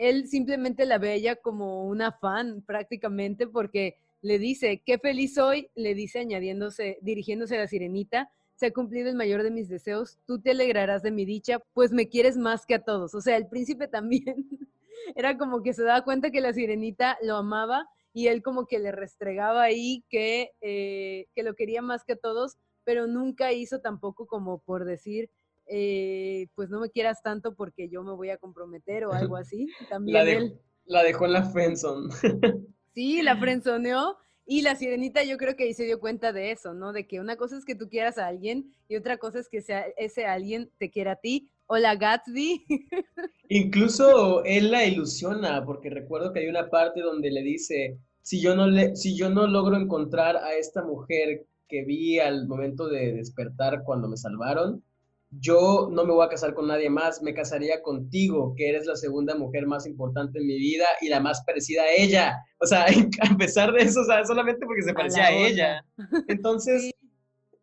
él 0.00 0.28
simplemente 0.28 0.86
la 0.86 0.96
ve 0.96 1.12
ella 1.12 1.36
como 1.36 1.84
una 1.86 2.10
fan, 2.10 2.62
prácticamente, 2.62 3.46
porque 3.46 3.96
le 4.22 4.38
dice, 4.38 4.82
qué 4.84 4.98
feliz 4.98 5.34
soy, 5.34 5.68
le 5.74 5.94
dice 5.94 6.20
añadiéndose, 6.20 6.98
dirigiéndose 7.02 7.56
a 7.56 7.60
la 7.60 7.68
sirenita, 7.68 8.30
se 8.54 8.66
ha 8.66 8.72
cumplido 8.72 9.10
el 9.10 9.14
mayor 9.14 9.42
de 9.42 9.50
mis 9.50 9.68
deseos, 9.68 10.18
tú 10.26 10.40
te 10.40 10.52
alegrarás 10.52 11.02
de 11.02 11.10
mi 11.10 11.26
dicha, 11.26 11.60
pues 11.74 11.92
me 11.92 12.08
quieres 12.08 12.38
más 12.38 12.64
que 12.64 12.76
a 12.76 12.82
todos. 12.82 13.14
O 13.14 13.20
sea, 13.20 13.36
el 13.36 13.46
príncipe 13.46 13.88
también 13.88 14.24
era 15.16 15.36
como 15.36 15.62
que 15.62 15.74
se 15.74 15.82
daba 15.82 16.02
cuenta 16.02 16.30
que 16.30 16.40
la 16.40 16.54
sirenita 16.54 17.18
lo 17.22 17.36
amaba 17.36 17.86
y 18.14 18.28
él 18.28 18.42
como 18.42 18.66
que 18.66 18.78
le 18.78 18.92
restregaba 18.92 19.62
ahí 19.62 20.02
que, 20.08 20.52
eh, 20.62 21.26
que 21.34 21.42
lo 21.42 21.54
quería 21.54 21.82
más 21.82 22.04
que 22.04 22.14
a 22.14 22.16
todos, 22.16 22.56
pero 22.84 23.06
nunca 23.06 23.52
hizo 23.52 23.80
tampoco 23.80 24.26
como 24.26 24.60
por 24.60 24.86
decir, 24.86 25.28
eh, 25.70 26.48
pues 26.54 26.68
no 26.68 26.80
me 26.80 26.90
quieras 26.90 27.22
tanto 27.22 27.54
porque 27.54 27.88
yo 27.88 28.02
me 28.02 28.12
voy 28.12 28.30
a 28.30 28.38
comprometer 28.38 29.04
o 29.04 29.12
algo 29.12 29.36
así. 29.36 29.68
También 29.88 30.24
la, 30.24 30.30
él. 30.30 30.60
la 30.84 31.02
dejó 31.02 31.26
en 31.26 31.32
la 31.32 31.44
friendzone. 31.44 32.12
sí, 32.94 33.22
la 33.22 33.36
friendzoneó 33.36 34.16
y 34.46 34.62
la 34.62 34.74
sirenita 34.74 35.22
yo 35.22 35.36
creo 35.36 35.54
que 35.54 35.62
ahí 35.62 35.74
se 35.74 35.84
dio 35.84 36.00
cuenta 36.00 36.32
de 36.32 36.50
eso, 36.50 36.74
¿no? 36.74 36.92
De 36.92 37.06
que 37.06 37.20
una 37.20 37.36
cosa 37.36 37.56
es 37.56 37.64
que 37.64 37.76
tú 37.76 37.88
quieras 37.88 38.18
a 38.18 38.26
alguien 38.26 38.74
y 38.88 38.96
otra 38.96 39.16
cosa 39.16 39.38
es 39.38 39.48
que 39.48 39.62
sea 39.62 39.86
ese 39.96 40.26
alguien 40.26 40.70
te 40.78 40.90
quiera 40.90 41.12
a 41.12 41.16
ti. 41.16 41.52
Hola 41.66 41.94
Gatsby. 41.94 42.66
Incluso 43.48 44.42
él 44.44 44.72
la 44.72 44.84
ilusiona, 44.84 45.64
porque 45.64 45.88
recuerdo 45.88 46.32
que 46.32 46.40
hay 46.40 46.48
una 46.48 46.68
parte 46.68 47.00
donde 47.00 47.30
le 47.30 47.42
dice, 47.42 47.96
si 48.22 48.40
yo 48.40 48.56
no, 48.56 48.66
le, 48.66 48.96
si 48.96 49.16
yo 49.16 49.30
no 49.30 49.46
logro 49.46 49.76
encontrar 49.76 50.36
a 50.36 50.54
esta 50.54 50.82
mujer 50.82 51.46
que 51.68 51.84
vi 51.84 52.18
al 52.18 52.48
momento 52.48 52.88
de 52.88 53.12
despertar 53.12 53.84
cuando 53.84 54.08
me 54.08 54.16
salvaron, 54.16 54.82
yo 55.30 55.88
no 55.90 56.04
me 56.04 56.12
voy 56.12 56.26
a 56.26 56.28
casar 56.28 56.54
con 56.54 56.66
nadie 56.66 56.90
más, 56.90 57.22
me 57.22 57.34
casaría 57.34 57.82
contigo, 57.82 58.54
que 58.56 58.68
eres 58.68 58.86
la 58.86 58.96
segunda 58.96 59.36
mujer 59.36 59.66
más 59.66 59.86
importante 59.86 60.40
en 60.40 60.46
mi 60.46 60.58
vida 60.58 60.86
y 61.00 61.08
la 61.08 61.20
más 61.20 61.42
parecida 61.44 61.82
a 61.82 61.92
ella. 61.92 62.44
O 62.58 62.66
sea, 62.66 62.86
a 63.30 63.36
pesar 63.36 63.72
de 63.72 63.82
eso, 63.82 64.00
o 64.00 64.04
sea, 64.04 64.24
solamente 64.24 64.66
porque 64.66 64.82
se 64.82 64.92
parecía 64.92 65.26
a, 65.26 65.32
ella. 65.32 65.84
Entonces, 66.28 66.90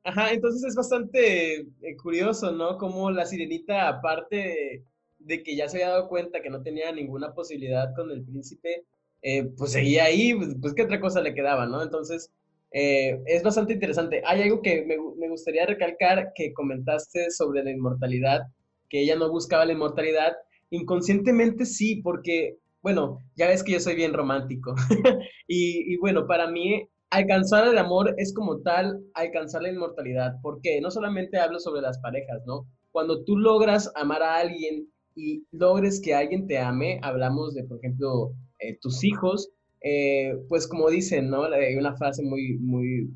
ajá, 0.04 0.32
entonces 0.32 0.64
es 0.64 0.76
bastante 0.76 1.60
eh, 1.60 1.98
curioso, 2.02 2.52
¿no? 2.54 2.78
Como 2.78 3.12
la 3.12 3.26
sirenita, 3.26 3.90
aparte 3.90 4.86
de, 5.20 5.44
que 5.44 5.56
ya 5.56 5.68
se 5.68 5.78
había 5.78 5.90
dado 5.90 6.08
cuenta 6.08 6.42
que 6.42 6.50
no 6.50 6.62
tenía 6.64 6.94
ninguna 6.94 7.34
posibilidad 7.34 7.94
con 7.94 8.10
el 8.12 8.24
príncipe, 8.24 8.86
eh, 9.22 9.44
pues 9.58 9.74
seguía 9.74 10.06
ahí, 10.06 10.34
pues, 10.34 10.56
pues 10.62 10.74
qué 10.74 10.84
otra 10.84 11.02
cosa 11.02 11.20
le 11.20 11.34
quedaba, 11.34 11.66
¿no? 11.66 11.84
Entonces, 11.84 12.32
eh, 12.80 13.20
es 13.26 13.42
bastante 13.42 13.74
interesante. 13.74 14.22
Hay 14.24 14.44
algo 14.44 14.62
que 14.62 14.86
me, 14.86 14.98
me, 15.18 15.30
gustaría 15.30 15.66
recalcar 15.66 16.32
que 16.36 16.54
comentaste 16.54 17.32
sobre 17.32 17.64
la 17.64 17.72
inmortalidad, 17.72 18.42
que 18.88 19.02
ella 19.02 19.16
no 19.16 19.32
buscaba 19.32 19.66
la 19.66 19.74
inmortalidad. 19.74 20.34
Inconscientemente 20.70 21.66
sí, 21.66 22.02
porque, 22.04 22.58
bueno, 22.84 23.18
ya 23.36 23.48
ves 23.48 23.64
que 23.64 23.72
yo 23.72 23.80
soy 23.80 23.96
bien 23.96 24.14
romántico. 24.14 24.76
y, 25.48 25.98
bueno, 25.98 26.28
para 26.28 26.52
mí 26.52 26.88
alcanzar 27.10 27.68
el 27.68 27.80
amor 27.80 28.14
es 28.18 28.32
como 28.32 28.62
tal 28.62 29.00
alcanzar 29.16 29.64
la 29.64 29.70
inmortalidad. 29.72 30.36
porque 30.44 30.80
No 30.80 30.92
solamente 30.92 31.40
hablo 31.40 31.60
sobre 31.60 31.82
las 31.82 31.98
parejas, 31.98 32.44
¿no? 32.46 32.68
Cuando 32.92 33.24
tú 33.24 33.38
logras 33.38 33.92
amar 33.96 34.22
a 34.22 34.36
alguien 34.36 34.88
y 35.16 35.44
logres 35.50 36.00
que 36.00 36.14
alguien 36.14 36.46
te 36.46 36.60
ame, 36.60 37.00
hablamos 37.02 37.56
de, 37.56 37.64
por 37.64 37.80
ejemplo, 37.80 38.34
eh, 38.60 38.78
tus 38.80 39.04
hijos, 39.04 39.50
eh, 39.90 40.38
pues 40.50 40.68
como 40.68 40.90
dicen, 40.90 41.30
¿no? 41.30 41.46
Hay 41.46 41.76
una 41.76 41.96
frase 41.96 42.22
muy, 42.22 42.58
muy, 42.58 43.10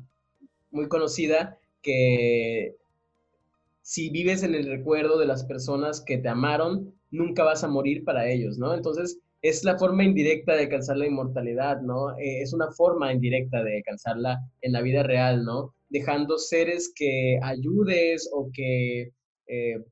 muy 0.70 0.88
conocida 0.88 1.58
que 1.82 2.76
si 3.82 4.08
vives 4.08 4.42
en 4.42 4.54
el 4.54 4.66
recuerdo 4.66 5.18
de 5.18 5.26
las 5.26 5.44
personas 5.44 6.00
que 6.00 6.16
te 6.16 6.28
amaron, 6.28 6.94
nunca 7.10 7.44
vas 7.44 7.62
a 7.62 7.68
morir 7.68 8.04
para 8.04 8.26
ellos, 8.30 8.56
¿no? 8.56 8.74
Entonces, 8.74 9.18
es 9.42 9.64
la 9.64 9.76
forma 9.76 10.04
indirecta 10.04 10.54
de 10.54 10.62
alcanzar 10.62 10.96
la 10.96 11.06
inmortalidad, 11.06 11.82
¿no? 11.82 12.16
Eh, 12.18 12.40
es 12.40 12.54
una 12.54 12.70
forma 12.70 13.12
indirecta 13.12 13.62
de 13.62 13.76
alcanzarla 13.78 14.38
en 14.62 14.72
la 14.72 14.80
vida 14.80 15.02
real, 15.02 15.44
¿no? 15.44 15.74
Dejando 15.90 16.38
seres 16.38 16.90
que 16.94 17.38
ayudes 17.42 18.30
o 18.32 18.50
que 18.50 19.10
eh, 19.46 19.84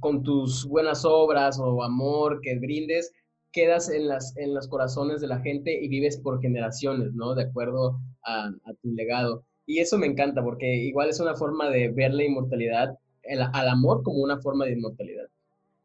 con 0.00 0.22
tus 0.22 0.66
buenas 0.66 1.04
obras 1.06 1.58
o 1.58 1.82
amor 1.82 2.40
que 2.42 2.58
brindes, 2.58 3.10
quedas 3.54 3.88
en, 3.88 4.08
las, 4.08 4.36
en 4.36 4.52
los 4.52 4.68
corazones 4.68 5.20
de 5.20 5.28
la 5.28 5.38
gente 5.38 5.72
y 5.72 5.88
vives 5.88 6.18
por 6.18 6.42
generaciones, 6.42 7.14
¿no? 7.14 7.34
De 7.36 7.44
acuerdo 7.44 8.00
a, 8.24 8.50
tu 8.82 8.90
legado. 8.90 9.44
Y 9.64 9.78
eso 9.78 9.96
me 9.96 10.06
encanta 10.06 10.42
porque 10.42 10.74
igual 10.74 11.08
es 11.08 11.20
una 11.20 11.36
forma 11.36 11.70
de 11.70 11.88
ver 11.88 12.12
la 12.12 12.24
inmortalidad, 12.24 12.98
al 13.30 13.68
amor 13.68 14.02
como 14.02 14.22
una 14.22 14.38
forma 14.42 14.66
de 14.66 14.72
inmortalidad. 14.72 15.28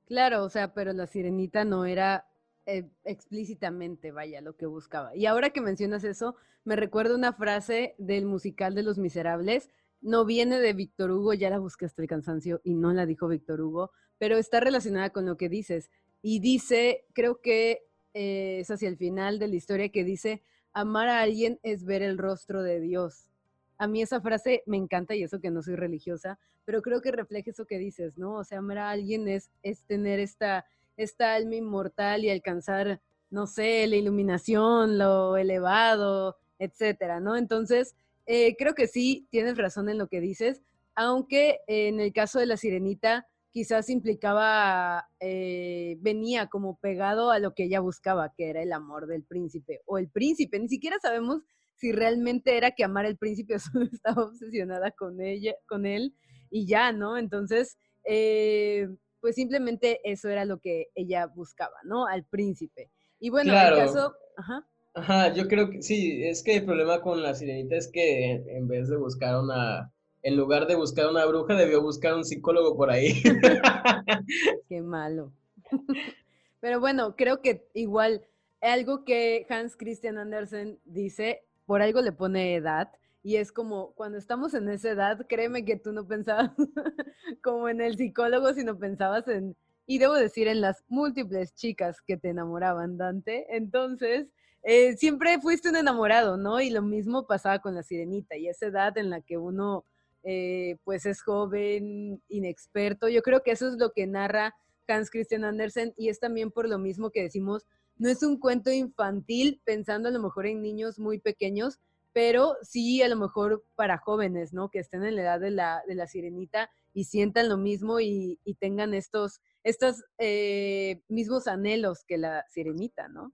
Claro, 0.07 0.43
o 0.43 0.49
sea, 0.49 0.73
pero 0.73 0.91
la 0.91 1.05
sirenita 1.05 1.63
no 1.63 1.85
era 1.85 2.25
eh, 2.65 2.89
explícitamente, 3.05 4.11
vaya, 4.11 4.41
lo 4.41 4.57
que 4.57 4.65
buscaba. 4.65 5.15
Y 5.15 5.27
ahora 5.27 5.51
que 5.51 5.61
mencionas 5.61 6.03
eso, 6.03 6.35
me 6.65 6.75
recuerda 6.75 7.15
una 7.15 7.33
frase 7.33 7.93
del 7.99 8.25
musical 8.25 8.73
de 8.73 8.83
Los 8.83 8.97
Miserables. 8.97 9.69
No 10.01 10.25
viene 10.25 10.59
de 10.59 10.73
Víctor 10.73 11.11
Hugo, 11.11 11.35
ya 11.35 11.51
la 11.51 11.59
busqué 11.59 11.85
hasta 11.85 12.01
el 12.01 12.07
cansancio 12.07 12.61
y 12.63 12.73
no 12.73 12.91
la 12.93 13.05
dijo 13.05 13.27
Víctor 13.27 13.61
Hugo, 13.61 13.91
pero 14.17 14.37
está 14.37 14.59
relacionada 14.59 15.11
con 15.11 15.25
lo 15.25 15.37
que 15.37 15.49
dices 15.49 15.91
y 16.21 16.39
dice, 16.39 17.05
creo 17.13 17.41
que 17.41 17.83
eh, 18.13 18.59
es 18.61 18.71
hacia 18.71 18.89
el 18.89 18.97
final 18.97 19.39
de 19.39 19.47
la 19.47 19.55
historia 19.55 19.89
que 19.89 20.03
dice, 20.03 20.43
amar 20.73 21.07
a 21.09 21.21
alguien 21.21 21.59
es 21.63 21.85
ver 21.85 22.01
el 22.01 22.17
rostro 22.17 22.63
de 22.63 22.79
Dios. 22.79 23.29
A 23.77 23.87
mí 23.87 24.01
esa 24.01 24.19
frase 24.19 24.63
me 24.65 24.77
encanta 24.77 25.15
y 25.15 25.23
eso 25.23 25.39
que 25.39 25.51
no 25.51 25.61
soy 25.61 25.75
religiosa, 25.75 26.37
pero 26.65 26.81
creo 26.81 27.01
que 27.01 27.11
refleja 27.11 27.51
eso 27.51 27.65
que 27.65 27.77
dices, 27.77 28.17
¿no? 28.17 28.35
O 28.35 28.43
sea, 28.43 28.59
amar 28.59 28.77
a 28.79 28.89
alguien 28.89 29.27
es, 29.27 29.49
es 29.63 29.83
tener 29.83 30.19
esta, 30.19 30.65
esta 30.97 31.33
alma 31.33 31.55
inmortal 31.55 32.25
y 32.25 32.29
alcanzar, 32.29 33.01
no 33.29 33.47
sé, 33.47 33.87
la 33.87 33.95
iluminación, 33.95 34.97
lo 34.97 35.37
elevado, 35.37 36.37
etcétera, 36.59 37.21
¿no? 37.21 37.37
Entonces, 37.37 37.95
eh, 38.25 38.55
creo 38.57 38.75
que 38.75 38.87
sí, 38.87 39.27
tienes 39.31 39.57
razón 39.57 39.89
en 39.89 39.97
lo 39.97 40.07
que 40.07 40.19
dices, 40.19 40.61
aunque 40.93 41.61
en 41.67 42.01
el 42.01 42.11
caso 42.11 42.39
de 42.39 42.45
la 42.45 42.57
sirenita, 42.57 43.27
quizás 43.51 43.89
implicaba, 43.89 45.09
eh, 45.19 45.97
venía 45.99 46.47
como 46.47 46.77
pegado 46.77 47.31
a 47.31 47.39
lo 47.39 47.53
que 47.53 47.63
ella 47.63 47.79
buscaba, 47.79 48.33
que 48.35 48.49
era 48.49 48.61
el 48.61 48.73
amor 48.73 49.07
del 49.07 49.23
príncipe 49.23 49.81
o 49.85 49.97
el 49.97 50.09
príncipe. 50.09 50.59
Ni 50.59 50.69
siquiera 50.69 50.97
sabemos 51.01 51.41
si 51.75 51.91
realmente 51.91 52.57
era 52.57 52.71
que 52.71 52.83
amar 52.83 53.05
al 53.05 53.17
príncipe 53.17 53.55
o 53.55 53.59
solo 53.59 53.85
estaba 53.91 54.23
obsesionada 54.23 54.91
con 54.91 55.21
ella, 55.21 55.53
con 55.67 55.85
él 55.85 56.13
y 56.51 56.67
ya, 56.67 56.91
¿no? 56.91 57.17
Entonces, 57.17 57.77
eh, 58.03 58.87
pues 59.19 59.35
simplemente 59.35 59.99
eso 60.03 60.29
era 60.29 60.45
lo 60.45 60.59
que 60.59 60.87
ella 60.95 61.25
buscaba, 61.27 61.75
¿no? 61.83 62.05
Al 62.05 62.25
príncipe. 62.25 62.91
Y 63.19 63.29
bueno, 63.29 63.53
en 63.53 63.59
el 63.59 63.75
caso, 63.75 64.13
ajá. 64.37 64.65
Ajá, 64.95 65.33
yo 65.33 65.47
creo 65.47 65.69
que 65.69 65.81
sí, 65.81 66.23
es 66.23 66.43
que 66.43 66.57
el 66.57 66.65
problema 66.65 67.01
con 67.01 67.21
la 67.21 67.35
sirenita 67.35 67.75
es 67.75 67.87
que 67.91 68.31
en 68.33 68.67
vez 68.67 68.89
de 68.89 68.97
buscar 68.97 69.39
una 69.39 69.93
en 70.21 70.35
lugar 70.35 70.67
de 70.67 70.75
buscar 70.75 71.09
una 71.09 71.25
bruja, 71.25 71.55
debió 71.55 71.81
buscar 71.81 72.15
un 72.15 72.25
psicólogo 72.25 72.75
por 72.75 72.91
ahí. 72.91 73.21
Qué 74.69 74.81
malo. 74.81 75.31
Pero 76.59 76.79
bueno, 76.79 77.15
creo 77.15 77.41
que 77.41 77.67
igual 77.73 78.25
algo 78.61 79.05
que 79.05 79.45
Hans 79.49 79.77
Christian 79.77 80.17
Andersen 80.17 80.79
dice, 80.85 81.43
por 81.65 81.81
algo 81.81 82.01
le 82.01 82.11
pone 82.11 82.55
edad, 82.55 82.91
y 83.21 83.35
es 83.37 83.51
como 83.51 83.93
cuando 83.93 84.17
estamos 84.17 84.53
en 84.53 84.69
esa 84.69 84.91
edad, 84.91 85.25
créeme 85.27 85.65
que 85.65 85.77
tú 85.77 85.91
no 85.91 86.07
pensabas 86.07 86.51
como 87.43 87.69
en 87.69 87.81
el 87.81 87.97
psicólogo, 87.97 88.53
sino 88.53 88.77
pensabas 88.77 89.27
en, 89.27 89.55
y 89.85 89.97
debo 89.99 90.13
decir, 90.13 90.47
en 90.47 90.61
las 90.61 90.83
múltiples 90.87 91.53
chicas 91.55 92.01
que 92.01 92.17
te 92.17 92.29
enamoraban, 92.29 92.97
Dante. 92.97 93.45
Entonces, 93.55 94.27
eh, 94.63 94.95
siempre 94.97 95.39
fuiste 95.41 95.69
un 95.69 95.75
enamorado, 95.75 96.37
¿no? 96.37 96.61
Y 96.61 96.69
lo 96.69 96.81
mismo 96.81 97.25
pasaba 97.25 97.59
con 97.59 97.75
la 97.75 97.83
sirenita, 97.83 98.37
y 98.37 98.47
esa 98.47 98.67
edad 98.67 98.97
en 98.97 99.09
la 99.09 99.21
que 99.21 99.37
uno 99.37 99.85
eh, 100.31 100.77
pues 100.83 101.07
es 101.07 101.23
joven, 101.23 102.21
inexperto. 102.27 103.09
Yo 103.09 103.23
creo 103.23 103.41
que 103.41 103.49
eso 103.49 103.67
es 103.67 103.79
lo 103.79 103.93
que 103.93 104.05
narra 104.05 104.53
Hans 104.87 105.09
Christian 105.09 105.43
Andersen 105.43 105.95
y 105.97 106.09
es 106.09 106.19
también 106.19 106.51
por 106.51 106.69
lo 106.69 106.77
mismo 106.77 107.09
que 107.09 107.23
decimos, 107.23 107.65
no 107.97 108.09
es 108.09 108.21
un 108.21 108.39
cuento 108.39 108.71
infantil 108.71 109.59
pensando 109.65 110.07
a 110.07 110.11
lo 110.11 110.21
mejor 110.21 110.45
en 110.45 110.61
niños 110.61 110.99
muy 110.99 111.19
pequeños, 111.19 111.79
pero 112.13 112.57
sí 112.61 113.01
a 113.01 113.07
lo 113.07 113.15
mejor 113.15 113.63
para 113.73 113.97
jóvenes, 113.97 114.53
¿no? 114.53 114.69
Que 114.69 114.77
estén 114.77 115.03
en 115.03 115.15
la 115.15 115.23
edad 115.23 115.39
de 115.39 115.49
la, 115.49 115.81
de 115.87 115.95
la 115.95 116.05
sirenita 116.05 116.69
y 116.93 117.05
sientan 117.05 117.49
lo 117.49 117.57
mismo 117.57 117.99
y, 117.99 118.39
tengan 118.59 118.93
estos, 118.93 119.41
estos 119.63 120.03
eh, 120.19 121.01
mismos 121.07 121.47
anhelos 121.47 122.03
que 122.07 122.19
la 122.19 122.45
sirenita, 122.49 123.07
¿no? 123.07 123.33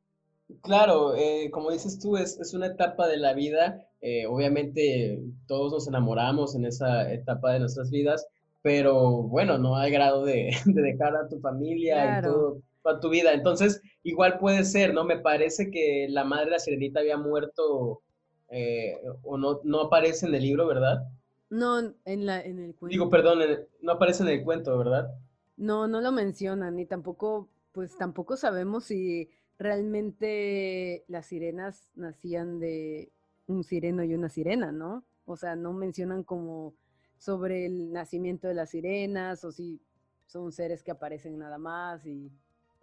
Claro, 0.62 1.16
eh, 1.16 1.50
como 1.52 1.72
dices 1.72 2.00
tú, 2.00 2.18
es, 2.18 2.40
es, 2.40 2.54
una 2.54 2.68
etapa 2.68 3.08
de 3.08 3.18
la 3.18 3.34
vida. 3.34 3.88
Eh, 4.02 4.28
obviamente 4.28 5.20
todos 5.48 5.72
nos 5.72 5.88
enamoramos 5.88 6.56
en 6.56 6.66
esa 6.66 7.12
etapa 7.12 7.54
de 7.54 7.60
nuestras 7.60 7.90
vidas, 7.90 8.28
pero 8.62 9.24
bueno, 9.24 9.58
no 9.58 9.76
hay 9.76 9.92
grado 9.92 10.24
de, 10.24 10.52
de 10.66 10.82
dejar 10.82 11.16
a 11.16 11.28
tu 11.28 11.40
familia 11.40 12.20
y 12.20 12.24
todo, 12.24 12.62
toda 12.84 13.00
tu 13.00 13.10
vida. 13.10 13.34
Entonces, 13.34 13.82
igual 14.04 14.38
puede 14.38 14.64
ser, 14.64 14.94
¿no? 14.94 15.04
Me 15.04 15.18
parece 15.18 15.72
que 15.72 16.08
la 16.10 16.24
madre 16.24 16.46
de 16.46 16.52
la 16.52 16.60
sirenita 16.60 17.00
había 17.00 17.18
muerto 17.18 18.02
eh, 18.50 19.00
o 19.24 19.38
no, 19.38 19.62
no 19.64 19.82
aparece 19.82 20.28
en 20.28 20.36
el 20.36 20.44
libro, 20.44 20.68
¿verdad? 20.68 21.08
No, 21.50 21.80
en, 22.06 22.26
la, 22.26 22.42
en 22.42 22.60
el 22.60 22.76
cuento. 22.76 22.92
Digo, 22.92 23.10
perdón, 23.10 23.40
no 23.82 23.94
aparece 23.94 24.24
en 24.24 24.30
el 24.30 24.44
cuento, 24.44 24.78
¿verdad? 24.78 25.10
No, 25.58 25.88
no 25.88 26.02
lo 26.02 26.12
mencionan 26.12 26.78
y 26.80 26.86
tampoco, 26.86 27.50
pues 27.72 27.98
tampoco 27.98 28.38
sabemos 28.38 28.86
si 28.86 29.30
realmente 29.58 31.06
las 31.08 31.28
sirenas 31.28 31.90
nacían 31.96 32.60
de 32.60 33.12
un 33.48 33.64
sireno 33.64 34.04
y 34.04 34.14
una 34.14 34.30
sirena, 34.30 34.72
¿no? 34.72 35.06
O 35.26 35.36
sea, 35.38 35.56
no 35.56 35.74
mencionan 35.74 36.24
como 36.24 36.76
sobre 37.18 37.66
el 37.66 37.92
nacimiento 37.92 38.48
de 38.48 38.54
las 38.54 38.72
sirenas 38.72 39.44
o 39.44 39.52
si 39.52 39.82
son 40.26 40.52
seres 40.52 40.84
que 40.84 40.92
aparecen 40.92 41.38
nada 41.38 41.58
más 41.58 42.06
y... 42.06 42.32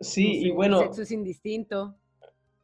Sí, 0.00 0.46
y 0.46 0.50
bueno... 0.50 0.80
El 0.80 0.86
sexo 0.86 1.02
es 1.02 1.12
indistinto. 1.12 1.94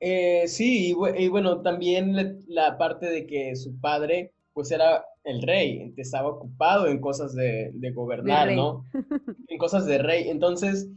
Eh, 0.01 0.45
sí, 0.47 0.95
y, 1.17 1.29
bueno, 1.29 1.61
también 1.63 2.45
la 2.47 2.79
parte 2.79 3.07
de 3.07 3.27
que 3.27 3.57
su 3.57 3.79
padre 3.81 4.33
pues 4.53 4.73
era 4.73 5.05
el 5.23 5.43
rey, 5.43 5.95
estaba 5.97 6.31
ocupado 6.31 6.89
en 6.89 7.01
cosas 7.01 7.33
de, 7.35 7.73
gobernar, 7.95 8.53
¿no? 8.53 8.85
en 9.49 9.59
cosas 9.59 9.87
de 9.87 9.99
rey. 9.99 10.29
Entonces, 10.29 10.89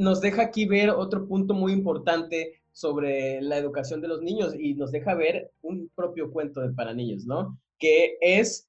nos 0.00 0.20
deja 0.20 0.42
aquí 0.42 0.66
ver 0.66 0.90
otro 0.90 1.26
punto 1.26 1.52
muy 1.54 1.72
importante 1.72 2.60
sobre 2.72 3.42
la 3.42 3.58
educación 3.58 4.00
de 4.00 4.08
los 4.08 4.22
niños 4.22 4.54
y 4.58 4.74
nos 4.74 4.90
deja 4.92 5.14
ver 5.14 5.52
un 5.62 5.90
propio 5.94 6.30
cuento 6.30 6.60
de 6.60 6.72
para 6.72 6.94
niños, 6.94 7.26
¿no? 7.26 7.58
Que 7.78 8.16
es 8.20 8.66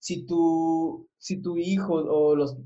si 0.00 0.26
tu, 0.26 1.06
si 1.18 1.40
tu 1.40 1.56
hijo 1.56 1.94
o 1.94 2.34
los, 2.34 2.56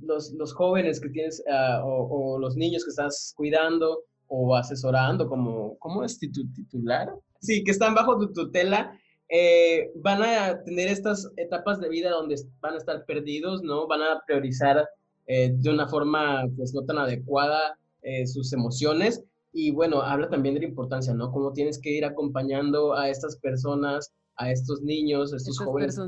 jóvenes 0.55 0.98
que 0.98 1.10
tienes 1.10 1.44
ah, 1.51 1.82
o, 1.84 2.38
los 2.38 2.56
niños 2.56 2.84
que 2.84 2.90
estás 2.90 3.34
cuidando 3.36 4.05
o 4.28 4.56
asesorando 4.56 5.28
como, 5.28 5.76
¿cómo 5.78 6.02
es 6.02 6.18
titular? 6.18 7.10
Sí, 7.40 7.62
que 7.64 7.70
están 7.70 7.94
bajo 7.94 8.18
tu 8.18 8.32
tutela, 8.32 8.98
eh, 9.28 9.90
van 9.97 10.22
a 10.22 10.62
tener 10.64 10.88
estas 10.88 11.30
etapas 11.36 11.80
de 11.80 11.90
vida 11.90 12.10
donde 12.10 12.36
van 12.60 12.74
a 12.74 12.78
estar 12.78 13.05
perdidos, 13.05 13.62
¿no? 13.62 13.86
Van 13.86 14.01
a 14.01 14.22
priorizar 14.26 14.88
eh, 15.26 15.52
de 15.52 15.70
una 15.70 15.86
forma 15.86 16.47
pues 16.56 16.72
no 16.72 16.82
tan 16.86 16.98
adecuada 16.98 17.76
eh, 18.07 18.27
sus 18.27 18.53
emociones 18.53 19.23
y 19.53 19.70
bueno, 19.70 20.03
habla 20.03 20.28
también 20.28 20.55
de 20.55 20.61
la 20.61 20.69
importancia, 20.69 21.12
¿no? 21.15 21.33
Cómo 21.33 21.53
tienes 21.53 21.78
que 21.78 21.91
ir 21.91 22.05
acompañando 22.05 22.95
a 22.95 23.09
estas 23.09 23.37
personas, 23.37 24.12
a 24.37 24.51
estos 24.51 24.83
niños, 24.83 25.33
a 25.33 25.37
estos 25.37 25.59
jóvenes 25.59 25.99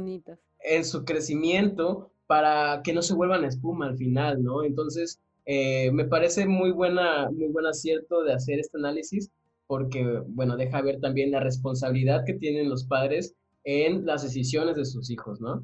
en 0.61 0.85
su 0.85 1.05
crecimiento 1.05 2.11
para 2.27 2.83
que 2.85 2.93
no 2.93 3.01
se 3.01 3.15
vuelvan 3.15 3.45
espuma 3.45 3.87
al 3.87 3.97
final, 3.97 4.43
¿no? 4.43 4.65
Entonces, 4.65 5.21
me 5.47 6.05
parece 6.05 6.47
muy 6.47 6.73
buena, 6.73 7.31
muy 7.31 7.49
buen 7.49 7.65
acierto 7.65 8.23
de 8.23 8.35
hacer 8.35 8.59
este 8.59 8.77
análisis 8.77 9.31
porque, 9.67 10.23
bueno, 10.29 10.57
deja 10.57 10.81
ver 10.83 10.99
también 10.99 11.31
la 11.31 11.41
responsabilidad 11.41 12.25
que 12.25 12.35
tienen 12.35 12.69
los 12.69 12.85
padres 12.85 13.35
en 13.65 14.07
las 14.07 14.23
decisiones 14.23 14.77
de 14.77 14.87
sus 14.87 15.11
hijos, 15.11 15.41
¿no? 15.41 15.63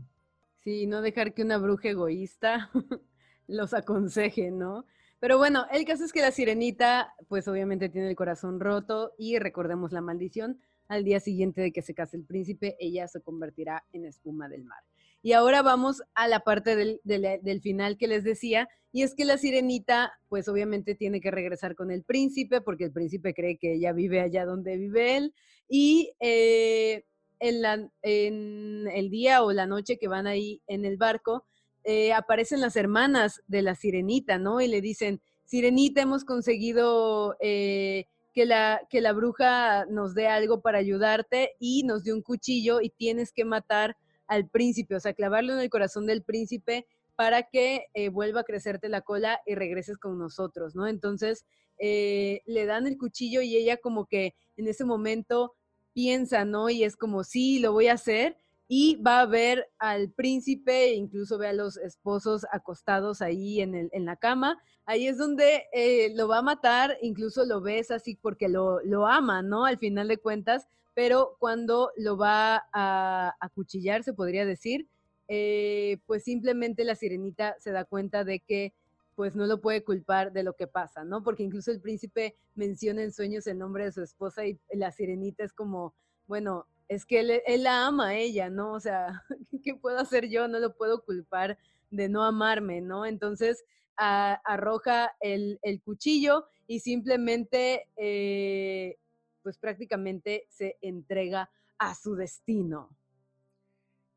Sí, 0.63 0.87
no 0.87 1.01
dejar 1.01 1.35
que 1.35 1.43
una 1.43 1.59
bruja 1.59 1.89
egoísta 1.89 2.71
los 3.49 3.75
aconseje, 3.75 4.51
¿no? 4.51 4.85
Pero 5.21 5.39
bueno, 5.39 5.67
el 5.73 5.85
caso 5.85 6.05
es 6.05 6.13
que 6.13 6.21
la 6.21 6.31
sirenita, 6.31 7.15
pues 7.29 7.49
obviamente 7.49 7.89
tiene 7.89 8.11
el 8.11 8.17
corazón 8.17 8.61
roto 8.61 9.13
y 9.17 9.39
recordemos 9.39 9.93
la 9.93 10.01
maldición, 10.01 10.61
al 10.89 11.05
día 11.05 11.21
siguiente 11.21 11.63
de 11.63 11.73
que 11.73 11.83
se 11.83 11.95
case 11.95 12.17
el 12.17 12.25
príncipe, 12.25 12.77
ella 12.79 13.09
se 13.09 13.23
convertirá 13.23 13.85
en 13.93 14.05
espuma 14.05 14.49
del 14.49 14.65
mar. 14.65 14.83
Y 15.23 15.33
ahora 15.33 15.63
vamos 15.63 16.03
a 16.15 16.29
la 16.29 16.41
parte 16.41 16.77
del, 16.77 17.61
final 17.63 17.97
que 17.97 18.09
les 18.09 18.25
decía, 18.25 18.69
y 18.93 19.03
es 19.03 19.15
que 19.15 19.25
la 19.25 19.39
sirenita, 19.39 20.13
pues 20.29 20.49
obviamente 20.49 20.95
tiene 20.95 21.23
que 21.23 21.31
regresar 21.31 21.75
con 21.75 21.91
el 21.91 22.05
príncipe, 22.05 22.61
porque 22.61 22.85
el 22.85 22.93
príncipe 22.93 23.33
cree 23.33 23.57
que 23.57 23.73
ella 23.73 23.93
vive 23.93 24.21
allá 24.21 24.45
donde 24.45 24.77
vive 24.77 25.17
él, 25.17 25.35
y 25.67 26.13
eh, 26.21 27.07
en, 27.41 27.91
en, 28.03 28.87
el 28.89 29.09
día 29.09 29.43
o 29.43 29.53
la 29.53 29.67
noche 29.67 29.97
que 29.97 30.09
van 30.09 30.27
ahí 30.27 30.61
en 30.67 30.85
el 30.85 30.99
barco, 30.99 31.47
eh, 31.85 32.13
aparecen 32.13 32.61
las 32.61 32.77
hermanas 32.77 33.43
de 33.47 33.63
la 33.63 33.75
sirenita, 33.75 34.39
¿no? 34.39 34.61
Y 34.61 34.69
le 34.69 34.81
dicen, 34.81 35.21
sirenita, 35.45 36.03
hemos 36.03 36.25
conseguido... 36.25 37.37
Eh, 37.41 38.07
que 38.33 38.47
la, 38.47 38.81
que 38.91 39.01
la 39.01 39.13
bruja 39.13 39.87
nos 39.87 40.13
dé 40.13 40.27
algo 40.27 40.61
para 40.61 40.79
ayudarte 40.79 41.53
y 41.61 41.85
nos 41.85 42.03
dio 42.03 42.17
un 42.17 42.23
cuchillo 42.23 42.81
y 42.81 42.91
tienes 42.91 43.31
que 43.33 43.45
matar 43.45 43.97
al 44.27 44.49
príncipe, 44.49 44.97
o 44.97 44.99
sea, 44.99 45.15
clavarlo 45.15 45.53
en 45.53 45.61
el 45.61 45.71
corazón 45.71 46.05
del 46.05 46.25
príncipe 46.25 46.85
para 47.15 47.45
que 47.45 47.87
eh, 47.95 48.09
vuelva 48.09 48.41
a 48.41 48.45
crecerte 48.45 48.89
la 48.89 49.03
cola 49.03 49.41
y 49.47 49.55
regreses 49.55 49.99
con 49.99 50.19
nosotros, 50.19 50.75
¿no? 50.75 50.89
Entonces, 50.89 51.47
le 51.79 52.67
dan 52.67 52.89
el 52.89 52.99
cuchillo 52.99 53.41
y 53.41 53.55
ella 53.55 53.77
como 53.77 54.07
que 54.07 54.35
en 54.57 54.67
ese 54.67 54.85
momento 54.85 55.55
piensa, 55.95 56.45
¿no? 56.45 56.69
Y 56.69 56.85
es 56.85 56.97
como, 56.97 57.25
sí, 57.25 57.61
lo 57.61 57.73
voy 57.73 57.87
a 57.87 57.95
hacer. 57.95 58.37
Y 58.67 58.97
va 58.97 59.21
a 59.21 59.27
ver 59.27 59.69
al 59.79 60.11
príncipe, 60.11 60.95
incluso 60.95 61.37
ve 61.39 61.49
a 61.49 61.53
los 61.53 61.77
esposos 61.77 62.47
acostados 62.51 63.21
ahí 63.21 63.61
en, 63.61 63.75
el, 63.75 63.91
en 63.93 64.07
la 64.07 64.17
cama. 64.17 64.59
Ahí 64.87 65.07
es 65.07 65.19
donde 65.19 65.65
eh, 65.73 66.13
lo 66.15 66.29
va 66.29 66.39
a 66.39 66.43
matar, 66.43 66.97
incluso 67.03 67.45
lo 67.45 67.61
ves 67.61 67.91
así 67.91 68.17
porque 68.17 68.49
lo, 68.49 68.81
lo 68.83 69.07
ama, 69.07 69.43
¿no? 69.43 69.67
Al 69.67 69.79
final 69.79 70.09
de 70.09 70.19
cuentas, 70.19 70.67
pero 70.95 71.37
cuando 71.39 71.91
lo 71.97 72.17
va 72.17 72.65
a 72.73 73.35
acuchillar, 73.41 74.03
se 74.03 74.15
podría 74.15 74.47
decir, 74.47 74.89
eh, 75.29 75.99
pues 76.07 76.25
simplemente 76.25 76.85
la 76.85 76.95
sirenita 76.95 77.57
se 77.59 77.73
da 77.73 77.85
cuenta 77.85 78.25
de 78.25 78.41
que 78.41 78.75
pues 79.15 79.37
no 79.37 79.47
lo 79.47 79.61
puede 79.61 79.85
culpar 79.85 80.33
de 80.33 80.43
lo 80.43 80.55
que 80.55 80.67
pasa, 80.67 81.05
¿no? 81.05 81.23
Porque 81.23 81.45
incluso 81.45 81.71
el 81.71 81.81
príncipe 81.81 82.37
menciona 82.55 83.03
en 83.03 83.13
sueños 83.13 83.47
el 83.47 83.59
nombre 83.59 83.85
de 83.85 83.93
su 83.93 84.03
esposa 84.03 84.47
y 84.47 84.59
la 84.73 84.91
sirenita 84.91 85.45
es 85.45 85.53
como, 85.53 85.95
bueno, 86.27 86.67
es 86.89 87.07
que 87.07 87.21
él, 87.21 87.63
la 87.63 87.87
ama 87.87 88.09
a 88.09 88.17
ella, 88.17 88.51
¿no? 88.51 88.73
O 88.73 88.81
sea, 88.81 89.23
¿qué 89.63 89.75
puedo 89.75 89.99
hacer 89.99 90.29
yo? 90.29 90.49
No 90.49 90.59
lo 90.59 90.77
puedo 90.77 91.05
culpar 91.05 91.59
de 91.91 92.09
no 92.09 92.25
amarme, 92.25 92.81
¿no? 92.81 93.07
Entonces 93.07 93.65
arroja 93.97 95.13
el, 95.21 95.61
cuchillo 95.85 96.47
y 96.67 96.81
simplemente 96.81 97.89
eh, 97.97 98.97
pues 99.43 99.57
prácticamente 99.59 100.47
se 100.49 100.79
entrega 100.81 101.49
a 101.79 101.95
su 101.95 102.17
destino. 102.17 102.91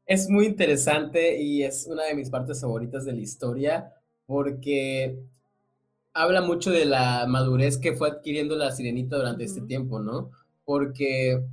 Es 0.08 0.30
muy 0.30 0.46
interesante 0.46 1.40
y 1.40 1.64
es 1.64 1.86
una 1.86 2.06
de 2.06 2.16
mis 2.16 2.30
partes 2.30 2.62
favoritas 2.62 3.06
de 3.06 3.14
la 3.14 3.20
historia 3.20 3.94
porque 4.26 5.20
habla 6.14 6.42
mucho 6.42 6.72
de 6.72 6.86
la 6.86 7.26
madurez 7.28 7.78
que 7.78 7.94
fue 7.94 8.10
adquiriendo 8.10 8.56
la 8.56 8.72
sirenita 8.72 9.18
durante 9.18 9.44
este 9.44 9.62
tiempo, 9.62 10.00
¿no? 10.00 10.32
Porque, 10.66 11.44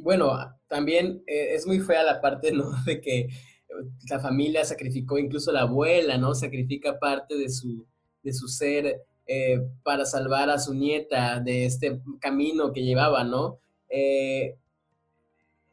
bueno, 0.00 0.32
también 0.68 1.22
eh, 1.26 1.54
es 1.54 1.66
muy 1.66 1.80
fea 1.80 2.02
la 2.02 2.20
parte. 2.20 2.52
De 2.86 3.00
que 3.00 3.28
la 4.08 4.18
familia 4.18 4.64
sacrificó, 4.64 5.18
incluso 5.18 5.52
la 5.52 5.62
abuela, 5.62 6.16
¿no? 6.18 6.34
Sacrifica 6.34 6.98
parte 6.98 7.36
de 7.36 7.48
su, 7.48 7.84
de 8.22 8.32
su 8.32 8.48
ser 8.48 9.02
eh, 9.26 9.60
para 9.82 10.06
salvar 10.06 10.48
a 10.50 10.58
su 10.58 10.74
nieta 10.74 11.40
de 11.40 11.66
este 11.66 12.00
camino 12.20 12.72
que 12.72 12.82
llevaba, 12.82 13.24
¿no? 13.24 13.58
Eh, 13.90 14.56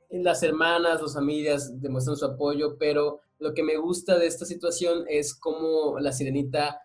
las 0.10 0.43
hermanas, 0.43 1.02
las 1.02 1.14
familias 1.14 1.81
demuestran 1.81 2.18
su 2.18 2.26
apoyo, 2.26 2.77
pero 2.77 3.22
lo 3.39 3.53
que 3.53 3.64
me 3.64 3.77
gusta 3.77 4.18
de 4.18 4.27
esta 4.27 4.45
situación 4.45 5.06
es 5.07 5.34
cómo 5.34 5.99
la 5.99 6.11
sirenita 6.11 6.81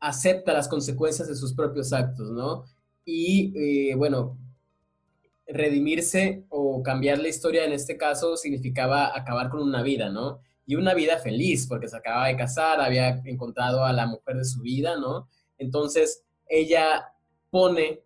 acepta 0.00 0.52
las 0.52 0.68
consecuencias 0.68 1.28
de 1.28 1.36
sus 1.36 1.54
propios 1.54 1.92
actos, 1.92 2.30
¿no? 2.30 2.64
Y 3.04 3.92
bueno, 3.94 4.36
redimirse 5.52 6.44
o 6.48 6.82
cambiar 6.82 7.18
la 7.18 7.28
historia 7.28 7.64
en 7.64 7.72
este 7.72 7.96
caso 7.96 8.36
significaba 8.36 9.16
acabar 9.16 9.50
con 9.50 9.60
una 9.60 9.82
vida, 9.82 10.10
¿no? 10.10 10.40
Y 10.66 10.76
una 10.76 10.94
vida 10.94 11.18
feliz, 11.18 11.66
porque 11.66 11.88
se 11.88 11.96
acababa 11.96 12.28
de 12.28 12.36
casar, 12.36 12.80
había 12.80 13.20
encontrado 13.24 13.84
a 13.84 13.92
la 13.92 14.06
mujer 14.06 14.36
de 14.36 14.44
su 14.44 14.62
vida, 14.62 14.96
¿no? 14.96 15.28
Entonces, 15.58 16.24
ella 16.48 17.12
pone 17.50 18.02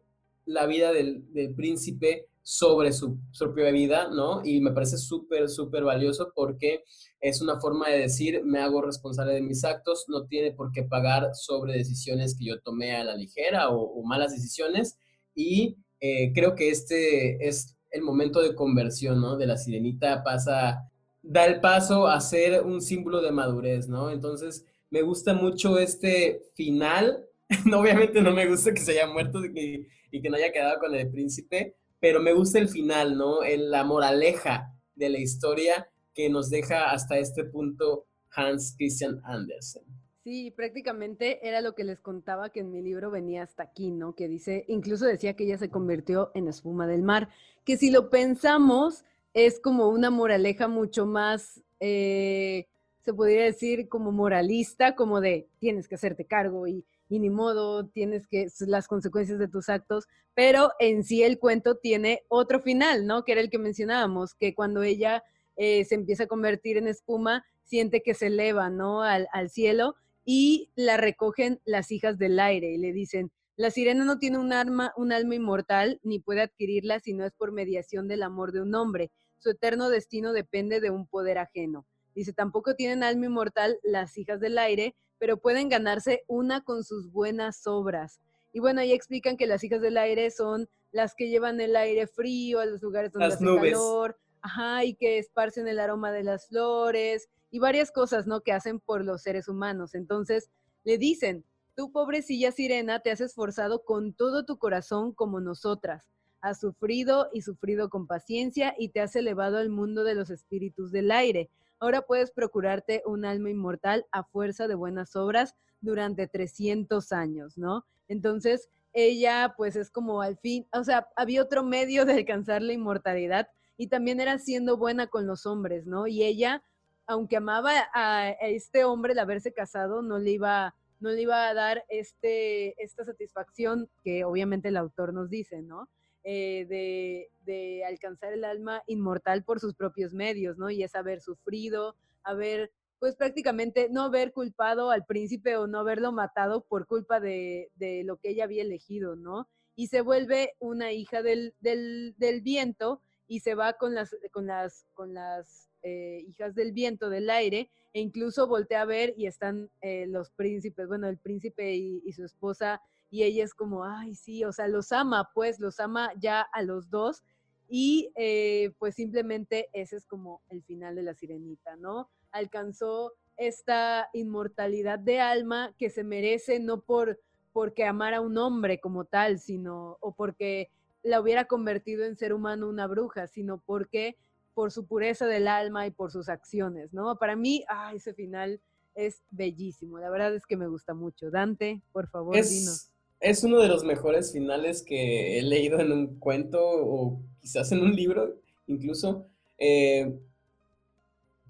la 0.46 0.66
vida 0.66 0.92
del, 0.92 1.24
príncipe 1.56 2.28
sobre 2.42 2.92
su, 2.92 3.18
propia 3.38 3.70
vida, 3.70 4.08
¿no? 4.08 4.42
Y 4.44 4.60
me 4.60 4.70
parece 4.70 4.98
súper, 4.98 5.48
súper 5.48 5.84
valioso 5.84 6.32
porque 6.34 6.84
es 7.20 7.40
una 7.40 7.60
forma 7.60 7.88
de 7.88 7.98
decir, 7.98 8.42
me 8.44 8.60
hago 8.60 8.82
responsable 8.82 9.34
de 9.34 9.42
mis 9.42 9.64
actos, 9.64 10.04
no 10.08 10.26
tiene 10.26 10.52
por 10.52 10.70
qué 10.70 10.84
pagar 10.84 11.34
sobre 11.34 11.74
decisiones 11.74 12.36
que 12.38 12.46
yo 12.46 12.60
tomé 12.60 12.94
a 12.94 13.04
la 13.04 13.16
ligera 13.16 13.70
o, 13.70 14.02
malas 14.04 14.32
decisiones. 14.32 14.96
Y 15.34 15.76
eh, 16.00 16.32
creo 16.34 16.54
que 16.54 16.70
este 16.70 17.46
es 17.46 17.76
el 17.90 18.02
momento 18.02 18.40
de 18.42 18.54
conversión, 18.54 19.20
¿no? 19.20 19.36
De 19.36 19.46
la 19.46 19.56
sirenita 19.56 20.22
pasa, 20.22 20.90
da 21.22 21.46
el 21.46 21.60
paso 21.60 22.06
a 22.06 22.20
ser 22.20 22.62
un 22.62 22.80
símbolo 22.80 23.22
de 23.22 23.32
madurez, 23.32 23.88
¿no? 23.88 24.10
Entonces, 24.10 24.64
me 24.90 25.02
gusta 25.02 25.34
mucho 25.34 25.78
este 25.78 26.42
final 26.54 27.26
obviamente 27.72 28.20
no 28.22 28.32
me 28.32 28.46
gusta 28.46 28.72
que 28.74 28.80
se 28.80 28.92
haya 28.92 29.06
muerto 29.06 29.44
y, 29.44 29.86
que 30.10 30.30
no 30.30 30.36
haya 30.36 30.52
quedado 30.52 30.78
con 30.80 30.94
el 30.94 31.10
príncipe, 31.10 31.76
pero 32.00 32.20
me 32.20 32.32
gusta 32.32 32.58
el 32.58 32.68
final, 32.68 33.16
¿no? 33.18 33.40
la 33.42 33.84
moraleja 33.84 34.72
de 34.94 35.10
la 35.10 35.18
historia 35.18 35.90
que 36.14 36.30
nos 36.30 36.48
deja 36.48 36.90
hasta 36.90 37.18
este 37.18 37.44
punto 37.44 38.06
Hans 38.30 38.74
Christian 38.76 39.20
Andersen. 39.24 39.82
Sí, 40.26 40.50
prácticamente 40.50 41.46
era 41.46 41.60
lo 41.60 41.76
que 41.76 41.84
les 41.84 42.00
contaba 42.00 42.50
que 42.50 42.58
en 42.58 42.72
mi 42.72 42.82
libro 42.82 43.12
venía 43.12 43.44
hasta 43.44 43.62
aquí, 43.62 43.92
¿no? 43.92 44.16
Que 44.16 44.26
dice, 44.26 44.64
incluso 44.66 45.04
decía 45.04 45.36
que 45.36 45.44
ella 45.44 45.56
se 45.56 45.70
convirtió 45.70 46.32
en 46.34 46.48
espuma 46.48 46.88
del 46.88 47.04
mar, 47.04 47.28
que 47.64 47.76
si 47.76 47.92
lo 47.92 48.10
pensamos 48.10 49.04
es 49.34 49.60
como 49.60 49.88
una 49.88 50.10
moraleja 50.10 50.66
mucho 50.66 51.06
más, 51.06 51.62
eh, 51.78 52.66
se 53.04 53.14
podría 53.14 53.44
decir 53.44 53.88
como 53.88 54.10
moralista, 54.10 54.96
como 54.96 55.20
de 55.20 55.46
tienes 55.60 55.86
que 55.86 55.94
hacerte 55.94 56.24
cargo 56.24 56.66
y 56.66 56.84
y 57.08 57.20
ni 57.20 57.30
modo, 57.30 57.86
tienes 57.86 58.26
que, 58.26 58.48
las 58.66 58.88
consecuencias 58.88 59.38
de 59.38 59.46
tus 59.46 59.68
actos, 59.68 60.08
pero 60.34 60.72
en 60.80 61.04
sí 61.04 61.22
el 61.22 61.38
cuento 61.38 61.76
tiene 61.76 62.24
otro 62.26 62.60
final, 62.60 63.06
¿no? 63.06 63.24
Que 63.24 63.30
era 63.30 63.40
el 63.40 63.48
que 63.48 63.58
mencionábamos, 63.58 64.34
que 64.34 64.56
cuando 64.56 64.82
ella 64.82 65.22
eh, 65.56 65.84
se 65.84 65.94
empieza 65.94 66.24
a 66.24 66.26
convertir 66.26 66.78
en 66.78 66.88
espuma, 66.88 67.44
siente 67.62 68.02
que 68.02 68.14
se 68.14 68.26
eleva, 68.26 68.70
¿no? 68.70 69.02
Al, 69.02 69.28
al 69.32 69.50
cielo 69.50 69.94
y 70.26 70.70
la 70.74 70.96
recogen 70.96 71.62
las 71.64 71.92
hijas 71.92 72.18
del 72.18 72.40
aire 72.40 72.72
y 72.72 72.78
le 72.78 72.92
dicen, 72.92 73.30
la 73.54 73.70
sirena 73.70 74.04
no 74.04 74.18
tiene 74.18 74.38
un, 74.38 74.52
arma, 74.52 74.92
un 74.96 75.12
alma 75.12 75.36
inmortal 75.36 76.00
ni 76.02 76.18
puede 76.18 76.42
adquirirla 76.42 76.98
si 76.98 77.14
no 77.14 77.24
es 77.24 77.32
por 77.32 77.52
mediación 77.52 78.08
del 78.08 78.24
amor 78.24 78.52
de 78.52 78.60
un 78.60 78.74
hombre. 78.74 79.10
su 79.38 79.50
eterno 79.50 79.88
destino 79.88 80.32
depende 80.32 80.80
de 80.80 80.90
un 80.90 81.06
poder 81.06 81.38
ajeno. 81.38 81.86
Dice, 82.14 82.32
tampoco 82.32 82.74
tienen 82.74 83.04
alma 83.04 83.26
inmortal 83.26 83.78
las 83.84 84.18
hijas 84.18 84.40
del 84.40 84.58
aire, 84.58 84.96
pero 85.18 85.36
pueden 85.36 85.68
ganarse 85.68 86.24
una 86.26 86.62
con 86.62 86.82
sus 86.82 87.12
buenas 87.12 87.66
obras. 87.66 88.20
Y 88.52 88.58
bueno, 88.58 88.80
ahí 88.80 88.92
explican 88.92 89.36
que 89.36 89.46
las 89.46 89.62
hijas 89.62 89.80
del 89.80 89.96
aire 89.96 90.30
son 90.30 90.68
las 90.90 91.14
que 91.14 91.28
llevan 91.28 91.60
el 91.60 91.76
aire 91.76 92.08
frío 92.08 92.58
a 92.58 92.66
los 92.66 92.82
lugares 92.82 93.12
donde 93.12 93.28
hace 93.28 93.44
calor, 93.44 94.18
ajá, 94.40 94.84
y 94.84 94.94
que 94.94 95.18
esparcen 95.18 95.68
el 95.68 95.78
aroma 95.78 96.10
de 96.10 96.24
las 96.24 96.48
flores 96.48 97.28
y 97.50 97.58
varias 97.58 97.90
cosas, 97.90 98.26
¿no? 98.26 98.40
Que 98.40 98.52
hacen 98.52 98.80
por 98.80 99.04
los 99.04 99.22
seres 99.22 99.48
humanos. 99.48 99.94
Entonces, 99.94 100.50
le 100.84 100.98
dicen, 100.98 101.44
tú 101.74 101.92
pobrecilla 101.92 102.52
sirena, 102.52 103.00
te 103.00 103.10
has 103.10 103.20
esforzado 103.20 103.84
con 103.84 104.12
todo 104.12 104.44
tu 104.44 104.58
corazón 104.58 105.12
como 105.12 105.40
nosotras. 105.40 106.08
Has 106.40 106.60
sufrido 106.60 107.28
y 107.32 107.42
sufrido 107.42 107.88
con 107.88 108.06
paciencia 108.06 108.74
y 108.78 108.90
te 108.90 109.00
has 109.00 109.16
elevado 109.16 109.58
al 109.58 109.70
mundo 109.70 110.04
de 110.04 110.14
los 110.14 110.30
espíritus 110.30 110.92
del 110.92 111.10
aire. 111.10 111.50
Ahora 111.78 112.02
puedes 112.02 112.30
procurarte 112.30 113.02
un 113.04 113.24
alma 113.24 113.50
inmortal 113.50 114.06
a 114.10 114.24
fuerza 114.24 114.68
de 114.68 114.74
buenas 114.74 115.16
obras 115.16 115.54
durante 115.80 116.26
300 116.26 117.12
años, 117.12 117.58
¿no? 117.58 117.84
Entonces, 118.08 118.68
ella 118.92 119.54
pues 119.56 119.76
es 119.76 119.90
como 119.90 120.22
al 120.22 120.38
fin, 120.38 120.66
o 120.72 120.82
sea, 120.82 121.06
había 121.16 121.42
otro 121.42 121.62
medio 121.62 122.06
de 122.06 122.14
alcanzar 122.14 122.62
la 122.62 122.72
inmortalidad 122.72 123.48
y 123.76 123.88
también 123.88 124.20
era 124.20 124.38
siendo 124.38 124.78
buena 124.78 125.08
con 125.08 125.26
los 125.26 125.44
hombres, 125.44 125.86
¿no? 125.86 126.06
Y 126.06 126.22
ella, 126.22 126.62
aunque 127.06 127.36
amaba 127.36 127.72
a 127.94 128.30
este 128.40 128.84
hombre 128.84 129.12
el 129.12 129.18
haberse 129.18 129.52
casado, 129.52 130.02
no 130.02 130.18
le 130.18 130.30
iba 130.30 130.74
no 131.00 131.10
le 131.10 131.22
iba 131.22 131.48
a 131.48 131.54
dar 131.54 131.84
este, 131.88 132.80
esta 132.82 133.04
satisfacción 133.04 133.88
que 134.02 134.24
obviamente 134.24 134.68
el 134.68 134.76
autor 134.76 135.12
nos 135.12 135.28
dice, 135.28 135.62
¿no? 135.62 135.88
Eh, 136.24 136.66
de, 136.68 137.30
de, 137.44 137.84
alcanzar 137.84 138.32
el 138.32 138.44
alma 138.44 138.82
inmortal 138.86 139.44
por 139.44 139.60
sus 139.60 139.74
propios 139.74 140.12
medios, 140.12 140.58
¿no? 140.58 140.70
Y 140.70 140.82
es 140.82 140.94
haber 140.96 141.20
sufrido, 141.20 141.94
haber, 142.24 142.72
pues 142.98 143.14
prácticamente 143.14 143.88
no 143.90 144.02
haber 144.02 144.32
culpado 144.32 144.90
al 144.90 145.04
príncipe 145.04 145.56
o 145.56 145.68
no 145.68 145.78
haberlo 145.78 146.10
matado 146.10 146.62
por 146.64 146.86
culpa 146.86 147.20
de, 147.20 147.70
de 147.76 148.02
lo 148.02 148.16
que 148.16 148.30
ella 148.30 148.44
había 148.44 148.62
elegido, 148.62 149.14
¿no? 149.14 149.48
Y 149.76 149.86
se 149.88 150.00
vuelve 150.00 150.54
una 150.58 150.90
hija 150.92 151.22
del, 151.22 151.54
del, 151.60 152.14
del 152.18 152.40
viento 152.40 153.02
y 153.28 153.40
se 153.40 153.54
va 153.54 153.74
con 153.74 153.94
las, 153.94 154.16
con 154.32 154.46
las, 154.46 154.86
con 154.94 155.14
las 155.14 155.68
eh, 155.88 156.24
hijas 156.26 156.56
del 156.56 156.72
viento, 156.72 157.10
del 157.10 157.30
aire, 157.30 157.70
e 157.92 158.00
incluso 158.00 158.48
voltea 158.48 158.82
a 158.82 158.86
ver 158.86 159.14
y 159.16 159.26
están 159.26 159.70
eh, 159.80 160.06
los 160.08 160.30
príncipes, 160.30 160.88
bueno, 160.88 161.06
el 161.06 161.16
príncipe 161.16 161.76
y, 161.76 162.12
su 162.12 162.24
esposa, 162.24 162.82
y 163.08 163.22
ella 163.22 163.44
es 163.44 163.54
como, 163.54 163.84
ay, 163.84 164.16
sí, 164.16 164.42
o 164.42 164.52
sea, 164.52 164.66
los 164.66 164.90
ama, 164.90 165.30
pues 165.32 165.60
los 165.60 165.78
ama 165.78 166.10
ya 166.18 166.40
a 166.40 166.62
los 166.62 166.90
dos, 166.90 167.22
y 167.68 168.10
eh, 168.16 168.72
pues 168.80 168.96
simplemente 168.96 169.68
ese 169.72 169.94
es 169.94 170.06
como 170.06 170.40
el 170.50 170.64
final 170.64 170.96
de 170.96 171.04
la 171.04 171.14
sirenita, 171.14 171.76
¿no? 171.76 172.10
Alcanzó 172.32 173.12
esta 173.36 174.10
inmortalidad 174.12 174.98
de 174.98 175.20
alma 175.20 175.72
que 175.78 175.88
se 175.88 176.02
merece 176.02 176.58
no 176.58 176.80
por 176.80 177.20
porque 177.52 177.84
amara 177.84 178.16
a 178.16 178.22
un 178.22 178.38
hombre 178.38 178.80
como 178.80 179.04
tal, 179.04 179.38
sino 179.38 179.98
o 180.00 180.12
porque 180.12 180.68
la 181.04 181.20
hubiera 181.20 181.44
convertido 181.44 182.04
en 182.04 182.16
ser 182.16 182.32
humano 182.32 182.68
una 182.68 182.88
bruja, 182.88 183.28
sino 183.28 183.58
porque 183.58 184.16
por 184.56 184.72
su 184.72 184.86
pureza 184.86 185.26
del 185.26 185.48
alma 185.48 185.86
y 185.86 185.90
por 185.90 186.10
sus 186.10 186.30
acciones, 186.30 186.94
¿no? 186.94 187.18
Para 187.18 187.36
mí, 187.36 187.62
ah, 187.68 187.92
ese 187.94 188.14
final 188.14 188.58
es 188.94 189.22
bellísimo, 189.28 189.98
la 189.98 190.08
verdad 190.08 190.34
es 190.34 190.46
que 190.46 190.56
me 190.56 190.66
gusta 190.66 190.94
mucho. 190.94 191.30
Dante, 191.30 191.82
por 191.92 192.08
favor, 192.08 192.34
es, 192.34 192.48
dinos. 192.48 192.90
Es 193.20 193.44
uno 193.44 193.58
de 193.60 193.68
los 193.68 193.84
mejores 193.84 194.32
finales 194.32 194.82
que 194.82 195.38
he 195.38 195.42
leído 195.42 195.78
en 195.78 195.92
un 195.92 196.18
cuento 196.18 196.58
o 196.62 197.20
quizás 197.38 197.70
en 197.72 197.82
un 197.82 197.94
libro, 197.94 198.40
incluso. 198.66 199.26
Eh, 199.58 200.18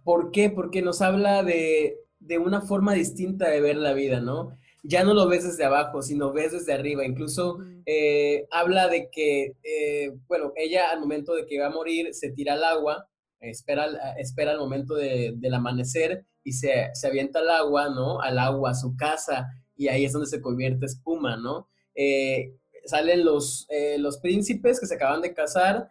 ¿Por 0.03 0.33
qué? 0.33 0.51
Porque 0.51 0.83
nos 0.83 1.01
habla 1.01 1.45
de, 1.45 2.01
de 2.19 2.39
una 2.39 2.61
forma 2.61 2.93
distinta 2.93 3.49
de 3.49 3.61
ver 3.61 3.77
la 3.77 3.93
vida, 3.93 4.21
¿no? 4.21 4.59
Ya 4.87 5.05
no 5.05 5.15
lo 5.15 5.29
ves 5.29 5.45
desde 5.45 5.65
abajo, 5.65 6.03
sino 6.03 6.33
ves 6.33 6.53
desde 6.53 6.73
arriba. 6.73 7.05
Incluso 7.05 7.59
eh, 7.85 8.47
habla 8.51 8.89
de 8.89 9.11
que, 9.11 9.55
eh, 9.63 10.13
bueno, 10.29 10.53
ella 10.57 10.91
al 10.91 11.01
momento 11.01 11.35
de 11.35 11.47
que 11.47 11.59
va 11.59 11.67
a 11.67 11.71
morir 11.71 12.15
se 12.15 12.31
tira 12.31 12.55
al 12.55 12.65
agua, 12.65 13.09
espera, 13.41 13.87
espera 14.19 14.53
el 14.53 14.59
momento 14.59 14.95
del 14.95 15.55
amanecer 15.55 16.25
y 16.43 16.53
se, 16.53 16.91
se, 16.95 17.07
avienta 17.07 17.41
al 17.41 17.51
agua, 17.51 17.91
¿no? 17.91 18.21
Al 18.21 18.39
agua, 18.39 18.71
a 18.71 18.75
su 18.75 18.97
casa, 18.97 19.49
y 19.77 19.89
ahí 19.89 20.05
es 20.05 20.13
donde 20.13 20.29
se 20.29 20.41
convierte 20.41 20.87
espuma, 20.87 21.37
¿no? 21.37 21.69
Eh, 21.95 22.55
salen 22.85 23.25
los, 23.25 23.67
los 23.99 24.19
príncipes 24.19 24.79
que 24.79 24.87
se 24.87 24.95
acaban 24.95 25.21
de 25.21 25.35
casar, 25.35 25.91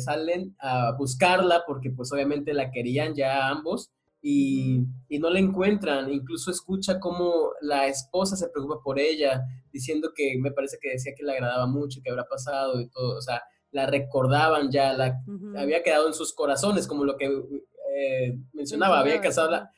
salen 0.00 0.54
a 0.58 0.92
buscarla 0.96 1.64
porque 1.66 1.90
pues 1.90 2.12
obviamente 2.12 2.54
la 2.54 2.70
querían 2.70 3.14
ya 3.14 3.48
ambos 3.48 3.90
y, 4.22 4.86
no 5.18 5.30
la 5.30 5.38
encuentran. 5.38 6.12
Incluso 6.12 6.50
escucha 6.50 6.98
cómo 7.00 7.52
la 7.60 7.86
esposa 7.86 8.36
se 8.36 8.48
preocupa 8.48 8.82
por 8.82 8.98
ella, 8.98 9.42
diciendo 9.72 10.12
que 10.14 10.38
me 10.38 10.52
parece 10.52 10.78
que 10.80 10.90
decía 10.90 11.12
que 11.16 11.24
le 11.24 11.32
agradaba 11.32 11.66
mucho, 11.66 12.00
que 12.02 12.10
habrá 12.10 12.24
pasado 12.24 12.80
y 12.80 12.88
todo. 12.88 13.18
O 13.18 13.22
sea, 13.22 13.42
la 13.70 13.86
recordaban 13.86 14.70
ya, 14.70 14.92
la, 14.92 15.20
había 15.56 15.82
quedado 15.82 16.06
en 16.06 16.14
sus 16.14 16.34
corazones, 16.34 16.86
como 16.86 17.04
lo 17.04 17.16
que 17.16 17.26
eh, 17.26 18.38
mencionaba, 18.52 19.00
había 19.00 19.20
casado 19.20 19.50
la, 19.50 19.70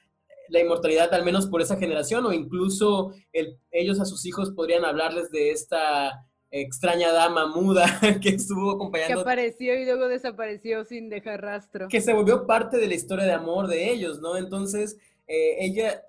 la, 0.48 0.60
inmortalidad 0.60 1.12
al 1.12 1.24
menos 1.24 1.46
por 1.46 1.60
esa 1.60 1.76
generación, 1.76 2.24
o 2.24 2.32
incluso 2.32 3.12
el, 3.32 3.58
ellos 3.70 4.00
a 4.00 4.04
sus 4.04 4.24
hijos 4.26 4.50
podrían 4.52 4.84
hablarles 4.84 5.30
de 5.30 5.50
esta 5.50 6.24
extraña 6.52 7.10
dama 7.12 7.46
muda 7.46 7.86
que 8.22 8.28
estuvo 8.28 8.72
acompañando. 8.72 9.16
Que 9.16 9.20
apareció 9.22 9.74
y 9.74 9.86
luego 9.86 10.06
desapareció 10.06 10.84
sin 10.84 11.08
dejar 11.08 11.40
rastro. 11.40 11.88
Que 11.88 12.00
se 12.00 12.12
volvió 12.12 12.46
parte 12.46 12.76
de 12.76 12.86
la 12.86 12.94
historia 12.94 13.24
de 13.24 13.32
amor 13.32 13.66
de 13.66 13.90
ellos, 13.90 14.20
¿no? 14.20 14.36
Entonces, 14.36 14.98
eh, 15.26 15.56
ella 15.60 16.04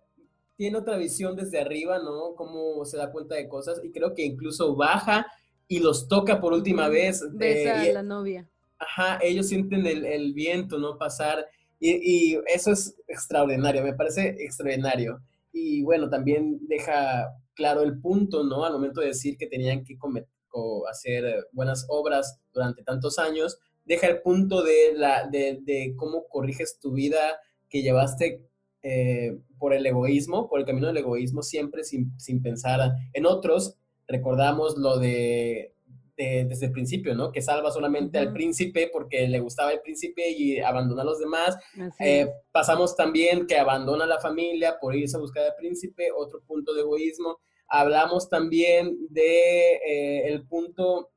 tiene 0.58 0.78
otra 0.78 0.98
visión 0.98 1.36
desde 1.36 1.60
arriba, 1.60 1.98
¿no? 2.00 2.36
Cómo 2.36 2.86
se 2.86 2.98
da 2.98 3.12
cuenta 3.12 3.36
de 3.36 3.48
cosas 3.48 3.80
y 3.84 3.92
creo 3.92 4.14
que 4.14 4.26
incluso 4.26 4.76
baja 4.76 5.26
y 5.68 5.80
los 5.80 6.08
toca 6.10 6.42
por 6.42 6.54
última 6.54 6.90
vez. 6.90 7.24
Besa 7.32 7.82
a 7.82 7.86
la 7.86 8.04
novia. 8.04 8.48
Ajá, 8.78 9.20
ellos 9.22 9.48
sienten 9.48 9.86
el, 9.86 10.34
viento, 10.34 10.78
¿no? 10.78 10.98
Pasar 10.98 11.48
y, 11.80 12.34
y, 12.34 12.40
eso 12.48 12.72
es 12.72 12.96
extraordinario, 13.08 13.82
me 13.82 13.94
parece 13.94 14.36
extraordinario. 14.40 15.22
Y 15.54 15.84
bueno, 15.84 16.10
también 16.10 16.60
deja 16.68 17.30
claro 17.54 17.82
el 17.82 18.00
punto, 18.00 18.44
¿no? 18.44 18.66
Al 18.66 18.74
momento 18.74 19.00
de 19.00 19.08
decir 19.08 19.38
que 19.38 19.48
tenían 19.48 19.86
que 19.86 19.98
cometer 19.98 20.33
o 20.54 20.88
hacer 20.88 21.48
buenas 21.52 21.86
obras 21.90 22.40
durante 22.54 22.84
tantos 22.84 23.20
años, 23.20 23.60
deja 23.86 24.08
el 24.08 24.22
punto 24.22 24.64
de, 24.64 24.94
la, 24.96 25.28
de, 25.28 25.94
cómo 25.98 26.28
corriges 26.28 26.80
tu 26.80 26.94
vida 26.94 27.40
que 27.70 27.82
llevaste 27.82 28.48
eh, 28.82 29.38
por 29.58 29.74
el 29.74 29.86
egoísmo, 29.86 30.50
por 30.50 30.60
el 30.60 30.66
camino 30.66 30.88
del 30.88 30.98
egoísmo, 30.98 31.42
siempre 31.42 31.84
sin, 31.84 32.14
pensar 32.42 32.80
en 33.14 33.26
otros. 33.26 33.78
Recordamos 34.08 34.78
lo 34.78 35.00
de, 35.00 35.74
desde 36.16 36.68
el 36.68 36.72
principio, 36.72 37.16
¿no? 37.16 37.32
Que 37.32 37.42
salva 37.42 37.72
solamente 37.72 38.20
al 38.20 38.32
príncipe 38.32 38.90
porque 38.92 39.28
le 39.28 39.40
gustaba 39.40 39.72
el 39.72 39.82
príncipe 39.82 40.30
y 40.30 40.60
abandona 40.60 41.02
a 41.02 41.06
los 41.06 41.20
demás. 41.20 41.58
Eh, 42.00 42.30
pasamos 42.52 42.96
también 42.96 43.48
que 43.48 43.58
abandona 43.58 44.04
a 44.04 44.08
la 44.08 44.20
familia 44.20 44.78
por 44.80 44.96
irse 44.96 45.18
a 45.18 45.22
buscar 45.22 45.46
al 45.46 45.56
príncipe, 45.56 46.10
otro 46.16 46.42
punto 46.42 46.74
de 46.74 46.82
egoísmo. 46.82 47.40
Hablamos 47.68 48.30
también 48.30 48.98
de 49.10 49.74
eh, 49.76 50.28
el 50.28 50.46
punto 50.46 51.10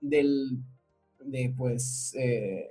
del, 0.00 0.58
de 1.20 1.52
pues, 1.56 2.14
eh, 2.18 2.68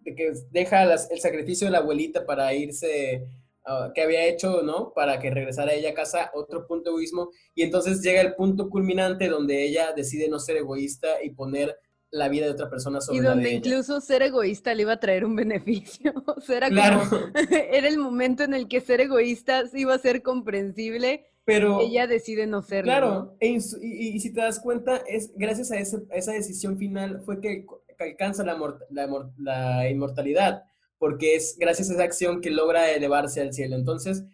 de 0.00 0.14
que 0.14 0.32
deja 0.50 0.84
el 0.84 1.20
sacrificio 1.20 1.66
de 1.66 1.72
la 1.72 1.78
abuelita 1.78 2.24
para 2.24 2.54
irse, 2.54 3.26
uh, 3.66 3.92
que 3.92 4.02
había 4.02 4.24
hecho, 4.26 4.62
¿no? 4.62 4.92
Para 4.94 5.18
que 5.18 5.30
regresara 5.30 5.74
ella 5.74 5.90
a 5.90 5.94
casa, 5.94 6.30
otro 6.34 6.66
punto 6.66 6.90
de 6.90 6.96
egoísmo. 6.96 7.30
Y 7.54 7.62
entonces 7.62 8.00
llega 8.02 8.20
el 8.20 8.34
punto 8.34 8.70
culminante 8.70 9.28
donde 9.28 9.64
ella 9.64 9.92
decide 9.94 10.28
no 10.28 10.38
ser 10.38 10.58
egoísta 10.58 11.22
y 11.22 11.30
poner 11.30 11.76
la 12.10 12.28
vida 12.28 12.46
de 12.46 12.52
otra 12.52 12.70
persona 12.70 13.00
sobre 13.00 13.18
y 13.18 13.20
donde 13.20 13.50
incluso 13.50 14.00
ser 14.00 14.22
egoísta 14.22 14.72
le 14.74 14.82
iba 14.82 14.92
a 14.92 15.00
traer 15.00 15.24
un 15.24 15.36
beneficio. 15.36 16.12
o 16.26 16.40
sea, 16.40 16.58
era, 16.58 16.70
como, 16.70 17.02
era 17.50 17.88
el 17.88 17.98
momento 17.98 18.44
en 18.44 18.54
el 18.54 18.68
que 18.68 18.80
ser 18.80 19.00
egoísta 19.00 19.64
iba 19.74 19.94
a 19.94 19.98
ser 19.98 20.22
comprensible 20.22 21.26
pero, 21.46 21.80
ella 21.80 22.08
decide 22.08 22.44
no 22.48 22.60
serlo. 22.60 22.90
Claro, 22.90 23.36
e 23.38 23.50
y, 23.50 24.18
si 24.18 24.32
te 24.32 24.40
das 24.40 24.58
cuenta, 24.58 24.96
es 25.06 25.32
gracias 25.36 25.70
a, 25.70 25.78
esa 25.78 26.32
decisión 26.32 26.76
final 26.76 27.22
fue 27.24 27.40
que, 27.40 27.64
alcanza 28.00 28.44
la, 28.44 28.58
la, 29.38 29.88
inmortalidad, 29.88 30.64
porque 30.98 31.36
es 31.36 31.56
gracias 31.56 31.88
a 31.88 31.92
esa 31.94 32.02
acción 32.02 32.40
que 32.40 32.50
logra 32.50 32.90
elevarse 32.90 33.40
al 33.40 33.54
cielo. 33.54 33.76
Entonces, 33.76 34.24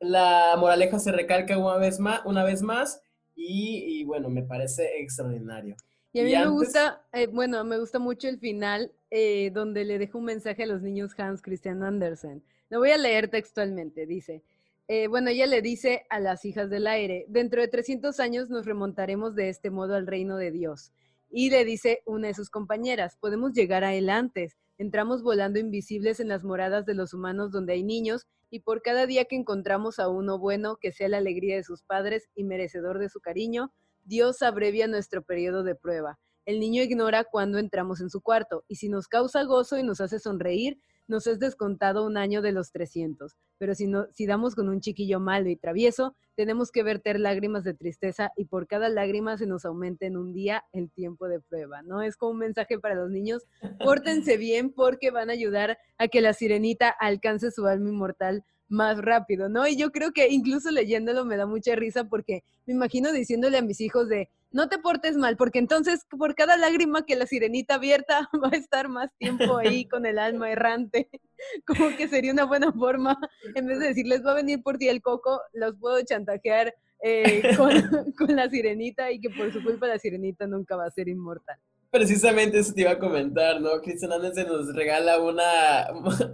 la 0.00 0.56
moraleja 0.58 0.98
se 0.98 1.12
recalca 1.12 1.58
una 1.58 1.76
vez 1.76 2.00
más, 2.00 2.22
una 2.24 2.44
vez 2.44 2.62
más 2.62 3.02
y, 3.36 4.02
bueno, 4.04 4.30
me 4.30 4.42
parece 4.42 5.00
extraordinario. 5.00 5.76
Y 6.14 6.20
a 6.20 6.24
mí 6.24 6.30
me 6.30 6.48
gusta, 6.48 7.02
eh, 7.12 7.26
bueno, 7.26 7.62
me 7.62 7.78
gusta 7.78 7.98
mucho 7.98 8.26
el 8.26 8.38
final 8.38 8.90
eh, 9.10 9.50
donde 9.52 9.84
le 9.84 9.98
deja 9.98 10.16
un 10.16 10.24
mensaje 10.24 10.62
a 10.62 10.66
los 10.66 10.80
niños 10.80 11.12
Hans 11.18 11.42
Christian 11.42 11.82
Andersen. 11.82 12.42
Lo 12.70 12.78
voy 12.78 12.90
a 12.90 12.96
leer 12.96 13.28
textualmente, 13.28 14.06
dice. 14.06 14.42
Eh, 14.88 15.06
bueno, 15.06 15.30
ella 15.30 15.46
le 15.46 15.62
dice 15.62 16.06
a 16.10 16.18
las 16.18 16.44
hijas 16.44 16.70
del 16.70 16.86
aire, 16.86 17.26
dentro 17.28 17.60
de 17.60 17.68
300 17.68 18.18
años 18.20 18.50
nos 18.50 18.66
remontaremos 18.66 19.34
de 19.34 19.50
este 19.50 19.70
modo 19.70 19.94
al 19.94 20.06
reino 20.06 20.36
de 20.36 20.50
Dios. 20.50 20.92
Y 21.30 21.50
le 21.50 21.64
dice 21.64 22.02
una 22.06 22.28
de 22.28 22.34
sus 22.34 22.50
compañeras, 22.50 23.16
podemos 23.20 23.52
llegar 23.52 23.84
a 23.84 23.94
él 23.94 24.08
antes, 24.08 24.56
Entramos 24.78 25.24
volando 25.24 25.58
invisibles 25.58 26.20
en 26.20 26.28
las 26.28 26.44
moradas 26.44 26.86
de 26.86 26.94
los 26.94 27.12
humanos 27.12 27.50
donde 27.50 27.72
hay 27.72 27.82
niños 27.82 28.28
y 28.48 28.60
por 28.60 28.80
cada 28.80 29.06
día 29.06 29.24
que 29.24 29.34
encontramos 29.34 29.98
a 29.98 30.08
uno 30.08 30.38
bueno, 30.38 30.76
que 30.76 30.92
sea 30.92 31.08
la 31.08 31.18
alegría 31.18 31.56
de 31.56 31.64
sus 31.64 31.82
padres 31.82 32.28
y 32.36 32.44
merecedor 32.44 33.00
de 33.00 33.08
su 33.08 33.18
cariño, 33.18 33.72
Dios 34.04 34.40
abrevia 34.40 34.86
nuestro 34.86 35.24
periodo 35.24 35.64
de 35.64 35.74
prueba. 35.74 36.20
El 36.44 36.60
niño 36.60 36.84
ignora 36.84 37.24
cuando 37.24 37.58
entramos 37.58 38.00
en 38.00 38.08
su 38.08 38.20
cuarto 38.20 38.64
y 38.68 38.76
si 38.76 38.88
nos 38.88 39.08
causa 39.08 39.42
gozo 39.42 39.78
y 39.78 39.82
nos 39.82 40.00
hace 40.00 40.20
sonreír, 40.20 40.80
nos 41.08 41.26
es 41.26 41.38
descontado 41.38 42.06
un 42.06 42.16
año 42.16 42.42
de 42.42 42.52
los 42.52 42.70
300. 42.70 43.34
Pero 43.58 43.74
si, 43.74 43.86
no, 43.86 44.06
damos 44.18 44.54
con 44.54 44.68
un 44.68 44.80
chiquillo 44.80 45.18
malo 45.18 45.48
y 45.48 45.56
travieso, 45.56 46.14
tenemos 46.36 46.70
que 46.70 46.82
verter 46.82 47.18
lágrimas 47.18 47.64
de 47.64 47.74
tristeza 47.74 48.30
y 48.36 48.44
por 48.44 48.68
cada 48.68 48.88
lágrima 48.88 49.36
se 49.36 49.46
nos 49.46 49.64
aumenta 49.64 50.06
en 50.06 50.16
un 50.16 50.32
día 50.32 50.64
el 50.72 50.90
tiempo 50.90 51.26
de 51.26 51.40
prueba, 51.40 51.82
¿no? 51.82 52.02
Es 52.02 52.16
como 52.16 52.32
un 52.32 52.38
mensaje 52.38 52.78
para 52.78 52.94
los 52.94 53.10
niños, 53.10 53.44
pórtense 53.82 54.36
bien 54.36 54.70
porque 54.70 55.10
van 55.10 55.30
a 55.30 55.32
ayudar 55.32 55.78
a 55.96 56.08
que 56.08 56.20
la 56.20 56.34
sirenita 56.34 56.88
alcance 56.88 57.50
su 57.50 57.66
alma 57.66 57.88
inmortal 57.88 58.44
más 58.68 58.98
rápido, 58.98 59.48
¿no? 59.48 59.66
Y 59.66 59.76
yo 59.76 59.90
creo 59.90 60.12
que 60.12 60.28
incluso 60.28 60.70
leyéndolo 60.70 61.24
me 61.24 61.36
da 61.36 61.46
mucha 61.46 61.74
risa 61.74 62.04
porque 62.04 62.44
me 62.66 62.74
imagino 62.74 63.12
diciéndole 63.12 63.58
a 63.58 63.62
mis 63.62 63.80
hijos 63.80 64.08
de, 64.08 64.28
no 64.50 64.68
te 64.68 64.78
portes 64.78 65.16
mal, 65.16 65.36
porque 65.36 65.58
entonces 65.58 66.06
por 66.08 66.34
cada 66.34 66.56
lágrima 66.56 67.04
que 67.04 67.16
la 67.16 67.26
sirenita 67.26 67.74
abierta 67.74 68.28
va 68.42 68.50
a 68.52 68.56
estar 68.56 68.88
más 68.88 69.10
tiempo 69.18 69.58
ahí 69.58 69.86
con 69.86 70.06
el 70.06 70.18
alma 70.18 70.50
errante. 70.50 71.08
Como 71.66 71.96
que 71.96 72.08
sería 72.08 72.32
una 72.32 72.44
buena 72.44 72.72
forma, 72.72 73.18
en 73.54 73.66
vez 73.66 73.78
de 73.78 73.88
decirles 73.88 74.24
va 74.24 74.32
a 74.32 74.36
venir 74.36 74.62
por 74.62 74.78
ti 74.78 74.88
el 74.88 75.02
coco, 75.02 75.40
los 75.52 75.76
puedo 75.78 76.02
chantajear 76.02 76.74
eh, 77.00 77.42
con, 78.18 78.36
la 78.36 78.48
sirenita 78.50 79.10
y 79.10 79.20
que 79.20 79.30
por 79.30 79.52
su 79.52 79.62
culpa 79.62 79.86
la 79.86 79.98
sirenita 79.98 80.46
nunca 80.46 80.76
va 80.76 80.86
a 80.86 80.90
ser 80.90 81.08
inmortal. 81.08 81.56
Precisamente 81.90 82.58
eso 82.58 82.74
te 82.74 82.82
iba 82.82 82.90
a 82.90 82.98
comentar, 82.98 83.60
¿no? 83.60 83.80
Cristian 83.80 84.10
se 84.34 84.44
nos 84.44 84.74
regala 84.74 85.22
una, 85.22 85.86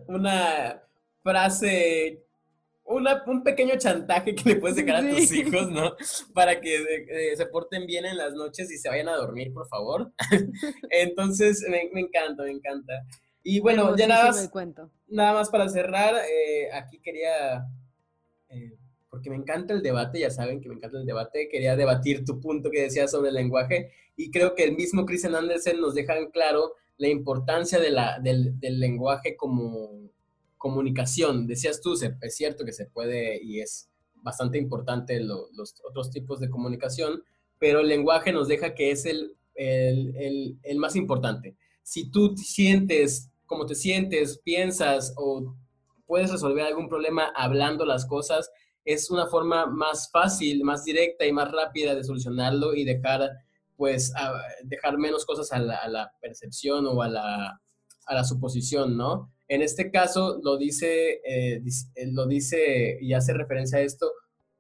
una 0.09 0.83
frase 1.23 2.25
un 2.85 3.43
pequeño 3.43 3.77
chantaje 3.79 4.35
que 4.35 4.51
le 4.51 4.57
puedes 4.57 4.77
dejar 4.77 4.97
a 4.97 5.11
tus 5.11 5.33
hijos, 5.33 5.71
¿no? 5.71 5.95
Para 6.35 6.61
que 6.61 6.77
eh, 6.77 7.37
se 7.37 7.47
porten 7.47 7.87
bien 7.87 8.05
en 8.05 8.17
las 8.17 8.35
noches 8.35 8.71
y 8.71 8.77
se 8.77 8.89
vayan 8.89 9.09
a 9.09 9.17
dormir, 9.17 9.53
por 9.53 9.67
favor. 9.69 10.13
Entonces, 10.91 11.65
me, 11.69 12.01
encanta, 12.01 12.43
me 12.43 12.51
encanta. 12.51 13.07
Y 13.43 13.61
bueno, 13.61 13.97
ya 13.97 14.07
nada 14.07 14.27
más, 14.27 14.51
nada 15.09 15.33
más 15.33 15.51
para 15.51 15.69
cerrar, 15.69 16.15
eh, 16.15 16.71
aquí 16.73 16.99
quería, 17.01 17.67
eh, 18.49 18.77
porque 19.09 19.31
me 19.31 19.37
encanta 19.37 19.75
el 19.75 19.83
debate, 19.83 20.21
ya 20.21 20.31
saben 20.31 20.61
que 20.61 20.69
me 20.69 20.75
encanta 20.75 20.99
el 20.99 21.07
debate, 21.07 21.49
quería 21.51 21.77
debatir 21.77 22.25
tu 22.25 22.41
punto 22.41 22.71
que 22.71 22.83
decías 22.83 23.11
sobre 23.11 23.29
el 23.29 23.35
lenguaje 23.35 23.93
y 24.17 24.31
creo 24.31 24.55
que 24.55 24.65
el 24.65 24.77
mismo 24.77 25.05
Christian 25.05 25.35
Andersen 25.35 25.81
nos 25.81 25.95
deja 25.95 26.17
en 26.17 26.31
claro 26.31 26.75
la 26.97 27.09
importancia 27.09 27.79
de 27.79 27.91
la, 27.91 28.19
del, 28.21 28.59
del 28.61 28.81
lenguaje 28.81 29.37
como 29.37 30.11
comunicación, 30.65 31.47
decías 31.47 31.83
tú, 31.83 31.93
es 31.93 32.35
cierto 32.35 32.65
que 32.65 32.73
se 32.73 32.87
puede 32.87 33.39
y 33.45 33.61
es 33.61 33.91
bastante 34.15 34.57
importante 34.57 35.21
los 35.21 35.75
otros 35.87 36.11
tipos 36.11 36.41
de 36.41 36.49
comunicación, 36.49 37.23
pero 37.59 37.81
el 37.81 37.89
lenguaje 37.89 38.33
nos 38.33 38.49
deja 38.49 38.75
que 38.75 38.91
es 38.91 39.05
el, 39.05 39.37
el, 39.55 40.59
el, 40.63 40.79
más 40.79 40.97
importante. 40.97 41.55
Si 41.83 42.11
tú 42.11 42.35
sientes 42.39 43.31
como 43.45 43.67
te 43.67 43.75
sientes, 43.75 44.39
piensas 44.39 45.13
o 45.19 45.55
puedes 46.07 46.33
resolver 46.33 46.65
algún 46.65 46.89
problema 46.89 47.31
hablando 47.37 47.85
las 47.85 48.07
cosas, 48.07 48.51
es 48.87 49.11
una 49.11 49.27
forma 49.27 49.67
más 49.67 50.11
fácil, 50.11 50.65
más 50.65 50.83
directa 50.83 51.27
y 51.27 51.33
más 51.33 51.53
rápida 51.53 51.95
de 51.95 52.05
solucionarlo 52.05 52.75
y 52.75 52.85
dejar, 52.85 53.31
pues, 53.77 54.15
dejar 54.63 54.97
menos 54.97 55.27
cosas 55.27 55.53
a 55.53 55.59
la, 55.59 55.77
a 55.77 55.89
la 55.89 56.11
percepción 56.23 56.87
o 56.87 57.03
a 57.03 57.09
la, 57.09 57.61
a 58.07 58.15
la 58.15 58.25
suposición, 58.25 58.97
¿no? 58.97 59.31
En 59.49 59.63
este 59.63 59.91
caso 59.91 60.41
lo 60.43 60.57
dice, 60.57 61.21
eh, 61.25 61.63
eh, 61.95 62.07
lo 62.13 62.27
dice 62.27 62.99
y 63.01 63.13
hace 63.13 63.33
referencia 63.35 63.79
a 63.79 63.83
esto 63.83 64.11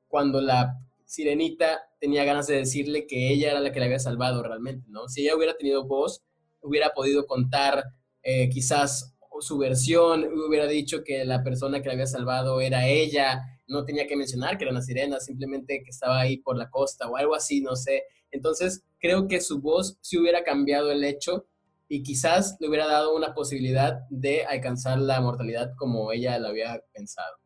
cuando 0.08 0.40
la 0.40 0.78
sirenita 1.06 1.80
tenía 2.00 2.24
ganas 2.24 2.46
de 2.46 2.56
decirle 2.56 3.06
que 3.06 3.32
ella 3.32 3.52
era 3.52 3.60
la 3.60 3.72
que 3.72 3.80
le 3.80 3.86
había 3.86 3.98
salvado 3.98 4.42
realmente, 4.42 4.86
¿no? 4.90 5.08
Si 5.08 5.22
ella 5.22 5.36
hubiera 5.36 5.56
tenido 5.56 5.86
voz, 5.86 6.22
hubiera 6.60 6.90
podido 6.90 7.26
contar 7.26 7.84
eh, 8.22 8.48
quizás 8.48 9.14
su 9.40 9.58
versión, 9.58 10.26
hubiera 10.48 10.66
dicho 10.66 11.02
que 11.02 11.24
la 11.24 11.42
persona 11.42 11.80
que 11.82 11.88
le 11.88 11.94
había 11.94 12.06
salvado 12.06 12.60
era 12.60 12.86
ella, 12.86 13.42
no 13.66 13.84
tenía 13.84 14.06
que 14.06 14.16
mencionar 14.16 14.56
que 14.56 14.64
era 14.64 14.70
una 14.70 14.82
sirena, 14.82 15.20
simplemente 15.20 15.82
que 15.82 15.90
estaba 15.90 16.20
ahí 16.20 16.36
por 16.38 16.56
la 16.56 16.70
costa 16.70 17.08
o 17.08 17.16
algo 17.16 17.34
así, 17.34 17.60
no 17.60 17.76
sé. 17.76 18.04
Entonces, 18.30 18.84
creo 18.98 19.28
que 19.28 19.40
su 19.40 19.60
voz 19.60 19.98
sí 20.00 20.18
hubiera 20.18 20.44
cambiado 20.44 20.90
el 20.90 21.04
hecho 21.04 21.46
y 21.94 22.02
quizás 22.02 22.56
le 22.58 22.68
hubiera 22.68 22.88
dado 22.88 23.14
una 23.14 23.34
posibilidad 23.34 24.00
de 24.10 24.44
alcanzar 24.44 24.98
la 24.98 25.20
mortalidad 25.20 25.76
como 25.76 26.10
ella 26.10 26.36
lo 26.40 26.48
había 26.48 26.82
pensado. 26.92 27.36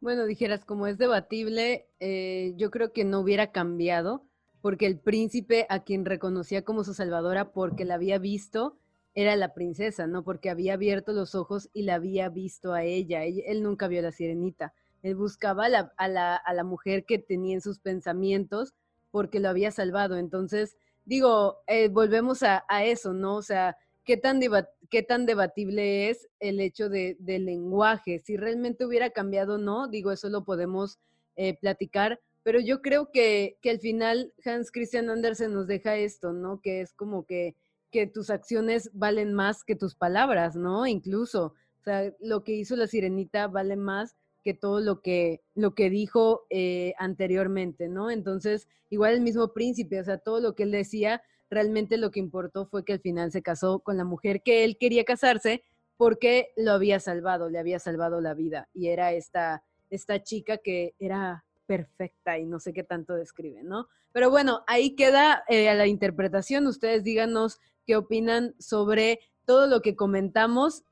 Bueno, 0.00 0.24
dijeras, 0.24 0.64
como 0.64 0.86
es 0.86 0.96
debatible, 0.96 1.90
eh, 2.00 2.54
yo 2.56 2.70
creo 2.70 2.94
que 2.94 3.04
no 3.04 3.20
hubiera 3.20 3.52
cambiado, 3.52 4.24
porque 4.62 4.86
el 4.86 4.98
príncipe 4.98 5.66
a 5.68 5.84
quien 5.84 6.06
reconocía 6.06 6.62
como 6.62 6.84
su 6.84 6.94
salvadora 6.94 7.52
porque 7.52 7.84
la 7.84 7.96
había 7.96 8.18
visto 8.18 8.78
era 9.14 9.36
la 9.36 9.52
princesa, 9.52 10.06
¿no? 10.06 10.24
Porque 10.24 10.48
había 10.48 10.72
abierto 10.72 11.12
los 11.12 11.34
ojos 11.34 11.68
y 11.74 11.82
la 11.82 11.96
había 11.96 12.30
visto 12.30 12.72
a 12.72 12.84
ella. 12.84 13.24
Él, 13.24 13.62
nunca 13.62 13.88
vio 13.88 13.98
a 13.98 14.04
la 14.04 14.12
sirenita. 14.12 14.72
Él 15.02 15.16
buscaba 15.16 15.66
a 15.66 15.68
la, 15.68 15.92
a, 15.98 16.08
la, 16.08 16.36
a 16.36 16.54
la 16.54 16.64
mujer 16.64 17.04
que 17.04 17.18
tenía 17.18 17.54
en 17.54 17.60
sus 17.60 17.78
pensamientos 17.78 18.72
porque 19.10 19.38
lo 19.38 19.50
había 19.50 19.70
salvado. 19.70 20.16
Entonces, 20.16 20.78
digo, 21.04 21.58
eh, 21.66 21.88
volvemos 21.88 22.42
a, 22.42 22.64
a, 22.68 22.84
eso, 22.84 23.12
¿no? 23.12 23.36
O 23.36 23.42
sea, 23.42 23.76
qué 24.08 24.16
tan, 24.16 24.40
qué 24.88 25.02
tan 25.02 25.26
debatible 25.26 26.08
es 26.08 26.30
el 26.40 26.60
hecho 26.60 26.88
de, 26.88 27.18
del 27.20 27.44
lenguaje. 27.44 28.20
Si 28.20 28.38
realmente 28.38 28.86
hubiera 28.86 29.10
cambiado 29.10 29.56
o 29.56 29.58
no, 29.58 29.86
digo, 29.86 30.12
eso 30.12 30.30
lo 30.30 30.46
podemos 30.46 30.98
eh, 31.36 31.58
platicar, 31.58 32.18
pero 32.42 32.58
yo 32.58 32.80
creo 32.80 33.10
que, 33.12 33.58
que 33.60 33.68
al 33.68 33.80
final 33.80 34.32
Hans 34.46 34.70
Christian 34.70 35.10
Andersen 35.10 35.52
nos 35.52 35.66
deja 35.66 35.96
esto, 35.96 36.32
¿no? 36.32 36.62
Que 36.62 36.80
es 36.80 36.94
como 36.94 37.26
que, 37.26 37.54
que 37.90 38.06
tus 38.06 38.30
acciones 38.30 38.90
valen 38.94 39.34
más 39.34 39.62
que 39.62 39.76
tus 39.76 39.94
palabras, 39.94 40.56
¿no? 40.56 40.86
Incluso, 40.86 41.52
o 41.78 41.82
sea, 41.84 42.10
lo 42.18 42.44
que 42.44 42.52
hizo 42.52 42.76
la 42.76 42.86
sirenita 42.86 43.46
vale 43.46 43.76
más 43.76 44.16
que 44.42 44.54
todo 44.54 44.80
lo 44.80 45.02
que, 45.02 45.42
lo 45.54 45.74
que 45.74 45.90
dijo 45.90 46.46
eh, 46.48 46.94
anteriormente, 46.96 47.90
¿no? 47.90 48.10
Entonces, 48.10 48.68
igual 48.88 49.12
el 49.12 49.20
mismo 49.20 49.52
príncipe, 49.52 50.00
o 50.00 50.04
sea, 50.04 50.16
todo 50.16 50.40
lo 50.40 50.54
que 50.54 50.62
él 50.62 50.70
decía, 50.70 51.20
realmente 51.50 51.96
lo 51.96 52.10
que 52.10 52.20
importó 52.20 52.66
fue 52.66 52.84
que 52.84 52.94
al 52.94 53.00
final 53.00 53.32
se 53.32 53.42
casó 53.42 53.80
con 53.80 53.96
la 53.96 54.04
mujer 54.04 54.42
que 54.42 54.64
él 54.64 54.76
quería 54.78 55.04
casarse 55.04 55.62
porque 55.96 56.52
lo 56.56 56.72
había 56.72 57.00
salvado, 57.00 57.48
le 57.48 57.58
había 57.58 57.78
salvado 57.78 58.20
la 58.20 58.34
vida 58.34 58.68
y 58.72 58.88
era 58.88 59.12
esta, 59.12 59.64
esta 59.90 60.22
chica 60.22 60.58
que 60.58 60.94
era 60.98 61.44
perfecta 61.66 62.38
y 62.38 62.46
no 62.46 62.60
sé 62.60 62.72
qué 62.72 62.82
tanto 62.82 63.14
describe, 63.14 63.62
¿no? 63.62 63.88
Pero 64.12 64.30
bueno, 64.30 64.62
ahí 64.66 64.96
queda 64.96 65.44
eh, 65.48 65.72
la 65.74 65.86
interpretación. 65.86 66.66
Ustedes 66.66 67.04
díganos 67.04 67.60
qué 67.86 67.96
opinan 67.96 68.54
sobre 68.58 69.20
todo 69.44 69.66
lo 69.66 69.82
que 69.82 69.96
comentamos. 69.96 70.84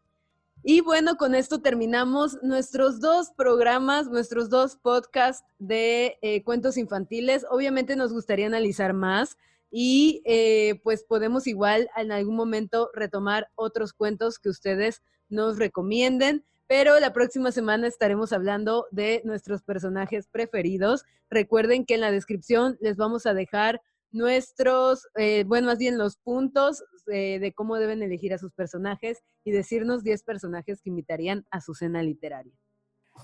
Y 0.62 0.81
bueno, 0.81 1.16
con 1.16 1.35
esto 1.35 1.61
terminamos 1.62 2.39
nuestros 2.43 3.01
dos 3.01 3.31
programas, 3.31 4.09
nuestros 4.09 4.51
dos 4.51 4.77
podcasts 4.77 5.45
de 5.59 6.19
eh, 6.20 6.43
cuentos 6.43 6.77
infantiles. 6.77 7.47
Obviamente 7.51 7.97
nos 7.97 8.12
gustaría 8.12 8.47
analizar 8.47 8.93
más 8.93 9.37
y 9.70 10.22
eh, 10.24 10.80
pues 10.82 11.05
podemos 11.05 11.47
igual 11.47 11.88
en 11.97 12.12
algún 12.12 12.36
momento 12.36 12.90
retomar 12.94 13.48
otros 13.55 13.93
cuentos 13.93 14.38
que 14.38 14.48
ustedes 14.48 15.02
nos 15.28 15.59
recomienden. 15.59 16.44
Pero 16.68 16.98
la 16.98 17.12
próxima 17.12 17.52
semana 17.52 17.86
estaremos 17.86 18.32
hablando 18.32 18.86
de 18.90 19.22
nuestros 19.24 19.62
personajes 19.62 20.26
preferidos. 20.26 21.05
Recuerden 21.30 21.84
que 21.84 21.94
en 21.94 22.01
la 22.01 22.10
descripción 22.10 22.76
les 22.80 22.97
vamos 22.97 23.26
a 23.26 23.34
dejar 23.34 23.80
nuestros, 24.10 25.06
eh, 25.16 25.44
bueno, 25.47 25.68
más 25.68 25.78
bien 25.78 25.98
los 25.98 26.16
puntos 26.16 26.82
eh, 27.12 27.38
de 27.38 27.52
cómo 27.52 27.76
deben 27.76 28.02
elegir 28.02 28.34
a 28.34 28.38
sus 28.38 28.52
personajes 28.52 29.22
y 29.44 29.52
decirnos 29.52 30.02
10 30.02 30.22
personajes 30.24 30.80
que 30.80 30.90
invitarían 30.90 31.47
a 31.51 31.60
su 31.60 31.74
cena 31.74 32.02
literaria. 32.02 32.52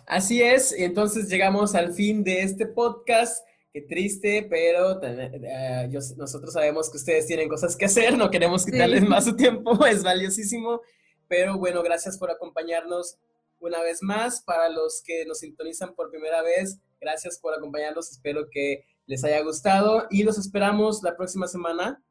Así 0.06 0.42
es, 0.42 0.72
entonces 0.72 1.28
llegamos 1.28 1.74
al 1.74 1.92
fin 1.92 2.22
de 2.24 2.42
este 2.42 2.66
podcast. 2.66 3.44
Qué 3.72 3.80
triste, 3.80 4.46
pero 4.50 5.02
eh, 5.02 5.88
nosotros 6.18 6.52
sabemos 6.52 6.90
que 6.90 6.98
ustedes 6.98 7.26
tienen 7.26 7.48
cosas 7.48 7.74
que 7.74 7.86
hacer, 7.86 8.18
no 8.18 8.30
queremos 8.30 8.66
quitarles 8.66 9.02
más 9.08 9.24
su 9.24 9.34
tiempo, 9.34 9.72
es 9.86 10.02
valiosísimo. 10.02 10.82
Pero 11.26 11.56
bueno, 11.56 11.82
gracias 11.82 12.18
por 12.18 12.30
acompañarnos 12.30 13.16
una 13.60 13.80
vez 13.80 14.02
más. 14.02 14.42
Para 14.42 14.68
los 14.68 15.02
que 15.02 15.24
nos 15.24 15.38
sintonizan 15.38 15.94
por 15.94 16.10
primera 16.10 16.42
vez, 16.42 16.80
gracias 17.00 17.38
por 17.38 17.54
acompañarnos. 17.54 18.10
Espero 18.10 18.50
que 18.50 18.84
les 19.06 19.24
haya 19.24 19.40
gustado 19.40 20.06
y 20.10 20.22
los 20.22 20.36
esperamos 20.36 21.02
la 21.02 21.16
próxima 21.16 21.48
semana. 21.48 22.02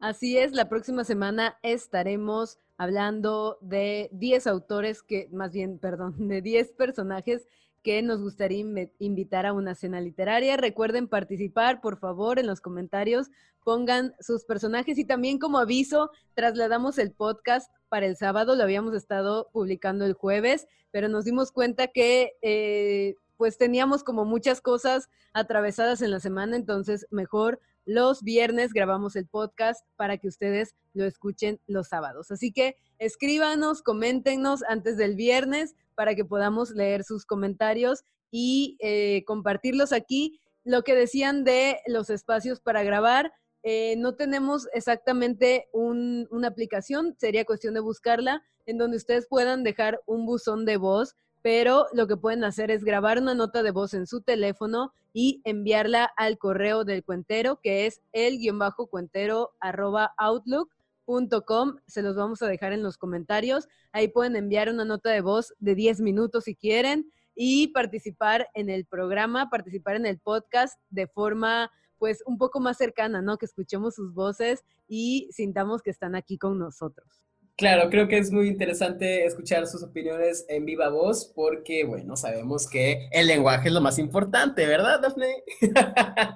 Así 0.00 0.36
es, 0.36 0.52
la 0.52 0.68
próxima 0.68 1.04
semana 1.04 1.56
estaremos 1.62 2.58
hablando 2.76 3.58
de 3.60 4.08
10 4.12 4.48
autores 4.48 5.02
que, 5.02 5.28
más 5.30 5.52
bien, 5.52 5.78
perdón, 5.80 6.28
de 6.28 6.42
10 6.42 6.72
personajes 6.72 7.46
que 7.84 8.00
nos 8.00 8.22
gustaría 8.22 8.64
invitar 8.98 9.44
a 9.44 9.52
una 9.52 9.74
cena 9.74 10.00
literaria. 10.00 10.56
Recuerden 10.56 11.06
participar, 11.06 11.82
por 11.82 11.98
favor, 11.98 12.38
en 12.38 12.46
los 12.46 12.62
comentarios, 12.62 13.30
pongan 13.62 14.14
sus 14.20 14.46
personajes 14.46 14.96
y 14.96 15.04
también 15.04 15.38
como 15.38 15.58
aviso, 15.58 16.10
trasladamos 16.32 16.98
el 16.98 17.12
podcast 17.12 17.70
para 17.90 18.06
el 18.06 18.16
sábado, 18.16 18.56
lo 18.56 18.62
habíamos 18.62 18.94
estado 18.94 19.50
publicando 19.52 20.06
el 20.06 20.14
jueves, 20.14 20.66
pero 20.90 21.08
nos 21.08 21.26
dimos 21.26 21.52
cuenta 21.52 21.88
que 21.88 22.32
eh, 22.40 23.16
pues 23.36 23.58
teníamos 23.58 24.02
como 24.02 24.24
muchas 24.24 24.62
cosas 24.62 25.10
atravesadas 25.34 26.00
en 26.00 26.10
la 26.10 26.20
semana, 26.20 26.56
entonces 26.56 27.06
mejor 27.10 27.60
los 27.84 28.22
viernes 28.22 28.72
grabamos 28.72 29.16
el 29.16 29.26
podcast 29.26 29.84
para 29.96 30.18
que 30.18 30.28
ustedes 30.28 30.74
lo 30.92 31.04
escuchen 31.04 31.60
los 31.66 31.88
sábados. 31.88 32.30
Así 32.30 32.52
que 32.52 32.76
escríbanos, 32.98 33.82
coméntenos 33.82 34.62
antes 34.68 34.96
del 34.96 35.16
viernes 35.16 35.74
para 35.94 36.14
que 36.14 36.24
podamos 36.24 36.70
leer 36.70 37.04
sus 37.04 37.26
comentarios 37.26 38.04
y 38.30 38.76
eh, 38.80 39.24
compartirlos 39.26 39.92
aquí. 39.92 40.40
Lo 40.64 40.82
que 40.82 40.94
decían 40.94 41.44
de 41.44 41.80
los 41.86 42.10
espacios 42.10 42.60
para 42.60 42.82
grabar, 42.82 43.32
eh, 43.62 43.96
no 43.96 44.14
tenemos 44.14 44.66
exactamente 44.72 45.68
una 45.72 46.48
aplicación, 46.48 47.14
sería 47.18 47.44
cuestión 47.44 47.74
de 47.74 47.80
buscarla, 47.80 48.42
en 48.66 48.78
donde 48.78 48.96
ustedes 48.96 49.26
puedan 49.28 49.62
dejar 49.62 50.00
un 50.06 50.26
buzón 50.26 50.64
de 50.64 50.76
voz 50.76 51.16
pero 51.44 51.88
lo 51.92 52.06
que 52.06 52.16
pueden 52.16 52.42
hacer 52.42 52.70
es 52.70 52.84
grabar 52.84 53.18
una 53.18 53.34
nota 53.34 53.62
de 53.62 53.70
voz 53.70 53.92
en 53.92 54.06
su 54.06 54.22
teléfono 54.22 54.94
y 55.12 55.42
enviarla 55.44 56.06
al 56.16 56.38
correo 56.38 56.84
del 56.84 57.04
cuentero, 57.04 57.60
que 57.60 57.84
es 57.84 58.00
el 58.12 58.38
guion 58.38 58.58
bajo 58.58 58.86
cuentero 58.86 59.50
arroba 59.60 60.14
outlook.com. 60.16 61.76
Se 61.86 62.00
los 62.00 62.16
vamos 62.16 62.40
a 62.40 62.46
dejar 62.46 62.72
en 62.72 62.82
los 62.82 62.96
comentarios. 62.96 63.68
Ahí 63.92 64.08
pueden 64.08 64.36
enviar 64.36 64.70
una 64.70 64.86
nota 64.86 65.10
de 65.10 65.20
voz 65.20 65.52
de 65.58 65.74
10 65.74 66.00
minutos 66.00 66.44
si 66.44 66.56
quieren 66.56 67.10
y 67.34 67.68
participar 67.74 68.48
en 68.54 68.70
el 68.70 68.86
programa, 68.86 69.50
participar 69.50 69.96
en 69.96 70.06
el 70.06 70.18
podcast 70.20 70.80
de 70.88 71.08
forma 71.08 71.70
pues 71.98 72.22
un 72.24 72.38
poco 72.38 72.58
más 72.58 72.78
cercana, 72.78 73.20
¿no? 73.20 73.36
Que 73.36 73.44
escuchemos 73.44 73.96
sus 73.96 74.14
voces 74.14 74.64
y 74.88 75.28
sintamos 75.30 75.82
que 75.82 75.90
están 75.90 76.14
aquí 76.14 76.38
con 76.38 76.58
nosotros. 76.58 77.22
Claro, 77.56 77.88
creo 77.88 78.08
que 78.08 78.18
es 78.18 78.32
muy 78.32 78.48
interesante 78.48 79.24
escuchar 79.24 79.68
sus 79.68 79.84
opiniones 79.84 80.44
en 80.48 80.64
viva 80.64 80.88
voz 80.88 81.30
porque, 81.36 81.84
bueno, 81.84 82.16
sabemos 82.16 82.68
que 82.68 83.08
el 83.12 83.28
lenguaje 83.28 83.68
es 83.68 83.74
lo 83.74 83.80
más 83.80 84.00
importante, 84.00 84.66
¿verdad, 84.66 85.00
Daphne? 85.00 85.44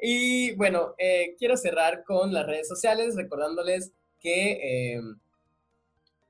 y 0.00 0.52
bueno, 0.56 0.94
eh, 0.98 1.36
quiero 1.38 1.56
cerrar 1.56 2.02
con 2.02 2.32
las 2.32 2.44
redes 2.44 2.66
sociales 2.66 3.14
recordándoles 3.14 3.92
que 4.18 4.94
eh, 4.94 5.00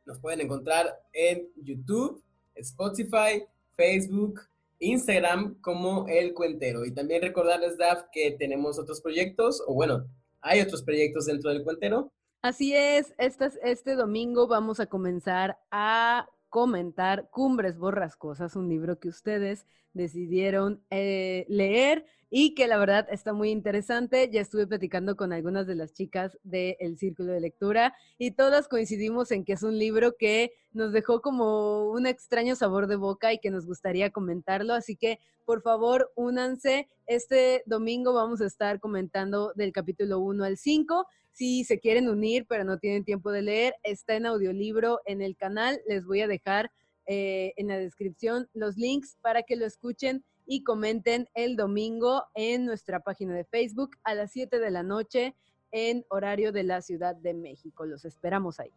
nos 0.04 0.18
pueden 0.18 0.42
encontrar 0.42 1.00
en 1.14 1.48
YouTube, 1.56 2.22
Spotify, 2.56 3.44
Facebook, 3.76 4.42
Instagram 4.78 5.58
como 5.62 6.06
El 6.06 6.34
Cuentero. 6.34 6.84
Y 6.84 6.92
también 6.92 7.22
recordarles, 7.22 7.78
Daph, 7.78 8.10
que 8.12 8.32
tenemos 8.32 8.78
otros 8.78 9.00
proyectos, 9.00 9.62
o 9.66 9.72
bueno, 9.72 10.06
hay 10.42 10.60
otros 10.60 10.82
proyectos 10.82 11.24
dentro 11.24 11.50
del 11.50 11.64
Cuentero 11.64 12.12
Así 12.42 12.74
es, 12.74 13.14
este, 13.18 13.94
domingo 13.94 14.48
vamos 14.48 14.80
a 14.80 14.86
comenzar 14.86 15.60
a 15.70 16.28
comentar 16.48 17.30
Cumbres 17.30 17.78
Borrascosas, 17.78 18.56
un 18.56 18.68
libro 18.68 18.98
que 18.98 19.08
ustedes 19.08 19.64
decidieron 19.92 20.82
eh, 20.90 21.46
leer 21.48 22.04
y 22.30 22.56
que 22.56 22.66
la 22.66 22.78
verdad 22.78 23.06
está 23.12 23.32
muy 23.32 23.50
interesante. 23.50 24.28
Ya 24.28 24.40
estuve 24.40 24.66
platicando 24.66 25.14
con 25.14 25.32
algunas 25.32 25.68
de 25.68 25.76
las 25.76 25.92
chicas 25.92 26.36
del 26.42 26.98
Círculo 26.98 27.32
de 27.32 27.42
Lectura 27.42 27.94
y 28.18 28.32
todas 28.32 28.66
coincidimos 28.66 29.30
en 29.30 29.44
que 29.44 29.52
es 29.52 29.62
un 29.62 29.78
libro 29.78 30.16
que 30.18 30.52
nos 30.72 30.92
dejó 30.92 31.22
como 31.22 31.92
un 31.92 32.08
extraño 32.08 32.56
sabor 32.56 32.88
de 32.88 32.96
boca 32.96 33.32
y 33.32 33.38
que 33.38 33.52
nos 33.52 33.66
gustaría 33.66 34.10
comentarlo. 34.10 34.74
Así 34.74 34.96
que, 34.96 35.20
por 35.44 35.62
favor, 35.62 36.10
únanse. 36.16 36.88
Este 37.06 37.62
domingo 37.66 38.12
vamos 38.14 38.40
a 38.40 38.46
estar 38.46 38.80
comentando 38.80 39.52
del 39.54 39.70
capítulo 39.70 40.18
1 40.18 40.42
al 40.42 40.56
5 40.56 41.06
si 41.32 41.64
se 41.64 41.78
quieren 41.78 42.08
unir 42.08 42.46
pero 42.48 42.64
no 42.64 42.78
tienen 42.78 43.04
tiempo 43.04 43.30
de 43.32 43.42
leer, 43.42 43.74
está 43.82 44.14
en 44.14 44.26
audiolibro 44.26 45.00
en 45.04 45.22
el 45.22 45.36
canal. 45.36 45.80
Les 45.88 46.04
voy 46.04 46.20
a 46.20 46.28
dejar 46.28 46.70
eh, 47.06 47.52
en 47.56 47.68
la 47.68 47.78
descripción 47.78 48.48
los 48.54 48.76
links 48.76 49.16
para 49.20 49.42
que 49.42 49.56
lo 49.56 49.66
escuchen 49.66 50.24
y 50.46 50.62
comenten 50.62 51.28
el 51.34 51.56
domingo 51.56 52.24
en 52.34 52.64
nuestra 52.64 53.00
página 53.00 53.34
de 53.34 53.44
Facebook 53.44 53.90
a 54.04 54.14
las 54.14 54.32
7 54.32 54.58
de 54.58 54.70
la 54.70 54.82
noche 54.82 55.34
en 55.70 56.04
horario 56.08 56.52
de 56.52 56.64
la 56.64 56.82
Ciudad 56.82 57.16
de 57.16 57.34
México. 57.34 57.86
Los 57.86 58.04
esperamos 58.04 58.60
ahí. 58.60 58.70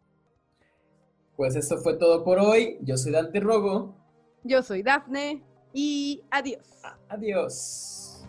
Pues 1.35 1.55
esto 1.55 1.77
fue 1.77 1.97
todo 1.97 2.23
por 2.23 2.39
hoy. 2.39 2.77
Yo 2.81 2.97
soy 2.97 3.11
Dante 3.11 3.39
Rogo. 3.41 3.95
Yo 4.43 4.63
soy 4.63 4.83
Dafne 4.83 5.43
y 5.73 6.23
adiós. 6.31 6.65
Adiós. 7.09 8.25